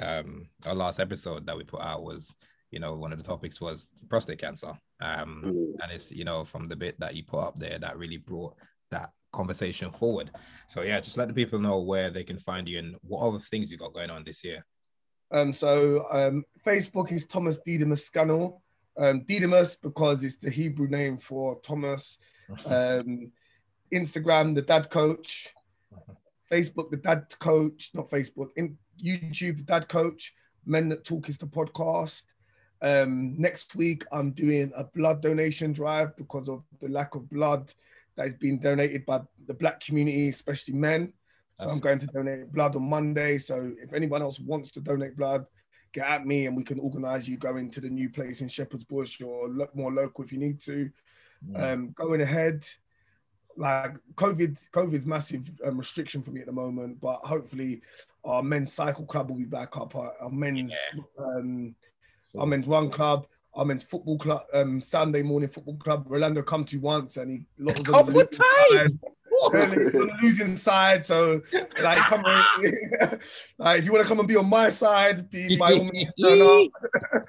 um 0.00 0.48
our 0.66 0.74
last 0.74 0.98
episode 1.00 1.46
that 1.46 1.56
we 1.56 1.64
put 1.64 1.80
out 1.80 2.02
was 2.02 2.34
you 2.70 2.78
know 2.80 2.94
one 2.94 3.12
of 3.12 3.18
the 3.18 3.24
topics 3.24 3.60
was 3.60 3.92
prostate 4.08 4.38
cancer 4.40 4.72
um 5.00 5.42
Mm. 5.44 5.82
and 5.82 5.92
it's 5.92 6.10
you 6.12 6.24
know 6.24 6.44
from 6.44 6.68
the 6.68 6.76
bit 6.76 6.98
that 7.00 7.14
you 7.16 7.24
put 7.24 7.40
up 7.40 7.58
there 7.58 7.78
that 7.78 7.98
really 7.98 8.16
brought 8.18 8.54
that 8.90 9.10
conversation 9.32 9.90
forward 9.90 10.30
so 10.68 10.82
yeah 10.82 11.00
just 11.00 11.16
let 11.16 11.28
the 11.28 11.34
people 11.34 11.58
know 11.58 11.78
where 11.78 12.10
they 12.10 12.24
can 12.24 12.36
find 12.36 12.68
you 12.68 12.78
and 12.78 12.96
what 13.02 13.20
other 13.26 13.38
things 13.38 13.70
you 13.70 13.78
got 13.78 13.94
going 13.94 14.10
on 14.10 14.24
this 14.24 14.42
year 14.44 14.64
Um, 15.30 15.52
so 15.52 16.06
um, 16.10 16.44
Facebook 16.66 17.12
is 17.12 17.26
Thomas 17.26 17.58
Didymus 17.64 18.04
Scannell. 18.04 18.62
Um, 18.98 19.20
Didymus 19.20 19.76
because 19.76 20.22
it's 20.24 20.36
the 20.36 20.50
Hebrew 20.50 20.88
name 20.88 21.18
for 21.18 21.60
Thomas. 21.62 22.18
Um, 22.66 23.30
Instagram, 23.92 24.56
the 24.56 24.62
Dad 24.62 24.90
Coach. 24.90 25.50
Facebook, 26.50 26.90
the 26.90 26.96
Dad 26.96 27.26
Coach, 27.38 27.90
not 27.94 28.10
Facebook. 28.10 28.48
In 28.56 28.76
YouTube, 29.00 29.58
the 29.58 29.62
Dad 29.62 29.88
Coach. 29.88 30.34
Men 30.66 30.88
That 30.88 31.04
Talk 31.04 31.28
is 31.28 31.38
the 31.38 31.46
podcast. 31.46 32.24
Um, 32.82 33.36
next 33.38 33.76
week, 33.76 34.04
I'm 34.10 34.32
doing 34.32 34.72
a 34.74 34.82
blood 34.82 35.22
donation 35.22 35.72
drive 35.72 36.16
because 36.16 36.48
of 36.48 36.64
the 36.80 36.88
lack 36.88 37.14
of 37.14 37.30
blood 37.30 37.72
that 38.20 38.28
is 38.28 38.34
being 38.34 38.58
donated 38.58 39.06
by 39.06 39.18
the 39.46 39.54
Black 39.54 39.80
community, 39.80 40.28
especially 40.28 40.74
men. 40.74 41.12
So 41.54 41.68
I'm 41.70 41.78
going 41.78 41.98
to 42.00 42.06
donate 42.06 42.52
blood 42.52 42.76
on 42.76 42.82
Monday. 42.82 43.38
So 43.38 43.72
if 43.82 43.94
anyone 43.94 44.20
else 44.20 44.38
wants 44.38 44.70
to 44.72 44.80
donate 44.80 45.16
blood, 45.16 45.46
get 45.92 46.06
at 46.06 46.26
me 46.26 46.46
and 46.46 46.54
we 46.54 46.62
can 46.62 46.78
organize 46.78 47.26
you 47.26 47.38
going 47.38 47.70
to 47.70 47.80
the 47.80 47.88
new 47.88 48.10
place 48.10 48.42
in 48.42 48.48
Shepherd's 48.48 48.84
Bush 48.84 49.22
or 49.22 49.48
look 49.48 49.74
more 49.74 49.90
local 49.90 50.22
if 50.22 50.32
you 50.32 50.38
need 50.38 50.60
to. 50.62 50.90
Um, 51.54 51.92
going 51.92 52.20
ahead, 52.20 52.68
like 53.56 53.96
COVID, 54.16 54.68
COVID's 54.70 55.06
massive 55.06 55.50
um, 55.64 55.78
restriction 55.78 56.22
for 56.22 56.30
me 56.30 56.40
at 56.40 56.46
the 56.46 56.52
moment, 56.52 57.00
but 57.00 57.20
hopefully 57.20 57.80
our 58.24 58.42
men's 58.42 58.72
cycle 58.72 59.06
club 59.06 59.30
will 59.30 59.38
be 59.38 59.44
back 59.44 59.78
up. 59.78 59.96
Our, 59.96 60.12
our 60.20 60.30
men's 60.30 60.74
um, 61.18 61.74
our 62.38 62.46
men's 62.46 62.66
run 62.66 62.90
club, 62.90 63.26
our 63.54 63.64
mean, 63.64 63.78
football 63.78 64.18
club, 64.18 64.42
um, 64.52 64.80
Sunday 64.80 65.22
morning 65.22 65.48
football 65.48 65.76
club. 65.76 66.04
Rolando 66.08 66.42
come 66.42 66.64
to 66.66 66.78
once 66.78 67.16
and 67.16 67.30
he 67.30 67.46
was 67.58 67.74
on 67.76 67.82
the 67.82 67.90
Couple 67.90 68.12
losing 68.14 68.32
side. 68.32 68.78
times. 68.78 68.98
Early 69.54 69.76
on 69.86 69.92
the 69.92 70.18
losing 70.22 70.56
side, 70.56 71.04
so 71.04 71.40
like 71.82 71.98
come 72.08 72.24
on, 72.24 72.44
like 73.58 73.78
if 73.78 73.84
you 73.84 73.92
want 73.92 74.02
to 74.02 74.08
come 74.08 74.18
and 74.18 74.28
be 74.28 74.36
on 74.36 74.46
my 74.46 74.68
side, 74.68 75.30
be 75.30 75.56
by 75.56 75.72
all 75.72 75.84
means 75.84 76.12
turn 76.20 76.42
up. 76.42 77.26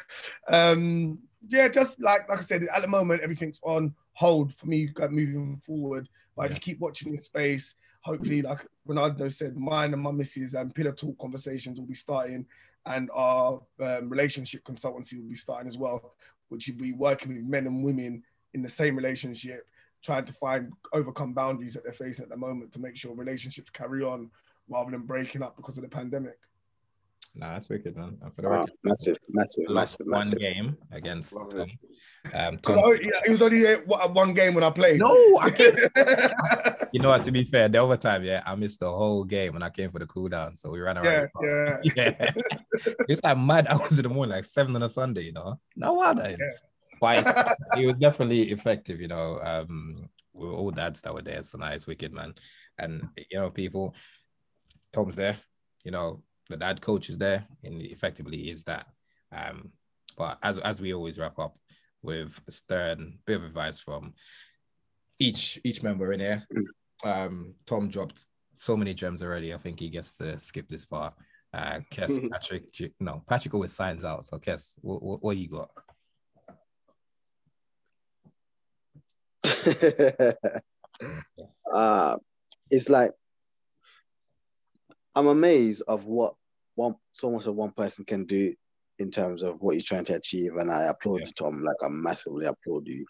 um, 0.49 1.19
yeah, 1.48 1.68
just 1.69 2.02
like 2.02 2.27
like 2.27 2.39
I 2.39 2.41
said, 2.41 2.68
at 2.76 2.81
the 2.81 2.88
moment 2.88 3.22
everything's 3.22 3.60
on 3.64 3.93
hold 4.14 4.53
for 4.56 4.65
me 4.65 4.88
got 4.88 5.11
moving 5.11 5.61
forward. 5.65 6.10
But 6.35 6.48
if 6.48 6.53
you 6.56 6.60
keep 6.60 6.80
watching 6.80 7.11
this 7.11 7.26
space, 7.26 7.76
hopefully, 8.02 8.41
like 8.41 8.65
Rolando 8.85 9.30
said, 9.30 9.56
mine 9.56 9.93
and 9.93 10.02
my 10.02 10.11
missus 10.11 10.53
and 10.53 10.73
pillar 10.73 10.91
talk 10.91 11.18
conversations 11.19 11.80
will 11.80 11.88
be 11.88 11.93
starting, 11.93 12.45
and 12.86 13.10
our 13.14 13.62
um, 13.80 14.10
relationship 14.10 14.64
consultancy 14.64 15.18
will 15.22 15.30
be 15.30 15.36
starting 15.36 15.68
as 15.68 15.78
well, 15.78 16.16
which 16.49 16.68
will 16.68 16.76
be 16.76 16.94
working 16.94 17.36
with 17.36 17.45
men 17.45 17.68
and 17.68 17.84
women 17.84 18.24
in 18.53 18.62
the 18.62 18.70
same 18.70 18.95
relationship, 18.95 19.68
trying 20.03 20.26
to 20.26 20.34
find 20.34 20.72
overcome 20.94 21.34
boundaries 21.34 21.74
that 21.74 21.84
they're 21.84 21.94
facing 21.94 22.24
at 22.24 22.30
the 22.30 22.38
moment 22.38 22.74
to 22.74 22.80
make 22.80 22.95
sure 22.95 23.14
relationships 23.16 23.70
carry 23.70 24.03
on 24.03 24.30
rather 24.68 24.91
than 24.91 25.02
breaking 25.02 25.44
up 25.44 25.56
because 25.56 25.78
of 25.78 25.84
the 25.84 25.90
pandemic. 25.90 26.38
Nah, 27.36 27.53
that's 27.53 27.70
wicked, 27.70 27.95
man. 27.95 28.18
And 28.22 28.32
Wow, 28.44 28.62
record, 28.62 28.72
massive, 28.84 29.18
massive, 29.30 29.66
lost 29.70 29.99
massive, 30.06 30.32
one 30.34 30.40
game 30.40 30.78
against 30.91 31.34
Love 31.34 31.49
Tom. 31.49 31.72
Um, 32.34 32.56
Because 32.57 32.76
Tom, 32.76 32.93
it 33.26 33.31
was 33.31 33.41
only 33.41 33.68
uh, 33.68 34.07
one 34.10 34.34
game 34.34 34.53
when 34.53 34.64
I 34.64 34.69
played. 34.69 34.99
no, 34.99 35.38
I 35.39 35.49
can't. 35.57 35.80
you 36.93 36.99
know 37.02 37.10
what? 37.10 37.23
To 37.23 37.31
be 37.31 37.43
fair, 37.45 37.68
the 37.68 37.80
overtime, 37.80 38.23
yeah, 38.23 38.43
I 38.45 38.56
missed 38.56 38.80
the 38.80 38.91
whole 38.91 39.23
game 39.23 39.53
when 39.53 39.64
I 39.64 39.69
came 39.69 39.91
for 39.91 39.99
the 39.99 40.06
cool 40.06 40.30
down, 40.30 40.56
so 40.56 40.69
we 40.72 40.80
ran 40.81 40.98
around. 40.98 41.30
yeah, 41.41 41.77
yeah. 41.84 41.93
yeah. 42.19 42.31
it's 43.10 43.22
like 43.23 43.38
mad 43.38 43.68
hours 43.68 43.91
in 43.91 44.03
the 44.03 44.10
morning, 44.10 44.35
like 44.35 44.45
seven 44.45 44.76
on 44.76 44.84
a 44.84 44.89
Sunday, 44.89 45.23
you 45.23 45.34
know. 45.34 45.60
No 45.76 45.93
wonder. 45.93 46.35
But 46.99 47.18
it's- 47.19 47.56
it 47.77 47.85
was 47.88 47.95
definitely 47.95 48.52
effective, 48.52 49.02
you 49.02 49.07
know. 49.07 49.39
Um, 49.43 50.10
we 50.34 50.48
were 50.48 50.53
all 50.53 50.72
dads 50.72 51.02
that 51.02 51.14
were 51.14 51.22
there, 51.23 51.41
so 51.43 51.57
nice, 51.57 51.88
wicked 51.88 52.14
man. 52.14 52.35
And 52.77 53.07
you 53.31 53.39
know, 53.39 53.49
people, 53.49 53.95
Tom's 54.93 55.15
there, 55.15 55.38
you 55.84 55.91
know, 55.91 56.22
the 56.49 56.57
dad 56.57 56.81
coach 56.81 57.10
is 57.10 57.18
there, 57.18 57.45
and 57.64 57.81
effectively 57.81 58.49
is 58.52 58.64
that. 58.65 58.85
Um, 59.31 59.72
but 60.18 60.38
as 60.43 60.57
as 60.60 60.80
we 60.81 60.93
always 60.93 61.18
wrap 61.18 61.39
up 61.39 61.57
with 62.02 62.40
a 62.48 62.52
stern 62.52 63.19
bit 63.26 63.38
of 63.38 63.44
advice 63.44 63.80
from 63.80 64.14
each 65.19 65.60
each 65.64 65.84
member 65.84 66.14
in 66.14 66.19
here. 66.19 66.48
Um, 67.03 67.56
Tom 67.65 67.90
dropped 67.90 68.26
so 68.56 68.76
many 68.78 68.94
gems 68.94 69.23
already. 69.23 69.53
I 69.53 69.57
think 69.57 69.80
he 69.80 69.90
gets 69.90 70.18
to 70.18 70.38
skip 70.40 70.68
this 70.69 70.86
part. 70.86 71.14
Uh, 71.53 71.80
Kes, 71.91 72.32
Patrick, 72.32 72.64
no, 72.99 73.23
Patrick 73.28 73.53
always 73.53 73.73
signs 73.73 74.06
out. 74.06 74.26
So, 74.26 74.40
Kes, 74.40 74.78
what, 74.82 75.03
what, 75.03 75.22
what 75.23 75.38
you 75.38 75.49
got? 75.49 75.69
uh, 81.73 82.18
it's 82.69 82.90
like 82.90 83.11
I'm 85.15 85.28
amazed 85.28 85.84
of 85.88 86.06
what 86.06 86.36
one 86.76 86.95
so 87.11 87.32
much 87.32 87.45
of 87.45 87.56
one 87.56 87.72
person 87.72 88.06
can 88.06 88.26
do 88.26 88.56
in 89.02 89.11
terms 89.11 89.44
of 89.44 89.57
what 89.61 89.76
you're 89.76 89.84
trying 89.84 90.06
to 90.06 90.15
achieve, 90.15 90.56
and 90.57 90.72
I 90.72 90.84
applaud 90.84 91.22
Yeah. 91.22 91.28
you, 91.28 91.34
Tom. 91.34 91.64
Like 91.64 91.78
I 91.84 91.90
massively 91.90 92.45
applaud 92.45 92.88
you 92.88 93.06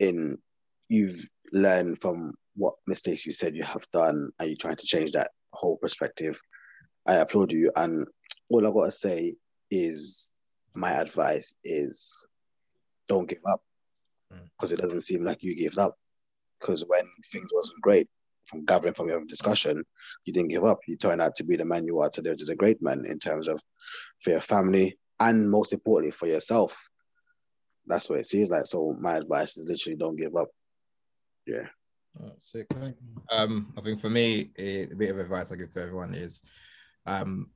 in 0.00 0.38
you've 0.88 1.28
learned 1.52 2.00
from 2.00 2.34
what 2.56 2.74
mistakes 2.86 3.24
you 3.26 3.32
said 3.32 3.54
you 3.56 3.62
have 3.64 3.86
done, 3.92 4.30
and 4.38 4.48
you're 4.48 4.56
trying 4.56 4.76
to 4.76 4.86
change 4.86 5.12
that 5.12 5.30
whole 5.52 5.76
perspective. 5.76 6.40
I 7.06 7.14
applaud 7.16 7.52
you, 7.52 7.70
and 7.76 8.06
all 8.50 8.66
I 8.66 8.70
gotta 8.70 8.92
say 8.92 9.36
is 9.70 10.30
my 10.74 10.90
advice 10.90 11.54
is 11.64 12.26
don't 13.08 13.28
give 13.28 13.42
up 13.48 13.60
Mm. 14.32 14.48
because 14.56 14.72
it 14.72 14.80
doesn't 14.80 15.02
seem 15.02 15.22
like 15.22 15.42
you 15.42 15.54
gave 15.54 15.76
up 15.78 15.96
because 16.58 16.84
when 16.88 17.04
things 17.32 17.50
wasn't 17.52 17.80
great 17.82 18.08
from 18.46 18.64
gathering 18.64 18.94
from 18.94 19.08
your 19.08 19.22
discussion 19.26 19.84
you 20.24 20.32
didn't 20.32 20.50
give 20.50 20.64
up 20.64 20.78
you 20.88 20.96
turned 20.96 21.20
out 21.20 21.34
to 21.36 21.44
be 21.44 21.56
the 21.56 21.64
man 21.64 21.86
you 21.86 22.00
are 22.00 22.08
today 22.10 22.30
which 22.30 22.42
is 22.42 22.48
a 22.48 22.56
great 22.56 22.80
man 22.82 23.04
in 23.06 23.18
terms 23.18 23.48
of 23.48 23.60
for 24.20 24.30
your 24.30 24.40
family 24.40 24.96
and 25.20 25.50
most 25.50 25.72
importantly 25.72 26.10
for 26.10 26.26
yourself. 26.26 26.88
That's 27.86 28.08
what 28.08 28.18
it 28.18 28.26
seems 28.26 28.48
like. 28.48 28.66
So 28.66 28.96
my 28.98 29.16
advice 29.16 29.56
is 29.56 29.68
literally 29.68 29.96
don't 29.96 30.16
give 30.16 30.36
up. 30.36 30.48
Yeah. 31.46 31.66
Oh, 32.22 32.32
sick. 32.38 32.66
Um, 33.30 33.72
I 33.76 33.80
think 33.80 34.00
for 34.00 34.10
me, 34.10 34.50
a, 34.58 34.84
a 34.84 34.94
bit 34.94 35.10
of 35.10 35.18
advice 35.18 35.50
I 35.50 35.56
give 35.56 35.70
to 35.70 35.82
everyone 35.82 36.14
is, 36.14 36.42
um, 37.06 37.50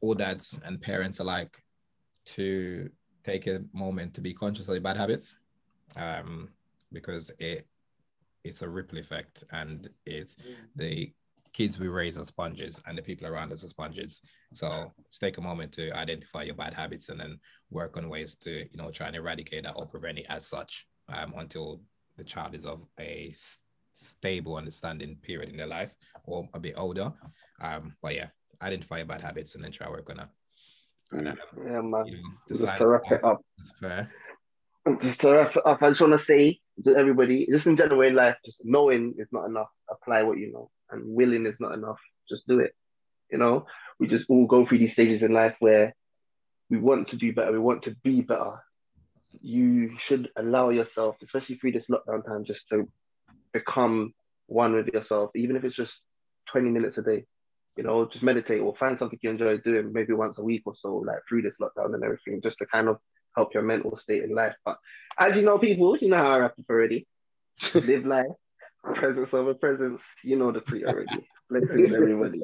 all 0.00 0.14
dads 0.14 0.56
and 0.64 0.80
parents 0.80 1.18
alike, 1.18 1.62
to 2.26 2.88
take 3.24 3.46
a 3.46 3.64
moment 3.72 4.14
to 4.14 4.20
be 4.20 4.32
conscious 4.32 4.68
of 4.68 4.74
their 4.74 4.80
bad 4.80 4.96
habits, 4.96 5.38
um, 5.96 6.48
because 6.92 7.30
it 7.38 7.66
it's 8.44 8.62
a 8.62 8.68
ripple 8.68 8.98
effect, 8.98 9.44
and 9.52 9.90
it's 10.06 10.36
the 10.76 11.12
kids 11.56 11.80
we 11.80 11.88
raise 11.88 12.18
are 12.18 12.24
sponges, 12.26 12.82
and 12.86 12.98
the 12.98 13.02
people 13.02 13.26
around 13.26 13.50
us 13.50 13.64
are 13.64 13.68
sponges. 13.68 14.20
So 14.52 14.92
just 15.08 15.20
take 15.20 15.38
a 15.38 15.40
moment 15.40 15.72
to 15.72 15.90
identify 15.96 16.42
your 16.42 16.54
bad 16.54 16.74
habits, 16.74 17.08
and 17.08 17.18
then 17.18 17.38
work 17.70 17.96
on 17.96 18.10
ways 18.10 18.36
to 18.44 18.50
you 18.50 18.76
know 18.76 18.90
try 18.90 19.06
and 19.06 19.16
eradicate 19.16 19.64
that 19.64 19.74
or 19.76 19.86
prevent 19.86 20.18
it 20.18 20.26
as 20.28 20.46
such, 20.46 20.86
um, 21.08 21.32
until 21.38 21.80
the 22.18 22.24
child 22.24 22.54
is 22.54 22.66
of 22.66 22.82
a 23.00 23.30
s- 23.32 23.58
stable 23.94 24.56
understanding 24.56 25.16
period 25.22 25.48
in 25.48 25.56
their 25.56 25.66
life 25.66 25.94
or 26.24 26.46
a 26.52 26.60
bit 26.60 26.74
older. 26.76 27.12
Um, 27.62 27.94
but 28.02 28.14
yeah, 28.14 28.28
identify 28.62 28.98
your 28.98 29.06
bad 29.06 29.22
habits 29.22 29.54
and 29.54 29.64
then 29.64 29.72
try 29.72 29.88
work 29.88 30.10
on 30.10 30.18
that. 30.18 30.30
And, 31.12 31.28
um, 31.28 31.36
Yeah, 31.56 31.80
man. 31.80 32.06
you 32.06 32.16
know, 32.22 32.30
Just 32.48 32.78
to 32.78 32.86
wrap 32.86 33.02
it 33.10 33.24
up, 33.24 33.40
it's 33.58 33.72
fair. 33.80 34.10
just 35.02 35.20
to 35.20 35.30
wrap 35.32 35.56
it 35.56 35.66
up, 35.66 35.82
I 35.82 35.88
just 35.88 36.00
want 36.00 36.18
to 36.18 36.24
say 36.24 36.60
to 36.84 36.96
everybody, 36.96 37.46
just 37.50 37.66
in 37.66 37.76
general 37.76 38.02
in 38.02 38.14
life, 38.14 38.36
just 38.44 38.60
knowing 38.64 39.14
is 39.18 39.28
not 39.32 39.46
enough. 39.46 39.68
Apply 39.90 40.22
what 40.22 40.38
you 40.38 40.52
know, 40.52 40.70
and 40.90 41.02
willing 41.06 41.46
is 41.46 41.56
not 41.60 41.74
enough. 41.74 41.98
Just 42.28 42.46
do 42.46 42.60
it. 42.60 42.74
You 43.30 43.38
know, 43.38 43.66
we 43.98 44.06
just 44.06 44.26
all 44.28 44.46
go 44.46 44.66
through 44.66 44.78
these 44.78 44.92
stages 44.92 45.22
in 45.22 45.32
life 45.32 45.56
where 45.58 45.94
we 46.70 46.78
want 46.78 47.08
to 47.08 47.16
do 47.16 47.32
better, 47.32 47.52
we 47.52 47.58
want 47.58 47.84
to 47.84 47.96
be 48.02 48.20
better. 48.20 48.62
You 49.40 49.96
should 50.06 50.30
allow 50.36 50.70
yourself, 50.70 51.16
especially 51.22 51.56
through 51.56 51.72
this 51.72 51.86
lockdown 51.90 52.24
time, 52.24 52.44
just 52.44 52.68
to 52.70 52.88
become 53.52 54.14
one 54.46 54.74
with 54.74 54.88
yourself, 54.88 55.30
even 55.34 55.56
if 55.56 55.64
it's 55.64 55.76
just 55.76 55.94
20 56.52 56.70
minutes 56.70 56.98
a 56.98 57.02
day. 57.02 57.26
You 57.76 57.84
know, 57.84 58.06
just 58.06 58.24
meditate 58.24 58.60
or 58.60 58.74
find 58.76 58.98
something 58.98 59.18
you 59.20 59.30
enjoy 59.30 59.58
doing 59.58 59.92
maybe 59.92 60.14
once 60.14 60.38
a 60.38 60.42
week 60.42 60.62
or 60.64 60.74
so, 60.74 60.96
like 61.06 61.18
through 61.28 61.42
this 61.42 61.56
lockdown 61.60 61.94
and 61.94 62.02
everything, 62.02 62.40
just 62.42 62.58
to 62.58 62.66
kind 62.66 62.88
of 62.88 62.98
help 63.36 63.52
your 63.52 63.62
mental 63.62 63.98
state 63.98 64.24
in 64.24 64.34
life. 64.34 64.54
But 64.64 64.78
as 65.18 65.36
you 65.36 65.42
know, 65.42 65.58
people, 65.58 65.96
you 65.98 66.08
know 66.08 66.16
how 66.16 66.30
I 66.30 66.38
wrap 66.38 66.58
up 66.58 66.64
already. 66.70 67.06
Live 67.74 68.06
life, 68.06 68.26
presence 68.94 69.28
over 69.32 69.54
presence. 69.54 70.00
You 70.22 70.36
know 70.36 70.52
the 70.52 70.60
pre 70.60 70.84
already. 70.84 71.26
Blessings, 71.50 71.92
everybody. 71.94 72.42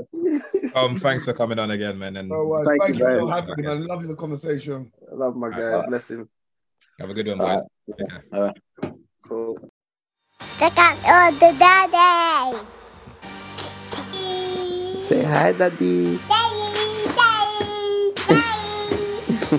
Um, 0.75 0.99
thanks 0.99 1.25
for 1.25 1.33
coming 1.33 1.59
on 1.59 1.71
again, 1.71 1.99
man, 1.99 2.17
and 2.17 2.29
No 2.29 2.45
worries. 2.45 2.67
Thank 2.69 2.83
Thank, 2.83 2.99
you 2.99 3.09
you 3.09 3.19
for 3.21 3.27
much. 3.27 3.41
having 3.41 3.55
me, 3.57 3.63
man. 3.69 3.87
Lovely 3.87 4.09
the 4.09 4.17
conversation. 4.17 4.93
I 5.11 5.15
love 5.15 5.37
my 5.37 5.49
guy. 5.51 5.61
Alright. 5.63 5.89
Blessings. 5.89 6.29
have 7.01 7.11
a 7.11 7.15
good 7.15 7.27
one, 7.29 7.41
All 7.41 7.49
boys. 7.49 7.61
right. 7.89 8.01
Okay. 8.01 8.17
All 8.33 8.43
right. 8.43 8.57
Cool. 9.27 9.59
Check 10.59 10.79
out 10.79 10.97
all 11.05 11.33
the 11.33 11.53
daddy. 11.59 12.59
Say 15.03 15.23
hi, 15.25 15.53
daddy. 15.53 16.19
Daddy, 16.29 16.53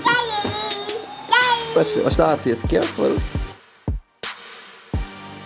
daddy, 0.00 1.28
daddy, 1.28 1.30
daddy. 1.30 1.76
Watch, 1.76 1.96
watch 2.04 2.16
the 2.16 2.24
artist. 2.26 2.68
Careful. 2.68 3.18